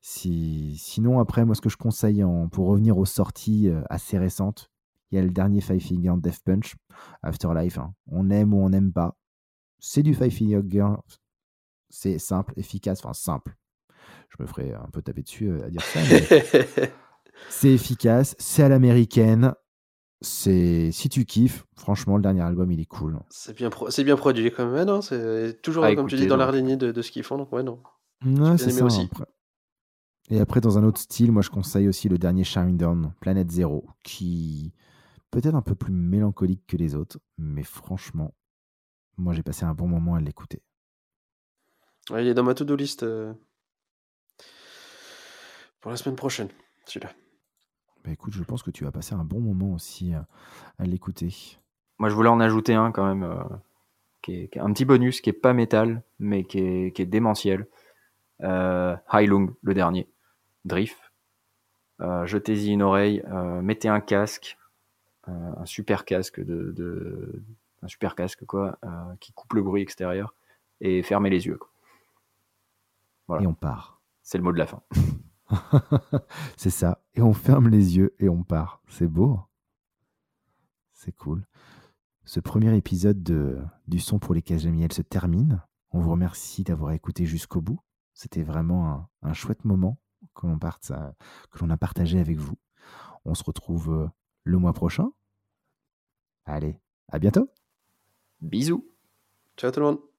Si, 0.02 0.76
sinon, 0.80 1.20
après, 1.20 1.46
moi, 1.46 1.54
ce 1.54 1.62
que 1.62 1.70
je 1.70 1.78
conseille 1.78 2.24
en, 2.24 2.48
pour 2.48 2.68
revenir 2.68 2.98
aux 2.98 3.06
sorties 3.06 3.70
euh, 3.70 3.82
assez 3.90 4.18
récentes, 4.18 4.72
il 5.12 5.18
y 5.18 5.20
a 5.20 5.22
le 5.22 5.30
dernier 5.30 5.62
Five 5.62 5.80
Finger 5.80 6.14
Death 6.18 6.40
Punch, 6.44 6.76
Afterlife. 7.22 7.78
Hein. 7.78 7.94
On 8.08 8.32
aime 8.32 8.56
ou 8.56 8.64
on 8.64 8.70
n'aime 8.70 8.92
pas 8.92 9.16
c'est 9.86 10.02
du 10.02 10.16
Five 10.16 10.32
Finger 10.32 10.62
C'est 11.90 12.18
simple, 12.18 12.54
efficace, 12.56 13.00
enfin 13.04 13.14
simple. 13.14 13.54
Je 14.30 14.42
me 14.42 14.48
ferai 14.48 14.74
un 14.74 14.88
peu 14.94 15.02
taper 15.02 15.24
dessus 15.24 15.50
euh, 15.50 15.66
à 15.66 15.70
dire 15.70 15.82
ça. 15.82 16.00
c'est 17.50 17.74
efficace, 17.74 18.34
c'est 18.40 18.64
à 18.64 18.70
l'américaine. 18.70 19.54
C'est 20.24 20.92
si 20.92 21.10
tu 21.10 21.26
kiffes, 21.26 21.66
franchement, 21.76 22.16
le 22.16 22.24
dernier 22.24 22.42
album 22.42 22.72
il 22.72 22.80
est 22.80 22.86
cool. 22.86 23.20
C'est 23.30 23.54
bien, 23.56 23.70
produit 23.70 24.52
quand 24.52 24.66
même, 24.70 24.88
non? 24.88 25.02
C'est 25.02 25.62
toujours 25.62 25.86
comme 25.96 26.08
tu 26.08 26.16
dis 26.16 26.28
dans 26.28 26.38
la 26.38 26.52
lignée 26.52 26.78
de, 26.78 27.02
ce 27.02 27.12
qu'ils 27.12 27.24
font, 27.24 27.38
donc 27.38 27.52
ouais 27.52 27.64
non. 27.64 27.82
c'est 28.58 28.72
ça. 28.72 28.86
Aussi. 28.86 29.10
Et 30.30 30.40
après 30.40 30.62
dans 30.62 30.78
un 30.78 30.84
autre 30.84 31.00
style, 31.00 31.32
moi 31.32 31.42
je 31.42 31.50
conseille 31.50 31.88
aussi 31.88 32.08
le 32.08 32.18
dernier 32.18 32.44
Shining 32.44 32.78
Down, 32.78 33.14
Planète 33.20 33.52
Zero, 33.52 33.86
qui 34.04 34.74
peut-être 35.32 35.56
un 35.56 35.62
peu 35.62 35.76
plus 35.76 35.92
mélancolique 35.92 36.66
que 36.68 36.78
les 36.78 36.96
autres, 36.96 37.20
mais 37.38 37.64
franchement, 37.64 38.34
moi, 39.18 39.34
j'ai 39.34 39.44
passé 39.44 39.64
un 39.64 39.74
bon 39.74 39.88
moment 39.88 40.16
à 40.16 40.20
l'écouter. 40.20 40.62
il 42.12 42.28
est 42.28 42.34
dans 42.34 42.44
ma 42.44 42.54
to-do 42.54 42.76
list 42.76 43.04
euh, 43.04 43.34
pour 45.80 45.92
la 45.92 45.98
semaine 45.98 46.16
prochaine, 46.16 46.50
celui-là. 46.86 47.12
Bah 48.04 48.12
écoute, 48.12 48.34
je 48.34 48.44
pense 48.44 48.64
que 48.64 48.72
tu 48.72 48.84
vas 48.84 48.92
passer 48.92 49.16
un 49.16 49.24
bon 49.24 49.40
moment 49.40 49.74
aussi 49.74 50.14
à, 50.14 50.26
l'écouter. 50.84 51.58
Moi, 52.00 52.10
je 52.10 52.16
voulais 52.16 52.30
en 52.30 52.40
ajouter 52.40 52.74
un 52.74 52.92
quand 52.92 53.06
même, 53.06 53.24
euh, 53.24 53.44
qui, 54.22 54.34
est, 54.34 54.58
un 54.58 54.72
petit 54.74 54.86
bonus 54.86 55.22
qui 55.22 55.30
est 55.30 55.34
pas 55.34 55.54
métal, 55.54 56.04
mais 56.20 56.44
qui 56.44 56.60
est, 56.60 56.96
qui 56.96 57.02
est 57.02 57.06
démentiel. 57.06 57.68
Euh, 58.42 58.96
Lung, 59.14 59.54
le 59.62 59.74
dernier. 59.74 60.10
Drift. 60.66 60.98
Euh, 62.02 62.26
jetez-y 62.26 62.72
une 62.72 62.82
oreille, 62.82 63.24
mettez 63.62 63.88
un 63.88 64.02
casque, 64.02 64.58
un 65.28 65.66
super 65.66 66.04
casque 66.04 66.42
de, 66.42 67.44
un 67.84 67.88
super 67.88 68.16
casque 68.16 68.46
quoi, 68.46 68.78
euh, 68.84 69.16
qui 69.20 69.34
coupe 69.34 69.54
le 69.54 69.62
bruit 69.62 69.82
extérieur 69.82 70.34
et 70.82 71.04
fermer 71.04 71.30
les 71.30 71.46
yeux. 71.46 71.60
Et 73.40 73.48
on 73.48 73.54
part. 73.54 74.02
C'est 74.22 74.38
le 74.38 74.44
mot 74.44 74.52
de 74.52 74.58
la 74.58 74.68
fin. 74.68 74.82
c'est 76.58 76.70
ça. 76.70 77.03
Et 77.16 77.22
on 77.22 77.34
ferme 77.34 77.70
les 77.70 77.98
yeux 77.98 78.16
et 78.20 78.30
on 78.30 78.44
part. 78.44 78.82
C'est 78.88 79.08
beau. 79.08 79.40
C'est 80.94 81.12
cool. 81.12 81.46
Ce 82.26 82.40
premier 82.40 82.76
épisode 82.76 83.22
de, 83.22 83.60
du 83.88 84.00
son 84.00 84.20
pour 84.20 84.34
les 84.34 84.42
Cajamiel 84.42 84.92
se 84.92 85.02
termine. 85.02 85.62
On 85.92 86.00
vous 86.00 86.12
remercie 86.12 86.64
d'avoir 86.64 86.92
écouté 86.94 87.26
jusqu'au 87.26 87.62
bout. 87.62 87.80
C'était 88.14 88.44
vraiment 88.44 89.10
un, 89.22 89.34
chouette 89.34 89.66
moment 89.66 90.00
que 90.34 90.48
l'on, 90.48 90.58
que 90.58 91.60
l'on 91.60 91.70
a 91.70 91.78
partagé 91.78 92.20
avec 92.20 92.38
vous. 92.38 92.58
On 93.26 93.36
se 93.36 93.44
retrouve 93.44 93.94
euh, 93.94 94.08
le 94.44 94.58
mois 94.58 94.74
prochain. 94.74 95.12
Allez, 96.46 96.80
à 97.10 97.20
bientôt. 97.20 97.50
Bisous. 98.42 98.86
Ciao 99.58 99.72
tout 99.72 99.80
le 99.80 99.86
monde. 99.86 100.13